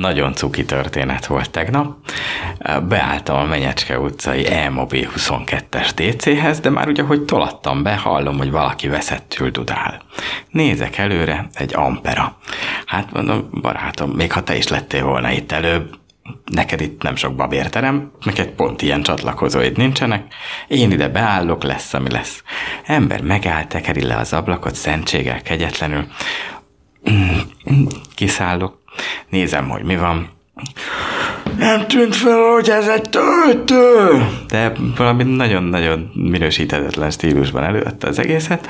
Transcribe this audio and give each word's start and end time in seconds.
nagyon 0.00 0.34
cuki 0.34 0.64
történet 0.64 1.26
volt 1.26 1.50
tegnap. 1.50 1.96
Beálltam 2.88 3.36
a 3.36 3.44
Menyecske 3.44 3.98
utcai 3.98 4.52
E-Mobil 4.52 5.08
22-es 5.16 5.90
DC-hez, 5.94 6.60
de 6.60 6.70
már 6.70 6.88
ugye, 6.88 7.02
hogy 7.02 7.22
tolattam 7.22 7.82
be, 7.82 7.96
hallom, 7.96 8.36
hogy 8.38 8.50
valaki 8.50 8.88
veszettül 8.88 9.50
dudál. 9.50 10.02
Nézek 10.50 10.98
előre, 10.98 11.48
egy 11.52 11.74
Ampera. 11.74 12.36
Hát 12.86 13.12
mondom, 13.12 13.48
barátom, 13.60 14.10
még 14.10 14.32
ha 14.32 14.42
te 14.42 14.56
is 14.56 14.68
lettél 14.68 15.04
volna 15.04 15.30
itt 15.30 15.52
előbb, 15.52 15.94
neked 16.44 16.80
itt 16.80 17.02
nem 17.02 17.16
sok 17.16 17.34
babérterem, 17.34 18.10
neked 18.24 18.48
pont 18.48 18.82
ilyen 18.82 19.02
csatlakozóid 19.02 19.76
nincsenek, 19.76 20.34
én 20.68 20.90
ide 20.90 21.08
beállok, 21.08 21.62
lesz, 21.62 21.94
ami 21.94 22.10
lesz. 22.10 22.42
Ember 22.84 23.22
megáll, 23.22 23.64
tekeri 23.64 24.02
le 24.02 24.16
az 24.16 24.32
ablakot, 24.32 24.74
szentséggel, 24.74 25.42
kegyetlenül, 25.42 26.06
kiszállok, 28.14 28.84
nézem, 29.28 29.68
hogy 29.68 29.82
mi 29.82 29.96
van, 29.96 30.36
nem 31.58 31.86
tűnt 31.86 32.16
fel, 32.16 32.38
hogy 32.38 32.68
ez 32.68 32.88
egy 32.88 33.10
töltő! 33.10 34.26
De 34.48 34.72
valami 34.96 35.22
nagyon-nagyon 35.22 36.10
minősíthetetlen 36.14 37.10
stílusban 37.10 37.64
előadta 37.64 38.08
az 38.08 38.18
egészet, 38.18 38.68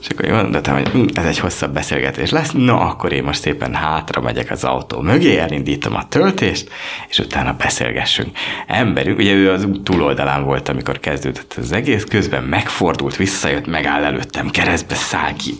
és 0.00 0.08
akkor 0.08 0.28
mondtam, 0.28 0.74
hogy 0.74 0.88
hm, 0.88 1.04
ez 1.14 1.24
egy 1.24 1.38
hosszabb 1.38 1.72
beszélgetés 1.72 2.30
lesz, 2.30 2.50
na 2.50 2.80
akkor 2.80 3.12
én 3.12 3.22
most 3.22 3.40
szépen 3.40 3.74
hátra 3.74 4.20
megyek 4.20 4.50
az 4.50 4.64
autó 4.64 5.00
mögé, 5.00 5.36
elindítom 5.36 5.94
a 5.94 6.08
töltést, 6.08 6.68
és 7.08 7.18
utána 7.18 7.52
beszélgessünk. 7.52 8.36
Emberünk, 8.66 9.18
ugye 9.18 9.32
ő 9.32 9.50
az 9.50 9.64
út 9.64 9.82
túloldalán 9.82 10.44
volt, 10.44 10.68
amikor 10.68 11.00
kezdődött 11.00 11.54
az 11.58 11.72
egész, 11.72 12.04
közben 12.04 12.42
megfordult, 12.42 13.16
visszajött, 13.16 13.66
megáll 13.66 14.04
előttem, 14.04 14.50
keresztbe 14.50 14.94
száll 14.94 15.32
ki, 15.32 15.54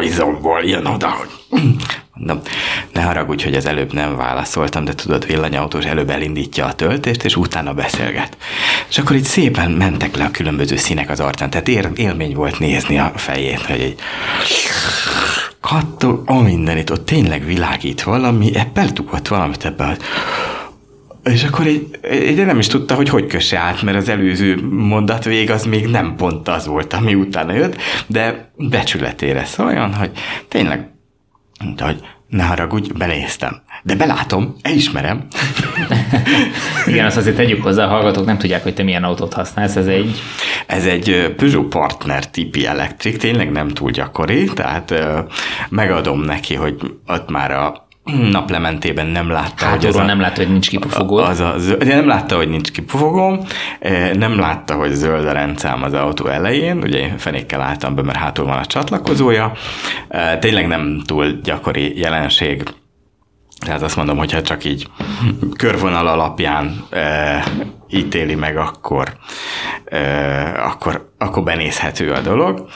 izomból 0.00 0.62
jön 0.62 0.86
oda, 0.86 1.08
hogy 1.08 1.60
Mondom, 2.20 2.40
ne 2.92 3.02
haragudj, 3.02 3.44
hogy 3.44 3.54
az 3.54 3.66
előbb 3.66 3.92
nem 3.92 4.16
válaszoltam, 4.16 4.84
de 4.84 4.94
tudod, 4.94 5.26
villanyautós 5.26 5.84
előbb 5.84 6.10
elindítja 6.10 6.66
a 6.66 6.72
töltést, 6.72 7.24
és 7.24 7.36
utána 7.36 7.74
beszélget. 7.74 8.36
És 8.88 8.98
akkor 8.98 9.16
így 9.16 9.24
szépen 9.24 9.70
mentek 9.70 10.16
le 10.16 10.24
a 10.24 10.30
különböző 10.30 10.76
színek 10.76 11.10
az 11.10 11.20
arcán, 11.20 11.50
tehát 11.50 11.68
ér, 11.68 11.90
élmény 11.94 12.34
volt 12.34 12.58
nézni 12.58 12.98
a 12.98 13.12
fejét, 13.16 13.60
hogy 13.60 13.80
egy 13.80 13.98
kattol, 15.60 16.22
a 16.26 16.40
mindenit, 16.40 16.90
ott 16.90 17.06
tényleg 17.06 17.44
világít 17.44 18.02
valami, 18.02 18.52
beltugott 18.72 19.28
valamit 19.28 19.64
ebbe 19.64 19.84
a 19.84 19.96
és 21.24 21.44
akkor 21.44 21.66
így 21.66 22.44
nem 22.44 22.58
is 22.58 22.66
tudta, 22.66 22.94
hogy 22.94 23.08
hogy 23.08 23.26
kösse 23.26 23.58
át, 23.58 23.82
mert 23.82 23.96
az 23.96 24.08
előző 24.08 24.68
mondat 24.70 25.24
vég 25.24 25.50
az 25.50 25.64
még 25.64 25.86
nem 25.86 26.14
pont 26.16 26.48
az 26.48 26.66
volt, 26.66 26.92
ami 26.92 27.14
utána 27.14 27.52
jött, 27.52 27.76
de 28.06 28.52
becsületére 28.56 29.44
szóljon, 29.44 29.94
hogy 29.94 30.10
tényleg 30.48 30.88
mondta, 31.64 31.84
hogy 31.84 32.00
ne 32.28 32.44
haragudj, 32.44 32.92
beleéztem. 32.92 33.62
De 33.82 33.94
belátom, 33.94 34.56
elismerem. 34.62 35.26
Igen, 36.86 37.06
azt 37.06 37.16
azért 37.16 37.36
tegyük 37.36 37.62
hozzá, 37.62 37.84
a 37.84 37.88
hallgatók 37.88 38.24
nem 38.24 38.38
tudják, 38.38 38.62
hogy 38.62 38.74
te 38.74 38.82
milyen 38.82 39.04
autót 39.04 39.32
használsz, 39.32 39.76
ez 39.76 39.86
egy... 39.86 40.20
Ez 40.66 40.86
egy 40.86 41.34
Peugeot 41.36 41.68
Partner 41.68 42.26
tipi 42.30 42.66
elektrik, 42.66 43.16
tényleg 43.16 43.50
nem 43.50 43.68
túl 43.68 43.90
gyakori, 43.90 44.44
tehát 44.44 44.94
megadom 45.68 46.20
neki, 46.20 46.54
hogy 46.54 46.76
ott 47.06 47.30
már 47.30 47.50
a 47.50 47.88
naplementében 48.30 49.06
nem 49.06 49.30
látta, 49.30 49.66
hogy 49.66 49.86
az 49.86 49.96
a, 49.96 50.02
nem 50.02 50.20
látta, 50.20 50.40
hogy 50.40 50.50
nincs 50.50 50.68
kipufogó. 50.68 51.16
Az 51.16 51.40
a, 51.40 51.54
nem 51.84 52.06
látta, 52.06 52.36
hogy 52.36 52.48
nincs 52.48 52.70
kipufogó, 52.70 53.46
nem 54.12 54.38
látta, 54.38 54.74
hogy 54.74 54.90
zöld 54.92 55.26
a 55.26 55.32
rendszám 55.32 55.82
az 55.82 55.92
autó 55.92 56.26
elején, 56.26 56.76
ugye 56.76 57.08
fenékkel 57.16 57.60
álltam 57.60 57.94
be, 57.94 58.02
mert 58.02 58.18
hátul 58.18 58.44
van 58.44 58.58
a 58.58 58.66
csatlakozója. 58.66 59.52
Tényleg 60.40 60.66
nem 60.66 61.02
túl 61.06 61.40
gyakori 61.42 61.98
jelenség, 61.98 62.62
tehát 63.66 63.82
azt 63.82 63.96
mondom, 63.96 64.16
hogyha 64.16 64.42
csak 64.42 64.64
így 64.64 64.86
körvonal 65.56 66.06
alapján 66.06 66.84
e, 66.90 67.44
ítéli 67.90 68.34
meg, 68.34 68.56
akkor, 68.56 69.12
akkor 70.56 71.10
akkor 71.22 71.42
benézhető 71.42 72.10
a 72.10 72.20
dolog. 72.20 72.68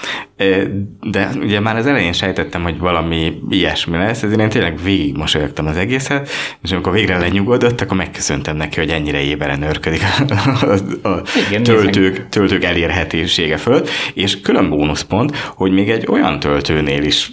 De 1.00 1.28
ugye 1.41 1.60
már 1.60 1.76
az 1.76 1.86
elején 1.86 2.12
sejtettem, 2.12 2.62
hogy 2.62 2.78
valami 2.78 3.32
ilyesmi 3.50 3.97
lesz, 3.97 4.22
ezért 4.22 4.41
én 4.41 4.48
tényleg 4.48 4.82
végig 4.82 5.16
mosolyogtam 5.16 5.66
az 5.66 5.76
egészet, 5.76 6.28
és 6.62 6.72
amikor 6.72 6.92
végre 6.92 7.19
lenyugodott, 7.19 7.80
akkor 7.80 7.97
megköszöntem 7.97 8.56
neki, 8.56 8.78
hogy 8.78 8.91
ennyire 8.91 9.20
éberen 9.20 9.62
örködik 9.62 10.03
a, 10.03 10.34
a, 10.34 11.08
a 11.08 11.22
Igen, 11.48 11.62
töltők, 11.62 12.28
töltők 12.28 12.64
elérhetősége 12.64 13.56
fölött, 13.56 13.88
és 14.14 14.41
külön 14.41 14.69
bónuszpont, 14.69 15.36
hogy 15.36 15.72
még 15.72 15.91
egy 15.91 16.06
olyan 16.08 16.41
töltőnél 16.41 17.03
is 17.03 17.30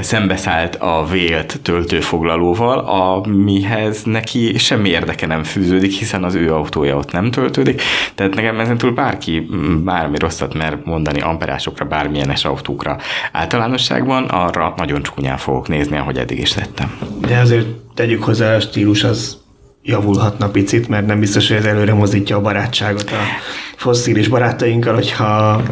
szembeszállt 0.00 0.76
a 0.76 1.06
vélt 1.10 1.60
töltőfoglalóval, 1.62 2.78
amihez 2.78 4.02
neki 4.02 4.58
semmi 4.58 4.88
érdeke 4.88 5.26
nem 5.26 5.42
fűződik, 5.68 5.92
hiszen 5.92 6.24
az 6.24 6.34
ő 6.34 6.54
autója 6.54 6.96
ott 6.96 7.12
nem 7.12 7.30
töltődik, 7.30 7.82
tehát 8.14 8.34
nekem 8.34 8.60
ezen 8.60 8.78
túl 8.78 8.92
bárki 8.92 9.48
bármi 9.84 10.18
rosszat 10.18 10.54
mer 10.54 10.78
mondani 10.84 11.20
amperásokra, 11.20 11.84
bármilyenes 11.84 12.44
autókra 12.44 12.98
általánosságban, 13.32 14.24
arra 14.24 14.74
nagyon 14.76 15.02
csúnyán 15.02 15.36
fogok 15.36 15.68
nézni, 15.68 15.96
ahogy 15.96 16.18
eddig 16.18 16.38
is 16.38 16.52
tettem. 16.52 16.98
De 17.20 17.38
azért 17.38 17.66
tegyük 17.94 18.24
hozzá, 18.24 18.54
a 18.54 18.60
stílus 18.60 19.04
az 19.04 19.36
javulhatna 19.82 20.48
picit, 20.48 20.88
mert 20.88 21.06
nem 21.06 21.20
biztos, 21.20 21.48
hogy 21.48 21.56
ez 21.56 21.64
előre 21.64 21.94
mozdítja 21.94 22.36
a 22.36 22.40
barátságot 22.40 23.10
a 23.10 23.20
fosszilis 23.76 24.28
barátainkkal, 24.28 24.94
hogyha 24.94 25.62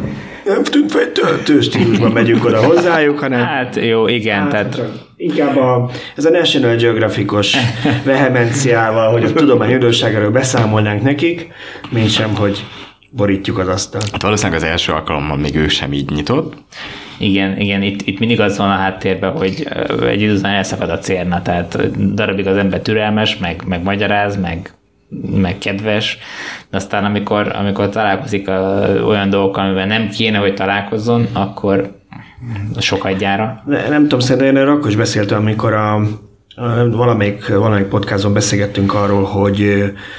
nem 0.47 0.63
tűnt 0.63 0.91
fel 0.91 1.11
töltő 1.11 1.61
stílusban 1.61 2.11
megyünk 2.11 2.45
oda 2.45 2.65
hozzájuk, 2.65 3.19
hanem... 3.19 3.45
Hát 3.45 3.75
jó, 3.75 4.07
igen, 4.07 4.39
hát, 4.39 4.49
tehát... 4.49 4.81
Inkább 5.15 5.57
a, 5.57 5.89
ez 6.15 6.25
a 6.25 6.29
National 6.29 6.75
Geographic-os 6.75 7.55
vehemenciával, 8.05 9.11
hogy 9.11 9.23
a 9.23 9.33
tudomány 9.33 9.73
üdvösságáról 9.73 10.29
beszámolnánk 10.29 11.01
nekik, 11.01 11.47
mint 11.89 12.09
sem, 12.09 12.35
hogy 12.35 12.65
borítjuk 13.09 13.57
az 13.57 13.67
asztalt. 13.67 14.09
Hát 14.11 14.21
valószínűleg 14.21 14.61
az 14.61 14.67
első 14.67 14.91
alkalommal 14.91 15.37
még 15.37 15.55
ő 15.55 15.67
sem 15.67 15.93
így 15.93 16.09
nyitott. 16.09 16.53
Igen, 17.17 17.59
igen, 17.59 17.81
itt, 17.81 18.07
itt 18.07 18.19
mindig 18.19 18.39
az 18.39 18.57
van 18.57 18.69
a 18.69 18.75
háttérben, 18.75 19.31
hogy 19.31 19.67
egy 20.07 20.21
idő 20.21 20.35
után 20.35 20.53
elszakad 20.53 20.89
a 20.89 20.99
cérna, 20.99 21.41
tehát 21.41 21.97
darabig 22.13 22.47
az 22.47 22.57
ember 22.57 22.79
türelmes, 22.79 23.37
meg, 23.37 23.63
meg 23.65 23.83
magyaráz, 23.83 24.39
meg, 24.41 24.76
meg 25.35 25.57
kedves, 25.57 26.17
de 26.69 26.77
aztán 26.77 27.05
amikor, 27.05 27.55
amikor 27.55 27.89
találkozik 27.89 28.47
a, 28.49 28.85
olyan 29.05 29.29
dolgokkal, 29.29 29.65
amivel 29.65 29.85
nem 29.85 30.09
kéne, 30.09 30.37
hogy 30.37 30.53
találkozzon, 30.53 31.27
akkor 31.33 31.95
sokadjára. 32.79 33.63
Ne, 33.65 33.89
nem 33.89 34.01
tudom, 34.01 34.19
szerintem 34.19 34.55
én 34.55 34.67
akkor 34.67 34.89
is 34.89 34.95
beszéltem, 34.95 35.39
amikor 35.39 35.73
a 35.73 36.01
Valamelyik, 36.91 37.47
valamelyik 37.47 37.87
podcaston 37.87 38.33
beszélgettünk 38.33 38.93
arról, 38.93 39.23
hogy 39.23 39.57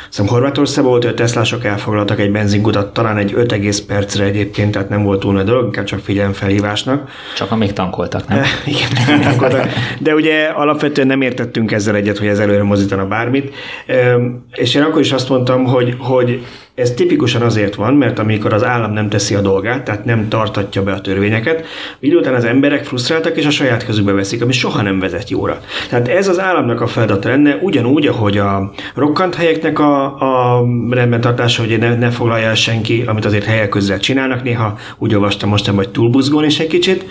hiszem 0.06 0.26
Horvátországban 0.26 0.90
volt, 0.90 1.04
hogy 1.04 1.12
a 1.12 1.16
Teslások 1.16 1.64
elfoglaltak 1.64 2.20
egy 2.20 2.30
benzinkutat, 2.30 2.92
talán 2.92 3.16
egy 3.16 3.32
5 3.34 3.52
egész 3.52 3.80
percre 3.80 4.24
egyébként, 4.24 4.72
tehát 4.72 4.88
nem 4.88 5.02
volt 5.02 5.20
túl 5.20 5.32
nagy 5.32 5.44
dolog, 5.44 5.64
inkább 5.64 5.84
csak 5.84 5.98
figyelemfelhívásnak. 5.98 7.10
Csak 7.36 7.50
amíg 7.50 7.72
tankoltak, 7.72 8.28
nem? 8.28 8.42
Igen, 8.66 9.20
tankoltak. 9.20 9.66
De 9.98 10.14
ugye 10.14 10.44
alapvetően 10.44 11.06
nem 11.06 11.20
értettünk 11.20 11.72
ezzel 11.72 11.94
egyet, 11.94 12.18
hogy 12.18 12.28
ez 12.28 12.38
előre 12.38 12.62
mozítana 12.62 13.06
bármit. 13.06 13.54
És 14.52 14.74
én 14.74 14.82
akkor 14.82 15.00
is 15.00 15.12
azt 15.12 15.28
mondtam, 15.28 15.64
hogy, 15.64 15.94
hogy 15.98 16.44
ez 16.78 16.90
tipikusan 16.90 17.42
azért 17.42 17.74
van, 17.74 17.94
mert 17.94 18.18
amikor 18.18 18.52
az 18.52 18.64
állam 18.64 18.92
nem 18.92 19.08
teszi 19.08 19.34
a 19.34 19.40
dolgát, 19.40 19.84
tehát 19.84 20.04
nem 20.04 20.28
tartatja 20.28 20.82
be 20.82 20.92
a 20.92 21.00
törvényeket, 21.00 21.64
idő 22.00 22.16
után 22.16 22.34
az 22.34 22.44
emberek 22.44 22.84
frusztráltak 22.84 23.36
és 23.36 23.46
a 23.46 23.50
saját 23.50 23.86
kezükbe 23.86 24.12
veszik, 24.12 24.42
ami 24.42 24.52
soha 24.52 24.82
nem 24.82 24.98
vezet 24.98 25.30
jóra. 25.30 25.60
Tehát 25.88 26.08
ez 26.08 26.28
az 26.28 26.40
államnak 26.40 26.80
a 26.80 26.86
feladata 26.86 27.28
lenne, 27.28 27.58
ugyanúgy, 27.62 28.06
ahogy 28.06 28.38
a 28.38 28.72
rokkant 28.94 29.34
helyeknek 29.34 29.78
a, 29.78 30.04
a 30.04 30.64
rendbentartása, 30.90 31.62
hogy 31.62 31.78
ne, 31.78 31.94
ne 31.94 32.10
foglalja 32.10 32.46
el 32.46 32.54
senki, 32.54 33.04
amit 33.06 33.24
azért 33.24 33.44
helyek 33.44 33.68
közzel 33.68 33.98
csinálnak, 33.98 34.42
néha 34.42 34.78
úgy 34.98 35.14
olvastam 35.14 35.48
most, 35.48 35.66
hogy 35.66 35.88
túlbuzgón 35.88 36.44
is 36.44 36.58
egy 36.58 36.66
kicsit, 36.66 37.04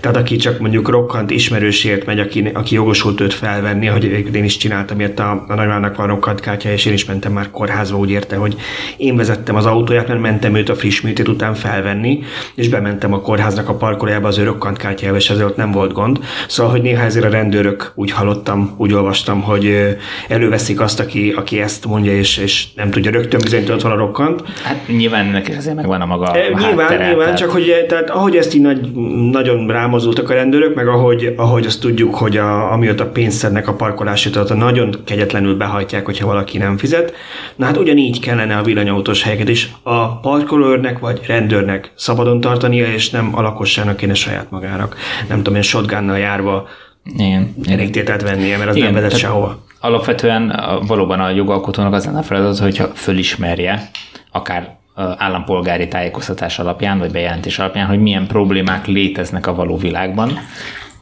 tehát 0.00 0.16
aki 0.16 0.36
csak 0.36 0.58
mondjuk 0.58 0.88
rokkant 0.88 1.30
ismerősért 1.30 2.06
megy, 2.06 2.18
aki, 2.18 2.50
aki 2.54 2.74
jogosult 2.74 3.20
őt 3.20 3.34
felvenni, 3.34 3.86
hogy 3.86 4.04
én 4.34 4.44
is 4.44 4.56
csináltam, 4.56 4.96
miért 4.96 5.18
a, 5.18 5.44
a 5.48 5.54
nagymának 5.54 5.96
van 5.96 6.06
rokkant 6.06 6.40
kártya, 6.40 6.68
és 6.68 6.84
én 6.84 6.92
is 6.92 7.04
mentem 7.04 7.32
már 7.32 7.50
kórházba, 7.50 7.98
úgy 7.98 8.10
érte, 8.10 8.36
hogy 8.36 8.56
én 8.96 9.13
én 9.14 9.20
vezettem 9.20 9.56
az 9.56 9.66
autóját, 9.66 10.08
mert 10.08 10.20
mentem 10.20 10.54
őt 10.54 10.68
a 10.68 10.74
friss 10.74 11.00
műtét 11.00 11.28
után 11.28 11.54
felvenni, 11.54 12.22
és 12.54 12.68
bementem 12.68 13.12
a 13.12 13.20
kórháznak 13.20 13.68
a 13.68 13.74
parkolójába 13.74 14.28
az 14.28 14.38
örök 14.38 14.76
kártyájába, 14.76 15.18
és 15.18 15.30
ezért 15.30 15.46
ott 15.46 15.56
nem 15.56 15.70
volt 15.70 15.92
gond. 15.92 16.18
Szóval, 16.48 16.72
hogy 16.72 16.82
néha 16.82 17.04
ezért 17.04 17.24
a 17.24 17.28
rendőrök 17.28 17.92
úgy 17.94 18.10
hallottam, 18.10 18.74
úgy 18.76 18.92
olvastam, 18.92 19.42
hogy 19.42 19.96
előveszik 20.28 20.80
azt, 20.80 21.00
aki, 21.00 21.32
aki 21.36 21.60
ezt 21.60 21.86
mondja, 21.86 22.12
és, 22.12 22.36
és 22.36 22.66
nem 22.74 22.90
tudja 22.90 23.10
rögtön 23.10 23.40
bizony, 23.40 23.70
ott 23.70 23.82
van 23.82 23.92
a 23.92 23.96
rokkant. 23.96 24.42
Hát 24.62 24.88
nyilván 24.88 25.26
neki 25.26 25.52
azért 25.52 25.76
megvan 25.76 26.00
a 26.00 26.06
maga 26.06 26.34
e, 26.36 26.48
Nyilván, 26.48 26.78
háttere, 26.78 27.06
nyilván, 27.06 27.24
tehát... 27.24 27.38
csak 27.38 27.50
hogy 27.50 27.84
tehát 27.88 28.10
ahogy 28.10 28.36
ezt 28.36 28.54
így 28.54 28.60
nagy, 28.60 28.92
nagyon 29.30 29.66
rámozultak 29.66 30.30
a 30.30 30.34
rendőrök, 30.34 30.74
meg 30.74 30.88
ahogy, 30.88 31.34
ahogy 31.36 31.66
azt 31.66 31.80
tudjuk, 31.80 32.14
hogy 32.14 32.36
a, 32.36 32.72
amióta 32.72 33.06
pénzt 33.06 33.38
szednek 33.38 33.68
a 33.68 33.74
parkolásért, 33.74 34.36
ott 34.36 34.54
nagyon 34.54 34.96
kegyetlenül 35.04 35.56
behajtják, 35.56 36.04
hogyha 36.04 36.26
valaki 36.26 36.58
nem 36.58 36.76
fizet. 36.76 37.14
Na 37.56 37.64
hát 37.64 37.76
ugyanígy 37.76 38.20
kellene 38.20 38.56
a 38.56 38.62
villanyautó 38.62 39.03
autós 39.04 39.22
helyeket 39.22 39.48
is 39.48 39.72
a 39.82 40.20
parkolőrnek 40.20 40.98
vagy 40.98 41.20
rendőrnek 41.26 41.92
szabadon 41.96 42.40
tartania, 42.40 42.86
és 42.86 43.10
nem 43.10 43.30
a 43.36 43.40
lakosságnak 43.40 43.96
kéne 43.96 44.14
saját 44.14 44.50
magának. 44.50 44.96
Nem 45.28 45.36
tudom, 45.36 45.54
én 45.54 45.62
shotgunnal 45.62 46.18
járva 46.18 46.68
Igen. 47.16 47.54
elég 47.68 47.90
tételt 47.90 48.22
vennie, 48.22 48.56
mert 48.56 48.70
az 48.70 48.76
Igen, 48.76 48.92
nem 48.92 49.02
vezet 49.02 49.18
sehova. 49.18 49.64
Alapvetően 49.80 50.50
a- 50.50 50.80
valóban 50.80 51.20
a 51.20 51.30
jogalkotónak 51.30 51.92
az 51.92 52.04
lenne 52.04 52.18
a 52.18 52.22
feladat, 52.22 52.58
hogyha 52.58 52.86
fölismerje, 52.94 53.90
akár 54.32 54.76
állampolgári 55.16 55.88
tájékoztatás 55.88 56.58
alapján, 56.58 56.98
vagy 56.98 57.10
bejelentés 57.10 57.58
alapján, 57.58 57.86
hogy 57.86 58.00
milyen 58.00 58.26
problémák 58.26 58.86
léteznek 58.86 59.46
a 59.46 59.54
való 59.54 59.76
világban, 59.76 60.38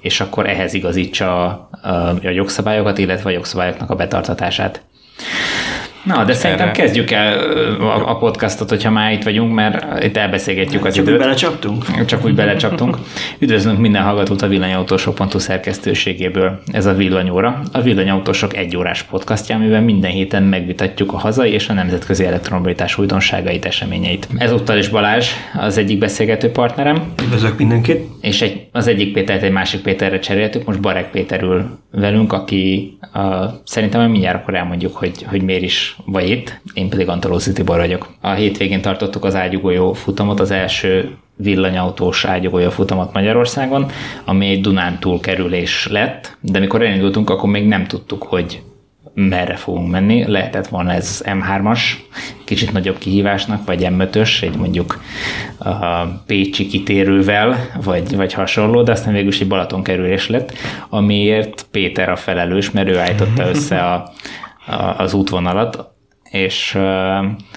és 0.01 0.21
akkor 0.21 0.49
ehhez 0.49 0.75
igazítsa 0.75 1.45
a, 1.45 1.69
a, 1.83 1.89
a 2.09 2.31
jogszabályokat, 2.31 2.99
illetve 2.99 3.29
a 3.29 3.33
jogszabályoknak 3.33 3.91
a 3.91 3.95
betartatását. 3.95 4.83
Na, 6.05 6.25
de 6.25 6.33
szerintem 6.33 6.69
Erre- 6.69 6.79
kezdjük 6.81 7.11
el 7.11 7.39
a, 7.81 8.11
a 8.11 8.17
podcastot, 8.17 8.69
hogyha 8.69 8.91
már 8.91 9.13
itt 9.13 9.23
vagyunk, 9.23 9.55
mert 9.55 10.05
itt 10.05 10.17
elbeszélgetjük 10.17 10.85
az 10.85 10.95
Csak 10.95 11.07
időt. 11.07 11.19
belecsaptunk? 11.19 12.05
Csak 12.05 12.25
úgy 12.25 12.35
belecsaptunk. 12.35 12.97
Üdvözlünk 13.39 13.79
minden 13.79 14.03
hallgatót 14.03 14.43
a 14.43 14.47
villanyautósok.hu 14.49 15.39
szerkesztőségéből. 15.39 16.61
Ez 16.73 16.87
a 16.87 16.93
Villanyóra, 16.95 17.61
a 17.73 17.81
Villanyautósok 17.81 18.57
egy 18.57 18.77
órás 18.77 19.03
podcastja, 19.03 19.55
amiben 19.57 19.83
minden 19.83 20.11
héten 20.11 20.43
megvitatjuk 20.43 21.13
a 21.13 21.19
hazai 21.19 21.51
és 21.53 21.69
a 21.69 21.73
nemzetközi 21.73 22.25
elektromobilitás 22.25 22.99
újdonságait, 22.99 23.65
eseményeit. 23.65 24.29
Ezúttal 24.39 24.77
is 24.79 24.89
Balázs, 24.89 25.29
az 25.59 25.79
egyik 25.79 25.99
beszélgető 25.99 26.51
partnerem, 26.51 27.03
Üdvözlök 27.23 27.59
mindenkit. 27.59 28.01
és 28.21 28.43
egy, 28.43 28.67
az 28.73 28.87
egyik 28.87 29.13
Pétert 29.13 29.43
egy 29.43 29.53
másik 29.53 29.81
Péterre 29.81 30.19
cseréltük, 30.19 30.65
most 30.65 30.81
Barek 30.81 31.11
Péter 31.11 31.43
ül 31.43 31.79
velünk, 31.93 32.33
aki 32.33 32.97
uh, 33.15 33.45
szerintem 33.65 34.11
mindjárt 34.11 34.43
akkor 34.43 34.55
elmondjuk, 34.55 34.97
hogy, 34.97 35.23
hogy 35.23 35.43
miért 35.43 35.63
is 35.63 35.97
vagy 36.05 36.31
itt, 36.31 36.61
én 36.75 36.89
pedig 36.89 37.09
Antalózi 37.09 37.53
Tibor 37.53 37.79
vagyok. 37.79 38.09
A 38.21 38.31
hétvégén 38.31 38.81
tartottuk 38.81 39.25
az 39.25 39.35
ágyugójó 39.35 39.93
futamot, 39.93 40.41
az 40.41 40.51
első 40.51 41.17
villanyautós 41.37 42.25
ágyugójó 42.25 42.71
futamot 42.71 43.13
Magyarországon, 43.13 43.87
ami 44.25 44.47
egy 44.47 44.61
Dunántúl 44.61 45.21
kerülés 45.21 45.89
lett, 45.91 46.37
de 46.41 46.59
mikor 46.59 46.83
elindultunk, 46.83 47.31
akkor 47.31 47.51
még 47.51 47.67
nem 47.67 47.87
tudtuk, 47.87 48.23
hogy 48.23 48.63
merre 49.15 49.57
fogunk 49.57 49.91
menni. 49.91 50.25
Lehetett 50.27 50.67
volna 50.67 50.93
ez 50.93 51.23
M3-as, 51.25 51.81
kicsit 52.45 52.73
nagyobb 52.73 52.99
kihívásnak, 52.99 53.67
vagy 53.67 53.87
M5-ös, 53.91 54.43
egy 54.43 54.57
mondjuk 54.57 55.03
a 55.59 56.05
Pécsi 56.27 56.67
kitérővel, 56.67 57.57
vagy, 57.85 58.17
vagy 58.17 58.33
hasonló, 58.33 58.83
de 58.83 58.93
aztán 58.93 59.13
végül 59.13 59.29
is 59.29 59.41
egy 59.41 59.49
Balaton 59.49 59.83
kerülés 59.83 60.29
lett, 60.29 60.53
amiért 60.89 61.67
Péter 61.71 62.09
a 62.09 62.17
felelős, 62.17 62.71
mert 62.71 62.89
ő 62.89 62.99
állította 62.99 63.49
össze 63.49 63.79
a, 63.79 64.13
a, 64.67 64.95
az 64.99 65.15
útvonalat, 65.15 65.91
és 66.31 66.79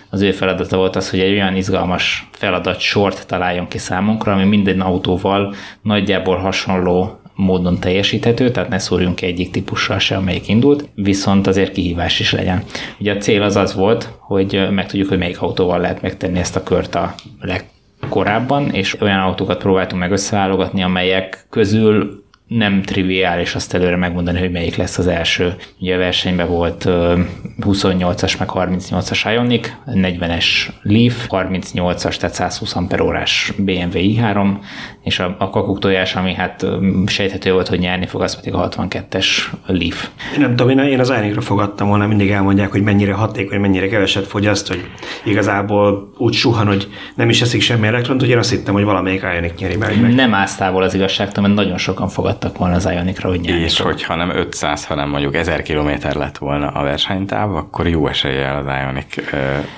az 0.09 0.21
ő 0.21 0.31
feladata 0.31 0.77
volt 0.77 0.95
az, 0.95 1.09
hogy 1.09 1.19
egy 1.19 1.31
olyan 1.31 1.55
izgalmas 1.55 2.27
feladat 2.31 2.79
sort 2.79 3.27
találjon 3.27 3.67
ki 3.67 3.77
számunkra, 3.77 4.33
ami 4.33 4.43
minden 4.43 4.81
autóval 4.81 5.53
nagyjából 5.81 6.37
hasonló 6.37 7.19
módon 7.35 7.79
teljesíthető, 7.79 8.51
tehát 8.51 8.69
ne 8.69 8.79
szúrjunk 8.79 9.15
ki 9.15 9.25
egyik 9.25 9.51
típussal 9.51 9.99
se, 9.99 10.15
amelyik 10.15 10.47
indult, 10.47 10.89
viszont 10.95 11.47
azért 11.47 11.71
kihívás 11.71 12.19
is 12.19 12.31
legyen. 12.31 12.63
Ugye 12.99 13.13
a 13.13 13.17
cél 13.17 13.41
az 13.41 13.55
az 13.55 13.73
volt, 13.73 14.09
hogy 14.19 14.67
megtudjuk, 14.71 15.09
hogy 15.09 15.17
melyik 15.17 15.41
autóval 15.41 15.79
lehet 15.79 16.01
megtenni 16.01 16.39
ezt 16.39 16.55
a 16.55 16.63
kört 16.63 16.95
a 16.95 17.15
legkorábban, 17.39 18.69
és 18.73 19.01
olyan 19.01 19.19
autókat 19.19 19.57
próbáltunk 19.57 20.01
meg 20.01 20.11
összeválogatni, 20.11 20.83
amelyek 20.83 21.45
közül 21.49 22.23
nem 22.47 22.81
triviális 22.81 23.55
azt 23.55 23.73
előre 23.73 23.95
megmondani, 23.95 24.39
hogy 24.39 24.51
melyik 24.51 24.75
lesz 24.75 24.97
az 24.97 25.07
első. 25.07 25.55
Ugye 25.79 25.95
a 25.95 25.97
versenyben 25.97 26.47
volt 26.47 26.85
ö, 26.85 27.19
28-as 27.61 28.39
meg 28.39 28.49
38-as 28.53 29.31
Ioniq, 29.33 29.67
40-es 29.88 30.45
Leaf, 30.81 31.27
38-as, 31.29 32.15
tehát 32.17 32.35
120 32.35 32.75
per 32.88 33.01
órás 33.01 33.53
BMW 33.57 33.97
i3, 33.97 34.57
és 35.05 35.19
a, 35.19 35.35
a 35.39 35.49
kakuk 35.49 35.79
tojás, 35.79 36.15
ami 36.15 36.33
hát 36.33 36.65
sejthető 37.05 37.51
volt, 37.51 37.67
hogy 37.67 37.79
nyerni 37.79 38.05
fog, 38.05 38.21
az 38.21 38.35
pedig 38.35 38.53
a 38.53 38.69
62-es 38.69 39.27
Leaf. 39.65 40.07
Én 40.33 40.39
nem 40.39 40.55
tudom, 40.55 40.69
én, 40.69 40.85
én 40.85 40.99
az 40.99 41.09
Ironicra 41.09 41.41
fogadtam 41.41 41.87
volna, 41.87 42.07
mindig 42.07 42.29
elmondják, 42.31 42.71
hogy 42.71 42.81
mennyire 42.81 43.13
hatékony, 43.13 43.59
mennyire 43.59 43.87
keveset 43.87 44.27
fogyaszt, 44.27 44.67
hogy 44.67 44.89
igazából 45.23 46.13
úgy 46.17 46.33
suhan, 46.33 46.67
hogy 46.67 46.87
nem 47.15 47.29
is 47.29 47.41
eszik 47.41 47.61
semmi 47.61 47.87
elektront, 47.87 48.19
hogy 48.19 48.29
én 48.29 48.37
azt 48.37 48.49
hittem, 48.49 48.73
hogy 48.73 48.83
valamelyik 48.83 49.21
Ionic 49.33 49.59
nyeri 49.59 49.75
meg. 49.75 50.13
Nem 50.15 50.33
állsz 50.33 50.55
távol 50.55 50.83
az 50.83 50.93
igazságtól, 50.93 51.43
mert 51.43 51.55
nagyon 51.55 51.77
sokan 51.77 52.07
fogadtak 52.07 52.57
volna 52.57 52.75
az 52.75 52.89
Ioniqra, 52.91 53.29
hogy 53.29 53.39
nyerni 53.39 53.63
És 53.63 53.77
fog. 53.77 53.85
hogyha 53.85 54.15
nem 54.15 54.29
500, 54.29 54.85
hanem 54.85 55.09
mondjuk 55.09 55.35
1000 55.35 55.61
km 55.61 55.89
lett 56.13 56.37
volna 56.37 56.67
a 56.67 56.83
versenytáv, 56.83 57.55
akkor 57.55 57.87
jó 57.87 58.07
eséllyel 58.07 58.57
az 58.57 58.65
Ionic 58.83 59.17
uh, 59.17 59.23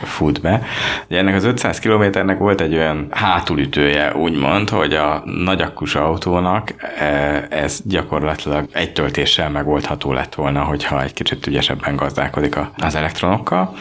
fut 0.04 0.42
be. 0.42 0.62
Ugye 1.10 1.20
ennek 1.20 1.36
az 1.36 1.44
500 1.44 1.80
kilométernek 1.80 2.38
volt 2.38 2.62
egy 2.62 2.76
olyan 2.76 3.08
hátulütője, 3.10 4.16
úgymond, 4.16 4.70
hogy 4.70 4.94
a 4.94 5.17
nagyakkus 5.26 5.96
autónak 5.96 6.74
uh, 6.82 7.60
ez 7.62 7.82
gyakorlatilag 7.86 8.68
egy 8.72 8.94
töltéssel 8.94 9.50
megoldható 9.50 10.14
lett 10.14 10.36
volna, 10.36 10.64
hogyha 10.64 11.04
egy 11.04 11.14
kicsit 11.14 11.48
ügyesebben 11.48 11.96
gazdálkodik 11.96 12.56
a- 12.56 12.72
az 12.78 12.96
elektronokkal. 12.96 13.74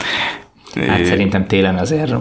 Hát 0.89 1.05
szerintem 1.05 1.47
télen 1.47 1.77
azért 1.77 2.15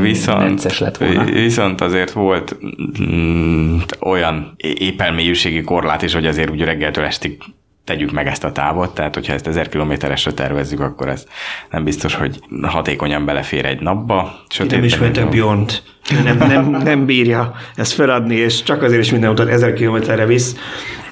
Viszont, 0.00 0.78
lett 0.78 0.96
volna. 0.96 1.24
viszont 1.24 1.80
azért 1.80 2.10
volt 2.12 2.56
mm, 3.02 3.76
olyan 4.00 4.54
épelmélyűségi 4.56 5.62
korlát 5.62 6.02
is, 6.02 6.14
hogy 6.14 6.26
azért 6.26 6.50
úgy 6.50 6.60
reggeltől 6.62 7.04
estig 7.04 7.38
tegyük 7.84 8.12
meg 8.12 8.26
ezt 8.26 8.44
a 8.44 8.52
távot, 8.52 8.94
tehát 8.94 9.14
hogyha 9.14 9.32
ezt 9.32 9.46
1000 9.46 9.68
kilométeresre 9.68 10.32
tervezzük, 10.32 10.80
akkor 10.80 11.08
ez 11.08 11.26
nem 11.70 11.84
biztos, 11.84 12.14
hogy 12.14 12.38
hatékonyan 12.62 13.24
belefér 13.24 13.64
egy 13.64 13.80
napba. 13.80 14.32
nem 14.68 14.84
ismertek 14.84 15.28
Bjornt. 15.28 15.82
Nem, 16.24 16.36
nem, 16.36 16.70
nem 16.70 17.04
bírja 17.06 17.54
ezt 17.74 17.92
feladni, 17.92 18.34
és 18.34 18.62
csak 18.62 18.82
azért 18.82 19.00
is 19.00 19.10
minden 19.10 19.30
utat 19.30 19.48
1000 19.48 19.72
kilométerre 19.72 20.26
visz. 20.26 20.56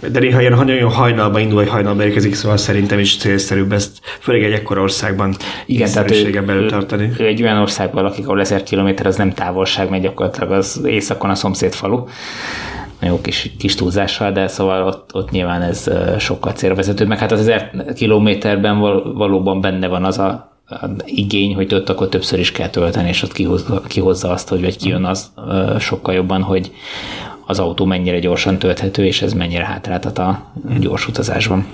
De 0.08 0.19
néha 0.19 0.40
ilyen 0.40 0.64
nagyon 0.64 0.90
hajnalba 0.90 1.38
indul, 1.38 1.55
vagy 1.55 1.69
hajnalba 1.69 2.05
érkezik, 2.05 2.34
szóval 2.34 2.56
szerintem 2.56 2.99
is 2.99 3.17
célszerűbb 3.17 3.72
ezt, 3.72 3.99
főleg 4.20 4.43
egy 4.43 4.52
ekkora 4.52 4.81
országban 4.81 5.34
Igen, 5.67 5.90
tehát 5.93 6.11
ő, 6.11 6.43
belül 6.44 6.62
ő, 6.62 6.67
tartani. 6.67 7.11
ő, 7.19 7.26
egy 7.26 7.43
olyan 7.43 7.56
országban 7.56 8.02
lakik, 8.02 8.25
ahol 8.25 8.40
1000 8.40 8.62
km 8.62 8.88
az 9.05 9.17
nem 9.17 9.32
távolság, 9.32 9.90
mert 9.90 10.02
gyakorlatilag 10.02 10.50
az 10.50 10.81
északon 10.84 11.31
a 11.31 11.34
szomszéd 11.34 11.72
falu. 11.72 12.05
Jó 13.02 13.20
kis, 13.20 13.50
kis 13.58 13.75
túlzással, 13.75 14.32
de 14.32 14.49
szóval 14.49 14.87
ott, 14.87 15.14
ott 15.14 15.31
nyilván 15.31 15.62
ez 15.62 15.91
sokkal 16.19 16.52
célvezetőbb. 16.52 17.08
Meg 17.08 17.19
hát 17.19 17.32
az 17.32 17.38
1000 17.38 17.93
kilométerben 17.94 18.79
val, 18.79 19.12
valóban 19.14 19.61
benne 19.61 19.87
van 19.87 20.05
az 20.05 20.19
a 20.19 20.50
a 20.70 20.87
igény, 21.05 21.55
hogy 21.55 21.75
ott 21.75 21.88
akkor 21.88 22.08
többször 22.08 22.38
is 22.38 22.52
kell 22.52 22.69
tölteni, 22.69 23.08
és 23.08 23.23
ott 23.23 23.32
kihozza, 23.32 23.81
kihozza 23.81 24.31
azt, 24.31 24.49
hogy 24.49 24.61
vagy 24.61 24.76
kijön 24.76 25.05
az 25.05 25.32
sokkal 25.79 26.14
jobban, 26.14 26.43
hogy 26.43 26.73
az 27.47 27.58
autó 27.58 27.85
mennyire 27.85 28.19
gyorsan 28.19 28.58
tölthető, 28.58 29.05
és 29.05 29.23
ez 29.23 29.32
mennyire 29.32 29.64
hátráltat 29.64 30.19
a 30.19 30.53
gyors 30.79 31.08
utazásban. 31.08 31.67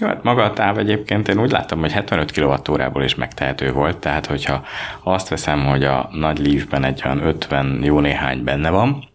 Jó, 0.00 0.06
hát 0.06 0.22
maga 0.22 0.42
a 0.42 0.52
táv 0.52 0.78
egyébként 0.78 1.28
én 1.28 1.40
úgy 1.40 1.50
láttam, 1.50 1.80
hogy 1.80 1.92
75 1.92 2.32
kWh-ból 2.32 3.02
is 3.02 3.14
megtehető 3.14 3.72
volt, 3.72 3.96
tehát 3.96 4.26
hogyha 4.26 4.64
azt 5.02 5.28
veszem, 5.28 5.66
hogy 5.66 5.84
a 5.84 6.08
nagy 6.12 6.38
Leafben 6.46 6.84
egy 6.84 7.02
olyan 7.04 7.26
50 7.26 7.80
jó 7.82 8.00
néhány 8.00 8.44
benne 8.44 8.70
van, 8.70 9.08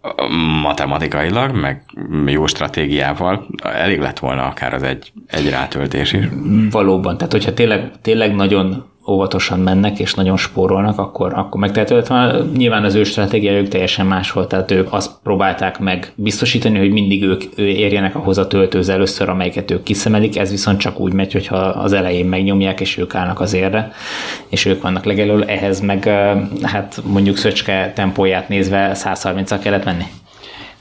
matematikailag, 0.61 1.55
meg 1.55 1.83
jó 2.25 2.45
stratégiával 2.45 3.47
elég 3.63 3.99
lett 3.99 4.19
volna 4.19 4.45
akár 4.45 4.73
az 4.73 4.83
egy, 4.83 5.11
egy 5.27 5.49
rátöltés 5.49 6.13
is. 6.13 6.25
Valóban, 6.71 7.17
tehát 7.17 7.31
hogyha 7.31 7.53
tényleg, 7.53 7.91
tényleg 8.01 8.35
nagyon 8.35 8.91
óvatosan 9.07 9.59
mennek 9.59 9.99
és 9.99 10.13
nagyon 10.13 10.37
spórolnak, 10.37 10.99
akkor, 10.99 11.33
akkor 11.33 11.61
megtehető 11.61 12.03
volna. 12.07 12.43
Nyilván 12.57 12.83
az 12.83 12.95
ő 12.95 13.03
stratégiájuk 13.03 13.67
teljesen 13.67 14.05
más 14.05 14.31
volt, 14.31 14.47
tehát 14.47 14.71
ők 14.71 14.93
azt 14.93 15.11
próbálták 15.23 15.79
meg 15.79 16.11
biztosítani, 16.15 16.77
hogy 16.77 16.91
mindig 16.91 17.23
ők 17.23 17.43
érjenek 17.55 18.15
ahhoz 18.15 18.37
a 18.37 18.47
töltőz 18.47 18.89
először, 18.89 19.29
amelyiket 19.29 19.71
ők 19.71 19.83
kiszemelik, 19.83 20.37
ez 20.37 20.49
viszont 20.49 20.79
csak 20.79 20.99
úgy 20.99 21.13
megy, 21.13 21.31
hogyha 21.31 21.57
az 21.57 21.93
elején 21.93 22.25
megnyomják, 22.25 22.79
és 22.79 22.97
ők 22.97 23.15
állnak 23.15 23.39
az 23.39 23.53
érre, 23.53 23.91
és 24.49 24.65
ők 24.65 24.81
vannak 24.81 25.05
legelől, 25.05 25.43
ehhez 25.43 25.79
meg 25.79 26.03
hát 26.61 27.01
mondjuk 27.05 27.37
Szöcske 27.37 27.91
tempóját 27.95 28.49
nézve 28.49 28.91
130-al 28.93 29.59
kellett 29.61 29.85
menni. 29.85 30.05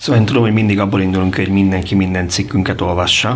Szóval 0.02 0.20
én 0.20 0.26
tudom, 0.26 0.42
hogy 0.42 0.52
mindig 0.52 0.78
abból 0.80 1.00
indulunk, 1.00 1.36
hogy 1.36 1.48
mindenki 1.48 1.94
minden 1.94 2.28
cikkünket 2.28 2.80
olvassa, 2.80 3.32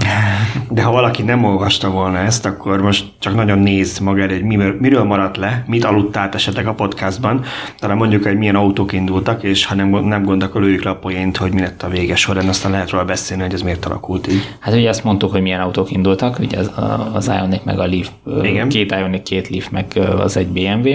de 0.70 0.82
ha 0.82 0.90
valaki 0.90 1.22
nem 1.22 1.44
olvasta 1.44 1.90
volna 1.90 2.18
ezt, 2.18 2.46
akkor 2.46 2.80
most 2.80 3.04
csak 3.18 3.34
nagyon 3.34 3.58
néz 3.58 3.98
magára, 3.98 4.32
hogy 4.32 4.42
miről, 4.42 4.76
miről 4.80 5.04
maradt 5.04 5.36
le, 5.36 5.64
mit 5.66 5.84
aludtál 5.84 6.28
esetleg 6.32 6.66
a 6.66 6.74
podcastban, 6.74 7.44
talán 7.78 7.96
mondjuk, 7.96 8.22
hogy 8.22 8.38
milyen 8.38 8.54
autók 8.54 8.92
indultak, 8.92 9.42
és 9.42 9.64
ha 9.64 9.74
nem, 9.74 9.88
nem 9.88 10.24
gond, 10.24 10.42
akkor 10.42 10.60
lőjük 10.60 10.82
le 10.82 10.90
a 10.90 10.96
poént, 10.96 11.36
hogy 11.36 11.52
mi 11.52 11.60
lett 11.60 11.82
a 11.82 11.88
vége 11.88 12.16
során, 12.16 12.48
aztán 12.48 12.70
lehet 12.70 12.90
róla 12.90 13.04
beszélni, 13.04 13.42
hogy 13.42 13.54
ez 13.54 13.62
miért 13.62 13.84
alakult 13.84 14.32
így. 14.32 14.54
Hát 14.60 14.74
ugye 14.74 14.88
azt 14.88 15.04
mondtuk, 15.04 15.30
hogy 15.30 15.42
milyen 15.42 15.60
autók 15.60 15.90
indultak, 15.90 16.38
ugye 16.38 16.58
az, 16.58 16.70
az 17.12 17.28
Ioniq 17.28 17.62
meg 17.64 17.78
a 17.78 17.86
Leaf, 17.86 18.08
Igen. 18.42 18.68
két 18.68 18.92
Ioniq, 18.92 19.22
két 19.22 19.48
Leaf 19.48 19.68
meg 19.68 19.86
az 20.18 20.36
egy 20.36 20.48
BMW, 20.48 20.90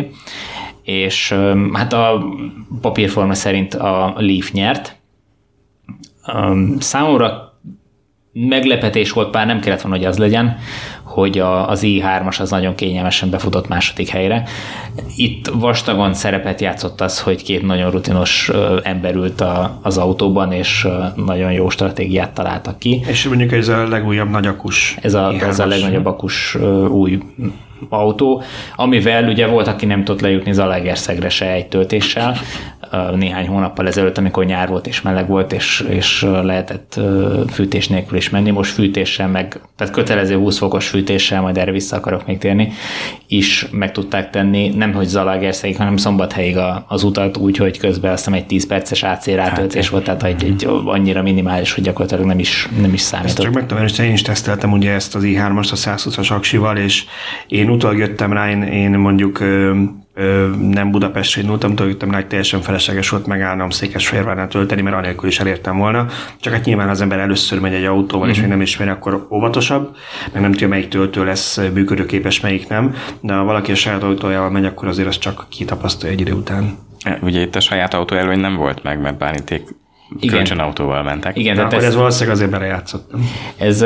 és 0.84 1.36
hát 1.74 1.94
a 1.94 2.24
papírforma 2.82 3.34
szerint 3.34 3.74
a 3.74 4.14
Leaf 4.18 4.52
nyert. 4.52 5.00
Számomra 6.80 7.52
meglepetés 8.34 9.12
volt, 9.12 9.32
bár 9.32 9.46
nem 9.46 9.60
kellett 9.60 9.82
volna, 9.82 9.98
hogy 9.98 10.06
az 10.06 10.18
legyen, 10.18 10.58
hogy 11.04 11.40
a, 11.40 11.70
az 11.70 11.82
i3-as 11.84 12.40
az 12.40 12.50
nagyon 12.50 12.76
kényelmesen 12.76 13.30
befutott 13.30 13.68
második 13.68 14.10
helyre. 14.10 14.44
Itt 15.16 15.48
vastagon 15.48 16.14
szerepet 16.14 16.62
játszott 16.62 17.02
az, 17.02 17.22
hogy 17.22 17.44
két 17.44 17.62
nagyon 17.62 17.92
rutinos 17.92 18.52
ember 18.84 19.16
ült 19.16 19.42
a, 19.42 19.80
az 19.82 19.98
autóban, 19.98 20.52
és 20.52 20.88
nagyon 21.16 21.52
jó 21.52 21.70
stratégiát 21.70 22.34
találtak 22.34 22.80
ki. 22.80 23.04
És 23.08 23.28
mondjuk 23.28 23.52
ez 23.52 23.68
a 23.68 23.88
legújabb 23.88 24.30
nagyakus. 24.30 24.98
Ez 25.02 25.14
a, 25.14 25.34
ez 25.34 25.60
a 25.60 25.66
legnagyobb 25.66 26.06
akus 26.06 26.56
új 26.90 27.20
autó, 27.90 28.44
amivel 28.76 29.28
ugye 29.28 29.48
volt, 29.48 29.68
aki 29.68 29.86
nem 29.86 30.04
tudott 30.04 30.22
lejutni 30.22 30.54
Zalaegerszegre 30.54 31.30
se 31.30 31.52
egy 31.52 31.68
töltéssel, 31.68 32.36
néhány 33.16 33.48
hónappal 33.48 33.88
ezelőtt, 33.88 34.18
amikor 34.18 34.46
nyár 34.46 34.68
volt 34.68 34.88
és 34.88 35.02
meleg 35.02 35.28
volt, 35.28 35.54
és, 35.54 35.86
és 35.90 36.22
lehetett 36.44 37.00
fűtés 37.50 37.88
nélkül 37.88 38.18
is 38.18 38.30
menni. 38.30 38.50
Most 38.50 38.72
fűtéssel 38.72 39.28
meg, 39.28 39.62
tehát 39.76 39.94
kötelező 39.94 40.36
20 40.36 40.58
fokos 40.58 40.88
fűtéssel, 40.88 41.42
majd 41.42 41.58
erre 41.58 41.72
vissza 41.72 41.96
akarok 41.96 42.26
még 42.26 42.38
térni, 42.38 42.72
is 43.28 43.68
meg 43.72 43.92
tudták 43.92 44.30
tenni, 44.30 44.70
nem 44.70 44.94
hogy 44.94 45.08
Zalaegerszegig, 45.08 45.78
hanem 45.78 45.98
Szombathelyig 45.98 46.58
az 46.88 47.04
utat, 47.04 47.38
úgyhogy 47.38 47.78
közben 47.78 48.12
azt 48.12 48.26
hiszem 48.26 48.40
egy 48.40 48.46
10 48.46 48.68
perces 48.68 49.04
AC 49.04 49.26
rátöltés 49.26 49.82
hát, 49.82 49.92
volt, 49.92 50.04
tehát 50.04 50.24
egy, 50.24 50.44
egy 50.44 50.68
annyira 50.86 51.22
minimális, 51.22 51.74
hogy 51.74 51.84
gyakorlatilag 51.84 52.26
nem 52.26 52.40
is, 52.40 52.70
nem 52.82 52.94
is 52.94 53.02
számított. 53.02 53.32
Ezt 53.32 53.44
csak 53.44 53.54
meg 53.54 53.66
tudom, 53.66 53.86
én 54.06 54.14
is 54.14 54.22
teszteltem 54.22 54.72
ugye 54.72 54.92
ezt 54.92 55.16
az 55.16 55.24
i3-ast 55.26 55.72
a 55.72 55.76
120-as 55.76 56.32
aksival, 56.32 56.78
és 56.78 57.06
én 57.48 57.70
utal 57.72 57.96
jöttem 57.96 58.34
rá, 58.34 58.50
én, 58.50 58.62
én 58.62 58.92
mondjuk 58.92 59.40
nem 60.60 60.92
Budapestre 60.92 61.42
indultam, 61.42 61.76
töltöttem 61.76 62.12
rá, 62.12 62.28
teljesen 62.28 62.62
felesleges 62.62 63.10
volt 63.10 63.26
megállnom 63.26 63.70
Székesfehérvárnál 63.70 64.48
tölteni, 64.48 64.82
mert 64.82 64.96
anélkül 64.96 65.30
is 65.30 65.40
elértem 65.40 65.78
volna. 65.78 66.06
Csak 66.40 66.54
hát 66.54 66.66
nyilván 66.66 66.90
az 66.90 67.02
ember 67.02 67.20
először 67.20 67.60
megy 67.60 67.74
egy 67.74 67.86
autóval, 67.86 68.26
mm-hmm. 68.26 68.36
és 68.36 68.40
még 68.40 68.50
nem 68.50 68.62
ismeri, 68.62 68.90
akkor 68.90 69.28
óvatosabb, 69.32 69.96
meg 70.34 70.42
nem 70.42 70.52
tudja, 70.52 70.68
melyik 70.68 70.88
töltő 70.88 71.26
lesz 71.26 71.60
működőképes, 71.74 72.40
melyik 72.40 72.68
nem. 72.68 72.96
De 73.22 73.34
ha 73.34 73.44
valaki 73.44 73.72
a 73.72 73.76
saját 73.76 74.04
autójával 74.04 74.50
megy, 74.50 74.66
akkor 74.66 74.88
azért 74.88 75.08
az 75.08 75.18
csak 75.18 75.46
kitapasztalja 75.50 76.16
egy 76.16 76.22
idő 76.22 76.34
után. 76.34 76.78
Ugye 77.22 77.42
itt 77.42 77.56
a 77.56 77.60
saját 77.60 77.94
autó 77.94 78.16
előny 78.16 78.40
nem 78.40 78.56
volt 78.56 78.84
meg, 78.84 79.02
mert 79.02 79.18
báníték 79.18 79.64
igen. 80.20 80.36
kölcsönautóval 80.36 81.04
mentek. 81.04 81.38
Igen, 81.38 81.56
tehát 81.56 81.74
ez, 81.74 81.84
ez 81.84 81.96
valószínűleg 81.96 82.36
azért 82.36 82.52
belejátszottam. 82.52 83.30
Ez, 83.58 83.82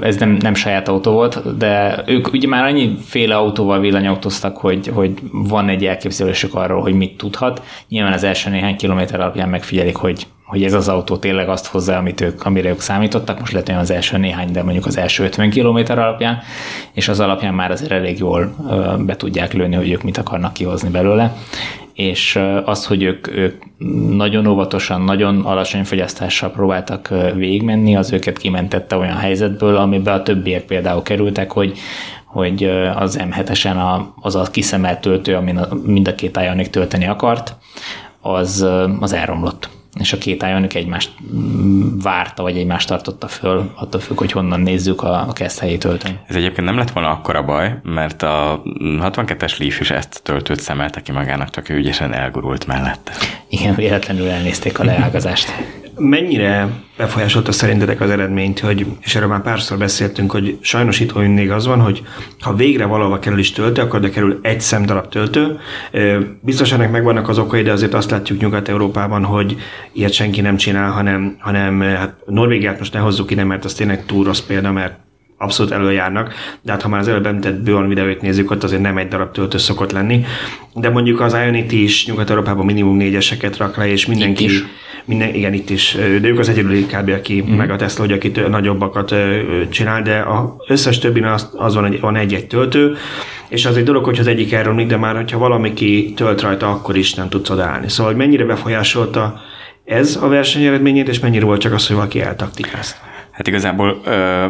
ez 0.00 0.16
nem, 0.16 0.30
nem 0.40 0.54
saját 0.54 0.88
autó 0.88 1.12
volt, 1.12 1.56
de 1.56 2.02
ők 2.06 2.32
ugye 2.32 2.48
már 2.48 2.64
annyi 2.64 2.96
féle 3.04 3.36
autóval 3.36 3.80
villanyautóztak, 3.80 4.56
hogy, 4.56 4.86
hogy 4.94 5.12
van 5.32 5.68
egy 5.68 5.86
elképzelésük 5.86 6.54
arról, 6.54 6.80
hogy 6.80 6.94
mit 6.94 7.16
tudhat. 7.16 7.62
Nyilván 7.88 8.12
az 8.12 8.24
első 8.24 8.50
néhány 8.50 8.76
kilométer 8.76 9.20
alapján 9.20 9.48
megfigyelik, 9.48 9.96
hogy 9.96 10.26
hogy 10.46 10.64
ez 10.64 10.72
az 10.72 10.88
autó 10.88 11.16
tényleg 11.16 11.48
azt 11.48 11.66
hozza, 11.66 11.96
amit 11.96 12.20
ők, 12.20 12.44
amire 12.44 12.68
ők 12.68 12.80
számítottak, 12.80 13.38
most 13.38 13.52
lehet 13.52 13.68
olyan 13.68 13.80
az 13.80 13.90
első 13.90 14.16
néhány, 14.16 14.52
de 14.52 14.62
mondjuk 14.62 14.86
az 14.86 14.96
első 14.96 15.24
50 15.24 15.50
km 15.50 15.78
alapján, 15.86 16.38
és 16.92 17.08
az 17.08 17.20
alapján 17.20 17.54
már 17.54 17.70
azért 17.70 17.92
elég 17.92 18.18
jól 18.18 18.54
be 18.98 19.16
tudják 19.16 19.52
lőni, 19.52 19.74
hogy 19.74 19.90
ők 19.90 20.02
mit 20.02 20.18
akarnak 20.18 20.52
kihozni 20.52 20.88
belőle. 20.88 21.36
És 21.94 22.40
az, 22.64 22.86
hogy 22.86 23.02
ők, 23.02 23.36
ők 23.36 23.62
nagyon 24.10 24.46
óvatosan, 24.46 25.02
nagyon 25.02 25.40
alacsony 25.40 25.84
fogyasztással 25.84 26.50
próbáltak 26.50 27.08
végigmenni, 27.34 27.96
az 27.96 28.12
őket 28.12 28.38
kimentette 28.38 28.96
olyan 28.96 29.16
helyzetből, 29.16 29.76
amiben 29.76 30.14
a 30.14 30.22
többiek 30.22 30.64
például 30.64 31.02
kerültek, 31.02 31.52
hogy 31.52 31.78
hogy 32.24 32.64
az 32.94 33.18
M7-esen 33.20 34.04
az 34.20 34.34
a 34.34 34.42
kiszemelt 34.50 35.00
töltő, 35.00 35.34
amin 35.34 35.60
mind 35.84 36.08
a 36.08 36.14
két 36.14 36.38
Ioniq 36.42 36.70
tölteni 36.70 37.06
akart, 37.06 37.56
az, 38.20 38.66
az 39.00 39.12
elromlott 39.12 39.68
és 39.98 40.12
a 40.12 40.18
két 40.18 40.42
Ionic 40.42 40.74
egymást 40.74 41.10
várta, 42.02 42.42
vagy 42.42 42.56
egymást 42.56 42.88
tartotta 42.88 43.28
föl, 43.28 43.70
attól 43.74 44.00
függ, 44.00 44.18
hogy 44.18 44.32
honnan 44.32 44.60
nézzük 44.60 45.02
a, 45.02 45.12
a 45.12 45.32
helyét 45.60 45.80
tölteni. 45.80 46.18
Ez 46.26 46.36
egyébként 46.36 46.66
nem 46.66 46.76
lett 46.76 46.90
volna 46.90 47.10
akkora 47.10 47.42
baj, 47.42 47.78
mert 47.82 48.22
a 48.22 48.62
62-es 48.80 49.58
Leaf 49.58 49.80
is 49.80 49.90
ezt 49.90 50.20
töltőt 50.22 50.60
szemelte 50.60 51.02
ki 51.02 51.12
magának, 51.12 51.50
csak 51.50 51.68
ő 51.68 51.74
ügyesen 51.74 52.12
elgurult 52.12 52.66
mellette. 52.66 53.12
Igen, 53.48 53.74
véletlenül 53.74 54.28
elnézték 54.28 54.78
a 54.78 54.84
leágazást. 54.84 55.52
Mennyire 55.98 56.68
befolyásolta 56.96 57.52
szerintetek 57.52 58.00
az 58.00 58.10
eredményt, 58.10 58.58
hogy, 58.58 58.86
és 59.00 59.14
erről 59.14 59.28
már 59.28 59.42
párszor 59.42 59.78
beszéltünk, 59.78 60.30
hogy 60.30 60.58
sajnos 60.60 61.00
itt 61.00 61.14
mindig 61.14 61.50
az 61.50 61.66
van, 61.66 61.80
hogy 61.80 62.02
ha 62.40 62.54
végre 62.54 62.84
valahova 62.84 63.18
kerül 63.18 63.38
is 63.38 63.52
töltő, 63.52 63.82
akkor 63.82 64.00
de 64.00 64.10
kerül 64.10 64.38
egy 64.42 64.60
szem 64.60 64.86
darab 64.86 65.08
töltő. 65.08 65.58
Biztos 66.40 66.72
ennek 66.72 66.90
megvannak 66.90 67.28
az 67.28 67.38
okai, 67.38 67.62
de 67.62 67.72
azért 67.72 67.94
azt 67.94 68.10
látjuk 68.10 68.40
Nyugat-Európában, 68.40 69.24
hogy 69.24 69.56
ilyet 69.92 70.12
senki 70.12 70.40
nem 70.40 70.56
csinál, 70.56 70.90
hanem, 70.90 71.36
hanem 71.38 71.80
hát 71.80 72.14
Norvégiát 72.26 72.78
most 72.78 72.92
ne 72.92 72.98
hozzuk 72.98 73.30
ide, 73.30 73.44
mert 73.44 73.64
az 73.64 73.74
tényleg 73.74 74.06
túl 74.06 74.24
rossz 74.24 74.40
példa, 74.40 74.72
mert 74.72 74.94
abszolút 75.38 75.72
előjárnak, 75.72 76.34
de 76.62 76.72
hát 76.72 76.82
ha 76.82 76.88
már 76.88 77.00
az 77.00 77.08
előbb 77.08 77.26
említett 77.26 77.62
Bjorn 77.62 77.88
videóit 77.88 78.20
nézzük, 78.20 78.50
ott 78.50 78.64
azért 78.64 78.82
nem 78.82 78.98
egy 78.98 79.08
darab 79.08 79.32
töltő 79.32 79.58
szokott 79.58 79.92
lenni. 79.92 80.24
De 80.74 80.90
mondjuk 80.90 81.20
az 81.20 81.34
Ionity 81.34 81.72
is 81.72 82.06
Nyugat-Európában 82.06 82.64
minimum 82.64 82.96
négyeseket 82.96 83.56
rak 83.56 83.76
le, 83.76 83.88
és 83.88 84.06
mindenki... 84.06 84.44
Is. 84.44 84.64
Minden, 85.06 85.34
igen, 85.34 85.52
itt 85.52 85.70
is. 85.70 85.96
De 86.20 86.28
ők 86.28 86.38
az 86.38 86.48
egyedüli 86.48 86.86
kb. 86.86 87.08
aki, 87.08 87.44
mm. 87.46 87.54
meg 87.54 87.70
a 87.70 87.76
Tesla, 87.76 88.04
hogy 88.04 88.12
aki 88.12 88.32
nagyobbakat 88.48 89.14
csinál, 89.70 90.02
de 90.02 90.20
az 90.20 90.44
összes 90.68 90.98
többi 90.98 91.22
az, 91.22 91.50
az 91.52 91.74
van, 91.74 91.84
egy, 91.84 92.00
van 92.00 92.16
egy-egy 92.16 92.46
töltő, 92.46 92.96
és 93.48 93.66
az 93.66 93.76
egy 93.76 93.84
dolog, 93.84 94.04
hogy 94.04 94.18
az 94.18 94.26
egyik 94.26 94.52
elromlik, 94.52 94.86
de 94.86 94.96
már, 94.96 95.14
hogyha 95.14 95.38
valami 95.38 95.72
tölt 96.16 96.40
rajta, 96.40 96.70
akkor 96.70 96.96
is 96.96 97.14
nem 97.14 97.28
tudsz 97.28 97.50
odaállni. 97.50 97.88
Szóval, 97.88 98.12
hogy 98.12 98.20
mennyire 98.20 98.44
befolyásolta 98.44 99.40
ez 99.84 100.18
a 100.22 100.28
verseny 100.28 100.64
eredményét, 100.64 101.08
és 101.08 101.18
mennyire 101.18 101.44
volt 101.44 101.60
csak 101.60 101.72
az, 101.72 101.86
hogy 101.86 101.96
valaki 101.96 102.20
eltaktikázta? 102.20 102.98
Hát 103.36 103.46
igazából 103.46 104.00
ö, 104.04 104.46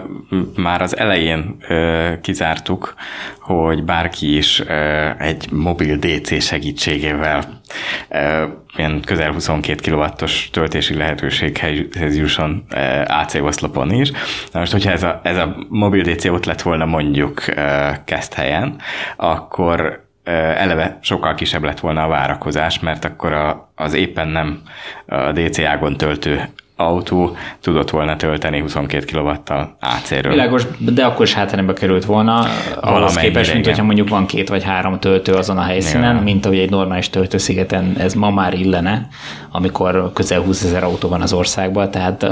már 0.56 0.82
az 0.82 0.96
elején 0.96 1.56
ö, 1.68 2.12
kizártuk, 2.20 2.94
hogy 3.40 3.84
bárki 3.84 4.36
is 4.36 4.60
ö, 4.60 5.08
egy 5.18 5.50
mobil 5.50 5.96
DC 5.96 6.42
segítségével 6.42 7.60
ö, 8.08 8.44
ilyen 8.76 9.00
közel 9.04 9.32
22 9.32 9.90
kW-os 9.90 10.50
töltési 10.52 10.94
lehetőséghez 10.94 12.16
jusson 12.16 12.64
ö, 12.70 13.02
AC 13.06 13.34
oszlopon 13.34 13.90
is. 13.90 14.10
Na 14.52 14.58
most, 14.58 14.72
hogyha 14.72 14.90
ez 14.90 15.02
a, 15.02 15.20
ez 15.22 15.36
a 15.36 15.56
mobil 15.68 16.02
DC 16.02 16.24
ott 16.24 16.44
lett 16.44 16.62
volna 16.62 16.84
mondjuk 16.84 17.46
ö, 17.46 17.90
kezd 18.04 18.34
helyen, 18.34 18.80
akkor 19.16 20.04
eleve 20.24 20.98
sokkal 21.02 21.34
kisebb 21.34 21.62
lett 21.62 21.80
volna 21.80 22.02
a 22.02 22.08
várakozás, 22.08 22.80
mert 22.80 23.04
akkor 23.04 23.32
a, 23.32 23.70
az 23.74 23.94
éppen 23.94 24.28
nem 24.28 24.62
a 25.06 25.32
DC 25.32 25.58
ágon 25.58 25.96
töltő 25.96 26.48
autó 26.76 27.36
tudott 27.60 27.90
volna 27.90 28.16
tölteni 28.16 28.60
22 28.60 29.04
kW-tal 29.12 29.76
AC-ről. 29.80 30.32
Világos, 30.32 30.62
de 30.78 31.04
akkor 31.04 31.26
is 31.26 31.34
hátrányba 31.34 31.72
került 31.72 32.04
volna, 32.04 32.46
ahhoz 32.80 33.16
képest, 33.16 33.52
mint 33.52 33.66
hogyha 33.66 33.82
mondjuk 33.82 34.08
van 34.08 34.26
két 34.26 34.48
vagy 34.48 34.64
három 34.64 34.98
töltő 34.98 35.32
azon 35.32 35.58
a 35.58 35.62
helyszínen, 35.62 36.12
Igen. 36.12 36.22
mint 36.22 36.46
ahogy 36.46 36.58
egy 36.58 36.70
normális 36.70 37.10
töltőszigeten 37.10 37.94
ez 37.98 38.14
ma 38.14 38.30
már 38.30 38.54
illene, 38.54 39.08
amikor 39.50 40.10
közel 40.14 40.40
20 40.40 40.64
ezer 40.64 40.84
autó 40.84 41.08
van 41.08 41.20
az 41.20 41.32
országban, 41.32 41.90
tehát 41.90 42.26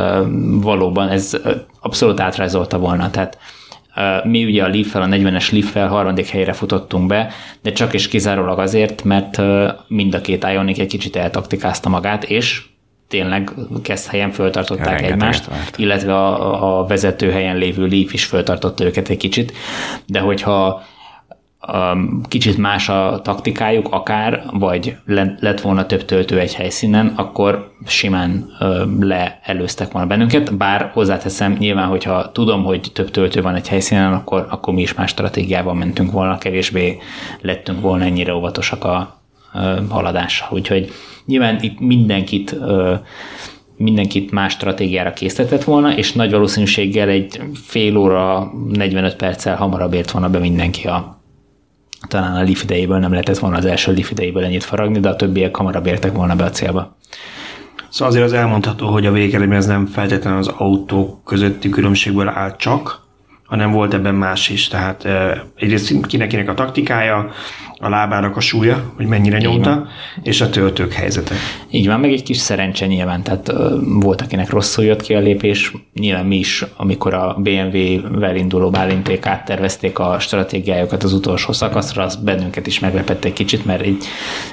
valóban 0.60 1.08
ez 1.08 1.40
abszolút 1.80 2.20
átrajzolta 2.20 2.78
volna, 2.78 3.10
tehát 3.10 3.38
mi 4.24 4.44
ugye 4.44 4.64
a 4.64 4.68
leaf 4.68 4.94
a 4.94 5.06
40-es 5.06 5.52
leaf 5.52 5.90
harmadik 5.90 6.28
helyre 6.28 6.52
futottunk 6.52 7.06
be, 7.06 7.32
de 7.62 7.72
csak 7.72 7.94
és 7.94 8.08
kizárólag 8.08 8.58
azért, 8.58 9.04
mert 9.04 9.42
mind 9.88 10.14
a 10.14 10.20
két 10.20 10.46
Ionic 10.52 10.78
egy 10.78 10.86
kicsit 10.86 11.16
eltaktikázta 11.16 11.88
magát, 11.88 12.24
és 12.24 12.62
tényleg 13.14 13.50
kezd 13.82 14.06
helyen 14.06 14.30
föltartották 14.30 14.86
Rengeteg 14.86 15.10
egymást, 15.10 15.46
várt. 15.46 15.78
illetve 15.78 16.14
a, 16.16 16.78
a 16.78 16.86
vezető 16.86 17.30
helyen 17.30 17.56
lévő 17.56 17.86
Leaf 17.86 18.12
is 18.12 18.24
föltartotta 18.24 18.84
őket 18.84 19.08
egy 19.08 19.16
kicsit, 19.16 19.52
de 20.06 20.20
hogyha 20.20 20.82
um, 21.72 22.20
kicsit 22.28 22.58
más 22.58 22.88
a 22.88 23.20
taktikájuk 23.22 23.88
akár, 23.90 24.42
vagy 24.52 24.96
lett 25.38 25.60
volna 25.60 25.86
több 25.86 26.04
töltő 26.04 26.38
egy 26.38 26.54
helyszínen, 26.54 27.12
akkor 27.16 27.72
simán 27.86 28.46
uh, 28.60 29.00
leelőztek 29.00 29.92
volna 29.92 30.08
bennünket, 30.08 30.56
bár 30.56 30.90
hozzáteszem, 30.92 31.52
nyilván, 31.52 31.88
hogyha 31.88 32.32
tudom, 32.32 32.64
hogy 32.64 32.90
több 32.92 33.10
töltő 33.10 33.42
van 33.42 33.54
egy 33.54 33.68
helyszínen, 33.68 34.12
akkor, 34.12 34.46
akkor 34.50 34.74
mi 34.74 34.82
is 34.82 34.94
más 34.94 35.10
stratégiával 35.10 35.74
mentünk 35.74 36.12
volna, 36.12 36.38
kevésbé 36.38 36.98
lettünk 37.40 37.80
volna 37.80 38.04
ennyire 38.04 38.34
óvatosak 38.34 38.84
a 38.84 39.22
haladással. 39.88 40.48
Úgyhogy 40.50 40.92
Nyilván 41.26 41.58
itt 41.60 41.80
mindenkit 41.80 42.56
mindenkit 43.76 44.30
más 44.30 44.52
stratégiára 44.52 45.12
készített 45.12 45.64
volna, 45.64 45.96
és 45.96 46.12
nagy 46.12 46.30
valószínűséggel 46.30 47.08
egy 47.08 47.40
fél 47.54 47.96
óra, 47.96 48.52
45 48.72 49.16
perccel 49.16 49.56
hamarabb 49.56 49.92
ért 49.92 50.10
volna 50.10 50.28
be 50.28 50.38
mindenki 50.38 50.86
a 50.86 51.22
talán 52.08 52.34
a 52.34 52.42
Leaf 52.42 52.62
idejéből 52.62 52.98
nem 52.98 53.10
lehetett 53.10 53.38
volna 53.38 53.56
az 53.56 53.64
első 53.64 53.92
Leaf 53.92 54.10
idejéből 54.10 54.44
ennyit 54.44 54.64
faragni, 54.64 55.00
de 55.00 55.08
a 55.08 55.16
többiek 55.16 55.56
hamarabb 55.56 55.86
értek 55.86 56.12
volna 56.12 56.36
be 56.36 56.44
a 56.44 56.50
célba. 56.50 56.96
Szóval 57.88 58.08
azért 58.08 58.24
az 58.24 58.32
elmondható, 58.32 58.86
hogy 58.86 59.06
a 59.06 59.12
végeredmény 59.12 59.58
ez 59.58 59.66
nem 59.66 59.86
feltétlenül 59.86 60.38
az 60.38 60.48
autók 60.48 61.24
közötti 61.24 61.68
különbségből 61.68 62.28
áll 62.28 62.56
csak, 62.56 63.02
hanem 63.44 63.70
volt 63.70 63.94
ebben 63.94 64.14
más 64.14 64.48
is. 64.48 64.68
Tehát 64.68 65.08
egyrészt 65.56 66.06
kinek 66.06 66.48
a 66.48 66.54
taktikája, 66.54 67.30
a 67.78 67.88
lábának 67.88 68.36
a 68.36 68.40
súlya, 68.40 68.92
hogy 68.96 69.06
mennyire 69.06 69.38
nyomta, 69.38 69.86
és 70.22 70.40
a 70.40 70.50
töltők 70.50 70.92
helyzete. 70.92 71.34
Így 71.70 71.86
van, 71.86 72.00
meg 72.00 72.12
egy 72.12 72.22
kis 72.22 72.36
szerencse 72.36 72.86
nyilván, 72.86 73.22
tehát 73.22 73.52
volt, 74.00 74.20
akinek 74.20 74.50
rosszul 74.50 74.84
jött 74.84 75.02
ki 75.02 75.14
a 75.14 75.20
lépés, 75.20 75.72
nyilván 75.94 76.26
mi 76.26 76.36
is, 76.36 76.64
amikor 76.76 77.14
a 77.14 77.36
BMW-vel 77.38 78.36
induló 78.36 78.70
bálinték 78.70 79.26
áttervezték 79.26 79.98
a 79.98 80.18
stratégiájukat 80.18 81.02
az 81.02 81.12
utolsó 81.12 81.52
szakaszra, 81.52 82.02
az 82.02 82.16
bennünket 82.16 82.66
is 82.66 82.78
meglepett 82.78 83.24
egy 83.24 83.32
kicsit, 83.32 83.64
mert 83.64 83.86
így 83.86 84.04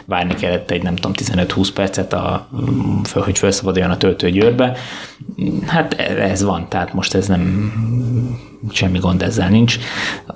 várni 0.05 0.33
kellett 0.33 0.71
egy 0.71 0.83
nem 0.83 0.95
tudom 0.95 1.11
15-20 1.15 1.69
percet, 1.73 2.13
a, 2.13 2.47
hogy 3.13 3.37
felszabaduljon 3.37 3.91
a 3.91 3.97
töltő 3.97 4.29
győrbe. 4.29 4.77
Hát 5.67 5.93
ez 5.99 6.43
van, 6.43 6.65
tehát 6.69 6.93
most 6.93 7.13
ez 7.13 7.27
nem 7.27 7.71
semmi 8.71 8.99
gond 8.99 9.21
ezzel 9.21 9.49
nincs. 9.49 9.77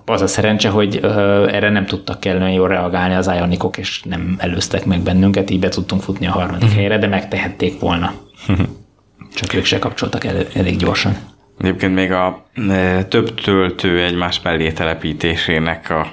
Az 0.06 0.22
a 0.22 0.28
szerencse, 0.28 0.70
hogy 0.70 1.00
erre 1.52 1.70
nem 1.70 1.86
tudtak 1.86 2.20
kellően 2.20 2.52
jól 2.52 2.68
reagálni 2.68 2.85
az 2.94 3.28
Ionikok, 3.28 3.78
és 3.78 4.02
nem 4.04 4.36
előztek 4.38 4.86
meg 4.86 5.00
bennünket, 5.00 5.50
így 5.50 5.60
be 5.60 5.70
tudtunk 5.70 6.02
futni 6.02 6.28
a 6.28 6.32
harmadik 6.32 6.64
uh-huh. 6.64 6.78
helyre, 6.78 6.98
de 6.98 7.08
megtehették 7.08 7.80
volna. 7.80 8.14
Csak 9.36 9.54
ők 9.54 9.66
se 9.66 9.80
kapcsoltak 9.80 10.24
el, 10.24 10.36
elég 10.54 10.78
gyorsan. 10.78 11.18
Egyébként 11.60 11.94
még 11.94 12.12
a 12.12 12.46
e, 12.70 13.04
több 13.04 13.34
töltő 13.42 14.04
egymás 14.04 14.42
mellé 14.42 14.72
telepítésének 14.72 15.90
a 15.90 16.10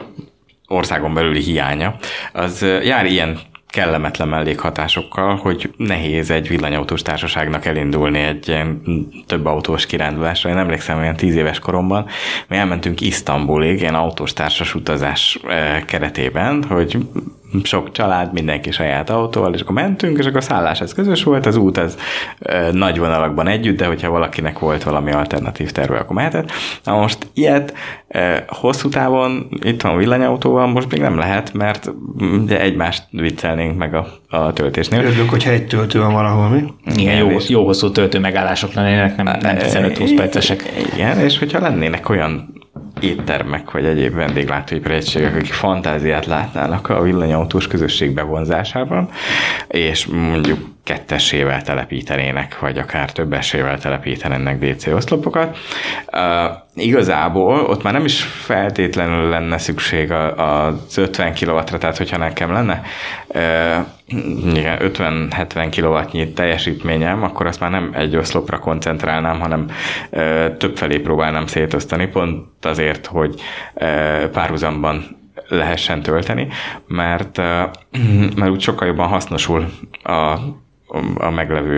országon 0.67 1.15
belüli 1.15 1.43
hiánya, 1.43 1.97
az 2.33 2.67
jár 2.85 3.07
ilyen 3.07 3.39
kellemetlen 3.73 4.29
mellékhatásokkal, 4.29 5.37
hogy 5.37 5.71
nehéz 5.77 6.31
egy 6.31 6.49
villanyautós 6.49 7.03
társaságnak 7.03 7.65
elindulni 7.65 8.19
egy 8.19 8.49
ilyen 8.49 8.83
több 9.27 9.47
autós 9.47 9.87
kirándulásra. 9.87 10.51
Én 10.51 10.57
emlékszem, 10.57 10.99
olyan 10.99 11.17
tíz 11.17 11.35
éves 11.35 11.59
koromban 11.59 12.07
mi 12.49 12.57
elmentünk 12.57 13.01
Isztambulig, 13.01 13.81
ilyen 13.81 13.95
autós 13.95 14.33
társas 14.33 14.75
utazás 14.75 15.39
eh, 15.49 15.83
keretében, 15.87 16.65
hogy 16.65 16.99
sok 17.63 17.93
család, 17.93 18.33
mindenki 18.33 18.71
saját 18.71 19.11
autóval, 19.11 19.55
és 19.55 19.61
akkor 19.61 19.75
mentünk, 19.75 20.19
és 20.19 20.27
akkor 20.27 20.37
a 20.37 20.41
szállás 20.41 20.81
ez 20.81 20.95
közös 20.95 21.23
volt, 21.23 21.47
az 21.47 21.57
út 21.57 21.79
az 21.79 21.97
e, 22.41 22.73
nagy 22.73 22.99
vonalakban 22.99 23.49
együtt, 23.49 23.77
de 23.77 23.87
hogyha 23.87 24.11
valakinek 24.11 24.59
volt 24.59 24.83
valami 24.83 25.13
alternatív 25.13 25.71
terve, 25.71 25.99
akkor 25.99 26.17
mehetett. 26.17 26.51
Na 26.85 26.97
most 26.97 27.19
ilyet 27.35 27.75
e, 28.09 28.45
hosszú 28.49 28.89
távon 28.89 29.49
itt 29.63 29.83
van 29.83 29.97
villanyautóval, 29.97 30.67
most 30.67 30.91
még 30.91 31.01
nem 31.01 31.19
lehet, 31.19 31.53
mert 31.53 31.91
ugye 32.19 32.61
egymást 32.61 33.05
viccelnénk 33.11 33.77
meg 33.77 33.95
a, 33.95 34.07
a 34.29 34.53
töltésnél. 34.53 35.05
Örülök, 35.05 35.31
hogyha 35.31 35.51
egy 35.51 35.67
töltő 35.67 35.99
van 35.99 36.13
valahol, 36.13 36.49
mi? 36.49 36.65
Igen, 36.97 37.17
jó, 37.17 37.37
jó 37.49 37.65
hosszú 37.65 37.91
töltő 37.91 38.19
megállások 38.19 38.73
lennének, 38.73 39.17
nem, 39.17 39.39
nem 39.41 39.57
15-20 39.59 40.13
percesek. 40.17 40.73
Igen, 40.95 41.19
és 41.19 41.39
hogyha 41.39 41.61
lennének 41.61 42.09
olyan 42.09 42.62
éttermek 43.03 43.71
vagy 43.71 43.85
egyéb 43.85 44.15
vendéglátóipari 44.15 44.95
egységek, 44.95 45.35
akik 45.35 45.53
fantáziát 45.53 46.27
látnának 46.27 46.89
a 46.89 47.03
villanyautós 47.03 47.67
közösség 47.67 48.15
bevonzásában, 48.15 49.09
és 49.69 50.07
mondjuk 50.07 50.59
kettesével 50.85 51.63
telepítenének, 51.63 52.59
vagy 52.59 52.79
akár 52.79 53.13
többesével 53.13 53.79
telepítenének 53.79 54.59
DC 54.59 54.87
oszlopokat. 54.87 55.59
Uh, 56.13 56.21
igazából 56.75 57.65
ott 57.65 57.83
már 57.83 57.93
nem 57.93 58.05
is 58.05 58.23
feltétlenül 58.23 59.29
lenne 59.29 59.59
szükség 59.59 60.13
az 60.37 60.99
50 60.99 61.35
kW-ra, 61.35 61.79
tehát 61.79 61.97
hogyha 61.97 62.17
nekem 62.17 62.53
lenne 62.53 62.83
uh, 63.27 63.87
50-70 64.11 65.69
kW 65.77 66.33
teljesítményem, 66.35 67.23
akkor 67.23 67.47
azt 67.47 67.61
már 67.61 67.71
nem 67.71 67.91
egy 67.95 68.17
oszlopra 68.17 68.59
koncentrálnám, 68.59 69.41
hanem 69.41 69.67
uh, 70.11 70.57
több 70.57 70.77
felé 70.77 70.99
próbálnám 70.99 71.47
szétosztani, 71.47 72.07
pont 72.07 72.65
azért, 72.65 73.07
hogy 73.07 73.41
uh, 73.75 74.25
párhuzamban 74.25 75.21
lehessen 75.49 76.03
tölteni, 76.03 76.49
mert, 76.87 77.37
mert 78.37 78.51
úgy 78.51 78.61
sokkal 78.61 78.87
jobban 78.87 79.09
hasznosul 79.09 79.71
a 80.03 80.37
a 81.15 81.31
meglevő 81.31 81.77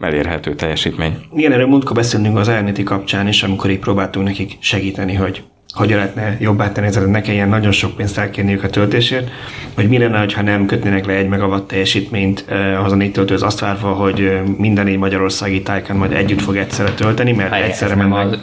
elérhető 0.00 0.54
teljesítmény. 0.54 1.16
Igen, 1.34 1.52
erről 1.52 1.66
múltkor 1.66 1.96
beszélnünk 1.96 2.38
az 2.38 2.48
Ionity 2.48 2.82
kapcsán 2.82 3.28
is, 3.28 3.42
amikor 3.42 3.70
így 3.70 3.78
próbáltunk 3.78 4.26
nekik 4.26 4.56
segíteni, 4.60 5.14
hogy 5.14 5.42
hogyan 5.74 5.96
lehetne 5.96 6.36
jobbá 6.40 6.72
tenni 6.72 6.86
ezeket, 6.86 7.10
ne 7.10 7.20
kelljen 7.20 7.48
nagyon 7.48 7.72
sok 7.72 7.96
pénzt 7.96 8.18
elkérniük 8.18 8.62
a 8.62 8.70
töltésért, 8.70 9.30
hogy 9.74 9.88
mi 9.88 9.98
lenne, 9.98 10.26
ha 10.34 10.42
nem 10.42 10.66
kötnének 10.66 11.06
le 11.06 11.12
egy 11.12 11.28
megawatt 11.28 11.68
teljesítményt 11.68 12.44
eh, 12.48 12.84
az 12.84 12.92
a 12.92 12.94
négy 12.94 13.12
töltőhöz, 13.12 13.42
azt 13.42 13.60
várva, 13.60 13.92
hogy 13.92 14.20
eh, 14.20 14.42
minden 14.58 14.84
négy 14.84 14.98
magyarországi 14.98 15.62
tájkán 15.62 15.96
majd 15.96 16.12
együtt 16.12 16.40
fog 16.40 16.56
egyszerre 16.56 16.90
tölteni, 16.90 17.32
mert 17.32 17.52
Hely, 17.52 17.62
egyszerre 17.62 17.94
mennek. 17.94 18.36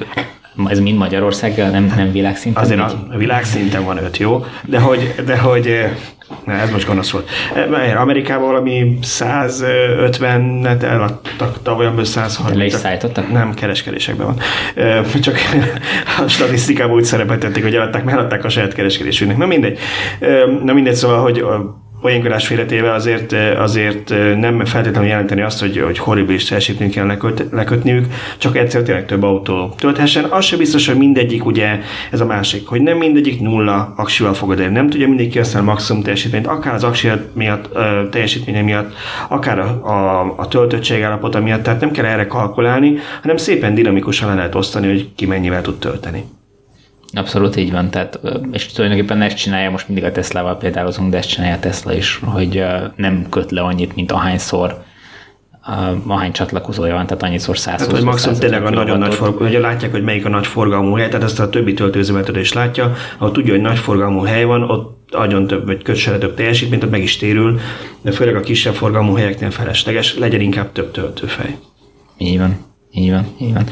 Ez 0.67 0.79
mind 0.79 0.97
Magyarország, 0.97 1.57
nem, 1.57 1.93
nem 1.95 2.11
világszinten? 2.11 2.63
Azért 2.63 2.79
a 2.79 3.17
világszinten 3.17 3.85
van 3.85 3.97
öt, 3.97 4.17
jó? 4.17 4.45
De 4.65 4.79
hogy, 4.79 5.15
de 5.25 5.37
hogy 5.37 5.67
eh, 5.67 5.91
Na, 6.45 6.53
ez 6.53 6.71
most 6.71 6.87
gonosz 6.87 7.09
volt. 7.11 7.29
Eh, 7.55 8.01
Amerikában 8.01 8.47
valami 8.47 8.97
150-et 9.01 10.81
eladtak, 10.83 11.61
tavaly 11.61 11.85
amiből 11.85 12.05
130 12.05 12.57
Le 12.57 12.65
is 12.65 12.73
szállítottak? 12.73 13.31
Nem, 13.31 13.53
kereskedésekben 13.53 14.25
van. 14.25 14.37
Eh, 14.75 15.05
csak 15.21 15.35
a 16.25 16.27
statisztikában 16.27 16.95
úgy 16.95 17.03
szerepeltették, 17.03 17.63
hogy 17.63 17.75
eladták, 17.75 18.03
mert 18.03 18.17
eladták 18.17 18.43
a 18.43 18.49
saját 18.49 18.73
kereskedésünknek. 18.73 19.37
Na 19.37 19.45
mindegy. 19.45 19.79
Na 20.63 20.73
mindegy, 20.73 20.95
szóval, 20.95 21.21
hogy 21.21 21.45
poénkodás 22.01 22.47
félretéve 22.47 22.93
azért, 22.93 23.33
azért 23.57 24.09
nem 24.39 24.65
feltétlenül 24.65 25.09
jelenteni 25.09 25.41
azt, 25.41 25.59
hogy, 25.59 25.77
hogy 25.77 25.97
horribilis 25.97 26.43
teljesítményt 26.43 26.93
kell 26.93 27.05
leköt, 27.05 27.45
lekötniük, 27.51 28.05
csak 28.37 28.57
egyszer 28.57 28.81
tényleg 28.81 29.05
több 29.05 29.23
autó 29.23 29.73
tölthessen. 29.77 30.23
Az 30.23 30.45
sem 30.45 30.57
biztos, 30.57 30.87
hogy 30.87 30.97
mindegyik, 30.97 31.45
ugye 31.45 31.79
ez 32.11 32.21
a 32.21 32.25
másik, 32.25 32.67
hogy 32.67 32.81
nem 32.81 32.97
mindegyik 32.97 33.39
nulla 33.39 33.93
aksival 33.95 34.33
fogod 34.33 34.57
elérni. 34.57 34.75
Nem 34.75 34.89
tudja 34.89 35.07
mindenki 35.07 35.39
a 35.39 35.61
maximum 35.61 36.03
teljesítményt, 36.03 36.47
akár 36.47 36.73
az 36.73 36.83
aksi 36.83 37.09
miatt, 37.33 37.69
teljesítménye 38.11 38.61
miatt, 38.61 38.93
akár 39.29 39.59
a, 39.59 39.79
a, 39.83 40.33
a 40.37 40.47
töltöttség 40.47 41.01
állapota 41.01 41.41
miatt, 41.41 41.63
tehát 41.63 41.81
nem 41.81 41.91
kell 41.91 42.05
erre 42.05 42.27
kalkulálni, 42.27 42.97
hanem 43.21 43.37
szépen 43.37 43.75
dinamikusan 43.75 44.29
le 44.29 44.35
lehet 44.35 44.55
osztani, 44.55 44.87
hogy 44.87 45.09
ki 45.15 45.25
mennyivel 45.25 45.61
tud 45.61 45.79
tölteni. 45.79 46.23
Abszolút 47.13 47.55
így 47.55 47.71
van, 47.71 47.89
tehát, 47.89 48.19
és 48.51 48.65
tulajdonképpen 48.65 49.21
ezt 49.21 49.37
csinálja, 49.37 49.69
most 49.69 49.87
mindig 49.87 50.03
a 50.03 50.11
Tesla-val 50.11 50.57
példálozunk, 50.57 51.11
de 51.11 51.17
ezt 51.17 51.29
csinálja 51.29 51.55
a 51.55 51.59
Tesla 51.59 51.93
is, 51.93 52.19
hogy 52.23 52.63
nem 52.95 53.25
köt 53.29 53.51
le 53.51 53.61
annyit, 53.61 53.95
mint 53.95 54.11
ahányszor 54.11 54.83
ahány 56.07 56.31
csatlakozója 56.31 56.93
van, 56.93 57.05
tehát 57.05 57.23
annyiszor 57.23 57.57
száz. 57.57 57.77
Tehát, 57.77 57.93
hogy 57.93 58.03
maximum 58.03 58.39
tényleg 58.39 58.65
a 58.65 58.69
nagyon 58.69 58.97
nagy 58.97 59.13
forgalmú, 59.13 59.51
hogy 59.51 59.61
látják, 59.61 59.91
hogy 59.91 60.03
melyik 60.03 60.25
a 60.25 60.29
nagy 60.29 60.47
forgalmú 60.47 60.95
hely, 60.95 61.07
tehát 61.07 61.23
ezt 61.23 61.39
a 61.39 61.49
többi 61.49 61.73
töltőzövetet 61.73 62.35
is 62.35 62.53
látja, 62.53 62.93
ahol 63.17 63.31
tudja, 63.31 63.53
hogy 63.53 63.61
nagy 63.61 63.77
forgalmú 63.77 64.21
hely 64.21 64.43
van, 64.43 64.63
ott 64.63 65.13
agyon 65.13 65.47
több, 65.47 65.65
vagy 65.65 65.83
kötsele 65.83 66.17
több 66.17 66.35
teljesítményt, 66.35 66.83
ott 66.83 66.89
meg 66.89 67.03
is 67.03 67.17
térül, 67.17 67.59
de 68.01 68.11
főleg 68.11 68.35
a 68.35 68.39
kisebb 68.39 68.73
forgalmú 68.73 69.15
helyeknél 69.15 69.51
felesleges, 69.51 70.17
legyen 70.17 70.41
inkább 70.41 70.71
több 70.71 70.91
töltőfej. 70.91 71.57
Így 72.17 72.37
van, 72.37 72.57
így 72.91 73.11
van, 73.11 73.25
így 73.39 73.53
van. 73.53 73.65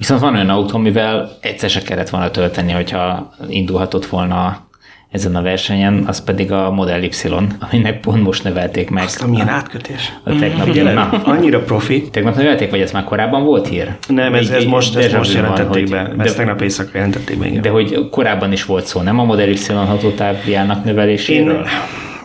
Viszont 0.00 0.20
van 0.20 0.34
olyan 0.34 0.48
autó, 0.48 0.76
amivel 0.76 1.30
egyszer 1.40 1.70
se 1.70 1.82
kellett 1.82 2.08
volna 2.08 2.30
tölteni, 2.30 2.72
hogyha 2.72 3.32
indulhatott 3.48 4.06
volna 4.06 4.66
ezen 5.10 5.36
a 5.36 5.42
versenyen, 5.42 6.04
az 6.06 6.24
pedig 6.24 6.52
a 6.52 6.70
Model 6.70 7.02
Y, 7.02 7.10
aminek 7.58 8.00
pont 8.00 8.22
most 8.22 8.44
nevelték 8.44 8.90
meg. 8.90 9.04
Azt 9.04 9.22
a 9.22 9.26
milyen 9.26 9.48
átkötés. 9.48 10.12
A 10.24 10.36
tegnap, 10.38 10.66
Figyelem, 10.66 10.94
na, 10.94 11.10
annyira 11.24 11.62
profi. 11.62 12.08
Tegnap 12.10 12.36
nevelték, 12.36 12.70
vagy 12.70 12.80
ez 12.80 12.92
már 12.92 13.04
korábban 13.04 13.44
volt 13.44 13.68
hír? 13.68 13.96
Nem, 14.08 14.34
ez, 14.34 14.50
ez 14.50 14.64
most, 14.64 14.96
ez 14.96 15.12
most 15.12 15.34
jelentették 15.34 15.88
van, 15.88 16.04
be. 16.04 16.14
De, 16.16 16.24
ezt 16.24 16.36
tegnap 16.36 16.60
éjszaka 16.60 16.90
jelentették 16.92 17.38
be. 17.38 17.60
De 17.60 17.68
hogy 17.68 18.08
korábban 18.10 18.52
is 18.52 18.64
volt 18.64 18.86
szó, 18.86 19.00
nem 19.00 19.18
a 19.18 19.24
Model 19.24 19.48
Y 19.48 19.58
hatótávjának 19.72 20.84
növeléséről? 20.84 21.54
Én, 21.54 21.66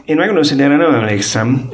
én 0.05 0.15
megmondom 0.15 0.43
hogy 0.49 0.61
erre 0.61 0.75
nem 0.75 0.93
emlékszem. 0.93 1.69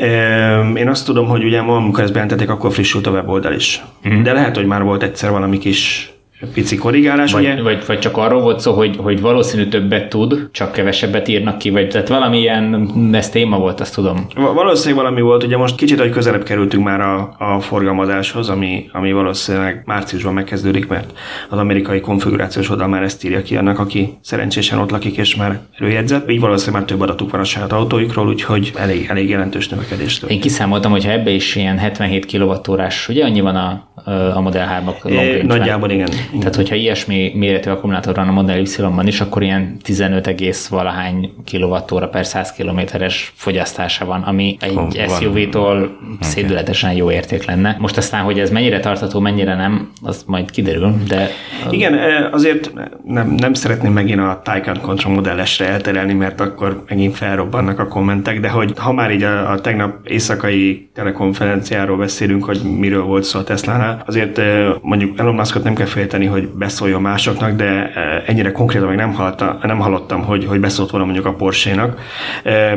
Én 0.75 0.89
azt 0.89 1.05
tudom, 1.05 1.27
hogy 1.27 1.43
ugye 1.43 1.61
ma, 1.61 1.75
amikor 1.75 2.03
ezt 2.03 2.13
bejelentették, 2.13 2.49
akkor 2.49 2.71
frissült 2.71 3.07
a 3.07 3.11
weboldal 3.11 3.53
is. 3.53 3.81
Mm. 4.07 4.23
De 4.23 4.33
lehet, 4.33 4.55
hogy 4.55 4.65
már 4.65 4.83
volt 4.83 5.03
egyszer 5.03 5.31
valami 5.31 5.57
kis 5.57 6.11
pici 6.53 6.75
korrigálás, 6.75 7.31
vagy, 7.31 7.43
ugye? 7.43 7.61
Vagy, 7.61 7.83
vagy 7.87 7.99
csak 7.99 8.17
arról 8.17 8.41
volt 8.41 8.59
szó, 8.59 8.73
hogy, 8.73 8.95
hogy 8.97 9.21
valószínű 9.21 9.67
többet 9.67 10.09
tud, 10.09 10.49
csak 10.51 10.71
kevesebbet 10.71 11.27
írnak 11.27 11.57
ki, 11.57 11.69
vagy 11.69 11.87
tehát 11.87 12.07
valamilyen, 12.07 12.91
ez 13.11 13.29
téma 13.29 13.57
volt, 13.57 13.79
azt 13.79 13.95
tudom. 13.95 14.25
Valószínűleg 14.35 15.03
valami 15.03 15.21
volt, 15.21 15.43
ugye 15.43 15.57
most 15.57 15.75
kicsit, 15.75 15.99
hogy 15.99 16.09
közelebb 16.09 16.43
kerültünk 16.43 16.83
már 16.83 17.01
a, 17.01 17.35
a 17.37 17.59
forgalmazáshoz, 17.59 18.49
ami, 18.49 18.89
ami 18.91 19.11
valószínűleg 19.11 19.81
márciusban 19.85 20.33
megkezdődik, 20.33 20.87
mert 20.87 21.13
az 21.49 21.57
amerikai 21.57 21.99
konfigurációs 21.99 22.69
oldal 22.69 22.87
már 22.87 23.03
ezt 23.03 23.23
írja 23.23 23.41
ki 23.41 23.55
annak, 23.55 23.79
aki 23.79 24.17
szerencsésen 24.21 24.79
ott 24.79 24.91
lakik 24.91 25.17
és 25.17 25.35
már 25.35 25.59
előjegyzett. 25.79 26.29
Így 26.29 26.39
valószínűleg 26.39 26.79
már 26.79 26.89
több 26.89 27.01
adatuk 27.01 27.31
van 27.31 27.39
a 27.39 27.43
saját 27.43 27.71
autóikról, 27.71 28.27
úgyhogy 28.27 28.71
elég, 28.75 29.05
elég 29.09 29.29
jelentős 29.29 29.69
növekedést. 29.69 30.23
Én 30.23 30.39
kiszámoltam, 30.39 30.91
hogy 30.91 31.05
ha 31.05 31.11
ebbe 31.11 31.29
is 31.29 31.55
ilyen 31.55 31.77
77 31.77 32.25
kWh, 32.25 32.87
ugye 33.09 33.25
annyi 33.25 33.41
van 33.41 33.55
a, 33.55 33.89
a 34.35 34.41
Model 34.41 34.83
3-ak 34.85 35.09
é, 35.09 35.41
Nagyjából 35.41 35.89
igen. 35.89 36.09
Tehát, 36.39 36.55
hogyha 36.55 36.75
ilyesmi 36.75 37.31
méretű 37.35 37.69
akkumulátor 37.69 38.15
van 38.15 38.27
a 38.27 38.31
Model 38.31 38.59
Y-ban 38.59 39.07
is, 39.07 39.21
akkor 39.21 39.43
ilyen 39.43 39.77
15, 39.83 40.67
valahány 40.69 41.33
kWh 41.51 42.09
per 42.11 42.25
100 42.25 42.51
kilométeres 42.51 43.33
fogyasztása 43.35 44.05
van, 44.05 44.21
ami 44.21 44.57
egy 44.59 44.75
oh, 44.75 45.17
SUV-tól 45.19 45.97
szédületesen 46.19 46.93
jó 46.93 47.11
érték 47.11 47.45
lenne. 47.45 47.75
Most 47.79 47.97
aztán, 47.97 48.23
hogy 48.23 48.39
ez 48.39 48.49
mennyire 48.49 48.79
tartható, 48.79 49.19
mennyire 49.19 49.55
nem, 49.55 49.91
az 50.01 50.23
majd 50.27 50.51
kiderül, 50.51 50.93
de... 51.07 51.29
Igen, 51.69 51.99
azért 52.31 52.71
nem, 53.03 53.29
nem 53.29 53.53
szeretném 53.53 53.93
megint 53.93 54.19
a 54.19 54.41
Taycan 54.43 54.79
Contra 54.81 55.09
modellesre 55.09 55.67
elterelni, 55.67 56.13
mert 56.13 56.41
akkor 56.41 56.83
megint 56.87 57.15
felrobbannak 57.15 57.79
a 57.79 57.87
kommentek, 57.87 58.39
de 58.39 58.49
hogy 58.49 58.73
ha 58.77 58.93
már 58.93 59.11
így 59.11 59.23
a, 59.23 59.51
a 59.51 59.61
tegnap 59.61 60.07
éjszakai 60.07 60.89
telekonferenciáról 60.93 61.97
beszélünk, 61.97 62.43
hogy 62.43 62.61
miről 62.79 63.03
volt 63.03 63.23
szó 63.23 63.39
a 63.39 63.43
Tesla-nál, 63.43 64.03
azért 64.07 64.41
mondjuk 64.81 65.19
Elon 65.19 65.35
Muskot 65.35 65.63
nem 65.63 65.75
kell 65.75 65.85
félteni, 65.85 66.20
hogy 66.25 66.47
beszóljon 66.47 67.01
másoknak, 67.01 67.55
de 67.55 67.91
ennyire 68.25 68.51
konkrétan 68.51 68.87
még 68.87 68.97
nem, 68.97 69.13
hallotta, 69.13 69.59
nem 69.61 69.79
hallottam, 69.79 70.23
hogy, 70.23 70.45
hogy 70.45 70.59
beszólt 70.59 70.89
volna 70.89 71.05
mondjuk 71.05 71.25
a 71.25 71.33
Porsche-nak, 71.33 71.99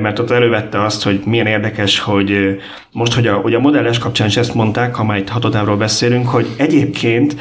mert 0.00 0.18
ott 0.18 0.30
elővette 0.30 0.83
azt, 0.83 1.02
hogy 1.04 1.22
milyen 1.24 1.46
érdekes, 1.46 1.98
hogy 1.98 2.61
most, 2.94 3.14
hogy 3.14 3.26
a, 3.26 3.35
hogy 3.35 3.54
a 3.54 3.61
modelles 3.61 3.98
kapcsán 3.98 4.26
is 4.26 4.37
ezt 4.37 4.54
mondták, 4.54 4.94
ha 4.94 5.04
már 5.04 5.18
itt 5.18 5.28
hatodávról 5.28 5.76
beszélünk, 5.76 6.28
hogy 6.28 6.46
egyébként, 6.57 7.37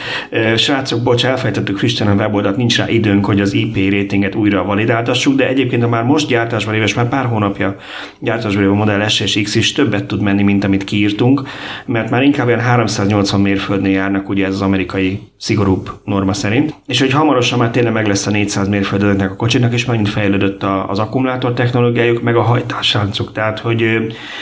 srácok, 0.56 1.04
bocs, 1.04 1.26
elfejtettük 1.26 1.78
Krisztián 1.78 2.18
weboldalt, 2.18 2.58
nincs 2.58 2.78
rá 2.78 2.90
időnk, 2.90 3.26
hogy 3.26 3.42
az 3.42 3.54
IP 3.54 3.76
ratinget 3.76 4.36
újra 4.36 4.64
validáltassuk, 4.64 5.36
de 5.36 5.48
egyébként 5.48 5.84
a 5.84 5.88
már 5.88 6.04
most 6.04 6.28
gyártásban 6.28 6.76
éves, 6.76 6.94
már 6.94 7.10
pár 7.10 7.26
hónapja 7.26 7.76
gyártásban 8.20 8.62
lévő 8.62 8.74
Model 8.74 9.08
S 9.08 9.20
és 9.20 9.40
X 9.44 9.56
is 9.56 9.72
többet 9.72 10.06
tud 10.06 10.22
menni, 10.22 10.44
mint 10.44 10.64
amit 10.64 10.84
kiírtunk, 10.84 11.42
mert 11.86 12.10
már 12.10 12.24
inkább 12.24 12.48
olyan 12.48 12.60
380 12.60 13.42
mérföldnél 13.42 13.92
járnak, 13.92 14.30
ugye 14.30 14.46
ez 14.46 14.54
az 14.54 14.62
amerikai 14.62 15.20
szigorúbb 15.38 15.90
norma 16.04 16.34
szerint. 16.34 16.74
És 16.88 17.00
hogy 17.00 17.12
hamarosan 17.12 17.60
már 17.60 17.70
tényleg 17.70 17.94
meg 17.94 18.08
lesz 18.08 18.28
a 18.28 18.32
400 18.32 18.68
mérföld 18.68 19.04
ezeknek 19.04 19.32
a 19.32 19.36
kocsinak, 19.36 19.74
és 19.74 19.86
megint 19.86 20.10
fejlődött 20.10 20.64
az 20.88 21.00
akkumulátor 21.00 21.54
technológiájuk, 21.54 22.22
meg 22.22 22.36
a 22.36 22.42
hajtásláncuk. 22.42 23.32
Tehát, 23.32 23.60
hogy 23.60 23.84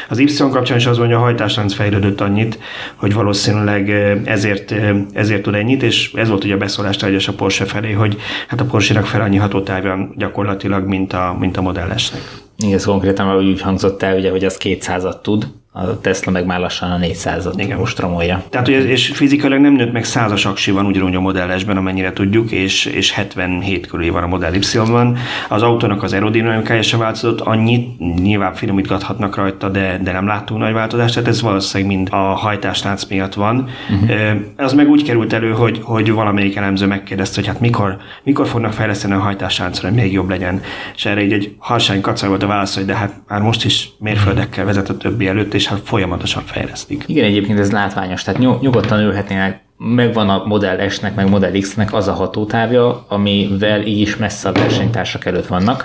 az 0.09 0.19
Y 0.19 0.37
kapcsán 0.37 0.77
is 0.77 0.85
az 0.85 0.99
mondja, 1.01 1.19
a 1.19 1.21
hajtáslánc 1.21 1.73
fejlődött 1.73 2.21
annyit, 2.21 2.59
hogy 2.95 3.13
valószínűleg 3.13 3.89
ezért, 4.25 4.73
ezért 5.13 5.41
tud 5.41 5.55
ennyit, 5.55 5.83
és 5.83 6.11
ez 6.13 6.29
volt 6.29 6.43
ugye 6.43 6.53
a 6.53 6.57
beszólás 6.57 6.97
tárgyas 6.97 7.27
a 7.27 7.33
Porsche 7.33 7.65
felé, 7.65 7.91
hogy 7.91 8.17
hát 8.47 8.61
a 8.61 8.65
Porsche-nak 8.65 9.05
fel 9.05 9.21
annyi 9.21 9.37
hatótávja 9.37 10.09
gyakorlatilag, 10.15 10.87
mint 10.87 11.13
a, 11.13 11.35
mint 11.39 11.57
a 11.57 11.61
modellesnek. 11.61 12.21
Igen, 12.57 12.73
ez 12.73 12.85
konkrétan 12.85 13.37
úgy 13.37 13.61
hangzott 13.61 14.03
el, 14.03 14.17
ugye, 14.17 14.31
hogy 14.31 14.45
az 14.45 14.57
200-at 14.63 15.21
tud, 15.21 15.47
a 15.73 15.99
Tesla 15.99 16.31
meg 16.31 16.45
már 16.45 16.59
lassan 16.59 16.91
a 16.91 16.97
400-at 16.97 17.53
Igen. 17.55 17.77
most 17.77 17.99
romolja. 17.99 18.43
Tehát, 18.49 18.67
hogy 18.67 18.75
ez, 18.75 18.85
és 18.85 19.07
fizikailag 19.07 19.59
nem 19.59 19.73
nőtt 19.73 19.91
meg 19.91 20.03
százas 20.03 20.45
aksi 20.45 20.71
van 20.71 20.85
ugyanúgy 20.85 21.15
a 21.15 21.19
modellesben, 21.19 21.77
amennyire 21.77 22.13
tudjuk, 22.13 22.51
és, 22.51 22.85
és 22.85 23.11
77 23.11 23.87
körül 23.87 24.11
van 24.11 24.23
a 24.23 24.27
Model 24.27 24.53
Y-ban. 24.53 25.17
Az 25.49 25.61
autónak 25.61 26.03
az 26.03 26.13
aerodinamikája 26.13 26.81
sem 26.81 26.99
változott 26.99 27.41
annyit, 27.41 27.99
nyilván 28.21 28.53
finomítgathatnak 28.53 29.35
rajta, 29.35 29.69
de, 29.69 29.99
de 30.03 30.11
nem 30.11 30.27
láttunk 30.27 30.59
nagy 30.59 30.73
változást, 30.73 31.13
tehát 31.13 31.29
ez 31.29 31.41
valószínűleg 31.41 31.95
mind 31.95 32.07
a 32.11 32.15
hajtáslánc 32.15 33.05
miatt 33.05 33.33
van. 33.33 33.69
Uh-huh. 33.89 34.39
Az 34.57 34.73
meg 34.73 34.89
úgy 34.89 35.03
került 35.03 35.33
elő, 35.33 35.51
hogy, 35.51 35.79
hogy 35.83 36.11
valamelyik 36.11 36.55
elemző 36.55 36.85
megkérdezte, 36.85 37.35
hogy 37.35 37.47
hát 37.47 37.59
mikor, 37.59 37.97
mikor 38.23 38.47
fognak 38.47 38.73
fejleszteni 38.73 39.13
a 39.13 39.19
hajtásláncra, 39.19 39.87
hogy 39.87 39.97
még 39.97 40.11
jobb 40.11 40.29
legyen. 40.29 40.61
És 40.95 41.05
erre 41.05 41.23
így 41.23 41.33
egy 41.33 41.55
harsány 41.57 42.01
kacag 42.01 42.29
volt 42.29 42.43
a 42.43 42.47
válasz, 42.47 42.75
hogy 42.75 42.85
de 42.85 42.95
hát 42.95 43.13
már 43.27 43.41
most 43.41 43.65
is 43.65 43.89
mérföldekkel 43.99 44.65
vezet 44.65 44.89
a 44.89 44.97
többi 44.97 45.27
előtt, 45.27 45.53
és 45.61 45.67
hát 45.67 45.79
folyamatosan 45.83 46.43
fejlesztik. 46.45 47.03
Igen, 47.07 47.25
egyébként 47.25 47.59
ez 47.59 47.71
látványos, 47.71 48.23
tehát 48.23 48.39
nyugodtan 48.61 48.99
ülhetnének 48.99 49.61
megvan 49.77 50.29
a 50.29 50.43
Model 50.45 50.89
S-nek, 50.89 51.15
meg 51.15 51.29
Model 51.29 51.51
X-nek 51.51 51.93
az 51.93 52.07
a 52.07 52.13
hatótávja, 52.13 53.05
amivel 53.07 53.81
így 53.81 53.99
is 53.99 54.17
messze 54.17 54.49
a 54.49 54.51
versenytársak 54.51 55.25
előtt 55.25 55.47
vannak. 55.47 55.83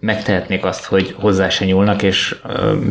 Megtehetnék 0.00 0.64
azt, 0.64 0.84
hogy 0.84 1.14
hozzá 1.18 1.48
se 1.48 1.64
nyúlnak, 1.64 2.02
és 2.02 2.36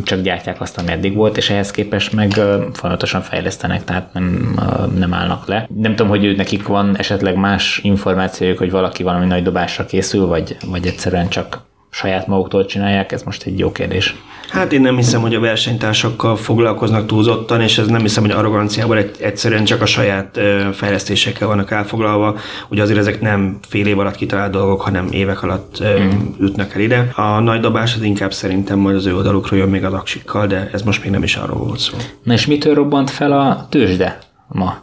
csak 0.02 0.20
gyártják 0.20 0.60
azt, 0.60 0.78
ami 0.78 0.92
eddig 0.92 1.14
volt, 1.14 1.36
és 1.36 1.50
ehhez 1.50 1.70
képest 1.70 2.12
meg 2.12 2.32
folyamatosan 2.72 3.22
fejlesztenek, 3.22 3.84
tehát 3.84 4.12
nem, 4.12 4.54
nem 4.94 5.14
állnak 5.14 5.46
le. 5.46 5.68
Nem 5.76 5.94
tudom, 5.94 6.10
hogy 6.10 6.36
nekik 6.36 6.66
van 6.66 6.96
esetleg 6.98 7.36
más 7.36 7.80
információjuk, 7.82 8.58
hogy 8.58 8.70
valaki 8.70 9.02
valami 9.02 9.26
nagy 9.26 9.42
dobásra 9.42 9.86
készül, 9.86 10.26
vagy, 10.26 10.56
vagy 10.66 10.86
egyszerűen 10.86 11.28
csak 11.28 11.60
saját 11.90 12.26
maguktól 12.26 12.64
csinálják, 12.64 13.12
ez 13.12 13.22
most 13.22 13.42
egy 13.46 13.58
jó 13.58 13.72
kérdés. 13.72 14.14
Hát 14.54 14.72
én 14.72 14.80
nem 14.80 14.96
hiszem, 14.96 15.20
hogy 15.20 15.34
a 15.34 15.40
versenytársakkal 15.40 16.36
foglalkoznak 16.36 17.06
túlzottan, 17.06 17.60
és 17.60 17.78
ez 17.78 17.86
nem 17.86 18.00
hiszem, 18.00 18.22
hogy 18.22 18.32
arroganciával 18.32 18.98
egyszerűen 19.18 19.64
csak 19.64 19.82
a 19.82 19.86
saját 19.86 20.40
fejlesztésekkel 20.72 21.48
vannak 21.48 21.70
elfoglalva. 21.70 22.36
Ugye 22.68 22.82
azért 22.82 22.98
ezek 22.98 23.20
nem 23.20 23.58
fél 23.68 23.86
év 23.86 23.98
alatt 23.98 24.16
kitalált 24.16 24.52
dolgok, 24.52 24.80
hanem 24.80 25.08
évek 25.10 25.42
alatt 25.42 25.82
mm. 25.82 26.10
ütnek 26.40 26.74
el 26.74 26.80
ide. 26.80 27.10
A 27.14 27.40
nagy 27.40 27.60
dobás 27.60 27.94
az 27.94 28.02
inkább 28.02 28.32
szerintem 28.32 28.78
majd 28.78 28.96
az 28.96 29.06
ő 29.06 29.16
oldalukról 29.16 29.58
jön 29.58 29.68
még 29.68 29.84
az 29.84 29.92
aksikkal, 29.92 30.46
de 30.46 30.70
ez 30.72 30.82
most 30.82 31.02
még 31.02 31.12
nem 31.12 31.22
is 31.22 31.36
arról 31.36 31.58
volt 31.58 31.78
szó. 31.78 31.96
Na 32.22 32.32
és 32.32 32.46
mitől 32.46 32.74
robbant 32.74 33.10
fel 33.10 33.32
a 33.32 33.66
tőzsde 33.70 34.18
ma, 34.48 34.76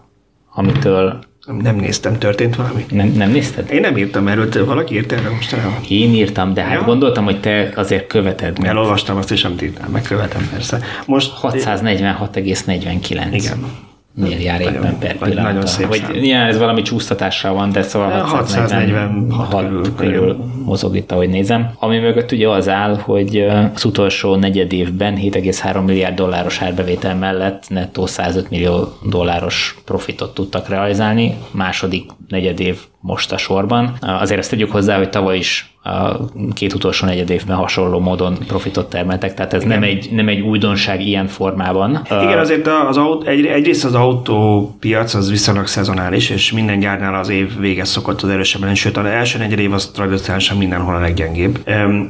amitől 0.53 1.19
nem 1.45 1.75
néztem, 1.75 2.17
történt 2.17 2.55
valami? 2.55 2.85
Nem, 2.89 3.07
nem 3.07 3.31
nézted? 3.31 3.71
Én 3.71 3.79
nem 3.79 3.97
írtam 3.97 4.27
erről, 4.27 4.65
valaki 4.65 4.95
írt 4.95 5.11
erről 5.11 5.33
most 5.33 5.53
el. 5.53 5.79
Én 5.89 6.13
írtam, 6.13 6.53
de 6.53 6.61
hát 6.61 6.79
ja. 6.79 6.85
gondoltam, 6.85 7.23
hogy 7.23 7.39
te 7.39 7.71
azért 7.75 8.07
követed. 8.07 8.59
Mert... 8.59 8.69
Elolvastam 8.69 9.17
azt, 9.17 9.31
és 9.31 9.41
nem 9.41 9.55
írtam, 9.61 9.91
megkövetem 9.91 10.49
persze. 10.51 10.79
Most 11.05 11.33
646,49. 11.41 13.27
Igen 13.31 13.89
milliárd 14.21 14.61
évben 14.61 14.97
per 14.99 15.17
pillanat. 15.17 15.43
Nagyon 15.43 15.65
szép 15.65 15.87
Vagy 15.87 16.23
ilyen, 16.23 16.47
ez 16.47 16.57
valami 16.57 16.81
csúsztatással 16.81 17.53
van, 17.53 17.71
de 17.71 17.81
szóval 17.81 18.21
646 18.21 19.49
körül, 19.49 19.95
körül 19.95 20.37
mozog 20.65 20.95
itt, 20.95 21.11
ahogy 21.11 21.29
nézem. 21.29 21.71
Ami 21.79 21.99
mögött 21.99 22.31
ugye 22.31 22.49
az 22.49 22.69
áll, 22.69 22.95
hogy 22.95 23.47
az 23.75 23.85
utolsó 23.85 24.35
negyed 24.35 24.73
évben 24.73 25.15
7,3 25.15 25.85
milliárd 25.85 26.15
dolláros 26.15 26.61
árbevétel 26.61 27.15
mellett 27.15 27.63
nettó 27.69 28.05
105 28.05 28.49
millió 28.49 28.87
dolláros 29.09 29.79
profitot 29.85 30.33
tudtak 30.33 30.69
realizálni. 30.69 31.35
Második 31.51 32.11
negyed 32.27 32.59
év 32.59 32.79
most 32.99 33.31
a 33.31 33.37
sorban. 33.37 33.97
Azért 34.01 34.39
ezt 34.39 34.49
tegyük 34.49 34.71
hozzá, 34.71 34.97
hogy 34.97 35.09
tavaly 35.09 35.37
is 35.37 35.70
a 35.83 36.17
két 36.53 36.73
utolsó 36.73 37.05
negyed 37.05 37.29
évben 37.29 37.57
hasonló 37.57 37.99
módon 37.99 38.37
profitot 38.47 38.89
termeltek, 38.89 39.33
tehát 39.33 39.53
ez 39.53 39.63
nem 39.63 39.83
egy, 39.83 40.09
nem 40.11 40.27
egy 40.27 40.39
újdonság 40.39 41.01
ilyen 41.01 41.27
formában. 41.27 42.01
Igen, 42.05 42.39
azért 42.39 42.67
az 42.67 42.97
autó, 42.97 43.27
egy, 43.27 43.45
egyrészt 43.45 43.85
az 43.85 43.93
autópiac 43.95 45.13
az 45.13 45.29
viszonylag 45.29 45.67
szezonális, 45.67 46.29
és 46.29 46.51
minden 46.51 46.79
gyárnál 46.79 47.15
az 47.15 47.29
év 47.29 47.59
vége 47.59 47.83
szokott 47.83 48.21
az 48.21 48.29
erősebben, 48.29 48.75
sőt 48.75 48.97
az 48.97 49.05
első 49.05 49.37
negyed 49.37 49.59
év 49.59 49.73
az 49.73 49.87
tradicionálisan 49.87 50.57
mindenhol 50.57 50.95
a 50.95 50.99
leggyengébb. 50.99 51.59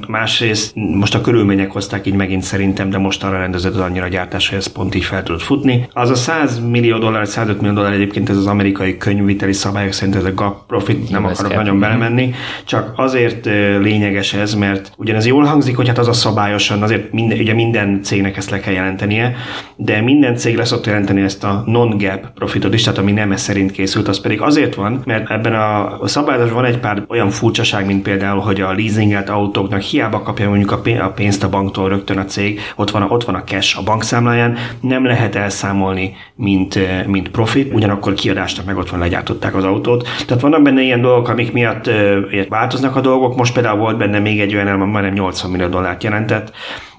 Másrészt 0.08 0.72
most 0.76 1.16
a 1.16 1.22
körülmények 1.22 1.72
hozták 1.72 2.06
így 2.08 2.14
megint 2.14 2.44
szerintem, 2.44 2.90
de 2.90 2.98
most 2.98 3.24
arra 3.24 3.38
rendezett 3.38 3.74
az 3.74 3.80
annyira 3.80 4.08
gyártás, 4.08 4.50
hogy 4.50 4.58
ez 4.58 4.68
pont 4.68 4.96
így 4.96 5.04
fel 5.04 5.24
tudott 5.24 5.42
futni. 5.42 5.90
Az 5.94 6.10
a 6.10 6.16
100 6.16 6.60
millió 6.60 6.98
dollár, 6.98 7.28
105 7.28 7.62
millió 7.62 7.76
dollár 7.76 7.94
egyébként 7.94 8.30
ez 8.30 8.38
az 8.38 8.48
amerikai 8.48 8.98
könyvviteli 8.98 9.54
szabályok 9.54 9.92
szerint 9.92 10.16
ez 10.16 10.24
a 10.24 10.34
gap 10.34 10.66
profit, 10.68 11.10
nem 11.10 11.26
akarok 11.26 11.56
nagyon 11.56 11.80
belemenni, 11.80 12.34
csak 12.66 12.94
azért 12.96 13.50
lényeges 13.82 14.34
ez, 14.34 14.54
mert 14.54 14.92
ugyanez 14.98 15.26
jól 15.26 15.44
hangzik, 15.44 15.76
hogy 15.76 15.88
hát 15.88 15.98
az 15.98 16.08
a 16.08 16.14
szabályosan, 16.14 16.82
azért 16.82 17.12
minden, 17.12 17.40
ugye 17.40 17.54
minden 17.54 18.00
cégnek 18.04 18.38
ezt 18.38 18.50
le 18.50 18.60
kell 18.60 18.74
jelentenie, 18.74 19.36
de 19.76 20.02
minden 20.02 20.36
cég 20.36 20.56
lesz 20.58 20.72
ott 20.72 20.86
jelenteni 20.86 21.22
ezt 21.22 21.44
a 21.44 21.64
non-gap 21.66 22.34
profitot 22.34 22.74
is, 22.74 22.84
tehát 22.84 23.00
ami 23.00 23.12
nem 23.12 23.32
ez 23.32 23.42
szerint 23.42 23.72
készült, 23.72 24.08
az 24.08 24.22
pedig 24.22 24.42
azért 24.42 24.76
van, 24.76 25.02
mert 25.06 25.30
ebben 25.30 25.54
a 25.54 26.08
szabályozásban 26.08 26.62
van 26.62 26.72
egy 26.72 26.78
pár 26.78 27.04
olyan 27.10 27.30
furcsaság, 27.30 27.86
mint 27.86 28.04
például, 28.04 28.40
hogy 28.40 28.62
a 28.62 28.74
leasingelt 28.74 29.30
autóknak 29.30 29.82
hiába 29.82 30.22
kapja 30.22 30.50
mondjuk 30.50 30.72
a 30.72 31.12
pénzt 31.16 31.44
a 31.44 31.50
banktól 31.50 31.90
rögtön 31.90 32.18
a 32.18 32.26
cég, 32.26 32.60
ott 32.76 32.92
van 32.92 33.02
a, 33.02 33.08
ott 33.08 33.24
van 33.24 33.36
a 33.36 33.44
cash 33.44 33.80
a 33.80 33.84
bankszámláján, 33.84 34.58
nem 34.82 35.06
lehet 35.06 35.36
elszámolni, 35.36 36.16
mint, 36.36 36.80
mint 37.08 37.30
profit, 37.30 37.74
ugyanakkor 37.74 38.14
kiadásnak 38.14 38.66
meg 38.66 38.78
ott 38.78 38.90
van, 38.90 39.00
legyártották 39.00 39.56
az 39.56 39.64
autót. 39.64 40.08
Tehát 40.26 40.42
vannak 40.42 40.62
benne 40.62 40.82
ilyen 40.82 41.02
dolgok, 41.02 41.30
amik 41.30 41.52
miatt 41.52 41.90
változnak 42.50 42.96
a 42.96 43.02
dolgok. 43.02 43.36
Most 43.36 43.51
például 43.54 43.78
volt 43.78 43.98
benne 43.98 44.20
még 44.20 44.40
egy 44.40 44.54
olyan 44.56 44.68
elem, 44.68 44.90
majdnem 44.90 45.14
80 45.14 45.52
millió 45.52 45.68
dollárt 45.68 46.04
jelentett, 46.04 46.52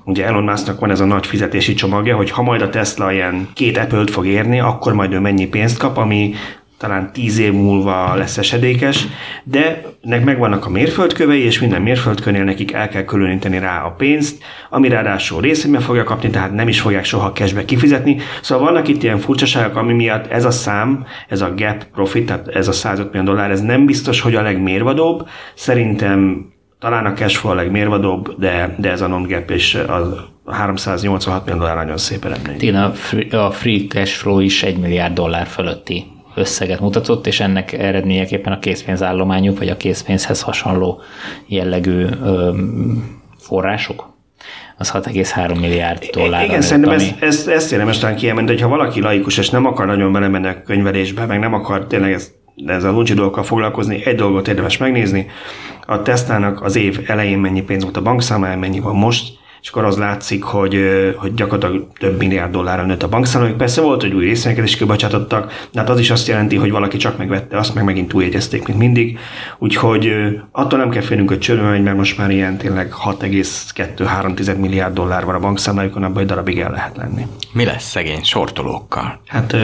Ugye 0.05 0.27
Elon 0.27 0.45
Musknak 0.45 0.81
van 0.81 0.91
ez 0.91 1.01
a 1.01 1.05
nagy 1.05 1.27
fizetési 1.27 1.75
csomagja, 1.75 2.17
hogy 2.17 2.31
ha 2.31 2.43
majd 2.43 2.63
a 2.63 2.69
Tesla 2.69 3.13
ilyen 3.13 3.49
két 3.55 3.79
Apple-t 3.79 4.11
fog 4.11 4.27
érni, 4.27 4.61
akkor 4.61 4.93
majd 4.93 5.13
ő 5.13 5.19
mennyi 5.19 5.47
pénzt 5.47 5.79
kap, 5.79 5.97
ami 5.97 6.35
talán 6.83 7.13
tíz 7.13 7.39
év 7.39 7.53
múlva 7.53 8.15
lesz 8.15 8.39
esedékes, 8.39 9.07
de 9.45 9.83
nek 10.01 10.25
megvannak 10.25 10.67
a 10.67 10.71
mérföldkövei, 10.71 11.41
és 11.41 11.61
minden 11.61 11.83
mérföldkönél 11.83 12.45
nekik 12.45 12.73
el 12.73 12.89
kell 12.89 13.05
különíteni 13.05 13.59
rá 13.59 13.83
a 13.83 13.91
pénzt, 13.91 14.43
ami 14.71 14.89
ráadásul 14.89 15.41
részében 15.41 15.81
fogja 15.81 16.05
kapni, 16.05 16.31
tehát 16.31 16.55
nem 16.55 16.69
is 16.69 16.81
fogják 16.81 17.05
soha 17.05 17.33
cashbe 17.33 17.65
kifizetni. 17.65 18.17
Szóval 18.41 18.65
vannak 18.65 18.89
itt 18.89 19.03
ilyen 19.03 19.19
furcsaságok, 19.19 19.77
ami 19.77 19.93
miatt 19.93 20.27
ez 20.27 20.45
a 20.45 20.51
szám, 20.51 21.07
ez 21.29 21.41
a 21.41 21.55
gap 21.57 21.85
profit, 21.85 22.27
tehát 22.27 22.49
ez 22.49 22.69
a 22.69 22.73
105 22.73 23.13
millió 23.13 23.27
dollár, 23.27 23.51
ez 23.51 23.61
nem 23.61 23.87
biztos, 23.87 24.21
hogy 24.21 24.35
a 24.35 24.43
legmérvadóbb. 24.43 25.29
Szerintem 25.55 26.51
talán 26.79 27.07
a 27.07 27.13
cash 27.13 27.37
flow 27.37 27.53
a 27.53 27.57
legmérvadóbb, 27.57 28.35
de, 28.39 28.75
de 28.79 28.91
ez 28.91 29.01
a 29.01 29.07
non-gap 29.07 29.51
és 29.51 29.75
a 29.75 30.53
386 30.53 31.45
millió 31.45 31.59
dollár 31.59 31.77
nagyon 31.77 31.99
szép 31.99 32.25
eredmény. 32.25 32.57
Igen, 32.61 32.83
a 32.83 32.91
free, 32.91 33.39
a 33.39 33.51
free 33.51 33.87
cash 33.89 34.15
flow 34.15 34.39
is 34.39 34.63
1 34.63 34.79
milliárd 34.79 35.15
dollár 35.15 35.47
fölötti 35.47 36.12
összeget 36.35 36.81
mutatott, 36.81 37.27
és 37.27 37.41
ennek 37.41 37.73
eredményeképpen 37.73 38.53
a 38.53 38.59
készpénzállományuk, 38.59 39.59
vagy 39.59 39.69
a 39.69 39.77
készpénzhez 39.77 40.43
hasonló 40.43 41.01
jellegű 41.47 42.05
ö, 42.25 42.51
források, 43.39 44.11
az 44.79 44.91
6,3 44.93 45.61
milliárd 45.61 46.05
dollár. 46.13 46.45
Igen, 46.45 46.61
szerintem 46.61 46.93
ami... 46.93 47.03
ezt, 47.03 47.23
ezt, 47.23 47.49
ezt 47.49 47.73
érdemes 47.73 47.99
talán 47.99 48.17
kiemelni, 48.17 48.51
hogy 48.51 48.61
ha 48.61 48.69
valaki 48.69 49.01
laikus, 49.01 49.39
és 49.39 49.51
nem 49.51 49.67
akar 49.67 49.87
nagyon 49.87 50.13
belemenni 50.13 50.47
a 50.47 50.63
könyvelésbe, 50.63 51.27
meg 51.27 51.39
nem 51.39 51.55
akar 51.55 51.87
tényleg 51.87 52.13
ezt, 52.13 52.33
ez 52.67 52.85
a 52.85 52.91
luncsi 52.91 53.15
dolgokkal 53.15 53.43
foglalkozni, 53.43 54.07
egy 54.07 54.17
dolgot 54.17 54.49
érdemes 54.49 54.77
megnézni, 54.77 55.27
a 55.87 56.03
Teslának 56.03 56.63
az 56.63 56.77
év 56.77 57.01
elején 57.07 57.39
mennyi 57.39 57.63
pénz 57.63 57.83
volt 57.83 57.97
a 57.97 58.03
bankszámláján, 58.03 58.59
mennyi 58.59 58.81
van 58.81 58.95
most, 58.95 59.33
és 59.63 59.69
akkor 59.69 59.85
az 59.85 59.97
látszik, 59.97 60.43
hogy, 60.43 60.77
hogy 61.17 61.35
gyakorlatilag 61.35 61.87
több 61.99 62.19
milliárd 62.19 62.53
dollárra 62.53 62.85
nőtt 62.85 63.03
a 63.03 63.09
bankszámlájuk. 63.09 63.57
Persze 63.57 63.81
volt, 63.81 64.01
hogy 64.01 64.13
új 64.13 64.25
részvényeket 64.25 64.65
is 64.65 64.77
kibocsátottak, 64.77 65.67
de 65.73 65.81
hát 65.81 65.91
az 65.91 65.99
is 65.99 66.11
azt 66.11 66.29
jelenti, 66.29 66.57
hogy 66.57 66.71
valaki 66.71 66.97
csak 66.97 67.19
megvette, 67.19 67.59
azt 67.59 67.75
meg 67.75 67.85
megint 67.85 68.09
túljegyezték, 68.09 68.67
mint 68.67 68.79
mindig. 68.79 69.19
Úgyhogy 69.59 70.13
attól 70.53 70.79
nem 70.79 70.91
kell 70.91 71.03
félnünk, 71.03 71.29
hogy 71.29 71.39
csöröm, 71.39 71.83
mert 71.83 71.97
most 71.97 72.19
már 72.19 72.31
ilyen 72.31 72.57
tényleg 72.57 72.93
6,2-3 73.05 74.59
milliárd 74.59 74.95
dollár 74.95 75.25
van 75.25 75.35
a 75.35 75.41
bankszámlájukon, 75.41 76.05
abban 76.05 76.23
egy 76.23 76.29
darabig 76.29 76.59
el 76.59 76.71
lehet 76.71 76.97
lenni. 76.97 77.27
Mi 77.53 77.65
lesz 77.65 77.91
szegény 77.91 78.23
sortolókkal? 78.23 79.21
Hát 79.27 79.57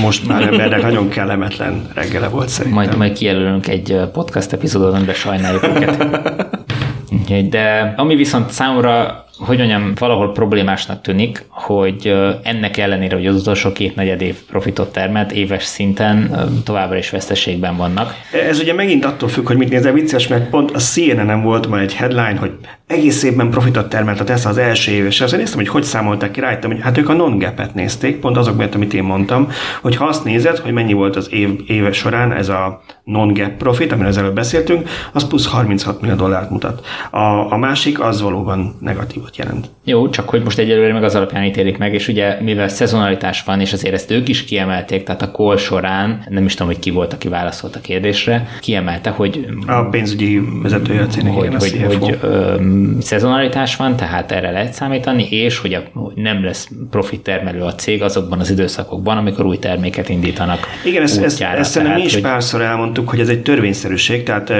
most 0.00 0.26
már 0.26 0.42
embernek 0.42 0.82
nagyon 0.82 1.08
kellemetlen 1.08 1.90
reggele 1.94 2.28
volt 2.28 2.48
szerintem. 2.48 2.84
Majd, 2.84 2.96
majd 2.96 3.12
kijelölünk 3.12 3.68
egy 3.68 4.00
podcast 4.12 4.52
epizódot, 4.52 4.94
amiben 4.94 5.14
sajnáljuk 5.14 5.62
őket. 5.62 6.04
De 7.48 7.94
ami 7.96 8.14
viszont 8.14 8.50
számomra 8.50 9.25
hogy 9.38 9.58
mondjam, 9.58 9.92
valahol 9.98 10.32
problémásnak 10.32 11.00
tűnik, 11.00 11.44
hogy 11.48 12.14
ennek 12.42 12.76
ellenére, 12.76 13.16
hogy 13.16 13.26
az 13.26 13.40
utolsó 13.40 13.72
két 13.72 13.94
negyed 13.94 14.20
év 14.20 14.36
profitot 14.50 14.92
termelt, 14.92 15.32
éves 15.32 15.64
szinten 15.64 16.36
továbbra 16.64 16.96
is 16.96 17.10
veszteségben 17.10 17.76
vannak. 17.76 18.14
Ez 18.48 18.58
ugye 18.58 18.72
megint 18.72 19.04
attól 19.04 19.28
függ, 19.28 19.46
hogy 19.46 19.56
mit 19.56 19.68
nézel 19.68 19.92
vicces, 19.92 20.26
mert 20.26 20.50
pont 20.50 20.70
a 20.70 20.78
CNN-en 20.78 21.42
volt 21.42 21.66
ma 21.68 21.80
egy 21.80 21.94
headline, 21.94 22.36
hogy 22.38 22.52
egész 22.86 23.22
évben 23.22 23.50
profitot 23.50 23.88
termelt 23.88 24.20
a 24.20 24.24
Tesla 24.24 24.50
az 24.50 24.58
első 24.58 24.92
év, 24.92 25.04
és 25.04 25.20
azért 25.20 25.40
néztem, 25.40 25.58
hogy 25.58 25.68
hogy 25.68 25.82
számolták 25.82 26.30
ki, 26.30 26.40
rájöttem, 26.40 26.70
hogy 26.70 26.80
hát 26.82 26.98
ők 26.98 27.08
a 27.08 27.12
non 27.12 27.42
et 27.56 27.74
nézték, 27.74 28.20
pont 28.20 28.36
azok 28.36 28.56
miatt, 28.56 28.74
amit 28.74 28.94
én 28.94 29.02
mondtam, 29.02 29.48
hogy 29.82 29.96
ha 29.96 30.04
azt 30.04 30.24
nézed, 30.24 30.58
hogy 30.58 30.72
mennyi 30.72 30.92
volt 30.92 31.16
az 31.16 31.32
év, 31.32 31.60
éve 31.66 31.92
során 31.92 32.32
ez 32.32 32.48
a 32.48 32.82
non-gap 33.04 33.56
profit, 33.56 33.92
amiről 33.92 34.10
az 34.10 34.18
előbb 34.18 34.34
beszéltünk, 34.34 34.88
az 35.12 35.26
plusz 35.26 35.46
36 35.46 36.00
millió 36.00 36.16
dollárt 36.16 36.50
mutat. 36.50 36.86
A, 37.10 37.52
a 37.52 37.56
másik 37.56 38.00
az 38.00 38.20
valóban 38.20 38.76
negatívot 39.26 39.36
jelent. 39.36 39.70
Jó, 39.84 40.08
csak 40.08 40.28
hogy 40.28 40.42
most 40.42 40.58
egyelőre 40.58 40.92
meg 40.92 41.04
az 41.04 41.14
alapján 41.14 41.44
ítélik 41.44 41.78
meg, 41.78 41.94
és 41.94 42.08
ugye 42.08 42.40
mivel 42.40 42.68
szezonalitás 42.68 43.42
van, 43.42 43.60
és 43.60 43.72
azért 43.72 43.94
ezt 43.94 44.10
ők 44.10 44.28
is 44.28 44.44
kiemelték, 44.44 45.02
tehát 45.02 45.22
a 45.22 45.30
kol 45.30 45.56
során, 45.56 46.24
nem 46.28 46.44
is 46.44 46.52
tudom, 46.52 46.66
hogy 46.66 46.78
ki 46.78 46.90
volt, 46.90 47.12
aki 47.12 47.28
válaszolt 47.28 47.76
a 47.76 47.80
kérdésre, 47.80 48.48
kiemelte, 48.60 49.10
hogy 49.10 49.46
a 49.66 49.82
pénzügyi 49.82 50.40
vezetője 50.62 51.02
a 51.02 51.06
cégnek, 51.06 51.32
hogy, 51.32 51.54
hogy, 51.58 51.82
hogy, 51.86 51.98
hogy 51.98 52.18
ö, 52.22 52.54
szezonalitás 53.00 53.76
van, 53.76 53.96
tehát 53.96 54.32
erre 54.32 54.50
lehet 54.50 54.72
számítani, 54.72 55.26
és 55.30 55.58
hogy, 55.58 55.74
a, 55.74 55.82
hogy 55.92 56.16
nem 56.16 56.44
lesz 56.44 56.70
profit 56.90 57.20
termelő 57.20 57.60
a 57.60 57.74
cég 57.74 58.02
azokban 58.02 58.40
az 58.40 58.50
időszakokban, 58.50 59.16
amikor 59.16 59.44
új 59.44 59.58
terméket 59.58 60.08
indítanak. 60.08 60.58
Igen, 60.84 61.02
ezt, 61.02 61.22
ezt, 61.22 61.40
ezt 61.42 61.70
szerintem 61.70 61.98
mi 61.98 62.04
is 62.04 62.12
hogy... 62.12 62.22
párszor 62.22 62.60
elmondtuk, 62.62 63.08
hogy 63.08 63.20
ez 63.20 63.28
egy 63.28 63.42
törvényszerűség, 63.42 64.22
tehát 64.22 64.52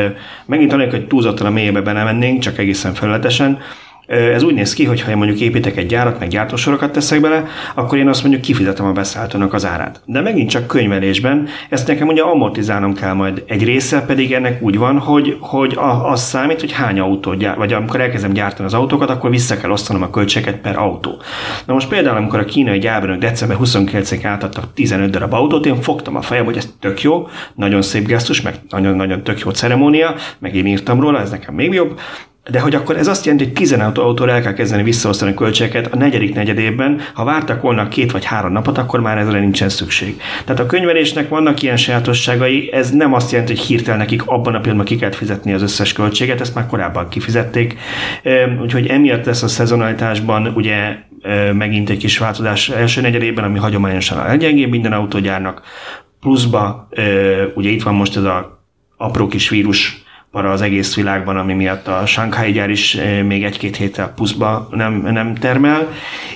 megint 0.46 0.72
anélkül, 0.72 0.98
hogy 0.98 1.08
túlzottan 1.08 1.46
a 1.46 1.50
mélyebe 1.50 1.80
belemennénk, 1.80 2.38
csak 2.38 2.58
egészen 2.58 2.94
felületesen, 2.94 3.58
ez 4.06 4.42
úgy 4.42 4.54
néz 4.54 4.72
ki, 4.72 4.84
hogy 4.84 5.02
ha 5.02 5.10
én 5.10 5.16
mondjuk 5.16 5.40
építek 5.40 5.76
egy 5.76 5.86
gyárat, 5.86 6.18
meg 6.18 6.28
gyártósorokat 6.28 6.92
teszek 6.92 7.20
bele, 7.20 7.44
akkor 7.74 7.98
én 7.98 8.08
azt 8.08 8.22
mondjuk 8.22 8.42
kifizetem 8.42 8.86
a 8.86 8.92
beszállítónak 8.92 9.52
az 9.52 9.66
árát. 9.66 10.00
De 10.04 10.20
megint 10.20 10.50
csak 10.50 10.66
könyvelésben, 10.66 11.48
ezt 11.70 11.86
nekem 11.86 12.08
ugye 12.08 12.22
amortizálnom 12.22 12.94
kell 12.94 13.12
majd. 13.12 13.42
Egy 13.46 13.64
része 13.64 14.04
pedig 14.06 14.32
ennek 14.32 14.62
úgy 14.62 14.78
van, 14.78 14.98
hogy, 14.98 15.36
hogy 15.40 15.78
az 16.02 16.22
számít, 16.22 16.60
hogy 16.60 16.72
hány 16.72 17.00
autót 17.00 17.38
gyár, 17.38 17.56
vagy 17.56 17.72
amikor 17.72 18.00
elkezdem 18.00 18.32
gyártani 18.32 18.68
az 18.68 18.74
autókat, 18.74 19.10
akkor 19.10 19.30
vissza 19.30 19.56
kell 19.56 19.70
osztanom 19.70 20.02
a 20.02 20.10
költségeket 20.10 20.60
per 20.60 20.78
autó. 20.78 21.20
Na 21.66 21.72
most 21.72 21.88
például, 21.88 22.16
amikor 22.16 22.38
a 22.38 22.44
kínai 22.44 22.78
gyárbanok 22.78 23.18
december 23.18 23.56
29-ig 23.60 24.20
átadtak 24.22 24.72
15 24.74 25.10
darab 25.10 25.32
autót, 25.32 25.66
én 25.66 25.80
fogtam 25.80 26.16
a 26.16 26.22
fejem, 26.22 26.44
hogy 26.44 26.56
ez 26.56 26.74
tök 26.80 27.02
jó, 27.02 27.28
nagyon 27.54 27.82
szép 27.82 28.06
gesztus, 28.06 28.42
meg 28.42 28.54
nagyon-nagyon 28.68 29.22
tök 29.22 29.40
jó 29.40 29.50
ceremónia, 29.50 30.14
meg 30.38 30.54
én 30.54 30.66
írtam 30.66 31.00
róla, 31.00 31.20
ez 31.20 31.30
nekem 31.30 31.54
még 31.54 31.72
jobb, 31.72 32.00
de 32.50 32.60
hogy 32.60 32.74
akkor 32.74 32.96
ez 32.96 33.06
azt 33.06 33.24
jelenti, 33.24 33.44
hogy 33.44 33.54
15 33.54 33.98
autóra 33.98 34.32
el 34.32 34.42
kell 34.42 34.52
kezdeni 34.52 34.82
visszaosztani 34.82 35.34
költségeket 35.34 35.92
a 35.92 35.96
negyedik 35.96 36.34
negyedében. 36.34 37.00
Ha 37.14 37.24
vártak 37.24 37.62
volna 37.62 37.88
két 37.88 38.12
vagy 38.12 38.24
három 38.24 38.52
napot, 38.52 38.78
akkor 38.78 39.00
már 39.00 39.18
ezre 39.18 39.40
nincsen 39.40 39.68
szükség. 39.68 40.20
Tehát 40.44 40.60
a 40.60 40.66
könyvelésnek 40.66 41.28
vannak 41.28 41.62
ilyen 41.62 41.76
sajátosságai, 41.76 42.72
ez 42.72 42.90
nem 42.90 43.14
azt 43.14 43.30
jelenti, 43.30 43.54
hogy 43.54 43.64
hirtelen 43.64 43.98
nekik 43.98 44.26
abban 44.26 44.54
a 44.54 44.60
pillanatban 44.60 44.84
ki 44.84 44.96
kell 44.96 45.10
fizetni 45.10 45.52
az 45.52 45.62
összes 45.62 45.92
költséget, 45.92 46.40
ezt 46.40 46.54
már 46.54 46.66
korábban 46.66 47.08
kifizették. 47.08 47.78
Úgyhogy 48.62 48.86
emiatt 48.86 49.24
lesz 49.24 49.42
a 49.42 49.48
szezonalitásban 49.48 50.52
ugye 50.54 50.96
megint 51.52 51.90
egy 51.90 51.98
kis 51.98 52.18
változás 52.18 52.68
első 52.68 53.00
negyedében, 53.00 53.44
ami 53.44 53.58
hagyományosan 53.58 54.18
a 54.18 54.26
leggyengébb 54.26 54.70
minden 54.70 54.92
autógyárnak. 54.92 55.62
Pluszba 56.20 56.88
ugye 57.54 57.70
itt 57.70 57.82
van 57.82 57.94
most 57.94 58.16
ez 58.16 58.22
a 58.22 58.64
apró 58.96 59.26
kis 59.26 59.48
vírus 59.48 60.04
para 60.30 60.50
az 60.50 60.60
egész 60.60 60.94
világban, 60.94 61.36
ami 61.36 61.54
miatt 61.54 61.86
a 61.88 62.06
Shanghai 62.06 62.52
gyár 62.52 62.70
is 62.70 62.94
eh, 62.94 63.22
még 63.22 63.44
egy-két 63.44 63.76
héttel 63.76 64.12
puszba 64.12 64.68
nem, 64.70 64.92
nem 64.92 65.34
termel, 65.34 65.88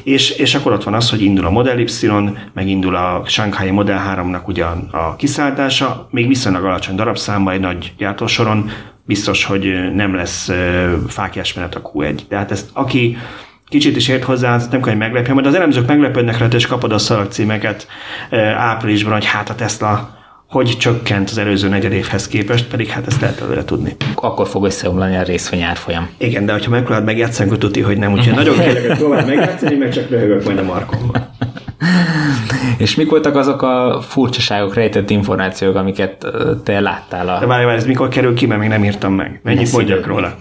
és, 0.03 0.31
és 0.31 0.55
akkor 0.55 0.73
ott 0.73 0.85
van 0.85 0.95
az, 0.95 1.11
hogy 1.11 1.23
indul 1.23 1.47
a 1.47 1.51
Model 1.51 1.79
Y, 1.79 2.11
megindul 2.53 2.97
a 2.97 3.23
Shanghai 3.27 3.71
Model 3.71 4.17
3-nak 4.17 4.45
ugyan 4.45 4.89
a 4.93 5.17
kiszállítása, 5.17 6.09
még 6.11 6.29
viszonylag 6.29 6.65
alacsony 6.65 6.95
darabszámba 6.95 7.53
egy 7.53 7.61
nagy 7.61 7.93
gyártósoron, 7.99 8.71
biztos, 9.05 9.45
hogy 9.45 9.95
nem 9.95 10.15
lesz 10.15 10.49
eh, 10.49 10.91
fákjás 11.09 11.55
menet 11.55 11.75
a 11.75 11.83
Q1. 11.83 12.19
Tehát 12.29 12.51
ezt 12.51 12.71
aki 12.73 13.17
kicsit 13.69 13.97
is 13.97 14.09
ért 14.09 14.25
hozzá, 14.25 14.57
nem 14.57 14.69
kell, 14.71 14.81
hogy 14.81 14.97
meglepje, 14.97 15.35
majd 15.35 15.47
az 15.47 15.55
elemzők 15.55 15.87
meglepődnek 15.87 16.39
rá, 16.39 16.47
és 16.47 16.67
kapod 16.67 16.93
a 16.93 16.99
szalagcímeket 16.99 17.87
eh, 18.31 18.61
áprilisban, 18.61 19.13
hogy 19.13 19.25
hát 19.25 19.51
a 19.51 19.55
Tesla 19.55 20.19
hogy 20.51 20.77
csökkent 20.79 21.31
az 21.31 21.39
előző 21.39 21.69
negyed 21.69 21.93
évhez 21.93 22.29
képest, 22.29 22.67
pedig 22.67 22.89
hát 22.89 23.07
ezt 23.07 23.21
lehet 23.21 23.41
előre 23.41 23.65
tudni. 23.65 23.97
Akkor 24.15 24.49
fog 24.49 24.65
összeomlani 24.65 25.17
a 25.17 25.23
részvény 25.23 25.63
árfolyam. 25.63 26.09
Igen, 26.19 26.47
de 26.47 26.53
hogyha 26.53 26.71
megpróbálod 26.71 27.05
megjátszani, 27.05 27.49
akkor 27.49 27.61
tudni, 27.61 27.81
hogy 27.81 27.99
nem. 27.99 28.13
Úgyhogy 28.13 28.35
nagyon 28.35 28.59
kérlek, 28.59 28.87
hogy 28.87 28.97
próbáld 28.97 29.27
megjátszani, 29.27 29.77
meg 29.77 29.93
csak 29.93 30.11
röhögök 30.11 30.45
majd 30.45 30.59
a 30.59 30.63
markomban. 30.63 31.29
És 32.79 32.95
mik 32.95 33.11
voltak 33.11 33.37
azok 33.37 33.63
a 33.63 34.01
furcsaságok, 34.09 34.75
rejtett 34.75 35.11
információk, 35.11 35.75
amiket 35.77 36.27
te 36.65 36.81
láttál? 36.81 37.29
A... 37.29 37.39
De 37.39 37.47
várj, 37.47 37.65
várj, 37.65 37.77
ez 37.77 37.87
mikor 37.87 38.09
kerül 38.09 38.35
ki, 38.35 38.47
mert 38.47 38.61
még 38.61 38.69
nem 38.69 38.85
írtam 38.85 39.13
meg. 39.13 39.41
Mennyit 39.43 39.73
mondjak 39.73 40.07
róla? 40.07 40.35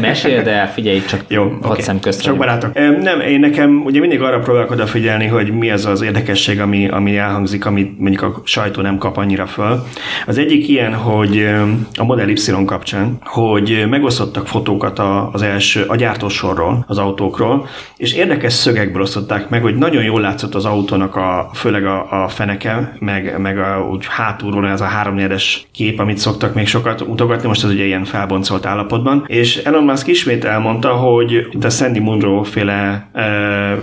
Meséld 0.00 0.46
el, 0.46 0.72
figyelj, 0.72 1.04
csak 1.04 1.20
Jó, 1.28 1.42
hat 1.42 1.70
okay. 1.70 1.82
szem 1.82 2.00
közt. 2.00 2.22
Csak 2.22 2.36
barátok. 2.36 2.74
Nem, 3.00 3.20
én 3.20 3.40
nekem 3.40 3.82
ugye 3.84 4.00
mindig 4.00 4.22
arra 4.22 4.38
próbálok 4.38 4.70
odafigyelni, 4.70 5.26
hogy 5.26 5.58
mi 5.58 5.70
az 5.70 5.86
az 5.86 6.02
érdekesség, 6.02 6.60
ami, 6.60 6.88
ami 6.88 7.16
elhangzik, 7.16 7.66
amit 7.66 7.98
mondjuk 7.98 8.22
a 8.22 8.40
sajtó 8.44 8.82
nem 8.82 8.98
kap 8.98 9.16
annyira 9.16 9.46
föl. 9.46 9.82
Az 10.26 10.38
egyik 10.38 10.68
ilyen, 10.68 10.94
hogy 10.94 11.46
a 11.94 12.04
Model 12.04 12.28
Y 12.28 12.64
kapcsán, 12.64 13.18
hogy 13.24 13.86
megosztottak 13.88 14.46
fotókat 14.46 15.00
az 15.32 15.42
első, 15.42 15.84
a 15.88 15.96
gyártósorról, 15.96 16.84
az 16.88 16.98
autókról, 16.98 17.66
és 17.96 18.14
érdekes 18.14 18.52
szögekből 18.52 19.02
osztották 19.02 19.48
meg, 19.48 19.62
hogy 19.62 19.76
nagyon 19.76 20.02
jól 20.02 20.20
látszott 20.20 20.54
az 20.54 20.64
autónak 20.64 21.16
a, 21.16 21.50
főleg 21.52 21.84
a, 21.84 22.24
a 22.24 22.28
feneke, 22.28 22.96
meg, 22.98 23.38
meg 23.38 23.58
a, 23.58 23.88
úgy 23.90 24.06
hátulról 24.08 24.68
ez 24.68 24.80
a 24.80 24.84
háromnyedes 24.84 25.66
kép, 25.72 25.98
amit 25.98 26.18
szoktak 26.18 26.54
még 26.54 26.66
sokat 26.66 27.00
utogatni, 27.00 27.48
most 27.48 27.64
ez 27.64 27.70
ugye 27.70 27.84
ilyen 27.84 28.04
felboncolt 28.04 28.66
állapotban. 28.66 29.24
És 29.26 29.56
Elon 29.56 29.84
Musk 29.84 30.06
ismét 30.06 30.44
elmondta, 30.44 30.88
hogy 30.88 31.32
itt 31.50 31.64
a 31.64 31.70
Sandy 31.70 31.98
Munro 31.98 32.42
féle 32.42 33.08
e, 33.12 33.22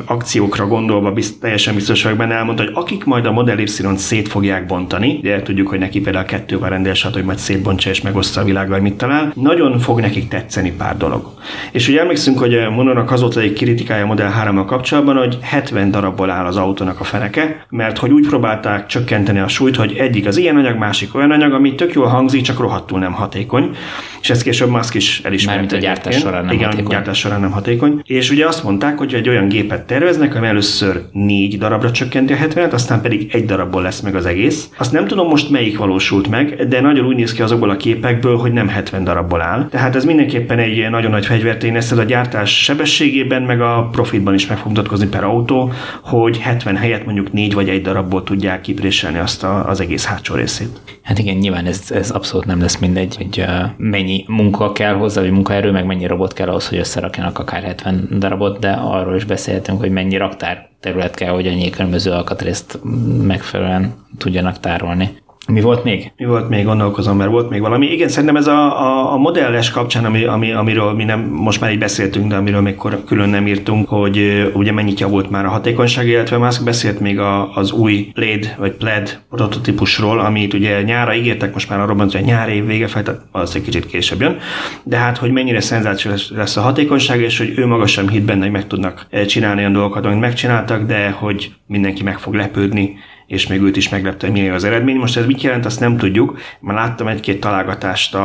akciókra 0.06 0.68
gondolva 0.68 1.12
bizt, 1.12 1.40
teljesen 1.40 1.76
biztos 1.76 2.04
vagyok 2.04 2.18
benne, 2.18 2.34
elmondta, 2.34 2.64
hogy 2.64 2.72
akik 2.76 3.04
majd 3.04 3.26
a 3.26 3.32
Model 3.32 3.60
Y-t 3.60 3.98
szét 3.98 4.28
fogják 4.28 4.66
bontani, 4.66 5.18
ugye 5.22 5.42
tudjuk, 5.42 5.68
hogy 5.68 5.80
neki 5.80 6.02
például 6.02 6.26
a 6.26 6.28
kettővel 6.28 6.70
rendel, 6.70 6.94
hogy 7.14 7.24
majd 7.24 7.38
szétbontsa 7.38 7.90
és 7.90 8.02
megosztja 8.02 8.42
a 8.42 8.46
világgal, 8.46 8.80
mit 8.80 8.98
talál, 8.98 9.32
nagyon 9.36 9.80
fog 9.80 10.00
nekik 10.00 10.28
tetszeni 10.28 10.72
pár 10.72 10.98
dolog. 10.98 11.34
És 11.72 11.88
ugye 11.88 12.00
emlékszünk, 12.00 12.40
hogy 12.40 12.68
Mononak 12.70 13.12
az 13.12 13.22
volt 13.22 13.38
egy 13.38 13.54
kritikája 13.54 14.04
a 14.04 14.08
Model 14.08 14.30
3 14.30 14.66
kapcsolatban, 14.66 15.18
hogy 15.18 15.38
70 15.42 15.92
darabból 15.92 16.30
áll 16.30 16.46
az 16.46 16.58
autónak 16.58 17.00
a 17.00 17.04
feneke, 17.04 17.59
mert 17.70 17.98
hogy 17.98 18.12
úgy 18.12 18.28
próbálták 18.28 18.86
csökkenteni 18.86 19.40
a 19.40 19.48
súlyt, 19.48 19.76
hogy 19.76 19.96
egyik 19.98 20.28
az 20.28 20.38
ilyen 20.38 20.56
anyag, 20.56 20.78
másik 20.78 21.16
olyan 21.16 21.32
anyag, 21.32 21.54
ami 21.54 21.76
tök 21.76 21.94
jól 21.94 22.08
hangzik, 22.08 22.42
csak 22.42 22.60
rohadtul 22.60 23.00
nem 23.00 23.14
hatékony. 23.14 23.76
És 24.22 24.30
ezt 24.30 24.44
később 24.44 24.70
Musk 24.70 24.94
is 24.94 25.22
elismerte. 25.24 25.62
Mármint 25.62 25.84
a 25.84 25.88
gyártás 25.88 26.18
során 26.18 26.46
nem 26.46 26.54
Igen, 26.54 26.70
hatékony. 26.70 26.92
gyártás 26.92 27.18
során 27.18 27.40
nem 27.42 27.52
hatékony. 27.52 28.02
És 28.06 28.32
ugye 28.32 28.48
azt 28.48 28.64
mondták, 28.64 28.98
hogy 28.98 29.14
egy 29.14 29.30
olyan 29.30 29.48
gépet 29.48 29.86
terveznek, 29.86 30.36
ami 30.36 30.48
először 30.48 31.02
négy 31.12 31.58
darabra 31.58 31.92
csökkenti 31.92 32.34
a 32.34 32.36
70 32.36 32.72
aztán 32.72 33.02
pedig 33.02 33.30
egy 33.34 33.46
darabból 33.46 33.82
lesz 33.82 34.00
meg 34.00 34.16
az 34.16 34.26
egész. 34.26 34.70
Azt 34.78 34.92
nem 34.92 35.08
tudom 35.08 35.28
most 35.28 35.50
melyik 35.50 35.78
valósult 35.78 36.28
meg, 36.28 36.68
de 36.68 36.82
nagyon 36.82 37.06
úgy 37.06 37.16
néz 37.16 37.34
ki 37.34 37.42
azokból 37.42 37.70
a 37.70 37.78
képekből, 37.78 38.38
hogy 38.38 38.52
nem 38.52 38.68
70 38.68 39.04
darabból 39.04 39.42
áll. 39.42 39.68
Tehát 39.70 39.96
ez 39.96 40.06
mindenképpen 40.06 40.60
egy 40.60 40.90
nagyon 40.90 41.12
nagy 41.12 41.26
fegyvertény 41.26 41.74
lesz 41.74 41.92
ez 41.92 41.98
a 41.98 42.04
gyártás 42.04 42.64
sebességében, 42.64 43.42
meg 43.42 43.62
a 43.62 43.90
profitban 43.92 44.34
is 44.34 44.48
meg 44.48 44.58
fog 44.58 44.68
mutatkozni 44.68 45.08
per 45.08 45.24
autó, 45.24 45.72
hogy 46.02 46.38
70 46.38 46.76
helyett 46.76 47.06
mondjuk 47.06 47.34
4 47.34 47.49
vagy 47.54 47.70
egy 47.70 47.82
darabból 47.82 48.24
tudják 48.24 48.62
kipréselni 48.62 49.18
azt 49.18 49.44
a, 49.44 49.68
az 49.68 49.80
egész 49.80 50.06
hátsó 50.06 50.36
részét. 50.36 50.82
Hát 51.02 51.20
igen, 51.20 51.36
nyilván 51.36 51.66
ez, 51.66 51.92
ez 51.92 52.10
abszolút 52.10 52.46
nem 52.46 52.62
lesz 52.62 52.78
mindegy, 52.78 53.16
hogy 53.16 53.46
mennyi 53.78 54.24
munka 54.28 54.72
kell 54.72 54.94
hozzá, 54.94 55.22
vagy 55.22 55.32
munkaerő, 55.32 55.72
meg 55.72 55.86
mennyi 55.86 56.06
robot 56.06 56.34
kell 56.34 56.48
ahhoz, 56.48 56.68
hogy 56.68 56.78
összerakjanak 56.78 57.40
akár 57.40 57.64
70 57.64 58.08
darabot, 58.20 58.60
de 58.60 58.72
arról 58.72 59.16
is 59.16 59.24
beszélhetünk, 59.24 59.80
hogy 59.80 59.92
mennyi 59.92 60.18
raktár 60.18 60.70
terület 60.80 61.16
kell, 61.16 61.32
hogy 61.32 61.48
annyi 61.48 61.70
különböző 61.70 62.12
alkatrészt 62.12 62.80
megfelelően 63.22 63.94
tudjanak 64.18 64.60
tárolni. 64.60 65.18
Mi 65.52 65.62
volt 65.62 65.84
még? 65.84 66.12
Mi 66.18 66.26
volt 66.26 66.50
még, 66.50 66.66
gondolkozom, 66.66 67.18
mert 67.18 67.30
volt 67.30 67.50
még 67.50 67.62
valami. 67.62 67.92
Igen, 67.92 68.08
szerintem 68.08 68.36
ez 68.36 68.48
a, 68.48 68.82
a, 68.82 69.14
a 69.14 69.18
modelles 69.18 69.72
kapcsán, 69.72 70.06
ami, 70.06 70.24
ami, 70.24 70.52
amiről 70.52 70.94
mi 70.94 71.04
nem, 71.04 71.20
most 71.20 71.62
már 71.62 71.72
így 71.72 71.80
beszéltünk, 71.80 72.28
de 72.28 72.36
amiről 72.36 72.62
még 72.62 72.76
külön 73.06 73.30
nem 73.30 73.48
írtunk, 73.48 73.90
hogy 73.90 74.48
ugye 74.54 74.72
mennyit 74.72 75.00
javult 75.00 75.30
már 75.30 75.46
a 75.46 75.50
hatékonyság, 75.50 76.08
illetve 76.08 76.38
Musk 76.38 76.64
beszélt 76.64 77.00
még 77.00 77.20
a, 77.20 77.56
az 77.56 77.72
új 77.72 78.12
LED 78.14 78.56
vagy 78.58 78.72
PLED 78.72 79.20
prototípusról, 79.30 80.20
amit 80.20 80.54
ugye 80.54 80.82
nyára 80.82 81.14
ígértek, 81.14 81.54
most 81.54 81.70
már 81.70 81.80
arról 81.80 81.96
van, 81.96 82.10
hogy 82.12 82.24
nyár 82.24 82.50
év 82.50 82.66
vége 82.66 82.88
fel, 82.88 83.04
tehát 83.04 83.22
az 83.32 83.56
egy 83.56 83.62
kicsit 83.62 83.86
később 83.86 84.22
jön, 84.22 84.38
de 84.84 84.98
hát, 84.98 85.18
hogy 85.18 85.32
mennyire 85.32 85.60
szenzációs 85.60 86.30
lesz 86.30 86.58
a 86.58 86.62
hatékonyság, 86.62 87.22
és 87.22 87.38
hogy 87.38 87.54
ő 87.56 87.66
maga 87.66 87.88
sem 87.88 88.10
hit 88.10 88.24
benne, 88.24 88.42
hogy 88.42 88.52
meg 88.52 88.68
tudnak 88.68 89.08
csinálni 89.28 89.60
olyan 89.60 89.74
dolgokat, 89.74 90.06
amit 90.06 90.20
megcsináltak, 90.20 90.86
de 90.86 91.10
hogy 91.10 91.52
mindenki 91.68 92.04
meg 92.04 92.20
fog 92.20 92.34
lepődni, 92.34 92.98
és 93.30 93.48
még 93.48 93.62
őt 93.62 93.78
is 93.78 93.90
meglepte, 93.90 94.26
hogy 94.26 94.36
milyen 94.36 94.54
az 94.54 94.64
eredmény. 94.64 94.96
Most 94.96 95.18
ez 95.18 95.26
mit 95.26 95.42
jelent, 95.42 95.66
azt 95.66 95.80
nem 95.80 95.98
tudjuk. 95.98 96.40
Már 96.60 96.76
láttam 96.76 97.08
egy-két 97.08 97.40
találgatást 97.40 98.18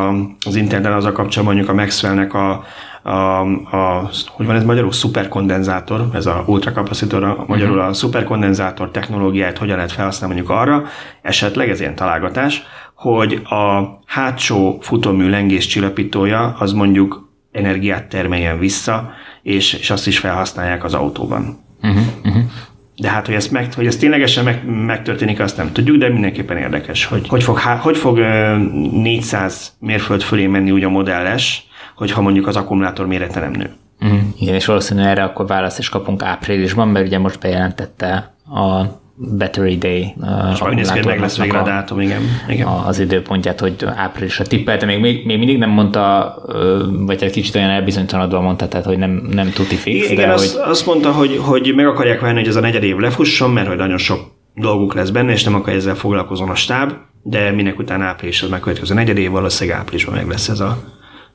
az 0.47 0.57
interneten 0.57 0.93
az 0.93 1.05
a 1.05 1.13
kapcsolatban, 1.13 1.55
mondjuk 1.55 1.69
a 1.69 1.81
Maxwellnek 1.81 2.35
a, 2.35 2.65
a, 3.03 3.41
a, 3.77 4.11
hogy 4.29 4.47
van 4.47 4.57
ez 4.57 4.65
magyarul, 4.65 4.93
szuperkondenzátor, 4.93 6.09
ez 6.13 6.27
a 6.27 6.45
ultrakapacitor, 6.47 7.45
magyarul 7.47 7.81
a 7.81 7.93
szuperkondenzátor 7.93 8.91
technológiát 8.91 9.59
hogyan 9.59 9.77
lehet 9.77 9.93
felhasználni 9.93 10.35
mondjuk 10.35 10.59
arra, 10.59 10.85
esetleg 11.23 11.71
ez 11.71 11.81
ilyen 11.81 11.95
találgatás, 11.95 12.63
hogy 12.95 13.43
a 13.45 13.83
hátsó 14.07 14.79
futómű 14.81 15.29
lengés 15.29 15.67
csillapítója 15.67 16.57
az 16.59 16.73
mondjuk 16.73 17.33
energiát 17.53 18.09
termeljen 18.09 18.59
vissza, 18.59 19.11
és, 19.43 19.73
és 19.73 19.91
azt 19.91 20.07
is 20.07 20.19
felhasználják 20.19 20.85
az 20.85 20.95
autóban. 20.95 21.59
Uh-huh, 21.83 22.03
uh-huh. 22.25 22.43
De 22.97 23.11
hát, 23.11 23.27
hogy 23.27 23.35
ez, 23.35 23.49
meg, 23.49 23.75
hogy 23.75 23.87
ez 23.87 23.97
ténylegesen 23.97 24.45
meg, 24.45 24.65
megtörténik, 24.67 25.41
azt 25.41 25.57
nem 25.57 25.73
tudjuk, 25.73 25.97
de 25.97 26.09
mindenképpen 26.09 26.57
érdekes, 26.57 27.05
hogy 27.05 27.29
hogy 27.29 27.43
fog, 27.43 27.59
hogy 27.59 27.97
fog 27.97 28.19
400 28.93 29.77
mérföld 29.79 30.23
fölé 30.23 30.47
menni 30.47 30.71
úgy 30.71 30.85
a 30.85 30.89
modelles, 30.89 31.67
hogyha 31.97 32.21
mondjuk 32.21 32.47
az 32.47 32.57
akkumulátor 32.57 33.07
mérete 33.07 33.41
nem 33.41 33.51
nő. 33.51 33.71
Mm, 34.05 34.19
igen, 34.39 34.55
és 34.55 34.67
valószínűleg 34.67 35.11
erre 35.11 35.23
akkor 35.23 35.47
választ 35.47 35.79
is 35.79 35.89
kapunk 35.89 36.23
áprilisban, 36.23 36.89
mert 36.89 37.07
ugye 37.07 37.19
most 37.19 37.41
bejelentette 37.41 38.35
a 38.45 38.85
Battery 39.17 39.77
Day 39.79 40.15
És 40.53 40.61
majd 40.61 40.75
néz 40.75 40.91
meg 40.91 41.21
lesz 41.21 41.39
végre 41.39 41.59
a 41.59 41.65
dátum, 41.65 42.01
igen. 42.01 42.23
igen. 42.49 42.67
Az 42.67 42.99
időpontját, 42.99 43.61
hogy 43.61 43.75
áprilisra 43.97 44.45
tippelte, 44.45 44.87
még, 44.87 45.01
még, 45.01 45.27
még 45.27 45.39
mindig 45.39 45.59
nem 45.59 45.71
mondta, 45.71 46.35
vagy 46.91 47.23
egy 47.23 47.33
kicsit 47.33 47.55
olyan 47.55 47.71
elbizonytalanodva 47.71 48.41
mondta, 48.41 48.69
tehát 48.69 48.87
hogy 48.87 48.99
nem, 48.99 49.29
nem 49.31 49.51
tuti 49.51 49.75
fix. 49.75 50.11
Igen, 50.11 50.27
de 50.27 50.33
azt, 50.33 50.57
hogy... 50.57 50.71
azt 50.71 50.87
mondta, 50.87 51.13
hogy, 51.13 51.41
hogy 51.43 51.73
meg 51.75 51.87
akarják 51.87 52.21
várni, 52.21 52.39
hogy 52.39 52.49
ez 52.49 52.57
a 52.57 52.61
negyed 52.61 52.83
év 52.83 52.97
lefusson, 52.97 53.51
mert 53.51 53.69
hogy 53.69 53.77
nagyon 53.77 53.99
sok 53.99 54.21
dolguk 54.55 54.95
lesz 54.95 55.11
benne, 55.11 55.33
és 55.33 55.45
nem 55.45 55.55
akar 55.55 55.75
ezzel 55.75 55.95
foglalkozon 55.95 56.49
a 56.49 56.55
stáb, 56.55 56.93
de 57.23 57.51
minek 57.51 57.79
után 57.79 58.03
április, 58.03 58.43
az 58.43 58.49
megkövetkező 58.49 58.95
negyed 58.95 59.17
év, 59.17 59.31
valószínűleg 59.31 59.79
áprilisban 59.79 60.15
meg 60.15 60.29
lesz 60.29 60.49
ez 60.49 60.61
a 60.61 60.79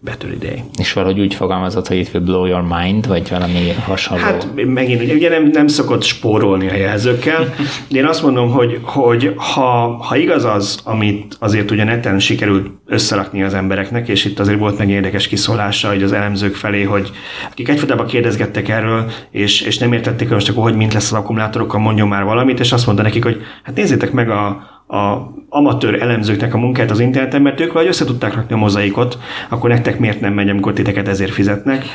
Better 0.02 0.38
Day. 0.38 0.64
És 0.78 0.94
valahogy 0.94 1.20
úgy 1.20 1.34
fogalmazott, 1.34 1.88
hogy 1.88 1.98
it 1.98 2.10
will 2.14 2.24
blow 2.24 2.46
your 2.46 2.62
mind, 2.62 3.08
vagy 3.08 3.30
valami 3.30 3.72
hasonló? 3.86 4.24
Hát 4.24 4.48
megint 4.56 5.02
ugye, 5.02 5.14
ugye 5.14 5.30
nem, 5.30 5.50
nem 5.54 5.68
szokott 5.68 6.04
spórolni 6.04 6.70
a 6.70 6.76
jelzőkkel, 6.76 7.54
de 7.90 7.98
én 8.00 8.06
azt 8.06 8.24
mondom, 8.24 8.52
hogy, 8.52 8.80
hogy 8.84 9.34
ha, 9.36 9.98
ha 10.02 10.18
igaz 10.18 10.46
az, 10.46 10.80
amit 10.84 11.36
azért 11.40 11.72
ugye 11.72 11.84
neten 11.84 12.20
sikerült 12.20 12.68
összerakni 12.86 13.44
az 13.44 13.54
embereknek, 13.54 14.08
és 14.08 14.26
itt 14.26 14.40
azért 14.40 14.60
volt 14.60 14.78
meg 14.78 14.90
érdekes 14.90 15.28
kiszólása 15.28 15.88
hogy 15.88 16.04
az 16.04 16.14
elemzők 16.14 16.56
felé, 16.56 16.84
hogy 16.84 17.12
akik 17.52 17.70
egyfolytában 17.70 18.06
kérdezgettek 18.06 18.70
erről, 18.70 19.12
és, 19.32 19.62
és 19.62 19.78
nem 19.78 19.94
értették, 19.94 20.28
hogy 20.28 20.36
most 20.36 20.50
akkor 20.50 20.64
hogy 20.64 20.76
mint 20.76 20.94
lesz 20.94 21.12
az 21.12 21.18
akkumulátorokkal, 21.18 21.80
mondjon 21.80 22.08
már 22.08 22.24
valamit, 22.24 22.60
és 22.60 22.72
azt 22.72 22.86
mondta 22.86 23.04
nekik, 23.04 23.24
hogy 23.24 23.42
hát 23.64 23.76
nézzétek 23.76 24.12
meg 24.12 24.30
a, 24.30 24.79
a 24.92 25.38
amatőr 25.50 26.02
elemzőknek 26.02 26.54
a 26.54 26.58
munkát 26.58 26.92
az 26.92 27.00
interneten, 27.00 27.42
mert 27.42 27.60
ők 27.60 27.68
valahogy 27.68 27.88
össze 27.88 28.06
tudták 28.06 28.34
rakni 28.34 28.54
a 28.54 28.58
mozaikot, 28.58 29.18
akkor 29.50 29.70
nektek 29.70 30.00
miért 30.00 30.22
nem 30.22 30.34
megy, 30.34 30.50
amikor 30.50 30.74
titeket 30.74 31.08
ezért 31.08 31.32
fizetnek. 31.32 31.86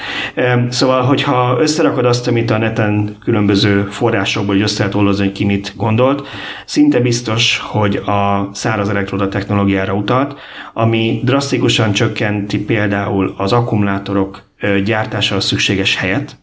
Szóval, 0.69 1.03
hogyha 1.03 1.57
összerakod 1.61 2.05
azt, 2.05 2.29
amit 2.29 2.51
a 2.51 2.59
neten 2.59 3.17
különböző 3.25 3.83
forrásokból 3.83 4.57
össze 4.57 4.77
lehet 4.77 4.93
hogy 4.93 5.33
ki 5.33 5.45
mit 5.45 5.73
gondolt, 5.77 6.27
szinte 6.67 7.01
biztos, 7.01 7.59
hogy 7.59 7.97
a 7.97 8.49
száraz 8.53 8.89
elektroda 8.89 9.29
technológiára 9.29 9.95
utalt, 9.95 10.39
ami 10.73 11.21
drasztikusan 11.25 11.93
csökkenti 11.93 12.65
például 12.65 13.35
az 13.37 13.53
akkumulátorok 13.53 14.43
gyártására 14.85 15.41
szükséges 15.41 15.97
helyet, 15.97 16.37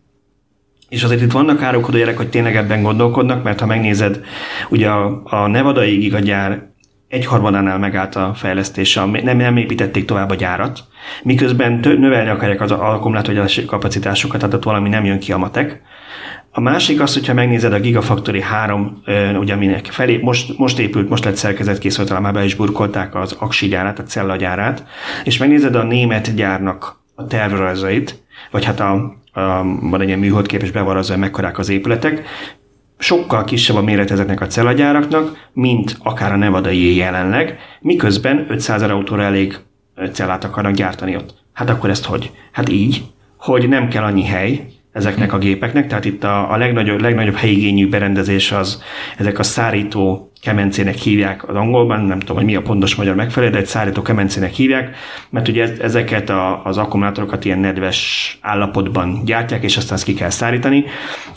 és 0.91 1.03
azért 1.03 1.21
itt 1.21 1.31
vannak 1.31 1.61
árulkodó 1.61 1.97
jelek, 1.97 2.17
hogy 2.17 2.29
tényleg 2.29 2.55
ebben 2.55 2.81
gondolkodnak, 2.81 3.43
mert 3.43 3.59
ha 3.59 3.65
megnézed, 3.65 4.19
ugye 4.69 4.89
a, 4.89 5.21
a 5.23 5.47
Nevadai 5.47 5.97
gigagyár 5.97 6.69
egyharmadánál 7.07 7.77
megállt 7.77 8.15
a 8.15 8.33
fejlesztése, 8.35 9.05
nem, 9.05 9.37
nem 9.37 9.57
építették 9.57 10.05
tovább 10.05 10.29
a 10.29 10.35
gyárat, 10.35 10.79
miközben 11.23 11.81
tő, 11.81 11.97
növelni 11.97 12.29
akarják 12.29 12.61
az 12.61 12.71
akkumulátor 12.71 13.49
kapacitásokat, 13.65 14.39
tehát 14.39 14.55
ott 14.55 14.63
valami 14.63 14.89
nem 14.89 15.05
jön 15.05 15.19
ki 15.19 15.31
a 15.31 15.37
matek. 15.37 15.81
A 16.51 16.59
másik 16.59 17.01
az, 17.01 17.13
hogyha 17.13 17.33
megnézed 17.33 17.73
a 17.73 17.79
Gigafactory 17.79 18.41
3, 18.41 19.01
ugye 19.39 19.53
aminek 19.53 19.85
felé, 19.85 20.17
most, 20.17 20.57
most 20.57 20.79
épült, 20.79 21.09
most 21.09 21.25
lett 21.25 21.35
szerkezet 21.35 21.77
készült, 21.77 22.19
már 22.19 22.33
be 22.33 22.43
is 22.43 22.55
burkolták 22.55 23.15
az 23.15 23.35
aksi 23.39 23.67
gyárát, 23.67 23.99
a 23.99 24.03
cellagyárát, 24.03 24.85
és 25.23 25.37
megnézed 25.37 25.75
a 25.75 25.83
német 25.83 26.35
gyárnak 26.35 26.99
a 27.15 27.27
tervrajzait, 27.27 28.23
vagy 28.51 28.65
hát 28.65 28.79
a, 28.79 29.19
van 29.33 30.01
egy 30.01 30.07
ilyen 30.07 30.19
műholdkép, 30.19 30.61
és 30.61 30.71
bevarazza, 30.71 31.17
mekkorák 31.17 31.57
az 31.57 31.69
épületek, 31.69 32.23
sokkal 32.97 33.43
kisebb 33.43 33.75
a 33.75 33.81
méret 33.81 34.11
ezeknek 34.11 34.41
a 34.41 34.47
cellagyáraknak, 34.47 35.49
mint 35.53 35.97
akár 36.03 36.31
a 36.31 36.35
nevadai 36.35 36.95
jelenleg, 36.95 37.57
miközben 37.79 38.45
500 38.49 38.81
autóra 38.81 39.23
elég 39.23 39.57
cellát 40.11 40.43
akarnak 40.43 40.73
gyártani 40.73 41.15
ott. 41.15 41.33
Hát 41.53 41.69
akkor 41.69 41.89
ezt 41.89 42.05
hogy? 42.05 42.31
Hát 42.51 42.69
így, 42.69 43.03
hogy 43.37 43.69
nem 43.69 43.87
kell 43.87 44.03
annyi 44.03 44.25
hely, 44.25 44.67
ezeknek 44.91 45.33
a 45.33 45.37
gépeknek, 45.37 45.87
tehát 45.87 46.05
itt 46.05 46.23
a, 46.23 46.51
a 46.51 46.57
legnagyobb, 46.57 47.01
legnagyobb 47.01 47.35
helyigényű 47.35 47.89
berendezés 47.89 48.51
az 48.51 48.83
ezek 49.17 49.39
a 49.39 49.43
szárító 49.43 50.31
kemencének 50.41 50.95
hívják 50.95 51.49
az 51.49 51.55
angolban, 51.55 52.01
nem 52.01 52.19
tudom, 52.19 52.35
hogy 52.35 52.45
mi 52.45 52.55
a 52.55 52.61
pontos 52.61 52.95
magyar 52.95 53.15
megfelelő, 53.15 53.51
de 53.51 53.57
egy 53.57 53.65
szárító 53.65 54.01
kemencének 54.01 54.53
hívják, 54.53 54.95
mert 55.29 55.47
ugye 55.47 55.73
ezeket 55.81 56.29
a, 56.29 56.65
az 56.65 56.77
akkumulátorokat 56.77 57.45
ilyen 57.45 57.59
nedves 57.59 58.37
állapotban 58.41 59.21
gyártják, 59.25 59.63
és 59.63 59.77
aztán 59.77 59.93
ezt 59.93 60.03
ki 60.03 60.13
kell 60.13 60.29
szárítani. 60.29 60.85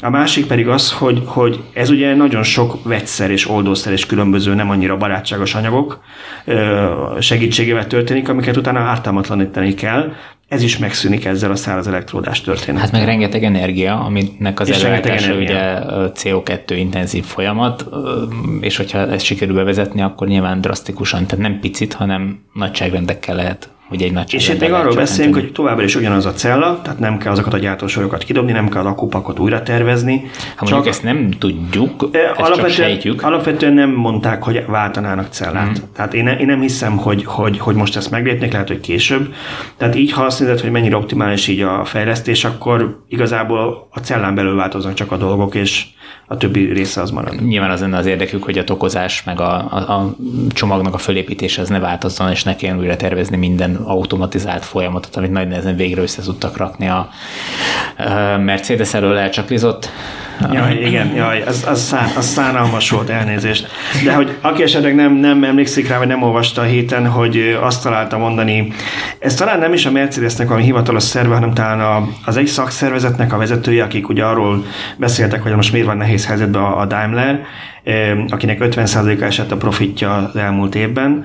A 0.00 0.10
másik 0.10 0.46
pedig 0.46 0.68
az, 0.68 0.92
hogy, 0.92 1.22
hogy 1.24 1.60
ez 1.72 1.90
ugye 1.90 2.14
nagyon 2.14 2.42
sok 2.42 2.84
vegyszer 2.84 3.30
és 3.30 3.48
oldószer 3.48 3.92
és 3.92 4.06
különböző 4.06 4.54
nem 4.54 4.70
annyira 4.70 4.96
barátságos 4.96 5.54
anyagok 5.54 6.02
segítségével 7.18 7.86
történik, 7.86 8.28
amiket 8.28 8.56
utána 8.56 8.78
ártalmatlanítani 8.80 9.74
kell, 9.74 10.12
ez 10.54 10.62
is 10.62 10.78
megszűnik 10.78 11.24
ezzel 11.24 11.50
a 11.50 11.56
száraz 11.56 11.86
elektródás 11.86 12.40
történet. 12.40 12.80
Hát 12.80 12.92
meg 12.92 13.04
rengeteg 13.04 13.44
energia, 13.44 14.00
aminek 14.00 14.60
az 14.60 14.70
előállítása 14.70 15.34
ugye 15.34 15.78
CO2 16.14 16.74
intenzív 16.76 17.24
folyamat, 17.24 17.84
és 18.60 18.76
hogyha 18.76 18.98
ezt 18.98 19.24
sikerül 19.24 19.54
bevezetni, 19.54 20.02
akkor 20.02 20.26
nyilván 20.26 20.60
drasztikusan, 20.60 21.26
tehát 21.26 21.44
nem 21.44 21.60
picit, 21.60 21.92
hanem 21.92 22.38
nagyságrendekkel 22.52 23.34
lehet 23.34 23.68
hogy 23.88 24.02
egy 24.02 24.12
nagy 24.12 24.34
És 24.34 24.48
itt 24.48 24.60
még 24.60 24.72
arról 24.72 24.94
beszélünk, 24.94 25.34
hogy 25.34 25.52
továbbra 25.52 25.84
is 25.84 25.94
ugyanaz 25.94 26.26
a 26.26 26.32
cella, 26.32 26.80
tehát 26.82 26.98
nem 26.98 27.18
kell 27.18 27.32
azokat 27.32 27.52
a 27.52 27.58
gyártósorokat 27.58 28.24
kidobni, 28.24 28.52
nem 28.52 28.68
kell 28.68 28.80
az 28.80 28.86
akupakot 28.86 29.38
újra 29.38 29.62
tervezni. 29.62 30.30
Ha 30.56 30.66
csak 30.66 30.86
ezt 30.86 31.02
nem 31.02 31.30
tudjuk, 31.30 32.08
ezt 32.12 32.38
alapvetően, 32.38 32.56
csak 32.56 32.70
sejtjük. 32.70 33.22
Alapvetően 33.22 33.72
nem 33.72 33.90
mondták, 33.90 34.42
hogy 34.42 34.64
váltanának 34.66 35.26
cellát. 35.30 35.68
Mm. 35.68 35.82
Tehát 35.94 36.14
én, 36.14 36.26
én 36.26 36.46
nem 36.46 36.60
hiszem, 36.60 36.96
hogy, 36.96 37.24
hogy, 37.24 37.58
hogy 37.58 37.74
most 37.74 37.96
ezt 37.96 38.10
meglépnék, 38.10 38.52
lehet, 38.52 38.68
hogy 38.68 38.80
később. 38.80 39.34
Tehát 39.76 39.94
így, 39.94 40.12
ha 40.12 40.22
azt 40.22 40.40
nézed, 40.40 40.60
hogy 40.60 40.70
mennyire 40.70 40.96
optimális 40.96 41.48
így 41.48 41.60
a 41.60 41.84
fejlesztés, 41.84 42.44
akkor 42.44 43.02
igazából 43.08 43.88
a 43.90 43.98
cellán 43.98 44.34
belül 44.34 44.54
változnak 44.54 44.94
csak 44.94 45.12
a 45.12 45.16
dolgok, 45.16 45.54
és 45.54 45.84
a 46.26 46.36
többi 46.36 46.72
része 46.72 47.00
az 47.00 47.10
marad. 47.10 47.46
Nyilván 47.46 47.70
az 47.70 47.80
lenne 47.80 47.96
az 47.96 48.06
érdekük, 48.06 48.44
hogy 48.44 48.58
a 48.58 48.64
tokozás 48.64 49.22
meg 49.24 49.40
a, 49.40 49.72
a, 49.72 49.92
a 49.92 50.14
csomagnak 50.48 50.94
a 50.94 50.98
fölépítése 50.98 51.60
az 51.60 51.68
ne 51.68 51.78
változzon, 51.78 52.30
és 52.30 52.42
ne 52.42 52.56
kelljen 52.56 52.78
újra 52.78 52.96
tervezni 52.96 53.36
minden 53.36 53.74
automatizált 53.74 54.64
folyamatot, 54.64 55.16
amit 55.16 55.30
nagy 55.30 55.48
nehezen 55.48 55.76
végre 55.76 56.02
össze 56.02 56.22
tudtak 56.22 56.56
rakni 56.56 56.88
a 56.88 57.08
Mercedes 58.38 58.94
elől 58.94 59.16
elcsaklizott 59.16 59.88
Jaj, 60.52 60.74
igen, 60.74 61.14
jaj, 61.14 61.42
az, 61.42 61.64
az, 61.68 61.80
szán, 61.80 62.08
az 62.16 62.26
szánalmas 62.26 62.90
volt, 62.90 63.08
elnézést. 63.08 63.68
De 64.04 64.14
hogy 64.14 64.36
aki 64.40 64.62
esetleg 64.62 64.94
nem, 64.94 65.12
nem 65.12 65.44
emlékszik 65.44 65.88
rá, 65.88 65.98
vagy 65.98 66.06
nem 66.06 66.22
olvasta 66.22 66.60
a 66.60 66.64
héten, 66.64 67.08
hogy 67.08 67.58
azt 67.60 67.82
találta 67.82 68.18
mondani, 68.18 68.72
ez 69.18 69.34
talán 69.34 69.58
nem 69.58 69.72
is 69.72 69.86
a 69.86 69.90
Mercedesnek 69.90 70.46
valami 70.48 70.64
hivatalos 70.64 71.02
szerve, 71.02 71.34
hanem 71.34 71.54
talán 71.54 71.80
a, 71.80 72.08
az 72.24 72.36
egy 72.36 72.46
szakszervezetnek 72.46 73.32
a 73.32 73.36
vezetője, 73.36 73.84
akik 73.84 74.08
ugye 74.08 74.24
arról 74.24 74.64
beszéltek, 74.96 75.42
hogy 75.42 75.54
most 75.54 75.72
miért 75.72 75.86
van 75.86 75.96
nehéz 75.96 76.26
helyzetben 76.26 76.62
a, 76.62 76.80
a 76.80 76.86
Daimler, 76.86 77.40
akinek 78.28 78.58
50%-a 78.60 79.24
esett 79.24 79.52
a 79.52 79.56
profitja 79.56 80.14
az 80.14 80.36
elmúlt 80.36 80.74
évben, 80.74 81.24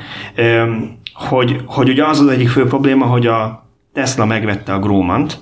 hogy, 1.13 1.61
hogy 1.65 1.89
ugye 1.89 2.05
az 2.05 2.19
az 2.19 2.27
egyik 2.27 2.49
fő 2.49 2.65
probléma, 2.65 3.05
hogy 3.05 3.27
a 3.27 3.67
Tesla 3.93 4.25
megvette 4.25 4.73
a 4.73 4.79
Grómant, 4.79 5.39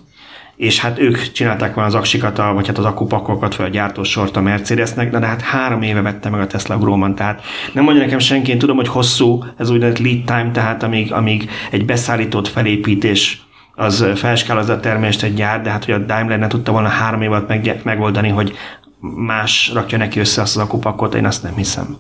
és 0.58 0.80
hát 0.80 1.00
ők 1.00 1.32
csinálták 1.32 1.74
volna 1.74 1.90
az 1.90 1.96
aksikat, 1.96 2.38
vagy 2.38 2.68
hát 2.68 2.78
az 2.78 2.86
akupakokat, 2.86 3.56
vagy 3.56 3.66
a 3.66 3.70
gyártósort 3.70 4.36
a 4.36 4.42
Mercedesnek, 4.42 5.10
de, 5.12 5.28
hát 5.28 5.42
három 5.42 5.82
éve 5.82 6.02
vette 6.02 6.30
meg 6.30 6.42
a 6.42 6.48
Tesla 6.48 6.78
Gróman, 6.78 7.16
tehát 7.16 7.42
nem 7.74 7.84
mondja 7.84 8.04
nekem 8.04 8.20
senki, 8.20 8.52
én 8.52 8.58
tudom, 8.58 8.76
hogy 8.76 8.88
hosszú, 8.88 9.44
ez 9.58 9.70
úgynevezett 9.70 10.00
lead 10.00 10.24
time, 10.24 10.52
tehát 10.54 10.84
amíg, 10.84 11.14
amíg 11.14 11.50
egy 11.72 11.86
beszállított 11.86 12.48
felépítés 12.48 13.42
az 13.76 14.06
felskálozza 14.16 14.74
a 14.74 14.80
termelést 14.80 15.24
egy 15.24 15.34
gyár, 15.34 15.62
de 15.62 15.70
hát 15.70 15.86
hogy 15.86 15.94
a 15.94 15.98
Daimler 15.98 16.40
ne 16.40 16.48
tudta 16.48 16.72
volna 16.72 16.88
három 16.88 17.22
évet 17.22 17.48
meg, 17.48 17.82
megoldani, 17.84 18.30
hogy 18.30 18.58
más 19.00 19.72
rakja 19.74 19.98
neki 19.98 20.20
össze 20.20 20.42
azt 20.42 20.56
az 20.56 20.64
akupakot, 20.64 21.16
én 21.16 21.26
azt 21.26 21.44
nem 21.44 21.56
hiszem. 21.56 21.98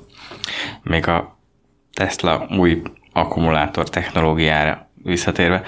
Még 0.83 1.07
a 1.07 1.39
Tesla 1.93 2.47
új 2.57 2.81
akkumulátor 3.13 3.89
technológiára 3.89 4.86
visszatérve, 5.07 5.61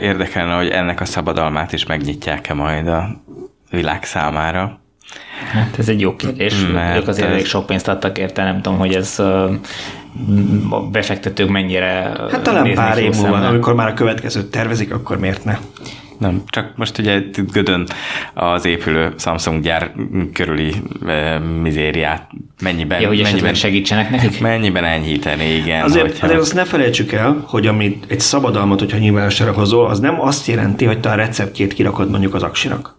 érdekelne, 0.00 0.54
hogy 0.54 0.68
ennek 0.68 1.00
a 1.00 1.04
szabadalmát 1.04 1.72
is 1.72 1.86
megnyitják-e 1.86 2.54
majd 2.54 2.86
a 2.88 3.22
világ 3.70 4.04
számára. 4.04 4.80
Hát 5.52 5.78
ez 5.78 5.88
egy 5.88 6.00
jó 6.00 6.16
kérdés. 6.16 6.66
Mert 6.72 7.00
ők 7.00 7.08
azért 7.08 7.26
ez... 7.26 7.32
elég 7.32 7.46
sok 7.46 7.66
pénzt 7.66 7.88
adtak 7.88 8.18
érte, 8.18 8.44
nem 8.44 8.62
tudom, 8.62 8.78
hogy 8.78 8.94
ez 8.94 9.18
a 10.70 10.80
befektetők 10.90 11.48
mennyire 11.48 12.12
Hát 12.30 12.42
talán 12.42 12.74
pár 12.74 12.98
év 12.98 13.14
múlva, 13.14 13.36
amikor 13.36 13.74
már 13.74 13.88
a 13.88 13.94
következőt 13.94 14.50
tervezik, 14.50 14.92
akkor 14.92 15.18
miért 15.18 15.44
ne? 15.44 15.58
Nem, 16.20 16.42
csak 16.46 16.72
most 16.76 16.98
ugye 16.98 17.22
Gödön 17.52 17.86
az 18.34 18.64
épülő 18.64 19.12
Samsung 19.18 19.62
gyár 19.62 19.92
körüli 20.32 20.74
e, 21.06 21.38
mizériát 21.38 22.30
mennyiben, 22.62 23.00
ja, 23.00 23.08
hogy 23.08 23.22
mennyiben 23.22 23.54
segítsenek 23.54 24.10
nekik? 24.10 24.40
Mennyiben 24.40 24.84
enyhíteni, 24.84 25.44
igen. 25.44 25.82
Azért, 25.82 26.06
hogyha... 26.06 26.26
azért 26.26 26.40
azt 26.40 26.54
ne 26.54 26.64
felejtsük 26.64 27.12
el, 27.12 27.44
hogy 27.46 27.66
amit 27.66 28.04
egy 28.08 28.20
szabadalmat, 28.20 28.78
hogyha 28.78 28.98
nyilvánosságra 28.98 29.52
hozol, 29.52 29.86
az 29.86 30.00
nem 30.00 30.20
azt 30.20 30.46
jelenti, 30.46 30.84
hogy 30.84 31.00
te 31.00 31.10
a 31.10 31.14
receptjét 31.14 31.72
kirakod 31.72 32.10
mondjuk 32.10 32.34
az 32.34 32.42
aksinak. 32.42 32.98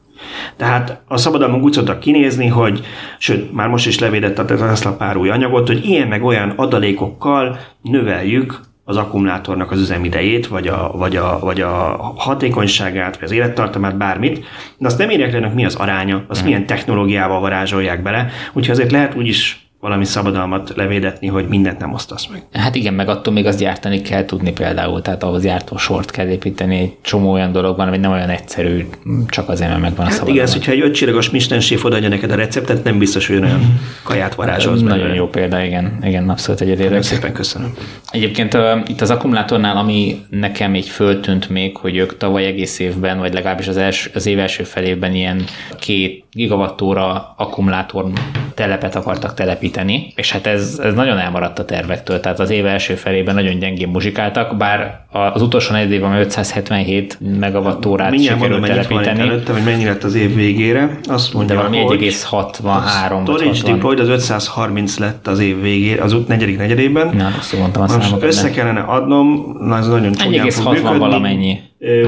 Tehát 0.58 1.02
a 1.08 1.18
szabadalmak 1.18 1.64
úgy 1.64 1.74
szoktak 1.74 2.00
kinézni, 2.00 2.48
hogy, 2.48 2.86
sőt, 3.18 3.54
már 3.54 3.68
most 3.68 3.88
is 3.88 4.00
levédett 4.00 4.40
a 4.40 4.46
Tesla 4.46 4.96
pár 4.96 5.18
új 5.18 5.30
anyagot, 5.30 5.68
hogy 5.68 5.86
ilyen 5.86 6.08
meg 6.08 6.24
olyan 6.24 6.50
adalékokkal 6.50 7.60
növeljük 7.82 8.60
az 8.92 8.98
akkumulátornak 8.98 9.72
az 9.72 9.80
üzemidejét, 9.80 10.48
vagy 10.48 10.68
a, 10.68 10.92
vagy, 10.96 11.16
a, 11.16 11.40
vagy 11.40 11.62
a 11.62 11.70
hatékonyságát, 12.18 13.16
vagy 13.16 13.24
az 13.24 13.32
élettartamát, 13.32 13.98
bármit, 13.98 14.46
de 14.78 14.88
azt 14.88 14.98
nem 14.98 15.10
írják 15.10 15.32
le, 15.32 15.48
mi 15.48 15.66
az 15.66 15.76
aránya, 15.76 16.24
azt 16.28 16.40
hmm. 16.40 16.50
milyen 16.50 16.66
technológiával 16.66 17.40
varázsolják 17.40 18.02
bele, 18.02 18.30
úgyhogy 18.54 18.76
azért 18.76 18.92
lehet 18.92 19.16
úgy 19.16 19.28
is 19.28 19.71
valami 19.82 20.06
szabadalmat 20.06 20.74
levédetni, 20.76 21.28
hogy 21.28 21.48
mindent 21.48 21.80
nem 21.80 21.94
osztasz 21.94 22.28
meg. 22.28 22.44
Hát 22.54 22.76
igen, 22.76 22.94
meg 22.94 23.10
attól 23.10 23.34
még 23.34 23.46
azt 23.46 23.60
gyártani 23.60 24.02
kell 24.02 24.26
tudni 24.26 24.52
például, 24.52 25.02
tehát 25.02 25.24
ahhoz 25.24 25.44
gyártó 25.44 25.78
sort 25.78 26.12
kell 26.12 26.28
építeni, 26.28 26.78
egy 26.78 26.96
csomó 27.02 27.32
olyan 27.32 27.52
dolog 27.52 27.78
van, 27.78 27.88
ami 27.88 27.98
nem 27.98 28.12
olyan 28.12 28.30
egyszerű, 28.30 28.86
csak 29.28 29.50
azért, 29.50 29.70
mert 29.70 29.82
megvan 29.82 30.06
hát 30.06 30.14
a 30.14 30.18
szabadalmat. 30.18 30.48
igen, 30.48 30.60
hogyha 30.60 30.72
egy 30.72 30.90
ötcsillagos 30.90 31.30
Michelin 31.30 31.60
séf 31.64 31.84
odaadja 31.84 32.10
neked 32.10 32.32
a 32.32 32.36
receptet, 32.36 32.84
nem 32.84 32.98
biztos, 32.98 33.28
hogy 33.28 33.36
olyan 33.36 33.80
kaját 34.04 34.36
varázsolsz 34.36 34.82
Nagyon 34.82 34.98
belőle. 34.98 35.16
jó 35.16 35.28
példa, 35.28 35.64
igen, 35.64 35.98
igen 36.04 36.30
abszolút 36.30 36.62
egyetértek. 36.62 37.04
Szépen 37.04 37.34
köszönöm. 37.34 37.74
Egyébként 38.12 38.54
uh, 38.54 38.62
itt 38.88 39.02
az 39.02 39.10
akkumulátornál, 39.10 39.78
ami 39.78 40.22
nekem 40.30 40.76
így 40.76 40.88
föltűnt 40.88 41.50
még, 41.50 41.78
hogy 41.78 41.98
ők 41.98 42.18
tavaly 42.18 42.46
egész 42.46 42.80
évben, 42.80 43.20
vagy 43.20 43.34
legalábbis 43.34 43.68
az, 43.68 43.78
els, 43.78 44.10
az 44.14 44.26
év 44.26 44.40
első 44.40 44.64
felében 44.64 45.16
ilyen 45.16 45.44
két 45.80 46.24
gigawattóra 46.32 47.34
akkumulátor 47.38 48.06
telepet 48.54 48.96
akartak 48.96 49.34
telepíteni, 49.34 49.70
és 50.16 50.32
hát 50.32 50.48
ez, 50.48 50.80
ez 50.84 50.94
nagyon 50.94 51.18
elmaradt 51.18 51.60
a 51.60 51.66
tervektől, 51.66 52.20
tehát 52.20 52.40
az 52.40 52.50
év 52.50 52.66
első 52.66 52.96
felében 52.96 53.36
nagyon 53.36 53.60
gyengén 53.60 53.88
muzsikáltak, 53.88 54.58
bár 54.58 55.00
az 55.34 55.42
utolsó 55.42 55.72
negyed 55.72 55.92
évben 55.92 56.14
577 56.14 57.18
megawattórát 57.40 58.20
sikerült 58.20 58.66
telepíteni. 58.66 59.20
Előtte, 59.20 59.54
hogy 59.54 59.64
mennyi 59.64 59.86
lett 59.86 60.04
az 60.04 60.16
év 60.16 60.36
végére, 60.36 61.00
azt 61.04 61.34
mondja, 61.34 61.56
De 61.56 61.62
valami 61.62 61.86
1,63 61.88 62.64
A 62.64 62.90
storage 62.90 63.62
deployed 63.64 64.00
az 64.00 64.08
530 64.08 64.98
lett 64.98 65.28
az 65.28 65.40
év 65.40 65.62
végére, 65.62 66.04
az 66.04 66.16
negyedik 66.28 66.58
negyedében. 66.58 67.16
Na, 67.16 67.32
rosszul 67.36 67.60
mondtam 67.60 67.82
a 67.82 67.86
Most 67.86 68.02
számokat. 68.02 68.28
össze 68.28 68.50
kellene 68.50 68.80
adnom, 68.80 69.58
na 69.60 69.78
ez 69.78 69.88
nagyon 69.88 70.12
csúnyán 70.12 70.50
fog 70.50 70.74
működni. 70.74 70.98
valamennyi. 70.98 71.60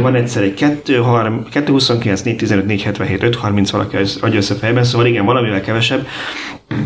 Van 0.01 0.15
egyszer 0.15 0.43
egy 0.43 0.53
2, 0.53 1.01
3, 1.01 1.45
2 1.49 1.71
29, 1.71 2.21
4, 2.21 2.35
15, 2.35 2.65
4, 2.65 2.83
77, 2.83 3.23
5, 3.23 3.35
30 3.35 3.69
valaki 3.69 3.97
adja 4.21 4.37
össze 4.37 4.55
fejben, 4.55 4.83
szóval 4.83 5.07
igen, 5.07 5.25
valamivel 5.25 5.61
kevesebb. 5.61 6.07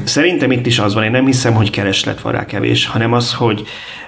Szerintem 0.03 0.51
itt 0.51 0.65
is 0.65 0.79
az 0.79 0.93
van, 0.93 1.03
én 1.03 1.11
nem 1.11 1.25
hiszem, 1.25 1.53
hogy 1.53 1.69
kereslet 1.69 2.21
van 2.21 2.31
rá 2.31 2.45
kevés, 2.45 2.85
hanem 2.85 3.13
az, 3.13 3.33
hogy 3.33 3.63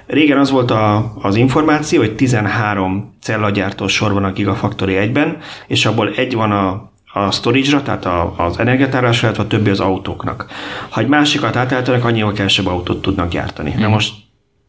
régen 0.06 0.38
az 0.38 0.50
volt 0.50 0.70
a, 0.70 1.14
az 1.22 1.36
információ, 1.36 2.00
hogy 2.00 2.14
13 2.14 3.14
cellagyártó 3.22 3.86
sor 3.86 4.12
van 4.12 4.24
a 4.24 4.32
Gigafactory 4.32 4.96
1-ben, 5.00 5.38
és 5.66 5.86
abból 5.86 6.12
egy 6.16 6.34
van 6.34 6.52
a 6.52 6.88
a 7.12 7.30
storage-ra, 7.30 7.82
tehát 7.82 8.04
a, 8.04 8.34
az 8.36 8.58
energiatárlásra, 8.58 9.26
illetve 9.26 9.44
a 9.44 9.46
többi 9.46 9.70
az 9.70 9.80
autóknak. 9.80 10.46
Ha 10.88 11.00
egy 11.00 11.06
másikat 11.06 11.56
átállítanak, 11.56 12.04
annyival 12.04 12.32
kevesebb 12.32 12.66
autót 12.66 13.02
tudnak 13.02 13.30
gyártani. 13.30 13.74
Na 13.78 13.88
most 13.88 14.14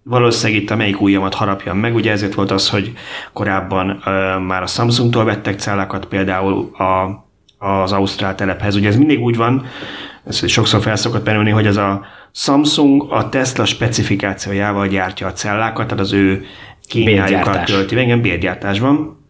valószínűleg 0.03 0.61
itt 0.61 0.69
a 0.69 0.75
melyik 0.75 1.01
ujjamat 1.01 1.33
harapjam 1.33 1.77
meg, 1.77 1.95
ugye 1.95 2.11
ezért 2.11 2.33
volt 2.33 2.51
az, 2.51 2.69
hogy 2.69 2.93
korábban 3.33 4.01
ö, 4.05 4.39
már 4.39 4.61
a 4.61 4.67
Samsungtól 4.67 5.23
vettek 5.23 5.59
cellákat 5.59 6.05
például 6.05 6.71
a, 6.77 7.25
az 7.67 7.91
Ausztrál 7.91 8.35
telephez. 8.35 8.75
Ugye 8.75 8.87
ez 8.87 8.97
mindig 8.97 9.19
úgy 9.19 9.35
van, 9.35 9.65
ez 10.25 10.47
sokszor 10.47 10.81
felszokott 10.81 11.25
merülni, 11.25 11.49
hogy 11.49 11.65
ez 11.65 11.77
a 11.77 12.05
Samsung 12.31 13.11
a 13.11 13.29
Tesla 13.29 13.65
specifikációjával 13.65 14.87
gyártja 14.87 15.27
a 15.27 15.33
cellákat, 15.33 15.87
tehát 15.87 16.03
az 16.03 16.13
ő 16.13 16.45
kényájukat 16.87 17.65
tölti. 17.65 17.99
Igen, 17.99 18.21
bérgyártásban. 18.21 19.20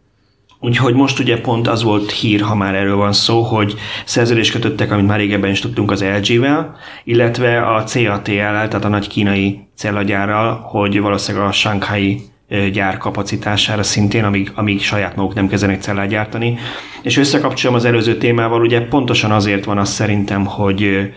Úgyhogy 0.64 0.94
most 0.94 1.20
ugye 1.20 1.42
pont 1.42 1.68
az 1.68 1.84
volt 1.84 2.12
hír, 2.12 2.42
ha 2.42 2.56
már 2.56 2.76
erről 2.76 2.96
van 2.96 3.14
szó, 3.14 3.42
hogy 3.42 3.76
szerződést 4.06 4.52
kötöttek, 4.52 4.92
amit 4.92 5.08
már 5.08 5.18
régebben 5.18 5.50
is 5.50 5.60
tudtunk 5.60 5.92
az 5.92 6.04
LG-vel, 6.04 6.76
illetve 7.04 7.62
a 7.62 7.84
CATL-el, 7.84 8.68
tehát 8.68 8.86
a 8.86 8.90
nagy 8.90 9.08
kínai 9.08 9.60
cellagyárral, 9.76 10.60
hogy 10.72 11.00
valószínűleg 11.00 11.48
a 11.48 11.52
Shanghai 11.52 12.22
gyár 12.72 12.98
kapacitására 12.98 13.84
szintén, 13.84 14.24
amíg, 14.24 14.52
amíg 14.56 14.82
saját 14.82 15.16
maguk 15.16 15.34
nem 15.34 15.48
kezdenek 15.48 15.82
cellát 15.82 16.08
gyártani. 16.08 16.58
És 17.02 17.18
összekapcsolom 17.18 17.76
az 17.76 17.86
előző 17.86 18.18
témával, 18.18 18.62
ugye 18.62 18.82
pontosan 18.82 19.32
azért 19.32 19.66
van 19.66 19.78
az 19.78 19.90
szerintem, 19.90 20.46
hogy, 20.46 21.12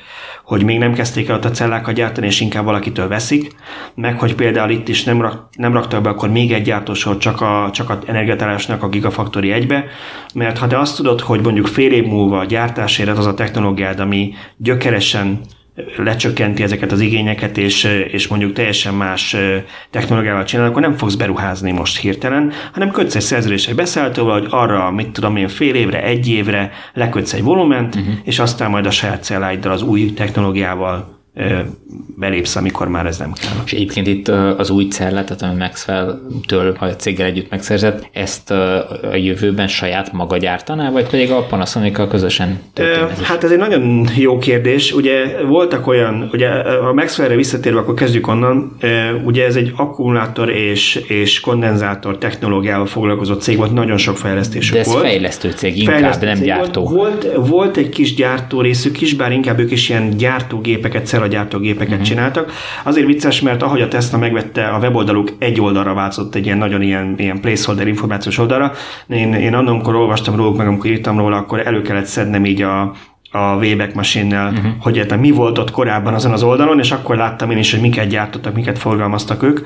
hogy 0.54 0.64
még 0.64 0.78
nem 0.78 0.92
kezdték 0.92 1.28
el 1.28 1.34
ott 1.34 1.44
a 1.44 1.50
cellákat 1.50 1.94
gyártani, 1.94 2.26
és 2.26 2.40
inkább 2.40 2.64
valakitől 2.64 3.08
veszik, 3.08 3.54
meg 3.94 4.18
hogy 4.18 4.34
például 4.34 4.70
itt 4.70 4.88
is 4.88 5.04
nem, 5.04 5.20
rak, 5.20 5.48
nem 5.56 5.72
raktak 5.72 6.02
be 6.02 6.08
akkor 6.08 6.30
még 6.30 6.52
egy 6.52 6.62
gyártósor 6.62 7.18
csak 7.18 7.40
a, 7.40 7.70
csak 7.72 7.90
a 7.90 7.98
energiatárásnak 8.06 8.82
a 8.82 8.88
Gigafactory 8.88 9.52
egybe, 9.52 9.84
mert 10.34 10.58
ha 10.58 10.66
te 10.66 10.78
azt 10.78 10.96
tudod, 10.96 11.20
hogy 11.20 11.40
mondjuk 11.42 11.66
fél 11.66 11.92
év 11.92 12.04
múlva 12.04 12.38
a 12.38 12.44
gyártásért 12.44 13.18
az 13.18 13.26
a 13.26 13.34
technológiád, 13.34 14.00
ami 14.00 14.32
gyökeresen 14.56 15.40
lecsökkenti 15.96 16.62
ezeket 16.62 16.92
az 16.92 17.00
igényeket, 17.00 17.58
és, 17.58 17.84
és 18.10 18.26
mondjuk 18.26 18.52
teljesen 18.52 18.94
más 18.94 19.36
technológiával 19.90 20.44
csinál, 20.44 20.66
akkor 20.66 20.82
nem 20.82 20.96
fogsz 20.96 21.14
beruházni 21.14 21.72
most 21.72 21.98
hirtelen, 21.98 22.52
hanem 22.72 22.90
kötsz 22.90 23.14
egy 23.14 23.22
szerződés 23.22 23.66
egy 23.66 23.74
beszállítóval, 23.74 24.40
hogy 24.40 24.48
arra, 24.50 24.90
mit 24.90 25.08
tudom 25.08 25.36
én, 25.36 25.48
fél 25.48 25.74
évre, 25.74 26.02
egy 26.02 26.28
évre 26.28 26.72
lekötsz 26.92 27.32
egy 27.32 27.42
volument, 27.42 27.94
uh-huh. 27.94 28.14
és 28.24 28.38
aztán 28.38 28.70
majd 28.70 28.86
a 28.86 28.90
saját 28.90 29.24
celláiddal, 29.24 29.72
az 29.72 29.82
új 29.82 30.12
technológiával 30.12 31.13
belépsz, 32.16 32.56
amikor 32.56 32.88
már 32.88 33.06
ez 33.06 33.18
nem 33.18 33.32
kell. 33.32 33.62
És 33.64 33.72
egyébként 33.72 34.06
itt 34.06 34.28
az 34.28 34.70
új 34.70 34.84
cella, 34.84 35.24
tehát 35.24 35.42
a 35.42 35.58
Maxwell-től 35.58 36.76
a 36.80 36.86
céggel 36.86 37.26
együtt 37.26 37.50
megszerzett, 37.50 38.08
ezt 38.12 38.50
a 38.50 38.86
jövőben 39.14 39.68
saját 39.68 40.12
maga 40.12 40.36
gyártaná, 40.36 40.90
vagy 40.90 41.08
pedig 41.08 41.30
a 41.30 41.42
panasonic 41.42 42.08
közösen 42.08 42.60
történik? 42.72 43.20
Hát 43.22 43.44
ez 43.44 43.50
egy 43.50 43.58
nagyon 43.58 44.08
jó 44.16 44.38
kérdés. 44.38 44.92
Ugye 44.92 45.42
voltak 45.42 45.86
olyan, 45.86 46.28
ugye 46.32 46.48
a 46.48 46.92
Maxwell-re 46.92 47.34
visszatérve, 47.34 47.78
akkor 47.78 47.94
kezdjük 47.94 48.28
onnan, 48.28 48.76
ugye 49.24 49.44
ez 49.44 49.56
egy 49.56 49.72
akkumulátor 49.76 50.50
és, 50.50 50.94
és 51.06 51.40
kondenzátor 51.40 52.18
technológiával 52.18 52.86
foglalkozó 52.86 53.34
cég 53.34 53.56
volt, 53.56 53.72
nagyon 53.72 53.96
sok 53.96 54.16
fejlesztésük 54.16 54.74
De 54.74 54.80
ez 54.80 54.86
volt. 54.86 55.00
fejlesztő 55.00 55.50
cég, 55.50 55.78
inkább, 55.78 55.94
fejlesztő 55.94 56.26
nem 56.26 56.40
gyártó. 56.40 56.88
Volt, 56.88 57.26
volt 57.46 57.76
egy 57.76 57.88
kis 57.88 58.14
gyártó 58.14 58.60
részük 58.60 59.00
is, 59.00 59.14
bár 59.14 59.32
inkább 59.32 59.58
ők 59.58 59.70
is 59.70 59.88
ilyen 59.88 60.16
gyártógépeket, 60.16 61.06
gyártógépeket 61.26 61.88
uh-huh. 61.88 62.06
csináltak. 62.06 62.52
Azért 62.82 63.06
vicces, 63.06 63.40
mert 63.40 63.62
ahogy 63.62 63.80
a 63.80 63.88
Tesla 63.88 64.18
megvette 64.18 64.66
a 64.66 64.78
weboldaluk, 64.78 65.28
egy 65.38 65.60
oldalra 65.60 65.94
változott 65.94 66.34
egy 66.34 66.46
ilyen 66.46 66.58
nagyon 66.58 66.82
ilyen, 66.82 67.14
ilyen 67.16 67.40
placeholder 67.40 67.86
információs 67.86 68.38
oldalra. 68.38 68.72
Én, 69.06 69.34
én 69.34 69.54
annak, 69.54 69.72
amikor 69.72 69.94
olvastam 69.94 70.36
róluk, 70.36 70.56
meg 70.56 70.66
amikor 70.66 70.90
írtam 70.90 71.18
róla, 71.18 71.36
akkor 71.36 71.66
elő 71.66 71.82
kellett 71.82 72.04
szednem 72.04 72.44
így 72.44 72.62
a, 72.62 72.94
a 73.34 73.56
Wayback 73.56 73.94
Machine-nel, 73.94 74.52
uh-huh. 74.52 74.72
hogy 74.78 74.96
értem, 74.96 75.20
mi 75.20 75.30
volt 75.30 75.58
ott 75.58 75.70
korábban 75.70 76.14
azon 76.14 76.32
az 76.32 76.42
oldalon, 76.42 76.78
és 76.78 76.92
akkor 76.92 77.16
láttam 77.16 77.50
én 77.50 77.58
is, 77.58 77.70
hogy 77.70 77.80
miket 77.80 78.08
gyártottak, 78.08 78.54
miket 78.54 78.78
forgalmaztak 78.78 79.42
ők. 79.42 79.60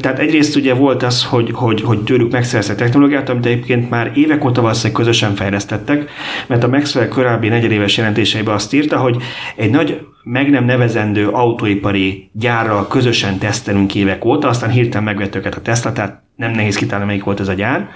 Tehát 0.00 0.18
egyrészt 0.18 0.56
ugye 0.56 0.74
volt 0.74 1.02
az, 1.02 1.24
hogy, 1.24 1.50
hogy, 1.52 1.82
hogy 1.82 1.98
tőlük 1.98 2.32
megszereztek 2.32 2.76
technológiát, 2.76 3.28
amit 3.28 3.46
egyébként 3.46 3.90
már 3.90 4.10
évek 4.14 4.44
óta 4.44 4.60
valószínűleg 4.60 4.96
közösen 4.96 5.34
fejlesztettek, 5.34 6.10
mert 6.46 6.64
a 6.64 6.68
Maxwell 6.68 7.08
korábbi 7.08 7.48
negyedéves 7.48 7.96
jelentéseiben 7.96 8.54
azt 8.54 8.74
írta, 8.74 8.96
hogy 8.98 9.16
egy 9.56 9.70
nagy 9.70 10.06
meg 10.22 10.50
nem 10.50 10.64
nevezendő 10.64 11.28
autóipari 11.28 12.30
gyárral 12.32 12.86
közösen 12.86 13.38
tesztelünk 13.38 13.94
évek 13.94 14.24
óta, 14.24 14.48
aztán 14.48 14.70
hirtelen 14.70 15.04
megvett 15.04 15.34
őket 15.34 15.54
a 15.54 15.60
Tesla, 15.60 15.92
tehát 15.92 16.22
nem 16.36 16.50
nehéz 16.50 16.76
kitálni, 16.76 17.04
melyik 17.04 17.24
volt 17.24 17.40
ez 17.40 17.48
a 17.48 17.52
gyár. 17.52 17.88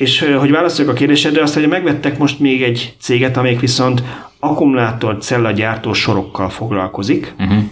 És 0.00 0.20
hogy 0.38 0.50
válaszoljak 0.50 0.94
a 0.94 0.96
kérdésedre, 0.96 1.42
azt, 1.42 1.54
hogy 1.54 1.68
megvettek 1.68 2.18
most 2.18 2.38
még 2.38 2.62
egy 2.62 2.94
céget, 3.00 3.36
amelyik 3.36 3.60
viszont 3.60 4.02
akkumulátor 4.38 5.18
gyártó 5.54 5.92
sorokkal 5.92 6.48
foglalkozik, 6.48 7.34
uh-huh. 7.38 7.62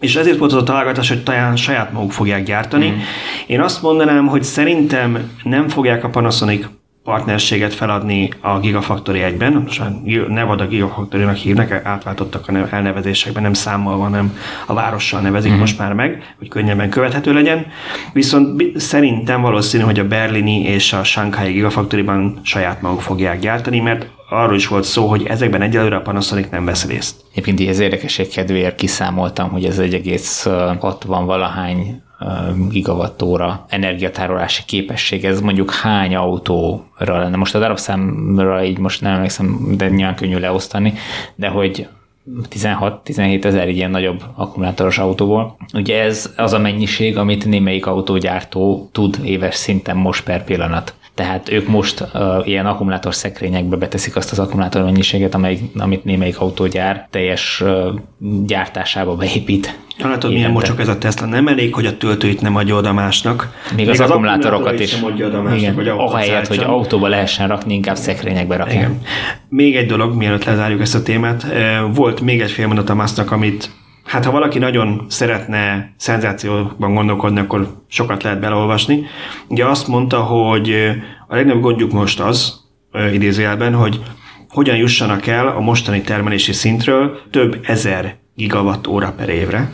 És 0.00 0.16
ezért 0.16 0.38
volt 0.38 0.52
az 0.52 0.58
a 0.58 0.62
találgatás, 0.62 1.08
hogy 1.08 1.22
talán 1.22 1.56
saját 1.56 1.92
maguk 1.92 2.12
fogják 2.12 2.44
gyártani. 2.44 2.86
Uh-huh. 2.86 3.02
Én 3.46 3.60
azt 3.60 3.82
mondanám, 3.82 4.26
hogy 4.26 4.42
szerintem 4.42 5.30
nem 5.42 5.68
fogják 5.68 6.04
a 6.04 6.08
Panasonic 6.08 6.66
partnerséget 7.04 7.74
feladni 7.74 8.28
a 8.40 8.58
Gigafactory 8.58 9.20
1-ben, 9.24 9.52
most 9.52 9.78
már 9.78 9.92
Nevada 10.28 10.66
Gigafactory-nak 10.66 11.36
hívnak, 11.36 11.72
átváltottak 11.72 12.48
a 12.48 12.74
elnevezésekben, 12.74 13.42
nem 13.42 13.52
számmal, 13.52 13.98
hanem 13.98 14.38
a 14.66 14.74
várossal 14.74 15.20
nevezik 15.20 15.50
mm-hmm. 15.50 15.60
most 15.60 15.78
már 15.78 15.92
meg, 15.92 16.34
hogy 16.38 16.48
könnyebben 16.48 16.90
követhető 16.90 17.32
legyen. 17.32 17.66
Viszont 18.12 18.62
szerintem 18.78 19.40
valószínű, 19.40 19.82
hogy 19.82 19.98
a 19.98 20.06
berlini 20.06 20.62
és 20.62 20.92
a 20.92 21.04
Shanghai 21.04 21.52
Gigafactory-ban 21.52 22.40
saját 22.42 22.82
maguk 22.82 23.00
fogják 23.00 23.38
gyártani, 23.38 23.80
mert 23.80 24.06
arról 24.30 24.56
is 24.56 24.66
volt 24.66 24.84
szó, 24.84 25.06
hogy 25.06 25.26
ezekben 25.26 25.62
egyelőre 25.62 25.96
a 25.96 26.00
Panasonic 26.00 26.50
nem 26.50 26.64
vesz 26.64 26.86
részt. 26.86 27.16
Egyébként 27.34 27.68
ez 27.68 27.78
érdekesség 27.78 28.28
kedvéért 28.28 28.74
kiszámoltam, 28.74 29.50
hogy 29.50 29.64
ez 29.64 29.78
1,60 29.78 31.22
valahány 31.26 32.02
gigawattóra 32.68 33.64
energiatárolási 33.68 34.62
képesség, 34.66 35.24
ez 35.24 35.40
mondjuk 35.40 35.72
hány 35.72 36.14
autóra 36.14 37.18
lenne. 37.18 37.36
Most 37.36 37.54
a 37.54 37.58
darabszámra 37.58 38.64
így 38.64 38.78
most 38.78 39.00
nem 39.00 39.14
emlékszem, 39.14 39.74
de 39.76 39.88
nyilván 39.88 40.14
könnyű 40.14 40.38
leosztani, 40.38 40.94
de 41.34 41.48
hogy 41.48 41.88
16-17 42.50 43.44
ezer 43.44 43.68
ilyen 43.68 43.90
nagyobb 43.90 44.22
akkumulátoros 44.34 44.98
autóból. 44.98 45.56
Ugye 45.72 46.02
ez 46.02 46.32
az 46.36 46.52
a 46.52 46.58
mennyiség, 46.58 47.16
amit 47.16 47.44
némelyik 47.44 47.86
autógyártó 47.86 48.88
tud 48.92 49.18
éves 49.24 49.54
szinten 49.54 49.96
most 49.96 50.24
per 50.24 50.44
pillanat. 50.44 50.94
Tehát 51.14 51.50
ők 51.50 51.68
most 51.68 52.00
uh, 52.00 52.48
ilyen 52.48 52.66
akkumulátor 52.66 53.14
szekrényekbe 53.14 53.76
beteszik 53.76 54.16
azt 54.16 54.30
az 54.32 54.38
akkumulátor 54.38 54.82
mennyiséget, 54.82 55.34
amely, 55.34 55.58
amit 55.76 56.04
némelyik 56.04 56.40
autógyár 56.40 57.08
teljes 57.10 57.60
uh, 57.60 58.00
gyártásába 58.46 59.14
beépít. 59.14 59.78
Látod, 59.98 60.32
milyen 60.32 60.50
mocsok 60.50 60.80
ez 60.80 60.88
a 60.88 60.98
Tesla. 60.98 61.26
Nem 61.26 61.48
elég, 61.48 61.74
hogy 61.74 61.86
a 61.86 61.96
töltőit 61.96 62.40
nem 62.40 62.56
adja 62.56 62.76
oda 62.76 62.92
másnak. 62.92 63.52
Még, 63.68 63.76
Még 63.76 63.88
az, 63.88 64.00
az 64.00 64.10
akkumulátorokat 64.10 64.80
is. 64.80 64.92
Adja 64.92 65.26
oda 65.26 65.42
másnak, 65.42 65.60
igen, 65.60 65.74
hogy 65.74 65.88
ahelyett, 65.88 66.46
hogy 66.46 66.58
autóba 66.58 67.08
lehessen 67.08 67.48
rakni, 67.48 67.74
inkább 67.74 67.96
szekrényekbe 67.96 68.56
rakni. 68.56 68.74
Igen. 68.74 69.00
Még 69.48 69.76
egy 69.76 69.86
dolog, 69.86 70.14
mielőtt 70.14 70.44
lezárjuk 70.44 70.80
ezt 70.80 70.94
a 70.94 71.02
témát. 71.02 71.46
Volt 71.94 72.20
még 72.20 72.40
egy 72.40 72.50
fél 72.50 72.66
mondat 72.66 72.90
a 72.90 72.94
másnak, 72.94 73.30
amit 73.30 73.70
Hát 74.04 74.24
ha 74.24 74.30
valaki 74.30 74.58
nagyon 74.58 75.06
szeretne 75.08 75.92
szenzációban 75.96 76.94
gondolkodni, 76.94 77.40
akkor 77.40 77.82
sokat 77.88 78.22
lehet 78.22 78.40
beleolvasni. 78.40 79.06
Ugye 79.48 79.66
azt 79.66 79.88
mondta, 79.88 80.20
hogy 80.20 80.74
a 81.28 81.34
legnagyobb 81.34 81.62
gondjuk 81.62 81.92
most 81.92 82.20
az, 82.20 82.62
idézőjelben, 83.12 83.74
hogy 83.74 84.00
hogyan 84.48 84.76
jussanak 84.76 85.26
el 85.26 85.48
a 85.48 85.60
mostani 85.60 86.00
termelési 86.00 86.52
szintről 86.52 87.20
több 87.30 87.58
ezer 87.62 88.16
gigawatt 88.34 88.86
óra 88.86 89.12
per 89.16 89.28
évre. 89.28 89.70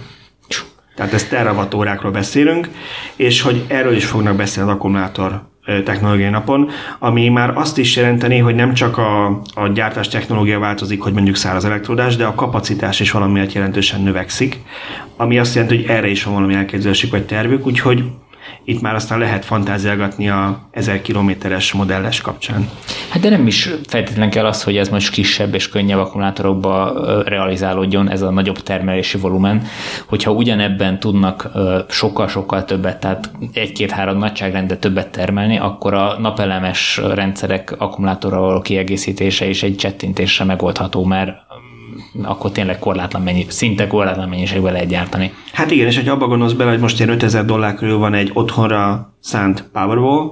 Tehát 0.94 1.12
ezt 1.12 1.30
terawatt 1.30 1.74
órákról 1.74 2.12
beszélünk, 2.12 2.68
és 3.16 3.40
hogy 3.40 3.64
erről 3.68 3.96
is 3.96 4.04
fognak 4.04 4.36
beszélni 4.36 4.70
az 4.70 4.76
akkumulátor 4.76 5.49
technológiai 5.84 6.30
napon, 6.30 6.68
ami 6.98 7.28
már 7.28 7.56
azt 7.56 7.78
is 7.78 7.96
jelenteni, 7.96 8.38
hogy 8.38 8.54
nem 8.54 8.74
csak 8.74 8.98
a, 8.98 9.26
a 9.54 9.68
gyártás 9.68 10.08
technológia 10.08 10.58
változik, 10.58 11.02
hogy 11.02 11.12
mondjuk 11.12 11.36
száraz 11.36 11.64
elektrodás, 11.64 12.16
de 12.16 12.24
a 12.24 12.34
kapacitás 12.34 13.00
is 13.00 13.10
valamiért 13.10 13.52
jelentősen 13.52 14.02
növekszik, 14.02 14.58
ami 15.16 15.38
azt 15.38 15.54
jelenti, 15.54 15.76
hogy 15.76 15.86
erre 15.86 16.08
is 16.08 16.24
van 16.24 16.34
valami 16.34 16.54
elképzelésük 16.54 17.10
vagy 17.10 17.26
tervük, 17.26 17.66
úgyhogy 17.66 18.04
itt 18.64 18.80
már 18.80 18.94
aztán 18.94 19.18
lehet 19.18 19.44
fantáziálgatni 19.44 20.28
a 20.28 20.68
1000 20.70 21.02
kilométeres 21.02 21.72
modelles 21.72 22.20
kapcsán. 22.20 22.68
Hát 23.08 23.22
de 23.22 23.28
nem 23.28 23.46
is 23.46 23.70
feltétlenül 23.88 24.32
kell 24.32 24.46
az, 24.46 24.62
hogy 24.62 24.76
ez 24.76 24.88
most 24.88 25.10
kisebb 25.10 25.54
és 25.54 25.68
könnyebb 25.68 25.98
akkumulátorokba 25.98 26.92
realizálódjon 27.24 28.10
ez 28.10 28.22
a 28.22 28.30
nagyobb 28.30 28.62
termelési 28.62 29.18
volumen, 29.18 29.62
hogyha 30.06 30.30
ugyanebben 30.30 31.00
tudnak 31.00 31.50
sokkal-sokkal 31.88 32.64
többet, 32.64 33.00
tehát 33.00 33.30
egy-két-három 33.52 34.18
nagyságrendet 34.18 34.80
többet 34.80 35.08
termelni, 35.08 35.58
akkor 35.58 35.94
a 35.94 36.16
napelemes 36.18 37.00
rendszerek 37.14 37.74
akkumulátorral 37.78 38.62
kiegészítése 38.62 39.48
is 39.48 39.62
egy 39.62 39.76
csettintésre 39.76 40.44
megoldható, 40.44 41.04
mert 41.04 41.30
akkor 42.22 42.52
tényleg 42.52 42.78
korlátlan 42.78 43.22
mennyi, 43.22 43.46
szinte 43.48 43.86
korlátlan 43.86 44.28
mennyiségben 44.28 44.72
lehet 44.72 44.88
gyártani. 44.88 45.32
Hát 45.52 45.70
igen, 45.70 45.86
és 45.86 45.96
hogy 45.96 46.08
abba 46.08 46.26
gondolsz 46.26 46.52
bele, 46.52 46.70
hogy 46.70 46.80
most 46.80 46.98
ilyen 46.98 47.12
5000 47.12 47.44
dollár 47.44 47.74
körül 47.74 47.98
van 47.98 48.14
egy 48.14 48.30
otthonra 48.32 49.14
szánt 49.20 49.64
Powerwall, 49.72 50.30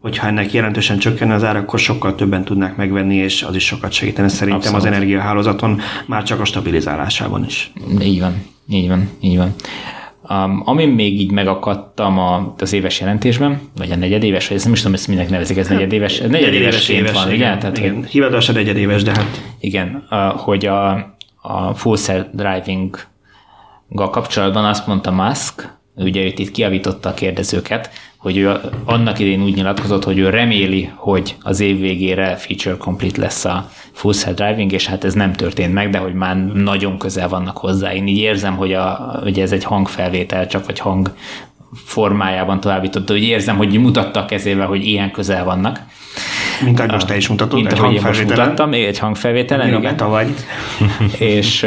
hogyha 0.00 0.26
ennek 0.26 0.52
jelentősen 0.52 0.98
csökken 0.98 1.30
az 1.30 1.44
ára, 1.44 1.58
akkor 1.58 1.78
sokkal 1.78 2.14
többen 2.14 2.44
tudnák 2.44 2.76
megvenni, 2.76 3.16
és 3.16 3.42
az 3.42 3.54
is 3.54 3.64
sokat 3.64 3.92
segítene 3.92 4.28
szerintem 4.28 4.56
Abszolút. 4.56 4.80
az 4.80 4.86
energiahálózaton, 4.86 5.80
már 6.06 6.22
csak 6.22 6.40
a 6.40 6.44
stabilizálásában 6.44 7.44
is. 7.44 7.72
Így 8.02 8.20
van, 8.20 8.42
így 8.68 8.88
van, 8.88 9.10
így 9.20 9.36
van. 9.36 9.54
Um, 10.30 10.62
amin 10.64 10.88
még 10.88 11.20
így 11.20 11.30
megakadtam 11.30 12.18
a, 12.18 12.54
az 12.58 12.72
éves 12.72 13.00
jelentésben, 13.00 13.60
vagy 13.76 13.90
a 13.90 13.96
negyedéves, 13.96 14.48
vagy 14.48 14.56
ezt 14.56 14.64
nem 14.64 14.74
is 14.74 14.80
tudom, 14.80 14.94
ezt 14.94 15.08
mindenki 15.08 15.32
nevezik, 15.32 15.56
ez 15.56 15.68
negyedéves, 15.68 16.18
ez 16.18 16.30
negyedéves 16.30 16.88
éves, 16.88 17.12
van, 17.12 17.32
igen? 17.32 17.58
Tehát, 17.58 17.78
igen. 17.78 17.94
Hogy, 17.94 18.06
hivatalosan 18.08 18.54
negyedéves, 18.54 19.02
de 19.02 19.10
hát... 19.10 19.42
Igen, 19.60 20.06
uh, 20.10 20.18
hogy 20.18 20.66
a, 20.66 21.16
a 21.40 21.74
full 21.74 21.96
self-driving 21.96 22.98
kapcsolatban 23.94 24.64
azt 24.64 24.86
mondta 24.86 25.10
Musk, 25.10 25.76
ugye 25.94 26.24
őt 26.24 26.38
itt 26.38 26.50
kiavította 26.50 27.08
a 27.08 27.14
kérdezőket, 27.14 27.90
hogy 28.16 28.36
ő 28.36 28.60
annak 28.84 29.18
idén 29.18 29.42
úgy 29.42 29.54
nyilatkozott, 29.54 30.04
hogy 30.04 30.18
ő 30.18 30.30
reméli, 30.30 30.90
hogy 30.94 31.36
az 31.42 31.60
év 31.60 31.80
végére 31.80 32.36
feature 32.36 32.76
complete 32.76 33.20
lesz 33.20 33.44
a 33.44 33.70
full 33.92 34.12
self-driving, 34.12 34.72
és 34.72 34.86
hát 34.86 35.04
ez 35.04 35.14
nem 35.14 35.32
történt 35.32 35.72
meg, 35.72 35.90
de 35.90 35.98
hogy 35.98 36.14
már 36.14 36.36
nagyon 36.36 36.98
közel 36.98 37.28
vannak 37.28 37.56
hozzá. 37.56 37.94
Én 37.94 38.06
így 38.06 38.18
érzem, 38.18 38.56
hogy, 38.56 38.72
a, 38.72 39.18
hogy 39.22 39.40
ez 39.40 39.52
egy 39.52 39.64
hangfelvétel, 39.64 40.46
csak 40.46 40.66
vagy 40.66 40.78
hang 40.78 41.14
formájában 41.72 42.60
továbbította, 42.60 43.12
hogy 43.12 43.22
érzem, 43.22 43.56
hogy 43.56 43.78
mutatta 43.78 44.20
a 44.20 44.24
kezével, 44.24 44.66
hogy 44.66 44.86
ilyen 44.86 45.10
közel 45.10 45.44
vannak. 45.44 45.80
Mint 46.64 46.78
ahogy 46.78 46.92
most 46.92 47.06
te 47.06 47.16
is 47.16 47.28
mutatod, 47.28 47.60
Mint 47.60 47.72
ahogy 47.72 47.94
én 47.94 48.02
most 48.04 48.24
mutattam, 48.24 48.72
egy 48.72 48.98
hangfelvételen. 48.98 49.74
Igen. 49.74 49.96
vagy. 49.96 50.34
és 51.18 51.62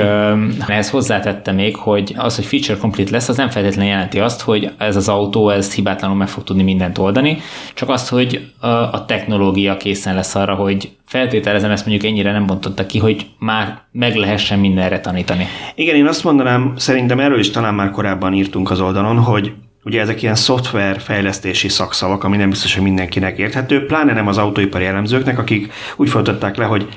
ehhez 0.67 0.89
hozzátette 0.89 1.51
még, 1.51 1.75
hogy 1.75 2.13
az, 2.17 2.35
hogy 2.35 2.45
feature 2.45 2.77
complete 2.77 3.11
lesz, 3.11 3.29
az 3.29 3.37
nem 3.37 3.49
feltétlenül 3.49 3.91
jelenti 3.91 4.19
azt, 4.19 4.41
hogy 4.41 4.71
ez 4.77 4.95
az 4.95 5.09
autó 5.09 5.49
ez 5.49 5.73
hibátlanul 5.73 6.17
meg 6.17 6.27
fog 6.27 6.43
tudni 6.43 6.63
mindent 6.63 6.97
oldani, 6.97 7.37
csak 7.73 7.89
azt, 7.89 8.09
hogy 8.09 8.51
a, 8.59 8.67
a 8.67 9.05
technológia 9.07 9.77
készen 9.77 10.15
lesz 10.15 10.35
arra, 10.35 10.55
hogy 10.55 10.91
feltételezem, 11.05 11.71
ezt 11.71 11.85
mondjuk 11.85 12.11
ennyire 12.11 12.31
nem 12.31 12.45
bontotta 12.45 12.85
ki, 12.85 12.99
hogy 12.99 13.25
már 13.39 13.81
meg 13.91 14.15
lehessen 14.15 14.59
mindenre 14.59 14.99
tanítani. 14.99 15.47
Igen, 15.75 15.95
én 15.95 16.07
azt 16.07 16.23
mondanám, 16.23 16.73
szerintem 16.75 17.19
erről 17.19 17.39
is 17.39 17.49
talán 17.49 17.73
már 17.73 17.91
korábban 17.91 18.33
írtunk 18.33 18.71
az 18.71 18.81
oldalon, 18.81 19.17
hogy 19.17 19.51
Ugye 19.83 20.01
ezek 20.01 20.21
ilyen 20.21 20.35
szoftverfejlesztési 20.35 21.69
szakszavak, 21.69 22.23
ami 22.23 22.37
nem 22.37 22.49
biztos, 22.49 22.73
hogy 22.73 22.83
mindenkinek 22.83 23.37
érthető, 23.37 23.85
pláne 23.85 24.13
nem 24.13 24.27
az 24.27 24.37
autóipari 24.37 24.85
elemzőknek, 24.85 25.39
akik 25.39 25.73
úgy 25.95 26.09
folytatták 26.09 26.55
le, 26.55 26.65
hogy 26.65 26.87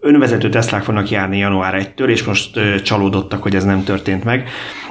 önvezető 0.00 0.48
Teslák 0.48 0.82
fognak 0.82 1.10
járni 1.10 1.38
január 1.38 1.92
1-től, 1.96 2.08
és 2.08 2.24
most 2.24 2.56
ö, 2.56 2.80
csalódottak, 2.80 3.42
hogy 3.42 3.54
ez 3.54 3.64
nem 3.64 3.84
történt 3.84 4.24
meg. 4.24 4.48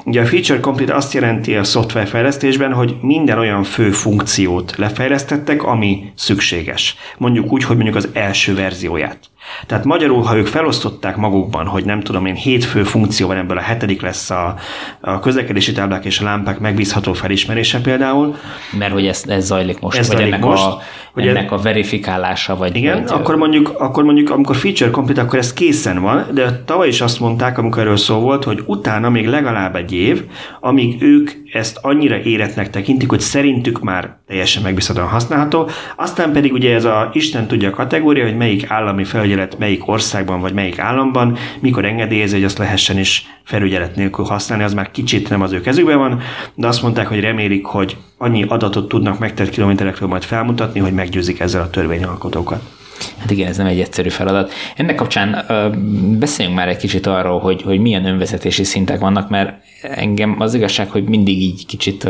Ugye 0.07 0.21
a 0.21 0.25
Feature 0.25 0.59
Complete 0.59 0.95
azt 0.95 1.13
jelenti 1.13 1.55
a 1.55 1.63
szoftverfejlesztésben, 1.63 2.73
hogy 2.73 2.95
minden 3.01 3.37
olyan 3.37 3.63
fő 3.63 3.91
funkciót 3.91 4.73
lefejlesztettek, 4.77 5.63
ami 5.63 6.11
szükséges. 6.15 6.95
Mondjuk 7.17 7.51
úgy, 7.51 7.63
hogy 7.63 7.75
mondjuk 7.75 7.95
az 7.95 8.09
első 8.13 8.55
verzióját. 8.55 9.19
Tehát 9.65 9.85
magyarul, 9.85 10.21
ha 10.21 10.37
ők 10.37 10.47
felosztották 10.47 11.15
magukban, 11.15 11.65
hogy 11.65 11.85
nem 11.85 11.99
tudom 11.99 12.25
én, 12.25 12.35
hét 12.35 12.65
fő 12.65 12.83
funkció 12.83 13.27
van 13.27 13.37
ebből, 13.37 13.57
a 13.57 13.61
hetedik 13.61 14.01
lesz 14.01 14.29
a, 14.29 14.55
a 15.01 15.19
közlekedési 15.19 15.71
táblák 15.71 16.05
és 16.05 16.19
a 16.19 16.23
lámpák 16.23 16.59
megbízható 16.59 17.13
felismerése 17.13 17.81
például. 17.81 18.35
Mert 18.77 18.93
hogy 18.93 19.07
ez, 19.07 19.23
ez 19.27 19.45
zajlik 19.45 19.79
most, 19.79 19.97
ez 19.97 20.07
vagy 20.07 20.17
zajlik 20.17 20.33
ennek, 20.33 20.45
most, 20.45 20.63
a, 20.63 20.81
hogy 21.13 21.27
ennek 21.27 21.51
a 21.51 21.57
verifikálása, 21.57 22.55
vagy... 22.55 22.75
Igen, 22.75 23.03
vagy, 23.03 23.11
akkor 23.11 23.35
mondjuk, 23.35 23.73
akkor 23.79 24.03
mondjuk, 24.03 24.29
amikor 24.29 24.55
feature 24.55 24.91
complete, 24.91 25.21
akkor 25.21 25.39
ez 25.39 25.53
készen 25.53 26.01
van, 26.01 26.25
de 26.33 26.63
tavaly 26.65 26.87
is 26.87 27.01
azt 27.01 27.19
mondták, 27.19 27.57
amikor 27.57 27.81
erről 27.81 27.97
szó 27.97 28.19
volt, 28.19 28.43
hogy 28.43 28.63
utána 28.65 29.09
még 29.09 29.27
legalább 29.27 29.75
egy 29.75 29.91
év, 29.97 30.23
amíg 30.59 31.01
ők 31.01 31.31
ezt 31.51 31.77
annyira 31.81 32.19
éretnek 32.21 32.69
tekintik, 32.69 33.09
hogy 33.09 33.19
szerintük 33.19 33.79
már 33.79 34.17
teljesen 34.27 34.63
megbízhatóan 34.63 35.07
használható, 35.07 35.69
aztán 35.95 36.31
pedig 36.31 36.53
ugye 36.53 36.73
ez 36.73 36.85
a 36.85 37.09
Isten 37.13 37.47
tudja 37.47 37.69
kategória, 37.69 38.23
hogy 38.23 38.37
melyik 38.37 38.69
állami 38.69 39.03
felügyelet 39.03 39.57
melyik 39.57 39.87
országban 39.87 40.41
vagy 40.41 40.53
melyik 40.53 40.79
államban, 40.79 41.37
mikor 41.59 41.85
engedélyezi, 41.85 42.35
hogy 42.35 42.43
azt 42.43 42.57
lehessen 42.57 42.97
is 42.97 43.25
felügyelet 43.43 43.95
nélkül 43.95 44.25
használni, 44.25 44.63
az 44.63 44.73
már 44.73 44.91
kicsit 44.91 45.29
nem 45.29 45.41
az 45.41 45.51
ő 45.51 45.61
kezükben 45.61 45.97
van, 45.97 46.21
de 46.55 46.67
azt 46.67 46.81
mondták, 46.81 47.07
hogy 47.07 47.19
remélik, 47.19 47.65
hogy 47.65 47.97
annyi 48.17 48.45
adatot 48.47 48.87
tudnak 48.87 49.19
megtett 49.19 49.49
kilométerekről 49.49 50.09
majd 50.09 50.23
felmutatni, 50.23 50.79
hogy 50.79 50.93
meggyőzik 50.93 51.39
ezzel 51.39 51.61
a 51.61 51.69
törvényalkotókat. 51.69 52.61
Hát 53.17 53.31
igen, 53.31 53.47
ez 53.47 53.57
nem 53.57 53.65
egy 53.65 53.79
egyszerű 53.79 54.09
feladat. 54.09 54.51
Ennek 54.75 54.95
kapcsán 54.95 55.45
beszéljünk 56.19 56.57
már 56.57 56.67
egy 56.67 56.77
kicsit 56.77 57.05
arról, 57.05 57.39
hogy, 57.39 57.61
hogy 57.61 57.79
milyen 57.79 58.05
önvezetési 58.05 58.63
szintek 58.63 58.99
vannak, 58.99 59.29
mert 59.29 59.53
engem 59.81 60.35
az 60.39 60.53
igazság, 60.53 60.89
hogy 60.89 61.03
mindig 61.03 61.41
így 61.41 61.65
kicsit 61.65 62.09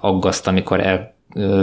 aggaszt, 0.00 0.46
amikor 0.46 0.80
el, 0.80 1.14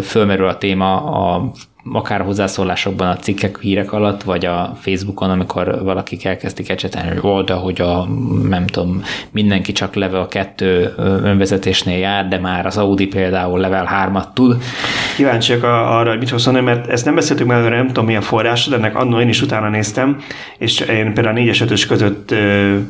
fölmerül 0.02 0.48
a 0.48 0.58
téma 0.58 1.04
a 1.04 1.52
akár 1.94 2.22
a 2.22 2.24
hozzászólásokban 2.24 3.08
a 3.08 3.16
cikkek, 3.16 3.60
hírek 3.60 3.92
alatt, 3.94 4.24
vagy 4.24 4.46
a 4.46 4.74
Facebookon, 4.80 5.30
amikor 5.30 5.84
valakik 5.84 6.26
elkezdik 6.26 6.70
ecsetelni, 6.70 7.10
hogy 7.10 7.22
volt, 7.22 7.50
hogy 7.50 7.82
a, 7.82 8.08
nem 8.50 8.68
tudom, 8.68 9.02
mindenki 9.32 9.72
csak 9.72 9.96
level 9.96 10.28
2 10.28 10.94
önvezetésnél 11.24 11.98
jár, 11.98 12.28
de 12.28 12.40
már 12.40 12.66
az 12.66 12.78
Audi 12.78 13.08
például 13.08 13.60
level 13.60 13.90
3-at 14.12 14.34
tud. 14.34 14.58
Kíváncsiak 15.16 15.64
arra, 15.64 16.10
hogy 16.10 16.20
mit 16.20 16.30
fogsz 16.30 16.46
mondani, 16.46 16.66
mert 16.66 16.88
ezt 16.88 17.06
nem 17.06 17.16
beszéltük 17.16 17.48
meg, 17.48 17.70
nem 17.70 17.88
tudom 17.88 18.06
mi 18.06 18.16
a 18.16 18.22
forrás, 18.22 18.68
de 18.68 18.76
ennek 18.76 18.96
annól 18.96 19.22
én 19.22 19.30
is 19.30 19.42
utána 19.42 19.70
néztem, 19.70 20.18
és 20.58 20.80
én 20.80 21.14
például 21.14 21.38
a 21.38 21.40
4-es 21.40 21.62
5 21.62 21.88
között 21.88 22.34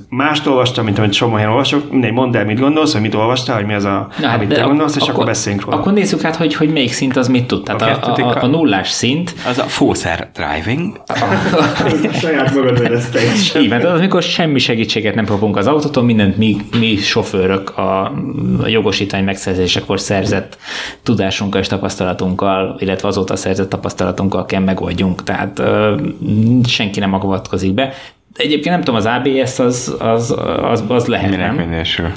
mást 0.09 0.47
olvastam, 0.47 0.85
mint 0.85 0.97
amit 0.97 1.13
somó 1.13 1.33
helyen 1.33 1.49
olvasok. 1.49 1.91
Mindegy, 1.91 2.13
mondd 2.13 2.37
el, 2.37 2.45
mit 2.45 2.59
gondolsz, 2.59 2.91
hogy 2.91 3.01
mit 3.01 3.15
olvastál, 3.15 3.55
hogy 3.55 3.65
mi 3.65 3.73
az 3.73 3.85
a, 3.85 4.07
Na, 4.21 4.31
amit 4.31 4.49
te 4.49 4.61
gondolsz, 4.61 4.95
és 4.95 5.01
akkor, 5.01 5.13
akkor 5.13 5.25
beszéljünk 5.25 5.65
róla. 5.65 5.77
Akkor 5.77 5.93
nézzük 5.93 6.23
át, 6.23 6.35
hogy, 6.35 6.55
hogy 6.55 6.69
melyik 6.69 6.93
szint 6.93 7.17
az 7.17 7.27
mit 7.27 7.47
tud. 7.47 7.63
Tehát 7.63 7.81
a, 7.81 8.13
a, 8.13 8.21
a, 8.21 8.43
a 8.43 8.47
nullás 8.47 8.80
nullás 8.81 8.89
szint. 8.89 9.33
Az 9.47 9.57
a 9.57 9.63
fószer 9.63 10.29
driving. 10.33 11.01
Saját 12.19 12.53
magad 12.53 12.81
vedezte 12.81 13.19
is. 13.23 13.55
Így 13.55 13.71
az 13.71 13.83
amikor 13.83 14.23
semmi 14.23 14.59
segítséget 14.59 15.15
nem 15.15 15.25
kapunk 15.25 15.57
az 15.57 15.67
autótól, 15.67 16.03
mindent 16.03 16.37
mi, 16.37 16.57
mi 16.79 16.95
sofőrök 16.95 17.77
a, 17.77 18.03
a 18.61 18.67
jogosítvány 18.67 19.23
megszerzésekor 19.23 19.99
szerzett 19.99 20.57
tudásunkkal 21.03 21.61
és 21.61 21.67
tapasztalatunkkal, 21.67 22.75
illetve 22.79 23.07
azóta 23.07 23.35
szerzett 23.35 23.69
tapasztalatunkkal 23.69 24.45
kell 24.45 24.61
megoldjunk. 24.61 25.23
Tehát 25.23 25.59
ö, 25.59 25.95
senki 26.67 26.99
nem 26.99 27.13
avatkozik 27.13 27.73
be. 27.73 27.93
Egyébként 28.35 28.75
nem 28.75 28.79
tudom, 28.79 28.95
az 28.95 29.05
ABS 29.05 29.59
az, 29.59 29.95
az, 29.99 30.35
az, 30.61 30.83
az 30.87 31.05
lehet, 31.05 31.29
Minek 31.29 31.55
nem? 31.55 31.67
minősül? 31.67 32.11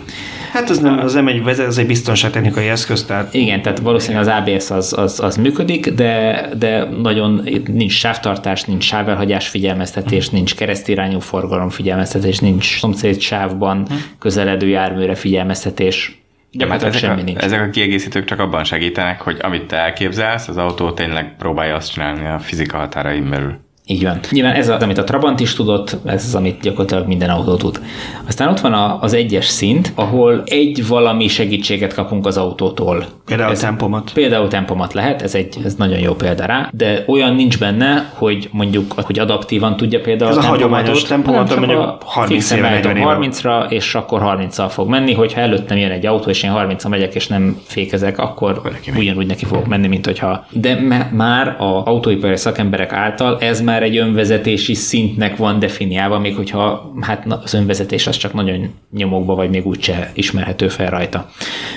Hát 0.53 0.71
az 0.71 0.79
nem, 0.79 0.99
az 0.99 1.15
nem 1.15 1.27
egy, 1.27 1.47
ez 1.47 1.79
egy 1.79 1.87
biztonságtechnikai 1.87 2.69
eszköz, 2.69 3.05
tehát... 3.05 3.35
Igen, 3.35 3.63
tehát 3.63 3.79
valószínűleg 3.79 4.27
az 4.27 4.33
ABS 4.37 4.71
az, 4.71 4.99
az, 4.99 5.21
az 5.21 5.37
működik, 5.37 5.91
de, 5.91 6.49
de 6.59 6.85
nagyon 6.85 7.49
nincs 7.67 7.93
sávtartás, 7.93 8.65
nincs 8.65 8.85
sávelhagyás 8.85 9.49
figyelmeztetés, 9.49 10.29
nincs 10.31 10.55
keresztirányú 10.55 11.19
forgalom 11.19 11.69
figyelmeztetés, 11.69 12.39
nincs 12.39 12.79
szomszéd 12.79 13.21
sávban 13.21 13.87
közeledő 14.19 14.69
járműre 14.69 15.15
figyelmeztetés, 15.15 16.23
Ja, 16.59 16.67
mert 16.67 16.83
ezek 16.83 17.01
semmi 17.01 17.21
a, 17.21 17.25
nincs. 17.25 17.39
ezek 17.39 17.61
a 17.61 17.71
kiegészítők 17.71 18.25
csak 18.25 18.39
abban 18.39 18.65
segítenek, 18.65 19.21
hogy 19.21 19.39
amit 19.43 19.67
te 19.67 19.77
elképzelsz, 19.77 20.49
az 20.49 20.57
autó 20.57 20.93
tényleg 20.93 21.37
próbálja 21.37 21.75
azt 21.75 21.93
csinálni 21.93 22.27
a 22.27 22.39
fizika 22.39 22.77
határain 22.77 23.31
belül. 23.31 23.64
Így 23.87 24.03
van. 24.03 24.21
Nyilván 24.31 24.55
ez 24.55 24.69
az, 24.69 24.83
amit 24.83 24.99
a 24.99 25.05
Trabant 25.05 25.41
is 25.41 25.55
tudott, 25.55 25.97
ez 26.05 26.25
az, 26.25 26.35
amit 26.35 26.61
gyakorlatilag 26.61 27.07
minden 27.07 27.31
autó 27.31 27.57
tud. 27.57 27.81
Aztán 28.27 28.49
ott 28.49 28.61
van 28.61 28.73
a, 28.73 28.99
az 29.01 29.13
egyes 29.13 29.47
szint, 29.47 29.93
ahol 29.95 30.43
egy 30.47 30.87
valami 30.87 31.29
segítséget 31.29 31.95
kapunk 31.95 32.27
az 32.27 32.37
autótól. 32.37 33.07
Például 33.27 33.51
ez, 33.51 33.61
tempomat. 33.61 34.11
Például 34.15 34.49
tempomat 34.49 34.93
lehet, 34.93 35.23
ez 35.23 35.35
egy 35.35 35.59
ez 35.65 35.75
nagyon 35.75 35.99
jó 35.99 36.15
példa 36.15 36.45
rá, 36.45 36.69
de 36.73 37.05
olyan 37.07 37.35
nincs 37.35 37.59
benne, 37.59 38.11
hogy 38.15 38.49
mondjuk, 38.53 38.93
hogy 38.97 39.19
adaptívan 39.19 39.77
tudja 39.77 40.01
például 40.01 40.31
ez 40.31 40.37
a, 40.37 40.41
a 40.41 40.45
hagyományos 40.45 41.03
tempomat, 41.03 41.57
mondjuk 41.57 41.97
30 42.05 42.51
éve 42.51 42.81
30-ra, 42.83 43.71
és 43.71 43.95
akkor 43.95 44.21
30-al 44.25 44.67
fog 44.69 44.89
menni, 44.89 45.15
hogyha 45.15 45.41
előttem 45.41 45.77
jön 45.77 45.91
egy 45.91 46.07
autó, 46.07 46.31
és 46.31 46.43
én 46.43 46.51
30 46.51 46.85
megyek, 46.85 47.15
és 47.15 47.27
nem 47.27 47.61
fékezek, 47.65 48.19
akkor 48.19 48.61
ugyanúgy 48.97 49.27
neki 49.27 49.45
fogok 49.45 49.67
menni, 49.67 49.87
mint 49.87 50.05
hogyha. 50.05 50.47
De 50.51 50.79
már 51.13 51.49
a 51.49 51.87
autóipari 51.87 52.37
szakemberek 52.37 52.93
által 52.93 53.39
ez 53.41 53.61
már 53.61 53.74
már 53.75 53.83
egy 53.83 53.97
önvezetési 53.97 54.75
szintnek 54.75 55.37
van 55.37 55.59
definiálva, 55.59 56.19
még 56.19 56.37
hogyha 56.37 56.93
hát 57.01 57.27
az 57.43 57.55
önvezetés 57.55 58.07
az 58.07 58.17
csak 58.17 58.33
nagyon 58.33 58.75
nyomokba, 58.91 59.35
vagy 59.35 59.51
még 59.51 59.67
úgyse 59.67 60.11
ismerhető 60.15 60.69
fel 60.69 60.91
rajta. 60.91 61.31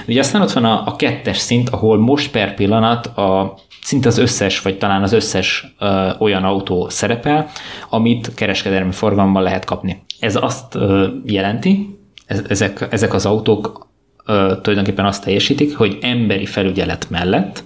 Ugye 0.08 0.20
aztán 0.20 0.42
ott 0.42 0.52
van 0.52 0.66
a, 0.66 0.84
a 0.86 0.96
kettes 0.96 1.38
szint, 1.38 1.70
ahol 1.70 1.98
most 1.98 2.32
per 2.32 2.56
pillanat 2.56 3.06
a 3.06 3.58
szinte 3.82 4.08
az 4.08 4.18
összes, 4.18 4.62
vagy 4.62 4.78
talán 4.78 5.04
az 5.04 5.14
összes 5.14 5.76
ö, 5.80 6.10
olyan 6.20 6.44
autó 6.44 6.90
szerepel, 6.90 7.50
amit 7.90 8.34
kereskedelmi 8.34 8.92
forgalomban 8.92 9.44
lehet 9.44 9.66
kapni. 9.66 10.04
Ez 10.20 10.36
azt 10.36 10.76
ö, 10.76 11.08
jelenti, 11.26 12.00
ez, 12.26 12.42
ezek, 12.48 12.88
ezek 12.90 13.14
az 13.14 13.26
autók 13.26 13.88
ö, 14.26 14.54
tulajdonképpen 14.62 15.06
azt 15.06 15.24
teljesítik, 15.24 15.78
hogy 15.78 15.98
emberi 16.02 16.46
felügyelet 16.46 17.10
mellett 17.10 17.64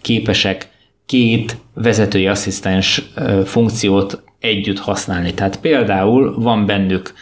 képesek 0.00 0.74
két 1.06 1.56
vezetői 1.74 2.26
asszisztens 2.26 3.02
funkciót 3.44 4.22
együtt 4.40 4.78
használni. 4.78 5.34
Tehát 5.34 5.60
például 5.60 6.34
van 6.40 6.66
bennük 6.66 7.14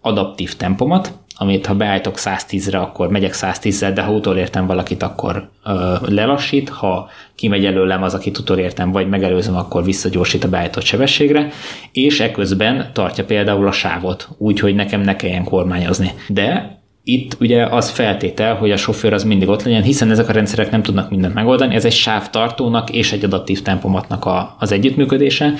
adaptív 0.00 0.56
tempomat, 0.56 1.12
amit 1.36 1.66
ha 1.66 1.74
beállítok 1.74 2.14
110-re, 2.18 2.78
akkor 2.78 3.08
megyek 3.08 3.32
110-zel, 3.34 3.90
de 3.94 4.02
ha 4.02 4.12
utolértem 4.12 4.66
valakit, 4.66 5.02
akkor 5.02 5.48
ö, 5.64 5.94
lelassít, 6.00 6.68
ha 6.68 7.08
kimegy 7.34 7.64
előlem 7.64 8.02
az, 8.02 8.14
akit 8.14 8.38
utolértem, 8.38 8.90
vagy 8.90 9.08
megelőzöm, 9.08 9.56
akkor 9.56 9.84
visszagyorsít 9.84 10.44
a 10.44 10.48
beállított 10.48 10.84
sebességre, 10.84 11.48
és 11.92 12.20
eközben 12.20 12.90
tartja 12.92 13.24
például 13.24 13.66
a 13.66 13.72
sávot, 13.72 14.28
úgy, 14.38 14.60
hogy 14.60 14.74
nekem 14.74 15.00
ne 15.00 15.16
kelljen 15.16 15.44
kormányozni. 15.44 16.12
De 16.28 16.80
itt 17.04 17.36
ugye 17.40 17.64
az 17.64 17.90
feltétel, 17.90 18.54
hogy 18.54 18.70
a 18.70 18.76
sofőr 18.76 19.12
az 19.12 19.24
mindig 19.24 19.48
ott 19.48 19.62
legyen, 19.62 19.82
hiszen 19.82 20.10
ezek 20.10 20.28
a 20.28 20.32
rendszerek 20.32 20.70
nem 20.70 20.82
tudnak 20.82 21.10
mindent 21.10 21.34
megoldani, 21.34 21.74
ez 21.74 21.84
egy 21.84 21.92
sávtartónak 21.92 22.90
és 22.90 23.12
egy 23.12 23.24
adaptív 23.24 23.62
tempomatnak 23.62 24.24
a, 24.24 24.56
az 24.58 24.72
együttműködése. 24.72 25.54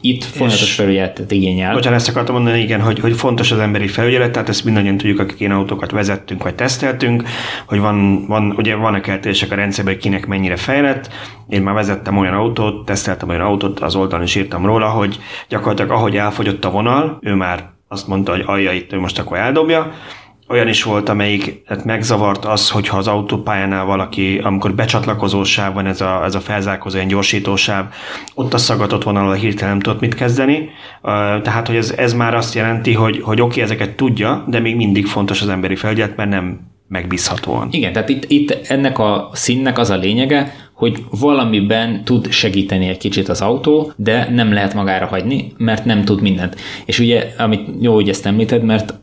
Itt 0.00 0.24
folyamatos 0.24 0.74
felügyeletet 0.74 1.30
igényel. 1.30 1.72
Bocsánat, 1.72 1.98
ezt 1.98 2.08
akartam 2.08 2.34
mondani, 2.34 2.60
igen, 2.60 2.80
hogy, 2.80 3.00
hogy 3.00 3.16
fontos 3.16 3.52
az 3.52 3.58
emberi 3.58 3.86
felügyelet, 3.86 4.32
tehát 4.32 4.48
ezt 4.48 4.64
mindannyian 4.64 4.96
tudjuk, 4.96 5.18
akik 5.18 5.40
ilyen 5.40 5.52
autókat 5.52 5.90
vezettünk 5.90 6.42
vagy 6.42 6.54
teszteltünk, 6.54 7.22
hogy 7.66 7.78
van, 7.78 8.26
van 8.26 8.54
ugye 8.56 8.74
vannak 8.74 9.06
eltérések 9.06 9.50
a 9.50 9.54
rendszerben, 9.54 9.98
kinek 9.98 10.26
mennyire 10.26 10.56
fejlett. 10.56 11.10
Én 11.48 11.62
már 11.62 11.74
vezettem 11.74 12.16
olyan 12.16 12.34
autót, 12.34 12.84
teszteltem 12.84 13.28
olyan 13.28 13.40
autót, 13.40 13.80
az 13.80 13.94
oldalon 13.94 14.24
is 14.24 14.34
írtam 14.34 14.66
róla, 14.66 14.88
hogy 14.88 15.18
gyakorlatilag 15.48 15.90
ahogy 15.90 16.16
elfogyott 16.16 16.64
a 16.64 16.70
vonal, 16.70 17.18
ő 17.20 17.34
már 17.34 17.72
azt 17.88 18.08
mondta, 18.08 18.30
hogy 18.30 18.42
alja 18.46 18.72
itt 18.72 18.92
ő 18.92 18.98
most 18.98 19.18
akkor 19.18 19.38
eldobja, 19.38 19.92
olyan 20.48 20.68
is 20.68 20.82
volt, 20.82 21.08
amelyik 21.08 21.62
hát 21.66 21.84
megzavart 21.84 22.44
az, 22.44 22.70
hogyha 22.70 22.96
az 22.98 23.06
autópályánál 23.06 23.84
valaki, 23.84 24.38
amikor 24.42 24.74
becsatlakozó 24.74 25.44
sáv 25.44 25.74
van, 25.74 25.86
ez 25.86 26.00
a, 26.00 26.24
ez 26.24 26.34
a 26.34 26.40
felzárkozó, 26.40 26.96
ilyen 26.96 27.08
gyorsítósáv, 27.08 27.84
ott 28.34 28.54
a 28.54 28.58
szagatott 28.58 29.02
vonalon 29.02 29.34
hirtelen 29.34 29.70
nem 29.70 29.80
tudott 29.80 30.00
mit 30.00 30.14
kezdeni. 30.14 30.68
Tehát, 31.42 31.66
hogy 31.66 31.76
ez, 31.76 31.90
ez 31.90 32.12
már 32.12 32.34
azt 32.34 32.54
jelenti, 32.54 32.92
hogy, 32.92 33.20
hogy 33.22 33.40
oké, 33.40 33.60
ezeket 33.60 33.96
tudja, 33.96 34.44
de 34.48 34.58
még 34.60 34.76
mindig 34.76 35.06
fontos 35.06 35.42
az 35.42 35.48
emberi 35.48 35.76
felügyelet, 35.76 36.16
mert 36.16 36.30
nem 36.30 36.60
megbízhatóan. 36.88 37.68
Igen, 37.70 37.92
tehát 37.92 38.08
itt, 38.08 38.24
itt 38.28 38.50
ennek 38.68 38.98
a 38.98 39.30
színnek 39.32 39.78
az 39.78 39.90
a 39.90 39.96
lényege, 39.96 40.52
hogy 40.74 41.04
valamiben 41.10 42.04
tud 42.04 42.30
segíteni 42.30 42.88
egy 42.88 42.98
kicsit 42.98 43.28
az 43.28 43.40
autó, 43.40 43.92
de 43.96 44.28
nem 44.30 44.52
lehet 44.52 44.74
magára 44.74 45.06
hagyni, 45.06 45.52
mert 45.56 45.84
nem 45.84 46.04
tud 46.04 46.20
mindent. 46.20 46.56
És 46.84 46.98
ugye, 46.98 47.32
amit 47.38 47.68
jó, 47.80 47.94
hogy 47.94 48.08
ezt 48.08 48.26
említed, 48.26 48.62
mert 48.62 48.94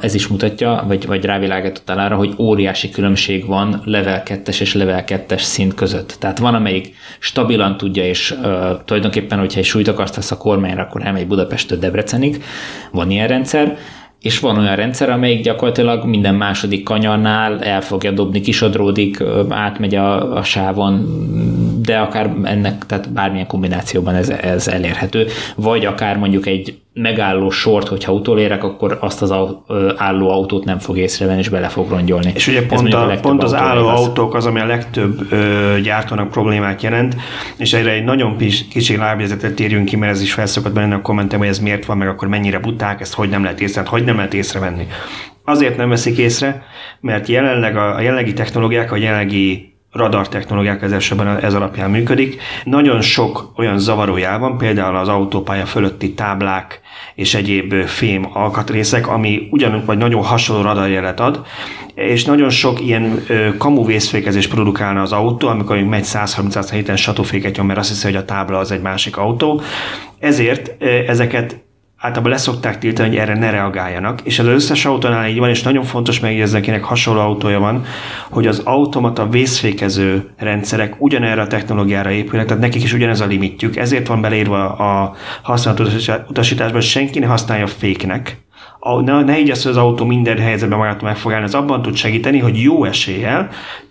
ez 0.00 0.14
is 0.14 0.26
mutatja, 0.26 0.84
vagy, 0.86 1.06
vagy 1.06 1.24
rávilágított 1.24 1.90
arra, 1.90 2.16
hogy 2.16 2.34
óriási 2.38 2.90
különbség 2.90 3.46
van 3.46 3.82
level 3.84 4.22
2-es 4.24 4.60
és 4.60 4.74
level 4.74 5.04
2-es 5.06 5.40
szint 5.40 5.74
között. 5.74 6.16
Tehát 6.18 6.38
van, 6.38 6.54
amelyik 6.54 6.94
stabilan 7.18 7.76
tudja, 7.76 8.04
és 8.04 8.30
uh, 8.30 8.44
tulajdonképpen, 8.84 9.38
hogyha 9.38 9.58
egy 9.60 9.66
súlyt 9.66 9.88
akarsz 9.88 10.30
a 10.30 10.36
kormányra, 10.36 10.82
akkor 10.82 11.06
elmegy 11.06 11.26
Budapestől 11.26 11.78
Debrecenig, 11.78 12.42
van 12.92 13.10
ilyen 13.10 13.28
rendszer, 13.28 13.76
és 14.22 14.40
van 14.40 14.58
olyan 14.58 14.76
rendszer, 14.76 15.10
amelyik 15.10 15.42
gyakorlatilag 15.42 16.04
minden 16.04 16.34
második 16.34 16.82
kanyarnál 16.82 17.62
el 17.62 17.80
fogja 17.80 18.10
dobni, 18.10 18.40
kisodródik, 18.40 19.22
átmegy 19.48 19.94
a, 19.94 20.36
a 20.36 20.42
sávon, 20.42 21.06
de 21.82 21.98
akár 21.98 22.34
ennek, 22.42 22.86
tehát 22.86 23.12
bármilyen 23.12 23.46
kombinációban 23.46 24.14
ez, 24.14 24.28
ez 24.28 24.68
elérhető, 24.68 25.26
vagy 25.56 25.84
akár 25.84 26.16
mondjuk 26.16 26.46
egy 26.46 26.78
megálló 27.00 27.50
sort, 27.50 27.88
hogyha 27.88 28.12
utolérek, 28.12 28.64
akkor 28.64 28.98
azt 29.00 29.22
az 29.22 29.34
álló 29.96 30.30
autót 30.30 30.64
nem 30.64 30.78
fog 30.78 30.98
észrevenni, 30.98 31.38
és 31.38 31.48
bele 31.48 31.68
fog 31.68 31.88
rongyolni. 31.90 32.32
És 32.34 32.46
ugye 32.46 32.66
pont, 32.66 32.94
a, 32.94 33.10
a 33.10 33.20
pont 33.20 33.42
az 33.42 33.54
álló 33.54 33.86
az. 33.86 34.00
autók 34.00 34.34
az, 34.34 34.46
ami 34.46 34.60
a 34.60 34.66
legtöbb 34.66 35.32
ö, 35.32 35.80
gyártónak 35.82 36.30
problémát 36.30 36.82
jelent, 36.82 37.16
és 37.56 37.72
erre 37.72 37.90
egy 37.90 38.04
nagyon 38.04 38.36
kicsi 38.70 38.96
lábjegyzetet 38.96 39.54
térjünk 39.54 39.84
ki, 39.84 39.96
mert 39.96 40.12
ez 40.12 40.22
is 40.22 40.32
felszokott 40.32 40.72
benne 40.72 40.94
a 40.94 41.00
kommentem, 41.00 41.38
hogy 41.38 41.48
ez 41.48 41.58
miért 41.58 41.84
van, 41.84 41.96
meg 41.96 42.08
akkor 42.08 42.28
mennyire 42.28 42.58
buták, 42.58 43.00
ezt 43.00 43.14
hogy 43.14 43.28
nem 43.28 43.42
lehet 43.42 43.60
észrevenni, 43.60 43.90
hogy 43.96 44.04
nem 44.04 44.16
lehet 44.16 44.34
észrevenni 44.34 44.86
azért 45.48 45.76
nem 45.76 45.88
veszik 45.88 46.18
észre, 46.18 46.62
mert 47.00 47.28
jelenleg 47.28 47.76
a, 47.76 47.94
a 47.94 48.00
jelenlegi 48.00 48.32
technológiák, 48.32 48.92
a 48.92 48.96
jelenlegi 48.96 49.77
radar 49.92 50.28
technológiák 50.28 50.82
ez 50.82 50.92
esetben 50.92 51.38
ez 51.38 51.54
alapján 51.54 51.90
működik. 51.90 52.42
Nagyon 52.64 53.00
sok 53.00 53.52
olyan 53.56 53.78
zavaró 53.78 54.18
van, 54.38 54.58
például 54.58 54.96
az 54.96 55.08
autópálya 55.08 55.66
fölötti 55.66 56.14
táblák 56.14 56.80
és 57.14 57.34
egyéb 57.34 57.74
fém 57.74 58.28
alkatrészek, 58.32 59.08
ami 59.08 59.48
ugyanúgy 59.50 59.84
vagy 59.84 59.98
nagyon 59.98 60.22
hasonló 60.22 60.62
radarjelet 60.62 61.20
ad, 61.20 61.46
és 61.94 62.24
nagyon 62.24 62.50
sok 62.50 62.80
ilyen 62.80 63.24
kamu 63.58 63.84
vészfékezés 63.84 64.48
produkálna 64.48 65.02
az 65.02 65.12
autó, 65.12 65.48
amikor 65.48 65.78
megy 65.78 66.04
130 66.04 66.70
héten 66.70 66.96
satúféket 66.96 67.56
nyom, 67.56 67.66
mert 67.66 67.78
azt 67.78 67.88
hiszi, 67.88 68.06
hogy 68.06 68.16
a 68.16 68.24
tábla 68.24 68.58
az 68.58 68.70
egy 68.70 68.82
másik 68.82 69.16
autó. 69.16 69.60
Ezért 70.18 70.82
ezeket 71.06 71.66
általában 72.00 72.32
leszokták 72.32 72.78
tiltani, 72.78 73.08
hogy 73.08 73.16
erre 73.16 73.38
ne 73.38 73.50
reagáljanak, 73.50 74.20
és 74.20 74.38
az 74.38 74.46
összes 74.46 74.84
autónál 74.84 75.28
így 75.28 75.38
van, 75.38 75.48
és 75.48 75.62
nagyon 75.62 75.84
fontos 75.84 76.20
megjegyezni, 76.20 76.58
akinek 76.58 76.84
hasonló 76.84 77.20
autója 77.20 77.58
van, 77.58 77.84
hogy 78.30 78.46
az 78.46 78.62
automata 78.64 79.28
vészfékező 79.28 80.30
rendszerek 80.36 80.94
ugyanerre 80.98 81.40
a 81.42 81.46
technológiára 81.46 82.10
épülnek, 82.10 82.46
tehát 82.46 82.62
nekik 82.62 82.82
is 82.82 82.92
ugyanez 82.92 83.20
a 83.20 83.26
limitjük, 83.26 83.76
ezért 83.76 84.06
van 84.06 84.20
beleírva 84.20 84.72
a 84.74 85.14
használatutasításban, 85.42 86.72
hogy 86.72 86.82
senki 86.82 87.18
ne 87.18 87.26
használja 87.26 87.66
féknek, 87.66 88.36
ne, 89.04 89.22
ne 89.22 89.38
így 89.38 89.50
az, 89.50 89.62
hogy 89.62 89.70
az 89.70 89.76
autó 89.76 90.04
minden 90.04 90.38
helyzetben 90.38 90.78
magát 90.78 91.02
meg 91.02 91.16
fog 91.16 91.32
állni, 91.32 91.44
az 91.44 91.54
abban 91.54 91.82
tud 91.82 91.96
segíteni, 91.96 92.38
hogy 92.38 92.62
jó 92.62 92.84
eséllyel 92.84 93.48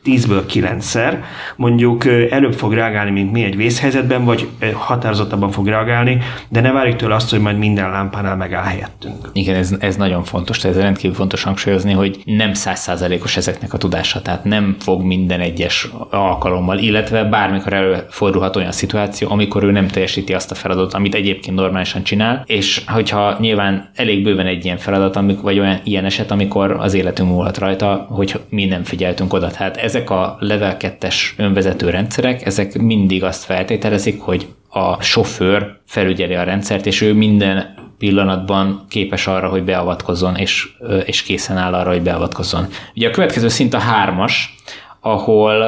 10-ből 0.08 0.42
9-szer 0.54 1.18
mondjuk 1.56 2.06
előbb 2.30 2.54
fog 2.54 2.74
reagálni, 2.74 3.12
mint 3.12 3.32
mi 3.32 3.44
egy 3.44 3.56
vészhelyzetben, 3.56 4.26
vagy 4.26 4.48
határozottabban 4.74 5.52
fog 5.52 5.68
reagálni, 5.68 6.18
de 6.50 6.62
ne 6.62 6.72
várjuk 6.72 6.96
tőle 6.96 7.16
azt, 7.16 7.30
hogy 7.30 7.40
majd 7.40 7.58
minden 7.58 7.90
lámpánál 7.90 8.36
megáll 8.36 8.64
helyettünk. 8.64 9.30
Igen, 9.34 9.56
ez, 9.56 9.76
ez 9.80 9.96
nagyon 9.96 10.24
fontos, 10.24 10.64
ez 10.64 10.78
rendkívül 10.78 11.16
fontos 11.16 11.44
hangsúlyozni, 11.44 11.94
hogy 11.94 12.22
nem 12.26 12.54
százszázalékos 12.54 13.38
ezeknek 13.38 13.74
a 13.74 13.78
tudása, 13.78 14.22
tehát 14.22 14.44
nem 14.44 14.76
fog 14.80 15.04
minden 15.04 15.40
egyes 15.40 15.88
alkalommal, 16.10 16.78
illetve 16.78 17.24
bármikor 17.24 17.74
előfordulhat 17.74 18.56
olyan 18.56 18.72
szituáció, 18.72 19.30
amikor 19.32 19.64
ő 19.64 19.72
nem 19.72 19.88
teljesíti 19.88 20.34
azt 20.34 20.52
a 20.52 20.56
feladatot, 20.56 20.94
amit 20.94 21.16
egyébként 21.16 21.56
normálisan 21.56 22.04
csinál, 22.04 22.44
és 22.46 22.82
hogyha 22.88 23.38
nyilván 23.40 23.90
elég 23.96 24.24
bőven 24.24 24.46
egy 24.46 24.66
ilyen 24.66 24.76
feladat, 24.78 25.15
amik, 25.15 25.41
vagy 25.41 25.59
olyan 25.59 25.80
ilyen 25.84 26.05
eset, 26.05 26.32
amikor 26.32 26.71
az 26.71 26.93
életünk 26.93 27.30
múlhat 27.30 27.57
rajta, 27.57 28.05
hogy 28.09 28.39
mi 28.49 28.65
nem 28.65 28.84
figyeltünk 28.84 29.34
oda. 29.34 29.51
Tehát 29.51 29.78
ez 29.78 29.95
ezek 29.97 30.09
a 30.09 30.38
level 30.39 30.78
2-es 30.80 31.15
önvezető 31.38 31.89
rendszerek, 31.89 32.45
ezek 32.45 32.78
mindig 32.78 33.23
azt 33.23 33.43
feltételezik, 33.43 34.21
hogy 34.21 34.47
a 34.69 35.01
sofőr 35.01 35.80
felügyeli 35.86 36.36
a 36.36 36.43
rendszert, 36.43 36.86
és 36.86 37.01
ő 37.01 37.13
minden 37.13 37.75
pillanatban 37.97 38.86
képes 38.89 39.28
arra, 39.28 39.49
hogy 39.49 39.63
beavatkozzon, 39.63 40.36
és, 40.36 40.67
és 41.05 41.23
készen 41.23 41.57
áll 41.57 41.73
arra, 41.73 41.89
hogy 41.89 42.01
beavatkozzon. 42.01 42.67
Ugye 42.95 43.07
a 43.07 43.11
következő 43.11 43.47
szint 43.47 43.73
a 43.73 43.80
hármas, 43.80 44.55
ahol 44.99 45.63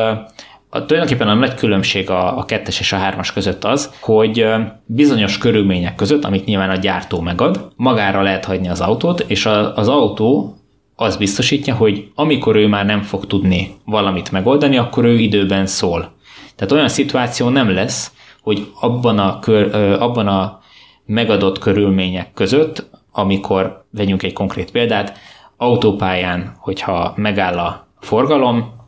a, 0.70 0.86
tulajdonképpen 0.86 1.28
a 1.28 1.34
nagy 1.34 1.54
különbség 1.54 2.10
a, 2.10 2.38
a 2.38 2.46
kettes 2.46 2.80
és 2.80 2.94
a 2.94 2.98
hármas 2.98 3.34
között 3.34 3.64
az, 3.64 3.94
hogy 4.02 4.46
bizonyos 4.86 5.38
körülmények 5.38 5.96
között, 5.96 6.26
amit 6.26 6.46
nyilván 6.46 6.70
a 6.70 6.76
gyártó 6.76 7.22
megad, 7.22 7.72
magára 7.76 8.22
lehet 8.22 8.46
hagyni 8.46 8.70
az 8.70 8.82
autót, 8.82 9.20
és 9.20 9.46
a, 9.46 9.76
az 9.76 9.88
autó 9.88 10.58
az 10.96 11.18
biztosítja, 11.18 11.76
hogy 11.76 12.12
amikor 12.16 12.56
ő 12.56 12.68
már 12.68 12.86
nem 12.86 13.02
fog 13.02 13.28
tudni 13.28 13.76
valamit 13.86 14.32
megoldani, 14.32 14.78
akkor 14.78 15.06
ő 15.06 15.20
időben 15.20 15.66
szól. 15.66 16.12
Tehát 16.56 16.74
olyan 16.74 16.90
szituáció 16.90 17.50
nem 17.50 17.74
lesz, 17.74 18.12
hogy 18.42 18.72
abban 18.80 19.20
a, 19.20 19.40
kör, 19.40 19.76
abban 20.02 20.28
a 20.28 20.60
megadott 21.06 21.60
körülmények 21.60 22.34
között, 22.34 22.90
amikor, 23.12 23.86
vegyünk 23.92 24.24
egy 24.24 24.34
konkrét 24.34 24.72
példát, 24.72 25.18
autópályán, 25.58 26.56
hogyha 26.60 27.14
megáll 27.16 27.58
a 27.58 27.88
forgalom, 28.00 28.79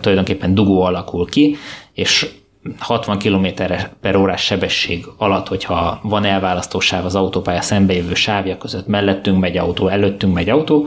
tulajdonképpen 0.00 0.54
dugó 0.54 0.82
alakul 0.82 1.28
ki, 1.28 1.56
és 1.92 2.28
60 2.78 3.18
km 3.18 3.46
per 4.00 4.16
órás 4.16 4.44
sebesség 4.44 5.06
alatt, 5.16 5.48
hogyha 5.48 6.00
van 6.02 6.24
elválasztósáv 6.24 7.04
az 7.04 7.14
autópálya 7.14 7.60
szembejövő 7.60 8.14
sávja 8.14 8.58
között, 8.58 8.86
mellettünk 8.86 9.40
megy 9.40 9.56
autó, 9.56 9.88
előttünk 9.88 10.34
megy 10.34 10.48
autó, 10.48 10.86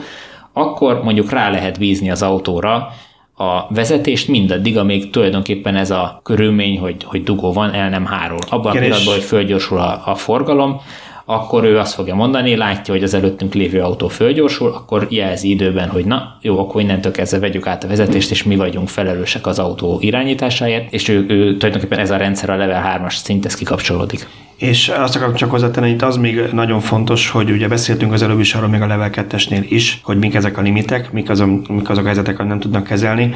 akkor 0.53 1.03
mondjuk 1.03 1.31
rá 1.31 1.49
lehet 1.49 1.79
bízni 1.79 2.11
az 2.11 2.21
autóra 2.21 2.89
a 3.35 3.73
vezetést 3.73 4.27
mindaddig, 4.27 4.77
amíg 4.77 5.09
tulajdonképpen 5.09 5.75
ez 5.75 5.91
a 5.91 6.19
körülmény, 6.23 6.79
hogy, 6.79 7.03
hogy 7.03 7.23
dugó 7.23 7.53
van, 7.53 7.73
el 7.73 7.89
nem 7.89 8.05
hárul. 8.05 8.37
Abban 8.49 8.75
a 8.75 8.79
pillanatban, 8.79 9.13
hogy 9.13 9.23
fölgyorsul 9.23 9.77
a, 9.77 10.01
a 10.05 10.15
forgalom, 10.15 10.81
akkor 11.25 11.63
ő 11.63 11.77
azt 11.77 11.93
fogja 11.93 12.15
mondani, 12.15 12.55
látja, 12.55 12.93
hogy 12.93 13.03
az 13.03 13.13
előttünk 13.13 13.53
lévő 13.53 13.81
autó 13.81 14.07
fölgyorsul, 14.07 14.67
akkor 14.73 15.07
jelzi 15.09 15.49
időben, 15.49 15.89
hogy 15.89 16.05
na, 16.05 16.37
jó, 16.41 16.59
akkor 16.59 16.81
innentől 16.81 17.11
kezdve 17.11 17.39
vegyük 17.39 17.67
át 17.67 17.83
a 17.83 17.87
vezetést, 17.87 18.31
és 18.31 18.43
mi 18.43 18.55
vagyunk 18.55 18.87
felelősek 18.87 19.47
az 19.47 19.59
autó 19.59 19.97
irányításáért, 20.01 20.93
és 20.93 21.07
ő, 21.07 21.25
ő 21.27 21.57
tulajdonképpen 21.57 21.99
ez 21.99 22.11
a 22.11 22.17
rendszer 22.17 22.49
a 22.49 22.55
level 22.55 23.01
3-as 23.07 23.15
szint, 23.15 23.45
ez 23.45 23.55
kikapcsolódik. 23.55 24.27
És 24.63 24.89
azt 24.89 25.15
akarom 25.15 25.33
csak 25.33 25.49
hozzátenni, 25.49 25.89
itt 25.89 26.01
az 26.01 26.17
még 26.17 26.41
nagyon 26.51 26.79
fontos, 26.79 27.29
hogy 27.29 27.51
ugye 27.51 27.67
beszéltünk 27.67 28.13
az 28.13 28.21
előbb 28.21 28.39
is 28.39 28.53
arról 28.53 28.69
még 28.69 28.81
a 28.81 28.87
level 28.87 29.09
2-esnél 29.11 29.65
is, 29.69 29.99
hogy 30.03 30.17
mik 30.17 30.35
ezek 30.35 30.57
a 30.57 30.61
limitek, 30.61 31.11
mik 31.11 31.29
azok, 31.29 31.67
mik 31.67 31.89
azok 31.89 32.03
a 32.03 32.05
helyzetek, 32.05 32.39
amit 32.39 32.51
nem 32.51 32.59
tudnak 32.59 32.83
kezelni. 32.83 33.33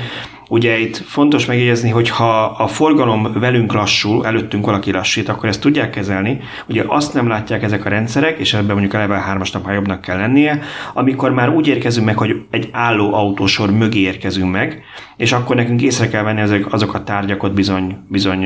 Ugye 0.49 0.79
itt 0.79 0.97
fontos 0.97 1.45
megjegyezni, 1.45 1.89
hogy 1.89 2.09
ha 2.09 2.43
a 2.43 2.67
forgalom 2.67 3.33
velünk 3.39 3.73
lassul, 3.73 4.25
előttünk 4.25 4.65
valaki 4.65 4.91
lassít, 4.91 5.29
akkor 5.29 5.49
ezt 5.49 5.61
tudják 5.61 5.89
kezelni. 5.89 6.39
Ugye 6.67 6.83
azt 6.87 7.13
nem 7.13 7.27
látják 7.27 7.63
ezek 7.63 7.85
a 7.85 7.89
rendszerek, 7.89 8.39
és 8.39 8.53
ebben 8.53 8.71
mondjuk 8.71 8.93
a 8.93 8.97
level 8.97 9.37
3-asnak 9.37 9.63
már 9.63 9.73
jobbnak 9.73 10.01
kell 10.01 10.17
lennie, 10.17 10.59
amikor 10.93 11.31
már 11.31 11.49
úgy 11.49 11.67
érkezünk 11.67 12.05
meg, 12.05 12.17
hogy 12.17 12.35
egy 12.51 12.69
álló 12.71 13.13
autósor 13.13 13.71
mögé 13.71 13.99
érkezünk 13.99 14.51
meg, 14.51 14.83
és 15.17 15.31
akkor 15.31 15.55
nekünk 15.55 15.81
észre 15.81 16.07
kell 16.07 16.23
venni, 16.23 16.41
ezek, 16.41 16.73
azok 16.73 16.93
a 16.93 17.03
tárgyak 17.03 17.53
bizony, 17.53 17.97
bizony 18.07 18.45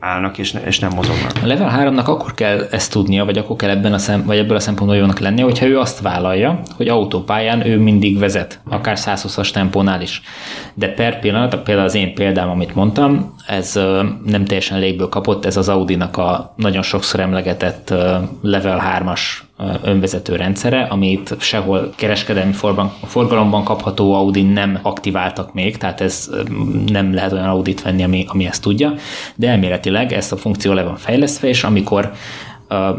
állnak, 0.00 0.38
és, 0.38 0.52
ne, 0.52 0.60
és 0.60 0.78
nem 0.78 0.90
mozognak. 0.94 1.32
A 1.42 1.46
level 1.46 1.92
3-nak 1.92 2.05
akkor 2.08 2.34
kell 2.34 2.66
ezt 2.70 2.92
tudnia, 2.92 3.24
vagy 3.24 3.38
akkor 3.38 3.56
kell 3.56 3.70
ebben 3.70 3.92
a 3.92 3.98
szem, 3.98 4.24
vagy 4.26 4.38
ebből 4.38 4.56
a 4.56 4.60
szempontból 4.60 4.98
jónak 4.98 5.18
lennie, 5.18 5.44
hogyha 5.44 5.66
ő 5.66 5.78
azt 5.78 6.00
vállalja, 6.00 6.60
hogy 6.76 6.88
autópályán 6.88 7.66
ő 7.66 7.78
mindig 7.78 8.18
vezet, 8.18 8.60
akár 8.68 8.96
120-as 8.98 9.50
tempónál 9.50 10.00
is. 10.00 10.22
De 10.74 10.88
per 10.88 11.20
pillanat, 11.20 11.56
például 11.56 11.86
az 11.86 11.94
én 11.94 12.14
példám, 12.14 12.48
amit 12.48 12.74
mondtam, 12.74 13.34
ez 13.46 13.74
nem 14.24 14.44
teljesen 14.44 14.78
légből 14.78 15.08
kapott, 15.08 15.44
ez 15.44 15.56
az 15.56 15.68
Audi-nak 15.68 16.16
a 16.16 16.52
nagyon 16.56 16.82
sokszor 16.82 17.20
emlegetett 17.20 17.94
level 18.42 18.82
3-as 18.98 19.20
önvezető 19.82 20.36
rendszere, 20.36 20.82
amit 20.82 21.34
sehol 21.38 21.92
kereskedelmi 21.96 22.52
forgalomban 23.06 23.64
kapható 23.64 24.14
Audi 24.14 24.42
nem 24.42 24.78
aktiváltak 24.82 25.54
még, 25.54 25.76
tehát 25.76 26.00
ez 26.00 26.30
nem 26.86 27.14
lehet 27.14 27.32
olyan 27.32 27.48
Audit 27.48 27.82
venni, 27.82 28.02
ami, 28.02 28.24
ami 28.28 28.46
ezt 28.46 28.62
tudja, 28.62 28.94
de 29.34 29.48
elméletileg 29.48 30.12
ezt 30.12 30.32
a 30.32 30.36
funkció 30.36 30.72
le 30.72 30.82
van 30.82 30.96
fejlesztve, 30.96 31.48
és 31.48 31.64
amikor 31.64 32.12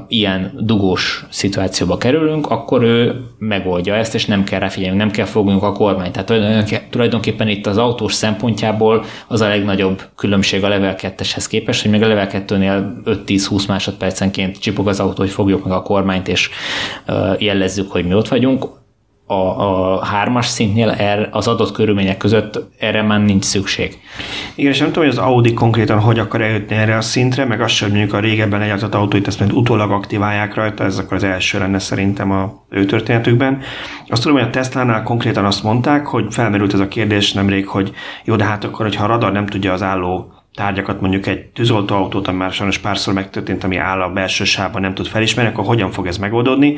ilyen 0.08 0.52
dugós 0.60 1.26
szituációba 1.30 1.98
kerülünk, 1.98 2.50
akkor 2.50 2.84
ő 2.84 3.26
megoldja 3.38 3.96
ezt, 3.96 4.16
és 4.16 4.26
nem 4.26 4.44
kell 4.44 4.60
rá 4.60 4.68
figyelni, 4.68 4.98
nem 4.98 5.12
kell 5.12 5.26
fognunk 5.26 5.64
a 5.64 5.72
kormányt. 5.72 6.26
Tehát 6.26 6.90
tulajdonképpen 6.90 7.48
itt 7.48 7.66
az 7.66 7.78
autós 7.78 8.14
szempontjából 8.14 9.04
az 9.28 9.42
a 9.42 9.48
legnagyobb 9.48 10.02
különbség 10.16 10.64
a 10.64 10.68
level 10.68 10.96
2-eshez 10.98 11.46
képest, 11.50 11.82
hogy 11.82 11.92
még 11.92 12.04
a 12.04 12.08
level 12.08 12.30
2-nél 12.32 12.84
5-10-20 13.06 13.68
másodpercenként 13.68 14.60
csipog 14.60 14.88
az 14.88 15.00
autó, 15.00 15.22
hogy 15.22 15.30
fogjuk 15.32 15.64
meg 15.64 15.74
a 15.74 15.82
kormányt, 15.82 16.28
és 16.28 16.50
jellezzük, 17.38 17.92
hogy 17.92 18.06
mi 18.06 18.14
ott 18.14 18.28
vagyunk 18.28 18.66
a, 19.30 19.34
a 19.34 20.06
hármas 20.06 20.46
szintnél 20.46 20.90
er, 20.90 21.30
az 21.32 21.48
adott 21.48 21.72
körülmények 21.72 22.18
között 22.18 22.60
erre 22.80 23.02
már 23.02 23.24
nincs 23.24 23.44
szükség. 23.44 24.00
Igen, 24.56 24.72
és 24.72 24.80
nem 24.80 24.88
tudom, 24.88 25.04
hogy 25.04 25.18
az 25.18 25.24
Audi 25.24 25.54
konkrétan 25.54 26.00
hogy 26.00 26.20
akar 26.20 26.42
eljutni 26.42 26.76
erre 26.76 26.98
a 26.98 27.02
szintre, 27.02 27.46
meg 27.46 27.62
azt 27.62 27.74
sem 27.74 27.90
mondjuk 27.90 28.14
a 28.14 28.20
régebben 28.20 28.60
legyártott 28.60 28.94
autóit, 28.94 29.28
ezt 29.28 29.40
majd 29.40 29.52
utólag 29.52 29.92
aktiválják 29.92 30.54
rajta, 30.54 30.84
ez 30.84 30.98
akkor 30.98 31.14
az 31.14 31.24
első 31.24 31.60
lenne 31.60 31.80
szerintem 31.80 32.32
a 32.32 32.66
ő 32.70 32.86
történetükben. 32.86 33.62
Azt 34.08 34.22
tudom, 34.22 34.38
hogy 34.38 34.48
a 34.48 34.52
Tesla-nál 34.52 35.04
konkrétan 35.04 35.46
azt 35.46 35.64
mondták, 35.64 36.06
hogy 36.06 36.26
felmerült 36.30 36.74
ez 36.74 36.80
a 36.80 36.88
kérdés 36.88 37.34
nemrég, 37.34 37.68
hogy 37.68 37.92
jó, 38.24 38.36
de 38.36 38.44
hát 38.44 38.64
akkor, 38.64 38.86
hogyha 38.86 39.04
a 39.04 39.08
radar 39.08 39.32
nem 39.32 39.46
tudja 39.46 39.74
az 39.74 39.82
álló 39.82 40.32
tárgyakat, 40.58 41.02
mondjuk 41.02 41.28
egy 41.28 41.46
tűzoltóautót, 41.46 42.28
ami 42.28 42.38
már 42.38 42.52
sajnos 42.52 42.78
párszor 42.78 43.14
megtörtént, 43.14 43.64
ami 43.64 43.78
áll 43.78 44.02
a 44.02 44.10
belső 44.10 44.44
sávban, 44.44 44.82
nem 44.82 44.94
tud 44.94 45.08
felismerni, 45.08 45.52
akkor 45.52 45.66
hogyan 45.66 45.92
fog 45.92 46.08
ez 46.08 46.18
megoldódni? 46.18 46.78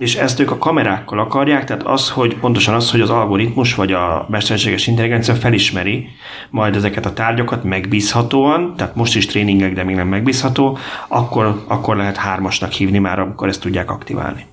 És 0.00 0.16
ezt 0.16 0.40
ők 0.40 0.50
a 0.50 0.58
kamerákkal 0.58 1.18
akarják, 1.18 1.64
tehát 1.64 1.82
az, 1.82 2.10
hogy 2.10 2.36
pontosan 2.36 2.74
az, 2.74 2.90
hogy 2.90 3.00
az 3.00 3.10
algoritmus 3.10 3.74
vagy 3.74 3.92
a 3.92 4.26
mesterséges 4.30 4.86
intelligencia 4.86 5.34
felismeri 5.34 6.08
majd 6.50 6.76
ezeket 6.76 7.06
a 7.06 7.12
tárgyakat 7.12 7.64
megbízhatóan, 7.64 8.74
tehát 8.76 8.94
most 8.94 9.16
is 9.16 9.26
tréningek, 9.26 9.72
de 9.72 9.84
még 9.84 9.94
nem 9.94 10.08
megbízható, 10.08 10.78
akkor, 11.08 11.64
akkor 11.66 11.96
lehet 11.96 12.16
hármasnak 12.16 12.72
hívni 12.72 12.98
már, 12.98 13.18
amikor 13.18 13.48
ezt 13.48 13.60
tudják 13.60 13.90
aktiválni. 13.90 14.46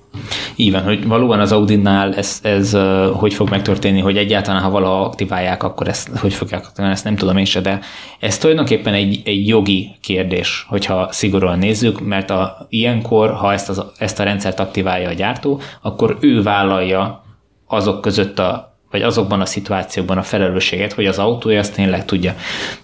Így 0.56 0.72
van, 0.72 0.82
hogy 0.82 1.06
valóban 1.06 1.40
az 1.40 1.52
Audinál 1.52 2.14
ez, 2.14 2.40
ez 2.42 2.76
hogy 3.12 3.34
fog 3.34 3.50
megtörténni, 3.50 4.00
hogy 4.00 4.16
egyáltalán 4.16 4.62
ha 4.62 4.70
valaha 4.70 5.04
aktiválják, 5.04 5.62
akkor 5.62 5.88
ezt 5.88 6.08
hogy 6.16 6.34
fogják 6.34 6.66
aktiválni, 6.66 6.94
ezt 6.94 7.04
nem 7.04 7.16
tudom 7.16 7.36
én 7.36 7.44
se, 7.44 7.60
de 7.60 7.80
ez 8.20 8.38
tulajdonképpen 8.38 8.94
egy, 8.94 9.20
egy 9.24 9.48
jogi 9.48 9.90
kérdés, 10.00 10.66
hogyha 10.68 11.08
szigorúan 11.10 11.58
nézzük, 11.58 12.00
mert 12.00 12.30
a, 12.30 12.66
ilyenkor, 12.68 13.30
ha 13.34 13.52
ezt, 13.52 13.68
az, 13.68 13.84
ezt 13.98 14.20
a 14.20 14.24
rendszert 14.24 14.60
aktiválja 14.60 15.08
a 15.08 15.12
gyártó, 15.12 15.60
akkor 15.82 16.16
ő 16.20 16.42
vállalja 16.42 17.22
azok 17.66 18.00
között 18.00 18.38
a 18.38 18.77
vagy 18.90 19.02
azokban 19.02 19.40
a 19.40 19.46
szituációkban 19.46 20.18
a 20.18 20.22
felelősséget, 20.22 20.92
hogy 20.92 21.06
az 21.06 21.18
autója 21.18 21.58
azt 21.58 21.74
tényleg 21.74 22.04
tudja. 22.04 22.34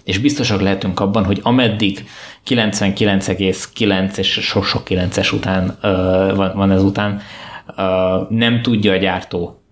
És 0.03 0.17
biztosak 0.17 0.61
lehetünk 0.61 0.99
abban, 0.99 1.25
hogy 1.25 1.39
ameddig 1.43 2.07
99,9 2.47 4.17
és 4.17 4.31
sok-sok 4.31 4.83
9-es 4.89 5.33
után 5.33 5.77
van, 6.35 6.51
van 6.55 6.71
ez 6.71 6.83
után, 6.83 7.21
nem 8.29 8.61
tudja 8.61 8.91
a 8.91 8.97
gyártó 8.97 9.64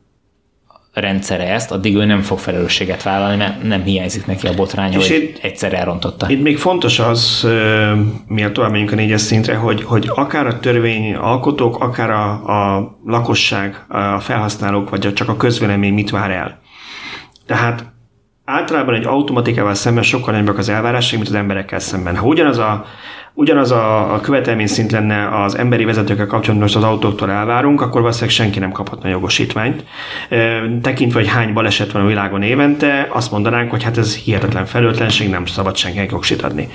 rendszere 0.94 1.54
ezt, 1.54 1.72
addig 1.72 1.96
ő 1.96 2.06
nem 2.06 2.22
fog 2.22 2.40
felelősséget 2.40 3.04
vállalni, 3.04 3.38
mert 3.38 3.64
nem 3.64 3.84
hiányzik 3.84 4.26
neki 4.26 4.48
a 4.48 4.54
botrány, 4.54 4.96
hogy 4.96 5.10
itt, 5.10 5.44
egyszer 5.44 5.74
elrontotta. 5.74 6.30
Itt 6.30 6.42
még 6.42 6.58
fontos 6.58 7.00
az, 7.00 7.48
miatt 8.28 8.54
tovább 8.54 8.72
megyünk 8.72 8.92
a 8.92 8.96
négyes 8.96 9.22
szintre, 9.22 9.56
hogy, 9.56 9.84
hogy 9.84 10.10
akár 10.16 10.48
a 10.48 10.60
törvény 10.60 11.16
alkotók, 11.16 11.80
akár 11.80 12.10
a, 12.10 12.32
a 12.32 12.98
lakosság, 13.06 13.86
a 13.88 14.20
felhasználók, 14.20 14.90
vagy 14.90 15.14
csak 15.14 15.30
a 15.30 15.38
közvélemény 15.38 15.94
mit 15.94 16.10
vár 16.10 16.32
el. 16.32 16.60
Tehát 17.46 17.86
általában 18.46 18.96
egy 18.96 19.06
automatikával 19.06 19.74
szemben 19.74 20.04
sokkal 20.04 20.34
nagyobbak 20.34 20.58
az 20.58 20.70
elvárások, 20.70 21.18
mint 21.18 21.30
az 21.30 21.36
emberekkel 21.36 21.80
szemben. 21.80 22.18
Ha 22.18 22.26
ugyanaz 22.26 22.58
a 22.58 22.86
ugyanaz 23.34 23.72
a, 23.72 24.14
a 24.14 24.20
követelmény 24.20 24.68
szint 24.68 24.92
lenne 24.92 25.44
az 25.44 25.58
emberi 25.58 25.86
vezetőkkel 25.86 26.28
kapcsolatban, 26.28 26.68
most 26.68 26.76
az 26.76 26.84
autóktól 26.84 27.32
elvárunk, 27.32 27.82
akkor 27.82 28.02
valószínűleg 28.02 28.36
senki 28.36 28.60
nem 28.60 28.72
kaphatna 28.72 29.10
jogosítványt. 29.10 29.84
Tekintve, 30.82 31.20
hogy 31.20 31.30
hány 31.30 31.54
baleset 31.54 31.92
van 31.92 32.02
a 32.02 32.08
világon 32.08 32.42
évente, 32.42 33.08
azt 33.10 33.32
mondanánk, 33.32 33.70
hogy 33.70 33.84
hát 33.84 33.98
ez 33.98 34.16
hihetetlen 34.16 34.66
felőtlenség, 34.66 35.30
nem 35.30 35.46
szabad 35.46 35.76
senkinek 35.76 36.12
jogosít 36.12 36.42
adni. 36.42 36.70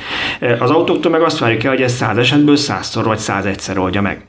Az 0.58 0.70
autóktól 0.70 1.10
meg 1.10 1.22
azt 1.22 1.38
várjuk 1.38 1.64
el, 1.64 1.70
hogy 1.70 1.82
ez 1.82 1.92
száz 1.92 2.16
esetből 2.16 2.56
százszor 2.56 3.04
vagy 3.04 3.18
száz 3.18 3.44
egyszer 3.44 3.78
oldja 3.78 4.02
meg. 4.02 4.26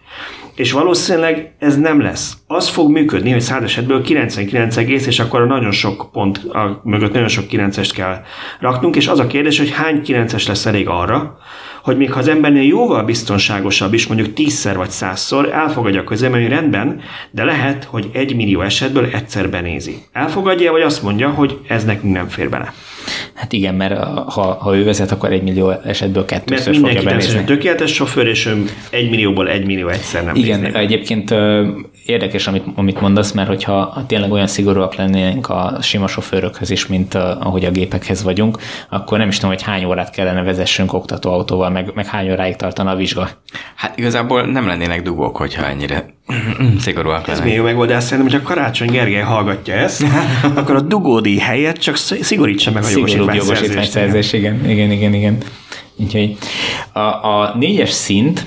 És 0.55 0.71
valószínűleg 0.71 1.53
ez 1.59 1.77
nem 1.77 2.01
lesz. 2.01 2.33
Az 2.47 2.67
fog 2.67 2.91
működni, 2.91 3.31
hogy 3.31 3.41
száz 3.41 3.63
esetből 3.63 4.01
99 4.01 4.77
egész, 4.77 5.07
és 5.07 5.19
akkor 5.19 5.47
nagyon 5.47 5.71
sok 5.71 6.09
pont 6.11 6.37
a 6.37 6.81
mögött 6.83 7.13
nagyon 7.13 7.27
sok 7.27 7.45
9-est 7.51 7.91
kell 7.93 8.21
raknunk, 8.59 8.95
és 8.95 9.07
az 9.07 9.19
a 9.19 9.27
kérdés, 9.27 9.57
hogy 9.57 9.71
hány 9.71 10.01
9-es 10.05 10.47
lesz 10.47 10.65
elég 10.65 10.87
arra, 10.87 11.37
hogy 11.83 11.97
még 11.97 12.11
ha 12.11 12.19
az 12.19 12.27
embernél 12.27 12.63
jóval 12.63 13.03
biztonságosabb 13.03 13.93
is, 13.93 14.07
mondjuk 14.07 14.33
tízszer 14.33 14.77
vagy 14.77 14.89
százszor, 14.89 15.49
elfogadja 15.53 16.01
a 16.01 16.03
közlemény, 16.03 16.41
hogy 16.41 16.51
rendben, 16.51 17.01
de 17.31 17.43
lehet, 17.43 17.83
hogy 17.83 18.09
egy 18.13 18.35
millió 18.35 18.61
esetből 18.61 19.05
egyszer 19.05 19.49
benézi. 19.49 20.03
Elfogadja, 20.11 20.71
vagy 20.71 20.81
azt 20.81 21.03
mondja, 21.03 21.29
hogy 21.29 21.59
ez 21.67 21.85
nekünk 21.85 22.13
nem 22.13 22.27
fér 22.27 22.49
bele. 22.49 22.73
Hát 23.33 23.53
igen, 23.53 23.75
mert 23.75 24.03
ha, 24.29 24.41
ha 24.41 24.75
ő 24.77 24.83
vezet, 24.83 25.11
akkor 25.11 25.31
egy 25.31 25.41
millió 25.43 25.71
esetből 25.71 26.25
kettőször 26.25 26.79
mert 26.79 26.93
fogja 26.93 27.09
benézni. 27.09 27.43
tökéletes 27.43 27.93
sofőr, 27.93 28.27
és 28.27 28.45
ő 28.45 28.63
egy 28.89 29.09
millióból 29.09 29.49
egy 29.49 29.65
millió 29.65 29.87
egyszer 29.87 30.23
nem 30.23 30.35
Igen, 30.35 30.59
nézni. 30.59 30.79
egyébként 30.79 31.33
érdekes, 32.05 32.47
amit, 32.47 32.63
amit 32.75 33.01
mondasz, 33.01 33.31
mert 33.31 33.47
hogyha 33.47 34.03
tényleg 34.07 34.31
olyan 34.31 34.47
szigorúak 34.47 34.95
lennénk 34.95 35.49
a 35.49 35.77
sima 35.81 36.07
sofőrökhöz 36.07 36.69
is, 36.69 36.87
mint 36.87 37.13
ahogy 37.15 37.65
a 37.65 37.71
gépekhez 37.71 38.23
vagyunk, 38.23 38.57
akkor 38.89 39.17
nem 39.17 39.27
is 39.27 39.35
tudom, 39.35 39.51
hogy 39.51 39.61
hány 39.63 39.85
órát 39.85 40.09
kellene 40.09 40.43
vezessünk 40.43 40.93
oktatóautóval, 40.93 41.69
meg, 41.69 41.91
meg 41.93 42.05
hány 42.05 42.31
óráig 42.31 42.55
tartana 42.55 42.91
a 42.91 42.95
vizsga. 42.95 43.29
Hát 43.75 43.97
igazából 43.97 44.41
nem 44.41 44.67
lennének 44.67 45.01
dugók, 45.01 45.37
hogyha 45.37 45.65
ennyire 45.65 46.05
szigorúak 46.79 47.27
Ez 47.27 47.41
még 47.41 47.53
jó 47.53 47.63
megoldás 47.63 48.03
szerintem, 48.03 48.31
hogy 48.31 48.41
a 48.41 48.47
Karácsony 48.47 48.91
Gergely 48.91 49.21
hallgatja 49.21 49.73
ezt, 49.73 50.03
akkor 50.55 50.75
a 50.75 50.81
dugódi 50.81 51.39
helyet 51.39 51.77
csak 51.77 51.95
szigorítsa 51.95 52.71
meg 52.71 52.83
a 52.83 52.89
jogosítványszerzés. 53.33 54.33
Igen, 54.33 54.69
igen, 54.69 54.91
igen, 54.91 55.13
igen. 55.13 55.37
Úgyhogy 55.95 56.37
a, 56.91 56.99
a 56.99 57.55
négyes 57.59 57.89
szint, 57.89 58.45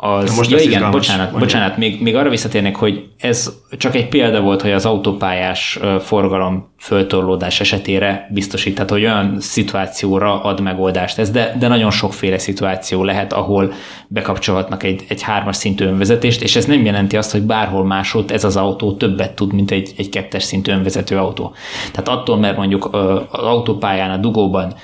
az, 0.00 0.36
most 0.36 0.50
ja 0.50 0.58
igen, 0.58 0.90
bocsánat, 0.90 1.30
mondja. 1.30 1.38
bocsánat 1.38 1.76
még, 1.76 2.02
még 2.02 2.16
arra 2.16 2.28
visszatérnek, 2.28 2.76
hogy 2.76 3.04
ez 3.18 3.52
csak 3.70 3.94
egy 3.94 4.08
példa 4.08 4.40
volt, 4.40 4.62
hogy 4.62 4.72
az 4.72 4.86
autópályás 4.86 5.78
forgalom 6.00 6.68
föltorlódás 6.78 7.60
esetére 7.60 8.28
biztosít, 8.32 8.74
tehát 8.74 8.90
hogy 8.90 9.02
olyan 9.02 9.40
szituációra 9.40 10.42
ad 10.42 10.60
megoldást 10.60 11.18
ez, 11.18 11.30
de, 11.30 11.56
de 11.58 11.68
nagyon 11.68 11.90
sokféle 11.90 12.38
szituáció 12.38 13.04
lehet, 13.04 13.32
ahol 13.32 13.72
bekapcsolhatnak 14.08 14.82
egy, 14.82 15.04
egy 15.08 15.22
hármas 15.22 15.56
szintű 15.56 15.84
önvezetést, 15.84 16.42
és 16.42 16.56
ez 16.56 16.64
nem 16.64 16.84
jelenti 16.84 17.16
azt, 17.16 17.32
hogy 17.32 17.42
bárhol 17.42 17.84
máshol 17.84 18.24
ez 18.28 18.44
az 18.44 18.56
autó 18.56 18.92
többet 18.92 19.34
tud, 19.34 19.52
mint 19.52 19.70
egy, 19.70 19.92
egy 19.96 20.08
kettes 20.08 20.42
szintű 20.42 20.72
önvezető 20.72 21.16
autó. 21.16 21.54
Tehát 21.92 22.20
attól, 22.20 22.36
mert 22.36 22.56
mondjuk 22.56 22.88
az 23.30 23.42
autópályán, 23.44 24.10
a 24.10 24.16
dugóban 24.16 24.74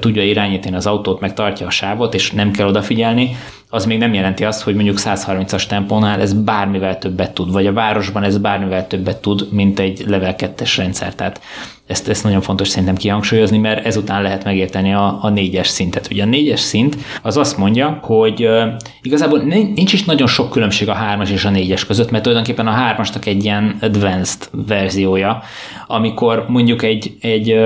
tudja 0.00 0.22
irányítani 0.22 0.76
az 0.76 0.86
autót, 0.86 1.20
meg 1.20 1.34
tartja 1.34 1.66
a 1.66 1.70
sávot, 1.70 2.14
és 2.14 2.30
nem 2.30 2.50
kell 2.50 2.66
odafigyelni, 2.66 3.36
az 3.74 3.86
még 3.86 3.98
nem 3.98 4.14
jelenti 4.14 4.44
azt, 4.44 4.62
hogy 4.62 4.74
mondjuk 4.74 4.98
130-as 5.00 5.66
tempónál 5.66 6.20
ez 6.20 6.32
bármivel 6.32 6.98
többet 6.98 7.34
tud, 7.34 7.52
vagy 7.52 7.66
a 7.66 7.72
városban 7.72 8.22
ez 8.22 8.38
bármivel 8.38 8.86
többet 8.86 9.20
tud, 9.20 9.46
mint 9.50 9.78
egy 9.78 10.04
level 10.06 10.34
2-es 10.38 10.74
rendszer. 10.76 11.14
Tehát 11.14 11.40
ezt, 11.86 12.08
ezt 12.08 12.24
nagyon 12.24 12.40
fontos 12.40 12.68
szerintem 12.68 12.96
kihangsúlyozni, 12.96 13.58
mert 13.58 13.86
ezután 13.86 14.22
lehet 14.22 14.44
megérteni 14.44 14.92
a, 14.92 15.18
a 15.22 15.28
négyes 15.28 15.68
szintet. 15.68 16.08
Ugye 16.10 16.22
a 16.22 16.26
négyes 16.26 16.60
szint 16.60 16.96
az 17.22 17.36
azt 17.36 17.56
mondja, 17.56 17.98
hogy 18.02 18.46
uh, 18.46 18.62
igazából 19.02 19.38
nincs 19.74 19.92
is 19.92 20.04
nagyon 20.04 20.26
sok 20.26 20.50
különbség 20.50 20.88
a 20.88 20.94
hármas 20.94 21.30
és 21.30 21.44
a 21.44 21.50
négyes 21.50 21.86
között, 21.86 22.10
mert 22.10 22.22
tulajdonképpen 22.22 22.66
a 22.66 22.70
hármasnak 22.70 23.26
egy 23.26 23.44
ilyen 23.44 23.78
advanced 23.80 24.48
verziója, 24.66 25.42
amikor 25.86 26.44
mondjuk 26.48 26.82
egy, 26.82 27.16
egy 27.20 27.56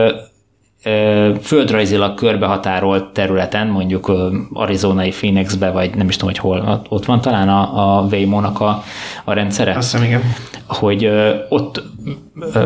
földrajzilag 1.43 2.14
körbehatárolt 2.14 3.05
területen, 3.12 3.66
mondjuk 3.66 4.12
Arizonai 4.53 5.11
Phoenixbe, 5.11 5.70
vagy 5.70 5.95
nem 5.95 6.09
is 6.09 6.16
tudom, 6.16 6.35
hogy 6.35 6.39
hol, 6.39 6.83
ott 6.89 7.05
van 7.05 7.20
talán 7.20 7.49
a, 7.49 7.99
a 7.99 8.07
Waymo-nak 8.11 8.61
a, 8.61 8.83
a 9.24 9.33
rendszere. 9.33 9.74
Azt 9.76 9.91
hiszem, 9.91 10.07
igen. 10.07 10.22
Hogy 10.66 11.11
ott 11.49 11.83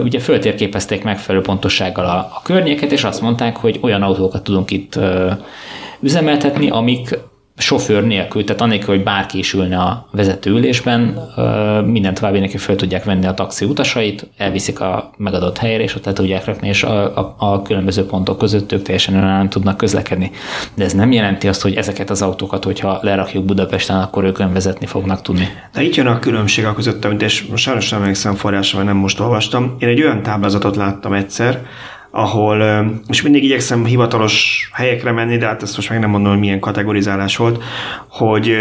ugye 0.03 0.19
föltérképezték 0.19 1.05
megfelelő 1.05 1.45
pontossággal 1.45 2.05
a, 2.05 2.17
a 2.17 2.41
környéket, 2.43 2.93
és 2.93 3.05
azt 3.05 3.21
mondták, 3.21 3.57
hogy 3.57 3.79
olyan 3.83 4.03
autókat 4.03 4.43
tudunk 4.43 4.71
itt 4.71 4.99
üzemeltetni, 6.01 6.69
amik 6.71 7.19
sofőr 7.63 8.03
nélkül, 8.03 8.45
tehát 8.45 8.61
annélkül, 8.61 8.95
hogy 8.95 9.05
bárki 9.05 9.39
is 9.39 9.53
ülne 9.53 9.79
a 9.79 10.09
vezetőülésben, 10.11 11.19
minden 11.87 12.15
további 12.15 12.39
neki 12.39 12.57
fel 12.57 12.77
tudják 12.77 13.05
venni 13.05 13.27
a 13.27 13.35
taxi 13.35 13.65
utasait, 13.65 14.27
elviszik 14.37 14.81
a 14.81 15.11
megadott 15.17 15.59
helyre, 15.59 15.83
és 15.83 15.95
ott 15.95 16.05
le 16.05 16.13
tudják 16.13 16.45
rakni, 16.45 16.69
és 16.69 16.83
a, 16.83 17.19
a, 17.19 17.35
a 17.39 17.63
különböző 17.63 18.07
pontok 18.07 18.39
között 18.39 18.73
ők 18.73 18.83
teljesen 18.83 19.15
önállóan 19.15 19.49
tudnak 19.49 19.77
közlekedni. 19.77 20.31
De 20.75 20.85
ez 20.85 20.93
nem 20.93 21.13
jelenti 21.13 21.49
azt, 21.49 21.63
hogy 21.63 21.75
ezeket 21.75 22.11
az 22.11 22.23
autókat, 22.23 22.65
hogyha 22.65 22.99
lerakjuk 23.03 23.45
Budapesten, 23.45 24.01
akkor 24.01 24.25
ők 24.25 24.39
önvezetni 24.39 24.87
fognak 24.87 25.23
tudni. 25.23 25.49
De 25.73 25.83
itt 25.83 25.95
jön 25.95 26.07
a 26.07 26.19
különbség 26.19 26.65
a 26.65 26.75
között, 26.75 27.05
amit 27.05 27.23
és 27.23 27.45
sajnos 27.55 27.91
nem 27.91 28.01
emlékszem 28.01 28.35
forrásra, 28.35 28.79
vagy 28.79 28.87
nem 28.87 28.97
most 28.97 29.21
olvastam. 29.21 29.77
Én 29.79 29.89
egy 29.89 30.03
olyan 30.03 30.23
táblázatot 30.23 30.77
láttam 30.77 31.13
egyszer, 31.13 31.67
ahol, 32.15 32.85
és 33.09 33.23
mindig 33.23 33.45
igyekszem 33.45 33.85
hivatalos 33.85 34.69
helyekre 34.73 35.13
menni, 35.13 35.37
de 35.37 35.47
hát 35.47 35.63
ezt 35.63 35.77
most 35.77 35.89
meg 35.89 36.01
nem 36.01 36.11
mondom, 36.11 36.31
hogy 36.31 36.41
milyen 36.41 36.61
kategorizálás 36.61 37.37
volt, 37.37 37.63
hogy 38.09 38.57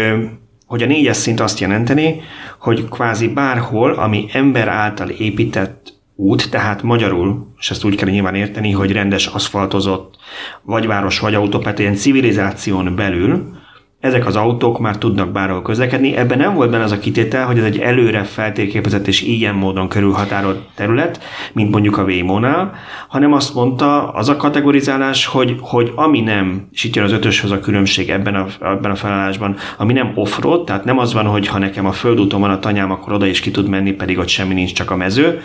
hogy 0.66 0.82
a 0.82 0.86
négyes 0.86 1.16
szint 1.16 1.40
azt 1.40 1.60
jelenteni, 1.60 2.20
hogy 2.58 2.88
kvázi 2.88 3.28
bárhol, 3.28 3.92
ami 3.92 4.26
ember 4.32 4.68
által 4.68 5.08
épített 5.08 5.94
út, 6.16 6.50
tehát 6.50 6.82
magyarul, 6.82 7.52
és 7.58 7.70
ezt 7.70 7.84
úgy 7.84 7.94
kell 7.94 8.08
nyilván 8.08 8.34
érteni, 8.34 8.70
hogy 8.70 8.92
rendes 8.92 9.26
aszfaltozott, 9.26 10.16
vagy 10.62 10.86
város, 10.86 11.18
vagy 11.18 11.34
autópát, 11.34 11.78
ilyen 11.78 11.94
civilizáción 11.94 12.94
belül, 12.96 13.56
ezek 14.02 14.26
az 14.26 14.36
autók 14.36 14.78
már 14.78 14.98
tudnak 14.98 15.32
bárhol 15.32 15.62
közlekedni. 15.62 16.16
Ebben 16.16 16.38
nem 16.38 16.54
volt 16.54 16.70
benne 16.70 16.82
az 16.82 16.92
a 16.92 16.98
kitétel, 16.98 17.46
hogy 17.46 17.58
ez 17.58 17.64
egy 17.64 17.78
előre 17.78 18.22
feltérképezett 18.22 19.06
és 19.06 19.22
ilyen 19.22 19.54
módon 19.54 19.88
körülhatárolt 19.88 20.58
terület, 20.74 21.22
mint 21.52 21.70
mondjuk 21.70 21.98
a 21.98 22.02
Waymo-nál, 22.02 22.74
hanem 23.08 23.32
azt 23.32 23.54
mondta 23.54 24.08
az 24.08 24.28
a 24.28 24.36
kategorizálás, 24.36 25.26
hogy, 25.26 25.56
hogy 25.60 25.92
ami 25.94 26.20
nem, 26.20 26.68
és 26.72 26.84
itt 26.84 26.96
jön 26.96 27.04
az 27.04 27.12
ötöshöz 27.12 27.50
a 27.50 27.60
különbség 27.60 28.10
ebben 28.10 28.34
a, 28.34 28.46
ebben 28.60 28.90
a 28.90 28.94
felállásban, 28.94 29.56
ami 29.78 29.92
nem 29.92 30.12
off-road, 30.14 30.64
tehát 30.64 30.84
nem 30.84 30.98
az 30.98 31.12
van, 31.12 31.26
hogy 31.26 31.46
ha 31.46 31.58
nekem 31.58 31.86
a 31.86 31.92
földúton 31.92 32.40
van 32.40 32.50
a 32.50 32.58
tanyám, 32.58 32.90
akkor 32.90 33.12
oda 33.12 33.26
is 33.26 33.40
ki 33.40 33.50
tud 33.50 33.68
menni, 33.68 33.92
pedig 33.92 34.18
ott 34.18 34.28
semmi 34.28 34.54
nincs, 34.54 34.72
csak 34.72 34.90
a 34.90 34.96
mező 34.96 35.40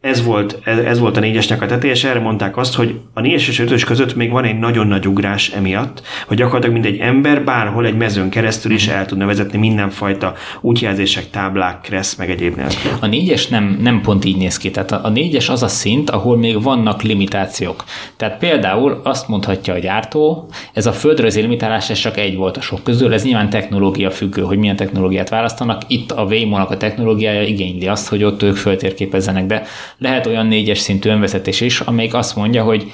ez 0.00 0.24
volt, 0.24 0.58
ez 0.64 0.98
volt 0.98 1.16
a 1.16 1.20
négyesnek 1.20 1.62
a 1.62 1.66
teteje, 1.66 1.92
és 1.92 2.04
erre 2.04 2.18
mondták 2.18 2.56
azt, 2.56 2.74
hogy 2.74 3.00
a 3.14 3.20
négyes 3.20 3.48
és 3.48 3.58
ötös 3.58 3.84
között 3.84 4.16
még 4.16 4.30
van 4.30 4.44
egy 4.44 4.58
nagyon 4.58 4.86
nagy 4.86 5.08
ugrás 5.08 5.50
emiatt, 5.50 6.02
hogy 6.26 6.36
gyakorlatilag 6.36 6.74
mint 6.74 6.94
egy 6.94 7.00
ember 7.00 7.44
bárhol 7.44 7.86
egy 7.86 7.96
mezőn 7.96 8.28
keresztül 8.28 8.72
is 8.72 8.88
el 8.88 9.06
tudna 9.06 9.26
vezetni 9.26 9.58
mindenfajta 9.58 10.34
útjelzések, 10.60 11.30
táblák, 11.30 11.80
kressz, 11.80 12.14
meg 12.14 12.30
egyéb 12.30 12.56
nélkül. 12.56 12.90
A 13.00 13.06
négyes 13.06 13.46
nem, 13.46 13.78
nem 13.80 14.00
pont 14.00 14.24
így 14.24 14.36
néz 14.36 14.56
ki. 14.56 14.70
Tehát 14.70 14.92
a 14.92 15.08
négyes 15.08 15.48
az 15.48 15.62
a 15.62 15.68
szint, 15.68 16.10
ahol 16.10 16.36
még 16.36 16.62
vannak 16.62 17.02
limitációk. 17.02 17.84
Tehát 18.16 18.38
például 18.38 19.00
azt 19.04 19.28
mondhatja 19.28 19.74
a 19.74 19.78
gyártó, 19.78 20.48
ez 20.72 20.86
a 20.86 20.92
földrajzi 20.92 21.40
limitálás, 21.40 21.90
ez 21.90 21.98
csak 21.98 22.16
egy 22.16 22.36
volt 22.36 22.56
a 22.56 22.60
sok 22.60 22.82
közül, 22.84 23.12
ez 23.12 23.24
nyilván 23.24 23.50
technológia 23.50 24.10
függő, 24.10 24.42
hogy 24.42 24.58
milyen 24.58 24.76
technológiát 24.76 25.28
választanak. 25.28 25.82
Itt 25.86 26.10
a 26.10 26.22
Waymo-nak 26.22 26.70
a 26.70 26.76
technológiája 26.76 27.42
igényli 27.42 27.86
azt, 27.88 28.08
hogy 28.08 28.24
ott 28.24 28.42
ők 28.42 28.56
föltérképezzenek, 28.56 29.46
de 29.46 29.62
lehet 29.98 30.26
olyan 30.26 30.46
négyes 30.46 30.78
szintű 30.78 31.08
önvezetés 31.10 31.60
is, 31.60 31.80
amelyik 31.80 32.14
azt 32.14 32.36
mondja, 32.36 32.64
hogy 32.64 32.92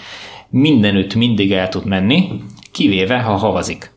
mindenütt 0.48 1.14
mindig 1.14 1.52
el 1.52 1.68
tud 1.68 1.86
menni, 1.86 2.28
kivéve, 2.72 3.18
ha 3.18 3.36
havazik. 3.36 3.92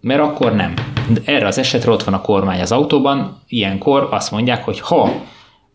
Mert 0.00 0.20
akkor 0.20 0.54
nem. 0.54 0.74
De 1.08 1.20
erre 1.24 1.46
az 1.46 1.58
esetre 1.58 1.90
ott 1.90 2.02
van 2.02 2.14
a 2.14 2.20
kormány 2.20 2.60
az 2.60 2.72
autóban, 2.72 3.42
ilyenkor 3.48 4.08
azt 4.10 4.30
mondják, 4.30 4.64
hogy 4.64 4.80
ha 4.80 5.12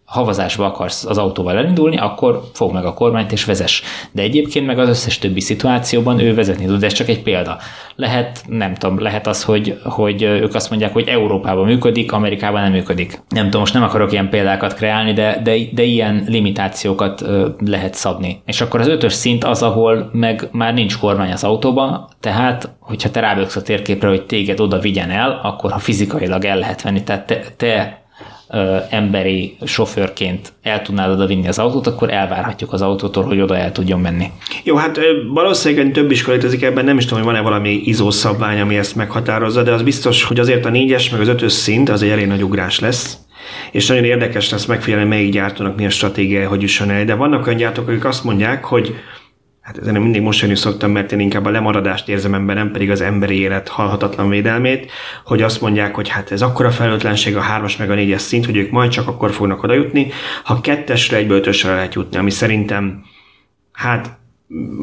havazásba 0.05 0.65
akarsz 0.65 1.05
az 1.05 1.17
autóval 1.17 1.57
elindulni, 1.57 1.97
akkor 1.97 2.41
fog 2.53 2.73
meg 2.73 2.85
a 2.85 2.93
kormányt 2.93 3.31
és 3.31 3.45
vezess. 3.45 3.81
De 4.11 4.21
egyébként 4.21 4.65
meg 4.65 4.79
az 4.79 4.89
összes 4.89 5.17
többi 5.17 5.39
szituációban 5.39 6.19
ő 6.19 6.33
vezetni 6.33 6.65
tud, 6.65 6.83
ez 6.83 6.93
csak 6.93 7.07
egy 7.07 7.21
példa. 7.21 7.57
Lehet, 7.95 8.43
nem 8.47 8.73
tudom, 8.73 8.99
lehet 8.99 9.27
az, 9.27 9.43
hogy, 9.43 9.79
hogy 9.83 10.21
ők 10.21 10.55
azt 10.55 10.69
mondják, 10.69 10.93
hogy 10.93 11.07
Európában 11.07 11.65
működik, 11.65 12.11
Amerikában 12.11 12.61
nem 12.61 12.71
működik. 12.71 13.21
Nem 13.29 13.43
tudom, 13.43 13.59
most 13.59 13.73
nem 13.73 13.83
akarok 13.83 14.11
ilyen 14.11 14.29
példákat 14.29 14.73
kreálni, 14.73 15.13
de, 15.13 15.39
de, 15.43 15.55
de 15.71 15.83
ilyen 15.83 16.25
limitációkat 16.27 17.23
lehet 17.65 17.93
szabni. 17.93 18.41
És 18.45 18.61
akkor 18.61 18.79
az 18.79 18.87
ötös 18.87 19.13
szint 19.13 19.43
az, 19.43 19.63
ahol 19.63 20.09
meg 20.11 20.47
már 20.51 20.73
nincs 20.73 20.97
kormány 20.97 21.31
az 21.31 21.43
autóban, 21.43 22.07
tehát 22.19 22.69
hogyha 22.79 23.11
te 23.11 23.19
ráböksz 23.19 23.55
a 23.55 23.61
térképre, 23.61 24.07
hogy 24.07 24.25
téged 24.25 24.59
oda 24.59 24.79
vigyen 24.79 25.09
el, 25.09 25.39
akkor 25.43 25.71
ha 25.71 25.79
fizikailag 25.79 26.45
el 26.45 26.57
lehet 26.57 26.81
venni, 26.81 27.03
tehát 27.03 27.25
te, 27.25 27.43
te 27.57 28.03
ö, 28.55 28.77
emberi 28.89 29.57
sofőrként 29.63 30.53
el 30.61 30.81
tudnád 30.81 31.11
oda 31.11 31.25
vinni 31.25 31.47
az 31.47 31.59
autót, 31.59 31.87
akkor 31.87 32.13
elvárhatjuk 32.13 32.73
az 32.73 32.81
autótól, 32.81 33.23
hogy 33.23 33.41
oda 33.41 33.57
el 33.57 33.71
tudjon 33.71 33.99
menni. 33.99 34.31
Jó, 34.63 34.75
hát 34.75 34.99
valószínűleg 35.33 35.91
több 35.91 36.11
is 36.11 36.27
létezik 36.27 36.61
ebben, 36.61 36.85
nem 36.85 36.97
is 36.97 37.05
tudom, 37.05 37.23
hogy 37.23 37.33
van-e 37.33 37.43
valami 37.43 37.69
izó 37.69 38.11
szabvány, 38.11 38.59
ami 38.59 38.77
ezt 38.77 38.95
meghatározza, 38.95 39.63
de 39.63 39.71
az 39.71 39.81
biztos, 39.81 40.23
hogy 40.23 40.39
azért 40.39 40.65
a 40.65 40.69
négyes 40.69 41.09
meg 41.09 41.21
az 41.21 41.27
ötös 41.27 41.51
szint 41.51 41.89
az 41.89 42.01
egy 42.01 42.09
elég 42.09 42.27
nagy 42.27 42.43
ugrás 42.43 42.79
lesz, 42.79 43.17
és 43.71 43.87
nagyon 43.87 44.03
érdekes 44.03 44.49
lesz 44.49 44.65
megfigyelni, 44.65 45.05
melyik 45.05 45.31
gyártónak 45.31 45.75
mi 45.75 45.85
a 45.85 45.89
stratégia, 45.89 46.47
hogy 46.47 46.61
jusson 46.61 46.89
el. 46.89 47.05
De 47.05 47.13
vannak 47.13 47.47
olyan 47.47 47.59
gyártók, 47.59 47.87
akik 47.87 48.05
azt 48.05 48.23
mondják, 48.23 48.65
hogy 48.65 48.95
hát 49.65 49.77
ezen 49.77 50.01
mindig 50.01 50.21
mosolyogni 50.21 50.59
szoktam, 50.59 50.91
mert 50.91 51.11
én 51.11 51.19
inkább 51.19 51.45
a 51.45 51.49
lemaradást 51.49 52.09
érzem 52.09 52.33
ember, 52.33 52.55
nem 52.55 52.71
pedig 52.71 52.91
az 52.91 53.01
emberi 53.01 53.39
élet 53.39 53.67
halhatatlan 53.67 54.29
védelmét, 54.29 54.91
hogy 55.23 55.41
azt 55.41 55.61
mondják, 55.61 55.95
hogy 55.95 56.09
hát 56.09 56.31
ez 56.31 56.41
akkora 56.41 56.71
felelőtlenség 56.71 57.35
a 57.35 57.41
hármas 57.41 57.77
meg 57.77 57.91
a 57.91 57.93
négyes 57.93 58.21
szint, 58.21 58.45
hogy 58.45 58.55
ők 58.55 58.71
majd 58.71 58.91
csak 58.91 59.07
akkor 59.07 59.31
fognak 59.31 59.63
oda 59.63 59.73
jutni, 59.73 60.11
ha 60.43 60.61
kettesre, 60.61 61.17
egyből 61.17 61.37
ötösre 61.37 61.73
lehet 61.73 61.93
jutni, 61.93 62.17
ami 62.17 62.29
szerintem 62.29 63.03
hát 63.71 64.17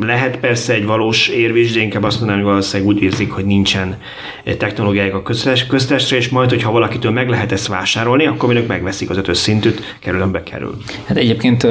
lehet 0.01 0.39
persze 0.39 0.75
egy 0.75 0.85
valós 0.85 1.29
érvés, 1.29 1.73
de 1.73 1.81
inkább 1.81 2.03
azt 2.03 2.19
mondanám, 2.19 2.43
hogy 2.43 2.51
valószínűleg 2.51 2.95
úgy 2.95 3.03
érzik, 3.03 3.31
hogy 3.31 3.45
nincsen 3.45 3.97
technológiájuk 4.59 5.15
a 5.15 5.23
köztestre, 5.69 6.17
és 6.17 6.29
majd, 6.29 6.51
hogyha 6.51 6.71
valakitől 6.71 7.13
meg 7.13 7.29
lehet 7.29 7.53
ezt 7.53 7.67
vásárolni, 7.67 8.27
akkor 8.27 8.51
önök 8.51 8.67
megveszik 8.67 9.11
az 9.11 9.17
ötös 9.17 9.37
szintűt, 9.37 9.97
kerül, 10.01 10.43
kerül. 10.45 10.77
Hát 11.05 11.17
egyébként 11.17 11.67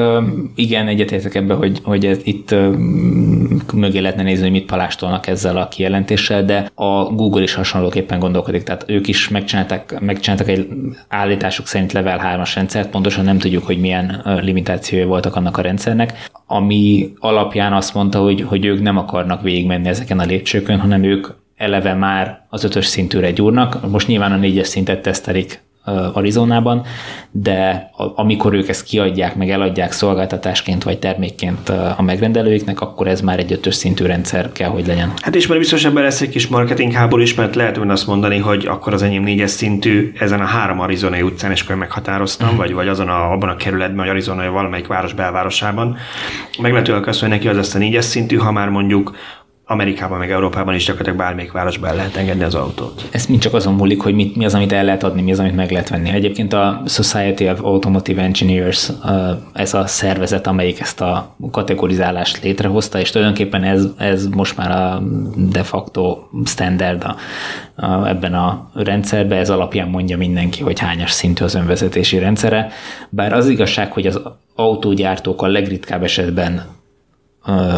igen, 0.56 0.88
egyetértek 0.88 1.36
ebbe, 1.36 1.54
hogy, 1.54 1.80
hogy 1.84 2.06
ez 2.06 2.20
itt 2.24 2.56
mögé 3.74 4.00
lehetne 4.00 4.24
nézni, 4.24 4.44
hogy 4.44 4.52
mit 4.52 4.66
palástolnak 4.66 5.28
ezzel 5.28 5.58
a 5.58 5.68
kijelentéssel, 5.68 6.46
de 6.46 6.72
a 6.76 7.04
Google 7.04 7.44
is 7.44 7.54
hasonlóképpen 7.54 8.20
gondolkodik, 8.20 8.64
tehát 8.64 8.86
ők 8.88 9.08
is 9.08 9.30
megcsináltak, 9.30 10.00
megcsináltak 10.00 10.48
egy 10.48 10.68
állításuk 11.08 11.68
szerint 11.68 11.92
level 11.92 12.22
3-as 12.36 12.52
rendszert, 12.56 12.90
pontosan 12.90 13.24
nem 13.24 13.38
tudjuk, 13.38 13.66
hogy 13.66 13.80
milyen 13.80 14.22
limitációja 14.42 15.08
voltak 15.08 15.36
annak 15.36 15.58
a 15.58 15.62
rendszernek, 15.62 16.30
ami 16.48 17.14
alapján 17.20 17.74
azt 17.74 17.91
mondta, 17.94 18.20
hogy, 18.20 18.42
hogy 18.42 18.66
ők 18.66 18.82
nem 18.82 18.98
akarnak 18.98 19.42
végigmenni 19.42 19.88
ezeken 19.88 20.20
a 20.20 20.26
lépcsőkön, 20.26 20.80
hanem 20.80 21.04
ők 21.04 21.28
eleve 21.56 21.94
már 21.94 22.46
az 22.50 22.64
ötös 22.64 22.86
szintűre 22.86 23.32
gyúrnak. 23.32 23.90
Most 23.90 24.08
nyilván 24.08 24.32
a 24.32 24.38
négyes 24.38 24.68
szintet 24.68 25.02
tesztelik 25.02 25.62
Arizonában, 26.14 26.86
de 27.32 27.90
amikor 28.16 28.54
ők 28.54 28.68
ezt 28.70 28.84
kiadják, 28.84 29.36
meg 29.36 29.50
eladják 29.50 29.92
szolgáltatásként 29.92 30.84
vagy 30.84 31.00
termékként 31.00 31.70
a 31.70 32.02
megrendelőiknek, 32.02 32.82
akkor 32.82 33.08
ez 33.08 33.22
már 33.22 33.40
egy 33.40 33.52
ötös 33.52 33.76
szintű 33.76 34.06
rendszer 34.06 34.52
kell, 34.52 34.70
hogy 34.70 34.88
legyen. 34.88 35.12
Hát 35.22 35.36
és 35.36 35.48
már 35.48 35.58
biztos 35.58 35.86
ebben 35.86 36.04
lesz 36.04 36.22
egy 36.22 36.30
kis 36.30 36.48
marketing 36.48 36.92
háború 36.92 37.22
is, 37.22 37.34
mert 37.34 37.56
lehet 37.56 37.78
azt 37.78 38.08
mondani, 38.08 38.38
hogy 38.38 38.66
akkor 38.66 38.94
az 38.94 39.02
enyém 39.02 39.24
négyes 39.24 39.50
szintű 39.50 40.14
ezen 40.20 40.42
a 40.42 40.46
három 40.46 40.80
arizonai 40.80 41.22
utcán, 41.22 41.52
és 41.52 41.62
akkor 41.62 41.76
meghatároztam, 41.76 42.56
vagy, 42.56 42.74
vagy 42.74 42.88
azon 42.88 43.08
a, 43.08 43.32
abban 43.32 43.50
a 43.50 43.56
kerületben, 43.56 43.98
vagy 43.98 44.10
arizonai 44.10 44.48
valamelyik 44.48 44.88
város 44.88 45.14
belvárosában. 45.14 45.98
Meg 46.62 46.72
lehet 46.72 46.90
azt 46.90 47.22
mondani, 47.22 47.42
neki 47.42 47.48
az 47.48 47.56
lesz 47.56 47.76
a 47.76 47.78
négyes 47.78 48.06
szintű, 48.06 48.36
ha 48.36 48.52
már 48.52 48.70
mondjuk 48.70 49.16
Amerikában, 49.66 50.18
meg 50.18 50.32
Európában 50.32 50.76
is 50.76 50.86
gyakorlatilag 50.86 51.20
bármelyik 51.20 51.52
városban 51.52 51.90
el 51.90 51.96
lehet 51.96 52.16
engedni 52.16 52.44
az 52.44 52.56
autót. 52.56 53.08
Ez 53.12 53.26
mind 53.26 53.42
csak 53.42 53.54
azon 53.54 53.74
múlik, 53.74 54.02
hogy 54.02 54.14
mit, 54.14 54.36
mi 54.36 54.46
az, 54.46 54.54
amit 54.54 54.72
el 54.72 54.84
lehet 54.84 55.04
adni, 55.04 55.22
mi 55.22 55.32
az, 55.32 55.40
amit 55.40 55.56
meg 55.56 55.72
lehet 55.72 55.90
venni. 55.90 56.10
Egyébként 56.10 56.54
a 56.54 56.82
Society 56.86 57.50
of 57.50 57.64
Automotive 57.64 58.22
Engineers 58.22 58.92
ez 59.54 59.74
a 59.74 59.88
szervezet, 59.88 60.48
amelyik 60.48 60.80
ezt 60.80 61.02
a 61.02 61.36
kategorizálást 61.52 62.44
létrehozta, 62.44 63.00
és 63.00 63.10
tulajdonképpen 63.10 63.64
ez, 63.64 63.88
ez 63.98 64.28
most 64.28 64.58
már 64.58 64.72
a 64.72 65.02
de 65.36 65.64
facto 65.64 66.18
standard 66.46 67.04
a, 67.04 67.16
a, 67.86 68.08
ebben 68.08 68.34
a 68.34 68.70
rendszerben, 68.74 69.38
ez 69.38 69.50
alapján 69.50 69.88
mondja 69.88 70.18
mindenki, 70.18 70.62
hogy 70.62 70.80
hányas 70.80 71.12
szintű 71.12 71.44
az 71.44 71.56
önvezetési 71.56 72.20
rendszere. 72.20 72.72
Bár 73.10 73.34
az 73.34 73.48
igazság, 73.48 73.92
hogy 73.92 74.08
az 74.08 74.22
autógyártók 74.56 75.42
a 75.42 75.48
legritkább 75.48 76.04
esetben 76.04 76.80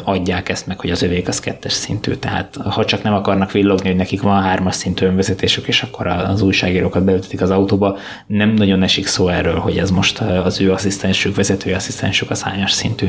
adják 0.03 0.49
ezt 0.49 0.67
meg, 0.67 0.79
hogy 0.79 0.89
az 0.89 1.01
övék 1.01 1.27
az 1.27 1.39
kettes 1.39 1.73
szintű. 1.73 2.13
Tehát 2.13 2.57
ha 2.69 2.85
csak 2.85 3.03
nem 3.03 3.13
akarnak 3.13 3.51
villogni, 3.51 3.87
hogy 3.87 3.97
nekik 3.97 4.21
van 4.21 4.41
hármas 4.41 4.75
szintű 4.75 5.05
önvezetésük, 5.05 5.67
és 5.67 5.81
akkor 5.81 6.07
az 6.07 6.41
újságírókat 6.41 7.03
beültetik 7.03 7.41
az 7.41 7.49
autóba, 7.49 7.97
nem 8.27 8.49
nagyon 8.49 8.83
esik 8.83 9.07
szó 9.07 9.27
erről, 9.27 9.59
hogy 9.59 9.77
ez 9.77 9.91
most 9.91 10.19
az 10.19 10.61
ő 10.61 10.71
asszisztensük, 10.71 11.35
vezető 11.35 11.73
asszisztensük 11.73 12.29
az 12.29 12.41
hányas 12.41 12.71
szintű. 12.71 13.07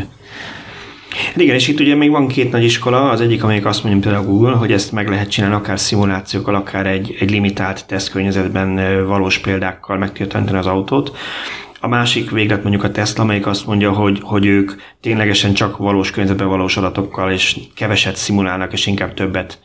Igen, 1.37 1.55
és 1.55 1.69
itt 1.69 1.81
ugye 1.81 1.95
még 1.95 2.11
van 2.11 2.29
két 2.29 2.53
nagy 2.53 2.65
iskola, 2.65 3.11
az 3.11 3.21
egyik, 3.21 3.45
amelyik 3.45 3.67
azt 3.67 3.85
mondja 3.85 4.03
például 4.03 4.33
Google, 4.33 4.53
hogy 4.53 4.73
ezt 4.73 4.93
meg 4.93 5.09
lehet 5.09 5.31
csinálni 5.31 5.55
akár 5.55 5.81
szimulációkkal, 5.81 6.55
akár 6.55 6.87
egy, 6.87 7.17
egy 7.21 7.31
limitált 7.31 7.87
tesztkörnyezetben 7.87 9.07
valós 9.07 9.39
példákkal 9.39 9.99
megtiltani 9.99 10.57
az 10.57 10.67
autót. 10.67 11.17
A 11.85 11.89
másik 11.89 12.31
véglet 12.31 12.63
mondjuk 12.63 12.85
a 12.85 12.91
Tesla, 12.91 13.23
amelyik 13.23 13.47
azt 13.47 13.67
mondja, 13.67 13.93
hogy, 13.93 14.21
hogy 14.23 14.47
ők 14.47 14.73
ténylegesen 15.01 15.55
csak 15.55 15.77
valós 15.77 16.11
környezetben 16.11 16.49
valós 16.49 16.77
adatokkal 16.77 17.33
és 17.33 17.59
keveset 17.75 18.17
szimulálnak, 18.17 18.73
és 18.73 18.87
inkább 18.87 19.15
többet 19.15 19.59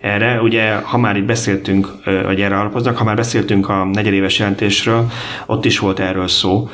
erre. 0.00 0.40
Ugye, 0.40 0.74
ha 0.74 0.98
már 0.98 1.16
itt 1.16 1.24
beszéltünk, 1.24 1.88
vagy 2.24 2.40
erre 2.40 2.58
alapoznak, 2.58 2.96
ha 2.96 3.04
már 3.04 3.16
beszéltünk 3.16 3.68
a 3.68 3.84
negyedéves 3.84 4.38
jelentésről, 4.38 5.10
ott 5.46 5.64
is 5.64 5.78
volt 5.78 6.00
erről 6.00 6.28
szó, 6.28 6.68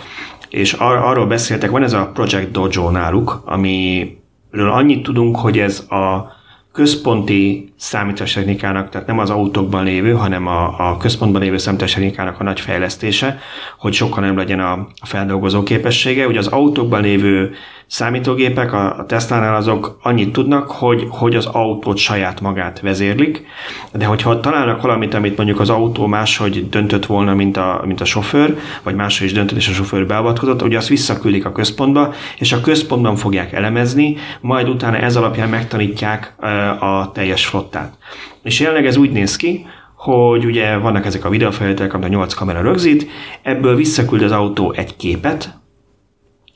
és 0.49 0.73
ar- 0.73 1.05
arról 1.05 1.27
beszéltek, 1.27 1.71
van 1.71 1.83
ez 1.83 1.93
a 1.93 2.11
Project 2.15 2.51
Dojo 2.51 2.91
náluk, 2.91 3.43
amiről 3.45 4.71
annyit 4.71 5.03
tudunk, 5.03 5.37
hogy 5.37 5.59
ez 5.59 5.87
a 5.91 6.33
központi 6.73 7.73
számítástechnikának, 7.77 8.89
tehát 8.89 9.07
nem 9.07 9.19
az 9.19 9.31
autókban 9.31 9.85
lévő, 9.85 10.13
hanem 10.13 10.47
a, 10.47 10.91
a 10.91 10.97
központban 10.97 11.43
lévő 11.43 11.57
számítástechnikának 11.59 12.41
a 12.41 12.45
nagy 12.45 12.61
fejlesztése, 12.61 13.39
hogy 13.79 13.93
sokkal 13.93 14.25
nem 14.25 14.37
legyen 14.37 14.61
a, 14.61 14.73
a 14.73 15.07
feldolgozó 15.07 15.63
képessége. 15.63 16.27
Ugye 16.27 16.39
az 16.39 16.47
autókban 16.47 17.03
lévő 17.03 17.55
számítógépek, 17.93 18.73
a 18.73 19.05
Tesla-nál 19.09 19.55
azok 19.55 19.99
annyit 20.03 20.33
tudnak, 20.33 20.71
hogy, 20.71 21.07
hogy 21.09 21.35
az 21.35 21.47
autót 21.47 21.97
saját 21.97 22.41
magát 22.41 22.81
vezérlik, 22.81 23.47
de 23.93 24.05
hogyha 24.05 24.41
találnak 24.41 24.83
valamit, 24.83 25.15
amit 25.15 25.37
mondjuk 25.37 25.61
az 25.61 25.71
autó 25.71 26.07
máshogy 26.07 26.69
döntött 26.69 27.07
volna, 27.07 27.35
mint 27.35 27.57
a, 27.57 27.83
mint 27.87 28.01
a 28.01 28.05
sofőr, 28.05 28.57
vagy 28.83 28.95
máshogy 28.95 29.27
is 29.27 29.33
döntött, 29.33 29.57
és 29.57 29.69
a 29.69 29.73
sofőr 29.73 30.07
beavatkozott, 30.07 30.63
ugye 30.63 30.77
azt 30.77 30.89
visszaküldik 30.89 31.45
a 31.45 31.53
központba, 31.53 32.13
és 32.39 32.53
a 32.53 32.61
központban 32.61 33.17
fogják 33.17 33.53
elemezni, 33.53 34.17
majd 34.41 34.69
utána 34.69 34.97
ez 34.97 35.17
alapján 35.17 35.49
megtanítják 35.49 36.35
a 36.81 37.11
teljes 37.13 37.47
flottát. 37.47 37.95
És 38.43 38.61
jelenleg 38.61 38.87
ez 38.87 38.97
úgy 38.97 39.11
néz 39.11 39.37
ki, 39.37 39.67
hogy 39.97 40.45
ugye 40.45 40.77
vannak 40.77 41.07
ezek 41.07 41.25
a 41.25 41.31
videófelvételek, 41.31 41.95
amit 41.95 42.07
a 42.07 42.09
8 42.09 42.35
kamera 42.35 42.63
rögzít, 42.63 43.07
ebből 43.43 43.77
visszaküld 43.77 44.23
az 44.23 44.33
autó 44.33 44.73
egy 44.77 44.97
képet, 44.97 45.61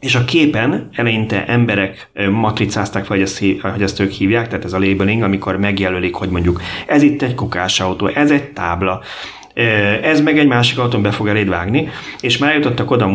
és 0.01 0.15
a 0.15 0.25
képen 0.25 0.89
eleinte 0.93 1.47
emberek 1.47 2.11
matricázták 2.31 3.05
fel, 3.05 3.17
hogy 3.17 3.25
ezt, 3.25 3.45
hogy 3.61 3.83
ezt 3.83 4.01
ők 4.01 4.11
hívják, 4.11 4.49
tehát 4.49 4.65
ez 4.65 4.73
a 4.73 4.79
labeling, 4.79 5.23
amikor 5.23 5.57
megjelölik, 5.57 6.15
hogy 6.15 6.29
mondjuk 6.29 6.61
ez 6.87 7.03
itt 7.03 7.23
egy 7.23 7.35
kukás 7.35 7.81
autó, 7.81 8.07
ez 8.07 8.31
egy 8.31 8.45
tábla, 8.45 9.03
ez 10.03 10.21
meg 10.21 10.39
egy 10.39 10.47
másik 10.47 10.79
autón 10.79 11.03
be 11.03 11.11
fog 11.11 11.29
eléd 11.29 11.49
vágni, 11.49 11.89
és 12.21 12.39
már 12.39 12.55
jutottak 12.55 12.91
oda, 12.91 13.11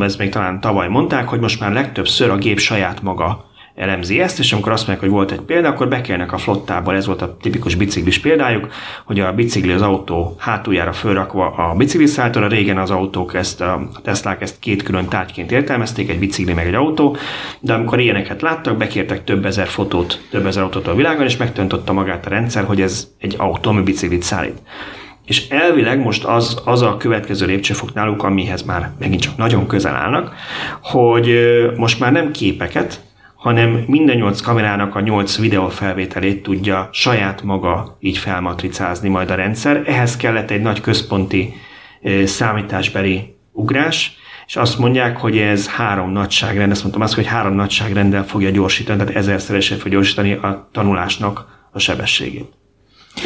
ez 0.00 0.16
még 0.16 0.30
talán 0.30 0.60
tavaly 0.60 0.88
mondták, 0.88 1.28
hogy 1.28 1.40
most 1.40 1.60
már 1.60 1.72
legtöbbször 1.72 2.30
a 2.30 2.36
gép 2.36 2.58
saját 2.58 3.02
maga 3.02 3.50
elemzi 3.74 4.20
ezt, 4.20 4.38
és 4.38 4.52
amikor 4.52 4.72
azt 4.72 4.86
mondják, 4.86 5.08
hogy 5.08 5.16
volt 5.18 5.30
egy 5.30 5.40
példa, 5.40 5.68
akkor 5.68 5.88
bekelnek 5.88 6.32
a 6.32 6.38
flottából, 6.38 6.94
ez 6.94 7.06
volt 7.06 7.22
a 7.22 7.36
tipikus 7.40 7.74
biciklis 7.74 8.18
példájuk, 8.18 8.68
hogy 9.04 9.20
a 9.20 9.32
bicikli 9.32 9.72
az 9.72 9.82
autó 9.82 10.34
hátuljára 10.38 10.92
fölrakva 10.92 11.50
a 11.50 11.74
bicikliszálltóra, 11.74 12.46
régen 12.46 12.78
az 12.78 12.90
autók 12.90 13.34
ezt, 13.34 13.60
a 13.60 13.88
Teslák 14.02 14.40
ezt 14.40 14.58
két 14.58 14.82
külön 14.82 15.08
tárgyként 15.08 15.52
értelmezték, 15.52 16.10
egy 16.10 16.18
bicikli 16.18 16.52
meg 16.52 16.66
egy 16.66 16.74
autó, 16.74 17.16
de 17.60 17.72
amikor 17.72 18.00
ilyeneket 18.00 18.42
láttak, 18.42 18.76
bekértek 18.76 19.24
több 19.24 19.44
ezer 19.44 19.66
fotót, 19.66 20.20
több 20.30 20.46
ezer 20.46 20.62
autót 20.62 20.86
a 20.86 20.94
világon, 20.94 21.24
és 21.24 21.36
megtöntötte 21.36 21.92
magát 21.92 22.26
a 22.26 22.30
rendszer, 22.30 22.64
hogy 22.64 22.80
ez 22.80 23.08
egy 23.18 23.34
autó, 23.38 23.70
ami 23.70 23.82
biciklit 23.82 24.22
szállít. 24.22 24.62
És 25.24 25.48
elvileg 25.48 25.98
most 25.98 26.24
az, 26.24 26.62
az 26.64 26.82
a 26.82 26.96
következő 26.96 27.46
lépcsőfok 27.46 27.94
náluk, 27.94 28.22
amihez 28.22 28.62
már 28.62 28.90
megint 28.98 29.20
csak 29.20 29.36
nagyon 29.36 29.66
közel 29.66 29.94
állnak, 29.94 30.34
hogy 30.82 31.38
most 31.76 32.00
már 32.00 32.12
nem 32.12 32.30
képeket, 32.30 33.00
hanem 33.42 33.84
minden 33.86 34.16
nyolc 34.16 34.40
kamerának 34.40 34.94
a 34.94 35.00
nyolc 35.00 35.38
videófelvételét 35.38 36.42
tudja 36.42 36.88
saját 36.92 37.42
maga 37.42 37.96
így 38.00 38.18
felmatricázni 38.18 39.08
majd 39.08 39.30
a 39.30 39.34
rendszer. 39.34 39.82
Ehhez 39.86 40.16
kellett 40.16 40.50
egy 40.50 40.62
nagy 40.62 40.80
központi 40.80 41.54
számításbeli 42.24 43.34
ugrás, 43.52 44.16
és 44.46 44.56
azt 44.56 44.78
mondják, 44.78 45.16
hogy 45.16 45.38
ez 45.38 45.68
három 45.68 46.10
nagyságrend, 46.10 46.70
ezt 46.70 46.80
mondtam 46.82 47.02
azt, 47.02 47.14
hogy 47.14 47.26
három 47.26 47.54
nagyságrenddel 47.54 48.24
fogja 48.24 48.50
gyorsítani, 48.50 48.98
tehát 48.98 49.16
ezerszeresen 49.16 49.78
fogja 49.78 49.92
gyorsítani 49.92 50.32
a 50.32 50.68
tanulásnak 50.72 51.68
a 51.72 51.78
sebességét. 51.78 52.61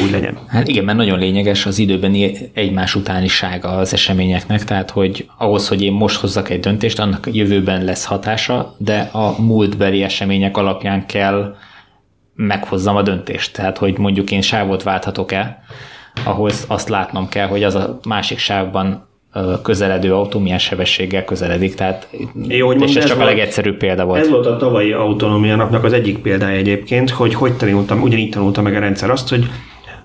Úgy 0.03 0.11
legyen. 0.11 0.37
Hát 0.47 0.67
igen, 0.67 0.83
mert 0.83 0.97
nagyon 0.97 1.19
lényeges 1.19 1.65
az 1.65 1.79
időbeni 1.79 2.33
egymás 2.53 2.95
utánisága 2.95 3.69
az 3.69 3.93
eseményeknek, 3.93 4.63
tehát 4.63 4.91
hogy 4.91 5.29
ahhoz, 5.37 5.67
hogy 5.67 5.81
én 5.81 5.91
most 5.91 6.19
hozzak 6.19 6.49
egy 6.49 6.59
döntést, 6.59 6.99
annak 6.99 7.27
jövőben 7.31 7.83
lesz 7.83 8.05
hatása, 8.05 8.75
de 8.77 9.09
a 9.11 9.41
múltbeli 9.41 10.03
események 10.03 10.57
alapján 10.57 11.05
kell 11.05 11.55
meghozzam 12.35 12.95
a 12.95 13.01
döntést. 13.01 13.53
Tehát, 13.53 13.77
hogy 13.77 13.97
mondjuk 13.97 14.31
én 14.31 14.41
sávot 14.41 14.83
válthatok-e, 14.83 15.63
ahhoz 16.23 16.65
azt 16.67 16.89
látnom 16.89 17.29
kell, 17.29 17.47
hogy 17.47 17.63
az 17.63 17.75
a 17.75 17.99
másik 18.07 18.37
sávban 18.37 19.07
közeledő 19.63 20.13
autó 20.13 20.39
milyen 20.39 20.57
sebességgel 20.57 21.23
közeledik. 21.23 21.75
Tehát, 21.75 22.07
Jó, 22.47 22.67
hogy 22.67 22.81
és 22.81 22.89
ez, 22.89 22.95
ez 22.95 23.05
csak 23.05 23.17
volt, 23.17 23.29
a 23.29 23.31
legegyszerűbb 23.31 23.77
példa 23.77 24.05
volt. 24.05 24.19
Ez 24.19 24.29
volt 24.29 24.45
a 24.45 24.57
tavalyi 24.57 24.91
autonómia 24.91 25.55
napnak 25.55 25.83
az 25.83 25.93
egyik 25.93 26.17
példája 26.17 26.57
egyébként, 26.57 27.09
hogy 27.09 27.33
hogy 27.33 27.53
tanultam, 27.53 28.01
ugyanígy 28.01 28.29
tanulta 28.29 28.61
meg 28.61 28.75
a 28.75 28.79
rendszer 28.79 29.09
azt, 29.09 29.29
hogy 29.29 29.49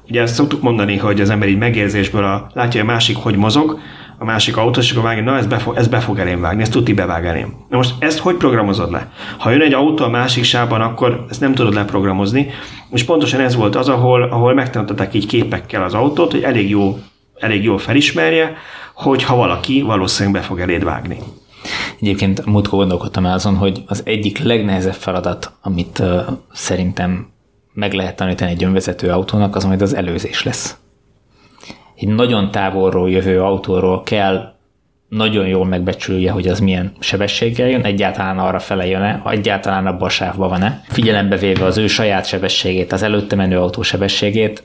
ugye 0.08 0.20
ezt 0.20 0.34
szoktuk 0.34 0.62
mondani, 0.62 0.96
hogy 0.96 1.20
az 1.20 1.30
ember 1.30 1.48
így 1.48 1.58
megérzésből 1.58 2.24
a, 2.24 2.50
látja, 2.54 2.80
hogy 2.80 2.90
a 2.90 2.92
másik 2.92 3.16
hogy 3.16 3.36
mozog, 3.36 3.78
a 4.22 4.24
másik 4.24 4.56
autó, 4.56 4.80
és 4.80 4.90
akkor 4.90 5.02
vágja, 5.02 5.22
na 5.22 5.36
ez 5.36 5.46
be, 5.46 5.62
ez 5.74 5.88
be 5.88 6.00
fog 6.00 6.18
elém 6.18 6.40
vágni, 6.40 6.62
ezt 6.62 6.72
tuti 6.72 6.92
bevág 6.92 7.26
elém. 7.26 7.54
Na 7.68 7.76
most 7.76 7.94
ezt 7.98 8.18
hogy 8.18 8.36
programozod 8.36 8.90
le? 8.90 9.10
Ha 9.38 9.50
jön 9.50 9.60
egy 9.60 9.72
autó 9.72 10.04
a 10.04 10.08
másik 10.08 10.44
sávban, 10.44 10.80
akkor 10.80 11.24
ezt 11.30 11.40
nem 11.40 11.54
tudod 11.54 11.74
leprogramozni, 11.74 12.50
és 12.90 13.04
pontosan 13.04 13.40
ez 13.40 13.56
volt 13.56 13.76
az, 13.76 13.88
ahol, 13.88 14.22
ahol 14.22 14.54
megtanították 14.54 15.14
így 15.14 15.26
képekkel 15.26 15.82
az 15.82 15.94
autót, 15.94 16.30
hogy 16.30 16.42
elég 16.42 16.68
jó, 16.68 16.98
elég 17.38 17.62
jól 17.62 17.78
felismerje, 17.78 18.56
hogy 18.94 19.22
ha 19.22 19.36
valaki 19.36 19.82
valószínűleg 19.82 20.40
be 20.40 20.46
fog 20.46 20.60
eléd 20.60 20.84
vágni. 20.84 21.18
Egyébként 22.00 22.46
múltkor 22.46 22.78
gondolkodtam 22.78 23.24
azon, 23.24 23.56
hogy 23.56 23.82
az 23.86 24.02
egyik 24.04 24.38
legnehezebb 24.38 24.92
feladat, 24.92 25.52
amit 25.62 25.98
uh, 25.98 26.20
szerintem 26.52 27.31
meg 27.72 27.92
lehet 27.92 28.16
tanítani 28.16 28.50
egy 28.50 28.64
önvezető 28.64 29.10
autónak, 29.10 29.56
az 29.56 29.64
majd 29.64 29.82
az 29.82 29.94
előzés 29.94 30.42
lesz 30.42 30.76
egy 32.02 32.08
nagyon 32.08 32.50
távolról 32.50 33.10
jövő 33.10 33.42
autóról 33.42 34.02
kell 34.02 34.54
nagyon 35.08 35.46
jól 35.46 35.66
megbecsülje, 35.66 36.30
hogy 36.30 36.48
az 36.48 36.60
milyen 36.60 36.92
sebességgel 37.00 37.68
jön, 37.68 37.84
egyáltalán 37.84 38.38
arra 38.38 38.58
fele 38.58 38.86
jön-e, 38.86 39.22
egyáltalán 39.24 39.86
abban 39.86 40.06
a 40.06 40.08
sávban 40.08 40.48
van-e. 40.48 40.82
Figyelembe 40.88 41.36
véve 41.36 41.64
az 41.64 41.76
ő 41.76 41.86
saját 41.86 42.26
sebességét, 42.26 42.92
az 42.92 43.02
előtte 43.02 43.36
menő 43.36 43.58
autó 43.58 43.82
sebességét, 43.82 44.62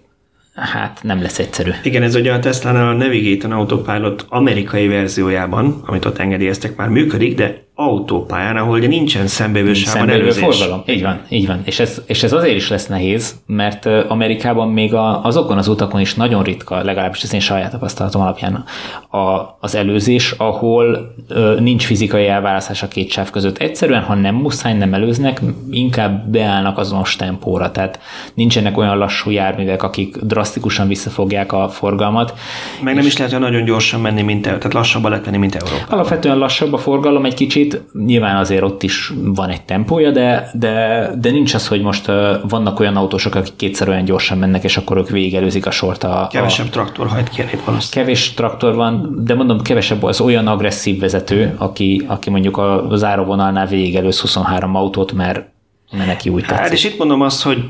hát 0.53 0.99
nem 1.03 1.21
lesz 1.21 1.39
egyszerű. 1.39 1.71
Igen, 1.83 2.03
ez 2.03 2.15
ugye 2.15 2.33
a 2.33 2.39
Tesla-nál 2.39 2.87
a 2.87 2.93
Navigate 2.93 3.55
Autopilot 3.55 4.25
amerikai 4.29 4.87
verziójában, 4.87 5.81
amit 5.85 6.05
ott 6.05 6.17
engedélyeztek, 6.17 6.75
már 6.75 6.89
működik, 6.89 7.35
de 7.35 7.66
autópályán, 7.79 8.57
ahol 8.57 8.77
ugye 8.77 8.87
nincsen 8.87 9.27
szembejövő 9.27 9.73
sávban 9.73 10.09
előzés. 10.09 10.43
forgalom. 10.43 10.81
Így 10.85 11.01
van, 11.01 11.21
így 11.29 11.47
van. 11.47 11.61
És 11.63 11.79
ez, 11.79 12.01
és 12.05 12.23
ez 12.23 12.33
azért 12.33 12.55
is 12.55 12.69
lesz 12.69 12.87
nehéz, 12.87 13.35
mert 13.45 13.85
Amerikában 14.07 14.69
még 14.69 14.93
a, 14.93 15.23
azokon 15.23 15.57
az 15.57 15.67
utakon 15.67 16.01
is 16.01 16.15
nagyon 16.15 16.43
ritka, 16.43 16.83
legalábbis 16.83 17.23
az 17.23 17.33
én 17.33 17.39
saját 17.39 17.71
tapasztalatom 17.71 18.21
alapján 18.21 18.65
a, 19.09 19.17
az 19.59 19.75
előzés, 19.75 20.31
ahol 20.31 21.15
ö, 21.27 21.55
nincs 21.59 21.85
fizikai 21.85 22.27
elválasztás 22.27 22.83
a 22.83 22.87
két 22.87 23.11
sáv 23.11 23.29
között. 23.29 23.57
Egyszerűen, 23.57 24.01
ha 24.01 24.13
nem 24.13 24.35
muszáj, 24.35 24.73
nem 24.73 24.93
előznek, 24.93 25.41
inkább 25.69 26.29
beállnak 26.29 26.77
azonos 26.77 27.15
tempóra. 27.15 27.71
Tehát 27.71 27.99
nincsenek 28.33 28.77
olyan 28.77 28.97
lassú 28.97 29.29
járművek, 29.29 29.83
akik 29.83 30.17
drasztikusan 30.17 30.87
visszafogják 30.87 31.51
a 31.51 31.69
forgalmat. 31.69 32.33
Meg 32.81 32.95
nem 32.95 33.05
is 33.05 33.17
lehet 33.17 33.31
olyan 33.33 33.43
nagyon 33.43 33.65
gyorsan 33.65 34.01
menni, 34.01 34.21
mint 34.21 34.41
tehát 34.41 34.73
lassabban 34.73 35.09
lehet 35.09 35.25
menni, 35.25 35.37
mint 35.37 35.55
Európa. 35.55 35.93
Alapvetően 35.93 36.37
lassabb 36.37 36.73
a 36.73 36.77
forgalom 36.77 37.25
egy 37.25 37.33
kicsit, 37.33 37.66
kicsit, 37.69 38.05
nyilván 38.05 38.35
azért 38.35 38.63
ott 38.63 38.83
is 38.83 39.13
van 39.23 39.49
egy 39.49 39.61
tempója, 39.61 40.11
de, 40.11 40.49
de, 40.53 41.09
de 41.19 41.31
nincs 41.31 41.53
az, 41.53 41.67
hogy 41.67 41.81
most 41.81 42.05
vannak 42.49 42.79
olyan 42.79 42.95
autósok, 42.95 43.35
akik 43.35 43.55
kétszer 43.55 43.89
olyan 43.89 44.05
gyorsan 44.05 44.37
mennek, 44.37 44.63
és 44.63 44.77
akkor 44.77 44.97
ők 44.97 45.09
végigelőzik 45.09 45.65
a 45.65 45.71
sort. 45.71 46.03
A, 46.03 46.27
kevesebb 46.31 46.65
a, 46.65 46.69
traktor 46.69 47.07
hajt 47.07 47.29
ki 47.29 47.41
valószínűleg. 47.41 47.81
Kevés 47.89 48.33
traktor 48.33 48.75
van, 48.75 49.19
de 49.23 49.33
mondom, 49.33 49.61
kevesebb 49.61 50.03
az 50.03 50.21
olyan 50.21 50.47
agresszív 50.47 50.99
vezető, 50.99 51.55
aki, 51.57 52.05
aki 52.07 52.29
mondjuk 52.29 52.57
a 52.57 52.87
záróvonalnál 52.93 53.67
végigelőz 53.67 54.19
23 54.19 54.75
autót, 54.75 55.11
mert, 55.11 55.45
mert 55.91 56.07
neki 56.07 56.29
úgy 56.29 56.45
Hát 56.45 56.71
és 56.71 56.83
itt 56.83 56.97
mondom 56.97 57.21
azt, 57.21 57.43
hogy 57.43 57.63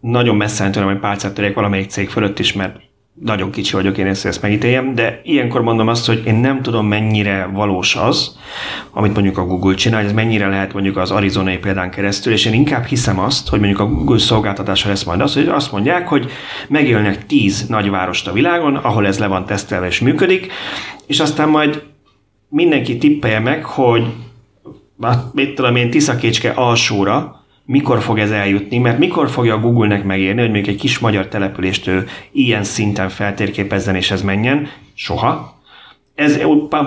nagyon 0.00 0.36
messze 0.36 0.70
tőlem, 0.70 0.88
hogy 0.88 0.98
pálcát 0.98 1.34
törjek 1.34 1.54
valamelyik 1.54 1.90
cég 1.90 2.08
fölött 2.08 2.38
is, 2.38 2.52
mert 2.52 2.76
nagyon 3.20 3.50
kicsi 3.50 3.72
vagyok 3.72 3.98
én 3.98 4.06
ezt, 4.06 4.26
ezt 4.26 4.42
megítéljem, 4.42 4.94
de 4.94 5.20
ilyenkor 5.24 5.62
mondom 5.62 5.88
azt, 5.88 6.06
hogy 6.06 6.22
én 6.26 6.34
nem 6.34 6.62
tudom 6.62 6.86
mennyire 6.86 7.50
valós 7.52 7.96
az, 7.96 8.38
amit 8.90 9.14
mondjuk 9.14 9.38
a 9.38 9.46
Google 9.46 9.74
csinál, 9.74 10.04
ez 10.04 10.12
mennyire 10.12 10.48
lehet 10.48 10.72
mondjuk 10.72 10.96
az 10.96 11.10
arizonai 11.10 11.58
példán 11.58 11.90
keresztül, 11.90 12.32
és 12.32 12.46
én 12.46 12.52
inkább 12.52 12.84
hiszem 12.84 13.18
azt, 13.18 13.48
hogy 13.48 13.58
mondjuk 13.58 13.80
a 13.80 13.86
Google 13.86 14.18
szolgáltatása 14.18 14.88
lesz 14.88 15.04
majd 15.04 15.20
az, 15.20 15.34
hogy 15.34 15.48
azt 15.48 15.72
mondják, 15.72 16.08
hogy 16.08 16.30
megélnek 16.68 17.26
tíz 17.26 17.66
nagyvárost 17.66 18.28
a 18.28 18.32
világon, 18.32 18.76
ahol 18.76 19.06
ez 19.06 19.18
le 19.18 19.26
van 19.26 19.46
tesztelve 19.46 19.86
és 19.86 20.00
működik, 20.00 20.52
és 21.06 21.20
aztán 21.20 21.48
majd 21.48 21.82
mindenki 22.48 22.98
tippelje 22.98 23.38
meg, 23.38 23.64
hogy 23.64 24.04
mit 25.32 25.54
tudom 25.54 25.76
én, 25.76 25.90
Tiszakécske 25.90 26.50
alsóra, 26.50 27.44
mikor 27.66 28.02
fog 28.02 28.18
ez 28.18 28.30
eljutni, 28.30 28.78
mert 28.78 28.98
mikor 28.98 29.30
fogja 29.30 29.54
a 29.54 29.60
Google-nek 29.60 30.04
megérni, 30.04 30.40
hogy 30.40 30.50
még 30.50 30.68
egy 30.68 30.76
kis 30.76 30.98
magyar 30.98 31.28
települést 31.28 31.86
ő 31.86 32.06
ilyen 32.32 32.64
szinten 32.64 33.08
feltérképezzen 33.08 33.94
és 33.94 34.10
ez 34.10 34.22
menjen? 34.22 34.68
Soha. 34.94 35.55
Ez 36.16 36.38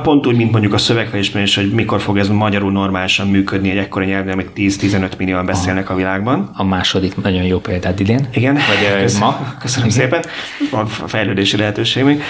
pont 0.04 0.28
úgy, 0.28 0.36
mint 0.36 0.52
mondjuk 0.52 0.74
a 0.74 0.78
szövegfelismerés, 0.78 1.56
hogy 1.56 1.72
mikor 1.72 2.02
fog 2.02 2.18
ez 2.18 2.28
magyarul 2.28 2.72
normálisan 2.72 3.28
működni 3.28 3.70
egy 3.70 3.78
ekkora 3.78 4.06
nyelvnél, 4.06 4.34
amit 4.34 4.50
10-15 4.56 5.18
millióan 5.18 5.46
beszélnek 5.46 5.90
a 5.90 5.96
világban. 5.96 6.50
A 6.54 6.64
második 6.64 7.22
nagyon 7.22 7.44
jó 7.44 7.60
példát 7.60 8.00
idén. 8.00 8.28
Igen. 8.34 8.54
Vagy 8.54 9.02
köszönöm, 9.02 9.28
ma. 9.28 9.56
Köszönöm 9.60 9.90
szépen. 9.90 10.24
Van 10.72 10.86
fejlődési 10.88 11.58
lehetőség 11.58 12.04
még. 12.04 12.24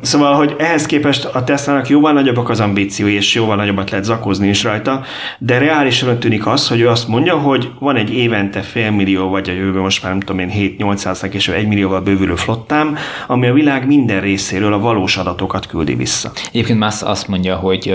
Szóval, 0.00 0.34
hogy 0.34 0.54
ehhez 0.58 0.86
képest 0.86 1.24
a 1.24 1.44
Tesla-nak 1.44 1.88
jóval 1.88 2.12
nagyobbak 2.12 2.48
az 2.48 2.60
ambíciói, 2.60 3.14
és 3.14 3.34
jóval 3.34 3.56
nagyobbat 3.56 3.90
lehet 3.90 4.04
zakózni 4.04 4.48
is 4.48 4.62
rajta, 4.62 5.02
de 5.38 5.58
reálisan 5.58 6.18
tűnik 6.18 6.46
az, 6.46 6.68
hogy 6.68 6.80
ő 6.80 6.88
azt 6.88 7.08
mondja, 7.08 7.36
hogy 7.36 7.70
van 7.78 7.96
egy 7.96 8.14
évente 8.14 8.60
fél 8.60 8.90
millió, 8.90 9.28
vagy 9.28 9.48
a 9.48 9.52
jövő 9.52 9.80
most 9.80 10.02
már 10.02 10.12
nem 10.12 10.20
tudom 10.20 10.38
én 10.38 10.76
7-800 10.78 11.32
és 11.32 11.48
egy 11.48 11.66
millióval 11.66 12.00
bővülő 12.00 12.34
flottám, 12.34 12.96
ami 13.26 13.46
a 13.46 13.52
világ 13.52 13.86
minden 13.86 14.20
részéről 14.20 14.72
a 14.72 14.78
valós 14.78 15.16
adatokat 15.16 15.66
küldi 15.86 16.02
vissza. 16.02 16.32
Egyébként 16.52 16.78
más 16.78 17.02
azt 17.02 17.28
mondja, 17.28 17.56
hogy 17.56 17.88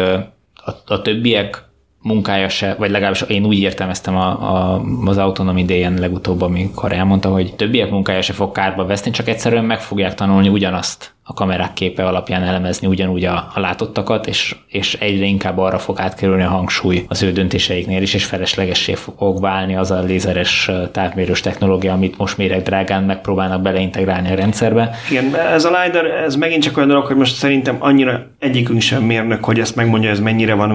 a, 0.66 0.94
a 0.94 1.02
többiek 1.02 1.64
munkája 2.02 2.50
se, 2.50 2.76
vagy 2.78 2.90
legalábbis 2.90 3.22
én 3.22 3.46
úgy 3.46 3.60
értelmeztem 3.60 4.16
a, 4.16 4.28
a, 4.54 4.82
az 5.06 5.18
autonóm 5.18 5.58
idején 5.58 5.94
legutóbb, 5.94 6.42
amikor 6.42 6.92
elmondta, 6.92 7.30
hogy 7.30 7.56
többiek 7.56 7.90
munkája 7.90 8.22
se 8.22 8.34
fog 8.34 8.52
kárba 8.52 8.86
veszni, 8.86 9.12
csak 9.12 9.28
egyszerűen 9.28 9.66
meg 9.66 9.82
fogják 9.82 10.14
tanulni 10.14 10.50
ugyanazt 10.50 11.14
a 11.32 11.34
kamerák 11.34 11.74
képe 11.74 12.06
alapján 12.06 12.44
elemezni 12.44 12.88
ugyanúgy 12.88 13.26
a, 13.26 13.52
a 13.54 13.60
látottakat, 13.60 14.28
és, 14.28 14.56
és 14.68 14.94
egyre 14.94 15.26
inkább 15.26 15.58
arra 15.58 15.80
fog 15.80 16.00
átkerülni 16.00 16.44
a 16.44 16.48
hangsúly 16.48 17.06
az 17.08 17.24
ő 17.24 17.32
döntéseiknél 17.32 18.02
is, 18.02 18.14
és 18.14 18.26
feleslegessé 18.26 18.94
fog 18.94 19.42
válni 19.42 19.76
az 19.76 19.92
a 19.92 20.02
lézeres 20.02 20.72
távmérős 20.92 21.40
technológia, 21.40 21.94
amit 21.94 22.18
most 22.18 22.38
méreg 22.38 22.62
drágán 22.62 23.04
megpróbálnak 23.04 23.62
beleintegrálni 23.62 24.32
a 24.32 24.36
rendszerbe. 24.36 24.96
Igen, 25.10 25.36
ez 25.36 25.66
a 25.66 25.82
LiDAR, 25.82 26.06
ez 26.06 26.36
megint 26.36 26.64
csak 26.64 26.78
olyan 26.78 26.90
dolog, 26.90 27.06
hogy 27.06 27.16
most 27.16 27.36
szerintem 27.36 27.76
annyira 27.80 28.28
egyikünk 28.40 28.82
sem 28.82 29.04
mérnök, 29.04 29.44
hogy 29.44 29.60
ezt 29.60 29.76
megmondja, 29.76 30.10
ez 30.10 30.20
mennyire 30.20 30.54
van, 30.54 30.70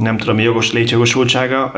nem 0.00 0.16
tudom, 0.16 0.38
jogos 0.38 0.72
létjogosultsága. 0.72 1.72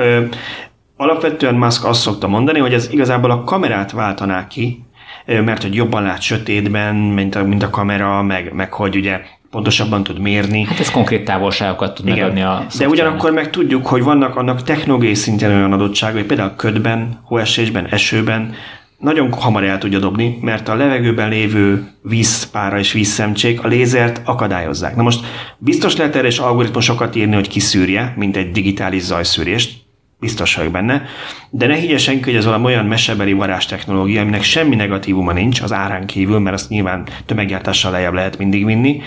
Alapvetően 0.97 1.55
Musk 1.55 1.85
azt 1.85 2.01
szokta 2.01 2.29
mondani, 2.29 2.59
hogy 2.59 2.73
ez 2.75 2.89
igazából 2.93 3.31
a 3.31 3.45
kamerát 3.45 3.93
váltaná 3.93 4.47
ki, 4.47 4.85
mert 5.27 5.63
hogy 5.63 5.75
jobban 5.75 6.03
lát 6.03 6.21
sötétben, 6.21 6.95
mint 6.95 7.35
a, 7.35 7.45
mint 7.45 7.63
a 7.63 7.71
kamera, 7.71 8.23
meg, 8.23 8.53
meg 8.53 8.73
hogy 8.73 8.97
ugye 8.97 9.21
pontosabban 9.51 10.03
tud 10.03 10.19
mérni. 10.19 10.65
Hát 10.65 10.81
ez 10.81 10.91
konkrét 10.91 11.25
távolságokat 11.25 11.95
tud 11.95 12.07
Igen. 12.07 12.19
megadni 12.19 12.43
a 12.43 12.67
De 12.79 12.89
ugyanakkor 12.89 13.33
meg 13.33 13.51
tudjuk, 13.51 13.87
hogy 13.87 14.03
vannak 14.03 14.37
annak 14.37 14.63
technológiai 14.63 15.15
szinten 15.15 15.51
olyan 15.51 15.73
adottságai, 15.73 16.19
hogy 16.19 16.27
például 16.27 16.53
ködben, 16.57 17.21
hóesésben, 17.25 17.87
esőben 17.91 18.55
nagyon 18.99 19.33
hamar 19.33 19.65
el 19.65 19.79
tudja 19.79 19.99
dobni, 19.99 20.39
mert 20.41 20.69
a 20.69 20.75
levegőben 20.75 21.29
lévő 21.29 21.89
vízpára 22.03 22.79
és 22.79 22.93
vízszemcsék 22.93 23.65
a 23.65 23.69
lézert 23.69 24.21
akadályozzák. 24.25 24.97
Na 24.97 25.03
most 25.03 25.25
biztos 25.59 25.97
lehet 25.97 26.17
erre 26.17 26.27
is 26.27 26.39
algoritmusokat 26.39 27.17
írni, 27.17 27.35
hogy 27.35 27.49
kiszűrje, 27.49 28.15
mint 28.17 28.37
egy 28.37 28.51
digitális 28.51 29.03
zajszűrést, 29.03 29.82
biztos 30.23 30.55
vagyok 30.55 30.73
benne, 30.73 31.03
de 31.51 31.67
ne 31.67 31.75
higgye 31.75 31.99
senki, 31.99 32.23
hogy 32.23 32.35
ez 32.35 32.45
valami 32.45 32.65
olyan 32.65 32.87
mesebeli 32.87 33.33
varázs 33.33 33.67
technológia, 33.67 34.21
aminek 34.21 34.43
semmi 34.43 34.75
negatívuma 34.75 35.33
nincs 35.33 35.61
az 35.61 35.73
árán 35.73 36.07
kívül, 36.07 36.39
mert 36.39 36.55
azt 36.55 36.69
nyilván 36.69 37.07
tömeggyártással 37.27 37.91
lejjebb 37.91 38.13
lehet 38.13 38.39
mindig 38.39 38.65
vinni, 38.65 39.03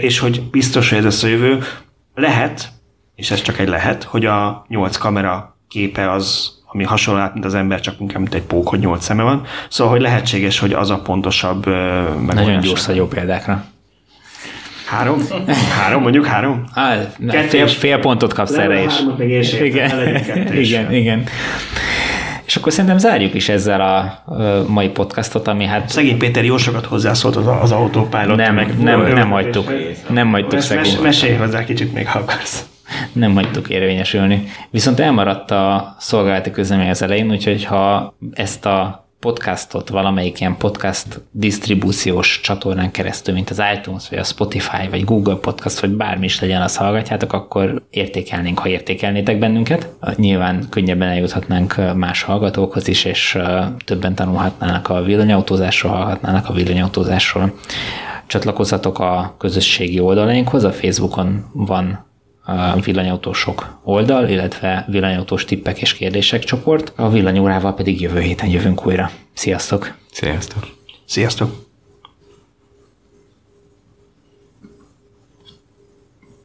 és 0.00 0.18
hogy 0.18 0.42
biztos, 0.50 0.88
hogy 0.88 0.98
ez 0.98 1.04
lesz 1.04 1.22
a 1.22 1.26
jövő. 1.26 1.62
Lehet, 2.14 2.68
és 3.14 3.30
ez 3.30 3.42
csak 3.42 3.58
egy 3.58 3.68
lehet, 3.68 4.02
hogy 4.02 4.26
a 4.26 4.64
nyolc 4.68 4.96
kamera 4.96 5.58
képe 5.68 6.10
az 6.10 6.52
ami 6.66 6.84
hasonló 6.84 7.20
át, 7.20 7.32
mint 7.32 7.44
az 7.44 7.54
ember, 7.54 7.80
csak 7.80 8.00
inkább 8.00 8.20
mint 8.20 8.34
egy 8.34 8.42
pók, 8.42 8.68
hogy 8.68 8.78
nyolc 8.78 9.04
szeme 9.04 9.22
van. 9.22 9.46
Szóval, 9.68 9.92
hogy 9.92 10.02
lehetséges, 10.02 10.58
hogy 10.58 10.72
az 10.72 10.90
a 10.90 10.98
pontosabb 10.98 11.66
megoldás. 11.66 12.34
Nagyon 12.34 12.60
gyors 12.60 12.88
jó 12.94 13.06
példákra. 13.06 13.64
Három? 14.94 15.18
Három, 15.82 16.02
mondjuk 16.02 16.26
három? 16.26 16.64
Á, 16.74 16.96
fél, 17.48 17.66
fél 17.66 17.98
pontot 17.98 18.32
kapsz 18.32 18.50
Nem, 18.50 18.60
erre 18.70 18.82
is. 18.84 18.94
meg 19.18 19.30
Igen, 19.62 20.52
igen, 20.54 20.92
igen. 20.92 21.22
És 22.44 22.56
akkor 22.56 22.72
szerintem 22.72 22.98
zárjuk 22.98 23.34
is 23.34 23.48
ezzel 23.48 23.80
a 23.80 24.22
mai 24.68 24.88
podcastot, 24.88 25.48
ami 25.48 25.64
hát 25.64 25.88
Szegény 25.88 26.18
Péter 26.18 26.44
jó 26.44 26.56
sokat 26.56 26.86
hozzászólt 26.86 27.36
az, 27.36 27.46
az 27.62 27.72
autopilot. 27.72 28.36
nem, 28.36 28.54
meg 28.54 28.78
nem, 28.82 29.00
nem 29.00 29.16
ö, 29.16 29.34
hagytuk. 29.34 29.72
Nem 30.08 30.30
hagytuk 30.30 30.52
Mes, 30.52 30.68
mes, 30.68 30.86
szegény. 30.88 31.02
mesélj 31.02 31.36
hozzá 31.36 31.64
kicsit 31.64 31.92
még, 31.94 32.06
ha 32.08 32.18
akarsz. 32.18 32.64
nem 33.12 33.34
hagytuk 33.34 33.68
érvényesülni. 33.68 34.44
Viszont 34.70 35.00
elmaradt 35.00 35.50
a 35.50 35.94
szolgálati 35.98 36.50
közlemény 36.50 36.90
az 36.90 37.02
elején, 37.02 37.30
úgyhogy 37.30 37.64
ha 37.64 38.14
ezt 38.32 38.66
a 38.66 39.03
podcastot 39.24 39.88
valamelyik 39.88 40.40
ilyen 40.40 40.56
podcast 40.56 41.20
disztribúciós 41.30 42.40
csatornán 42.40 42.90
keresztül, 42.90 43.34
mint 43.34 43.50
az 43.50 43.62
iTunes, 43.76 44.08
vagy 44.08 44.18
a 44.18 44.24
Spotify, 44.24 44.88
vagy 44.90 45.04
Google 45.04 45.34
Podcast, 45.34 45.80
vagy 45.80 45.90
bármi 45.90 46.24
is 46.24 46.40
legyen, 46.40 46.62
azt 46.62 46.76
hallgatjátok, 46.76 47.32
akkor 47.32 47.82
értékelnénk, 47.90 48.58
ha 48.58 48.68
értékelnétek 48.68 49.38
bennünket. 49.38 49.88
Nyilván 50.16 50.66
könnyebben 50.70 51.08
eljuthatnánk 51.08 51.94
más 51.96 52.22
hallgatókhoz 52.22 52.88
is, 52.88 53.04
és 53.04 53.38
többen 53.84 54.14
tanulhatnának 54.14 54.88
a 54.88 55.02
villanyautózásról, 55.02 55.92
hallhatnának 55.92 56.48
a 56.48 56.52
villanyautózásról. 56.52 57.54
Csatlakozzatok 58.26 58.98
a 58.98 59.34
közösségi 59.38 60.00
oldalainkhoz, 60.00 60.64
a 60.64 60.72
Facebookon 60.72 61.44
van 61.52 62.06
villanyautósok 62.84 63.78
oldal, 63.82 64.28
illetve 64.28 64.84
villanyautós 64.88 65.44
tippek 65.44 65.80
és 65.80 65.94
kérdések 65.94 66.44
csoport. 66.44 66.92
A 66.96 67.10
villanyórával 67.10 67.74
pedig 67.74 68.00
jövő 68.00 68.20
héten 68.20 68.48
jövünk 68.48 68.86
újra. 68.86 69.10
Sziasztok! 69.32 69.94
Sziasztok! 70.10 70.66
Sziasztok! 71.04 71.73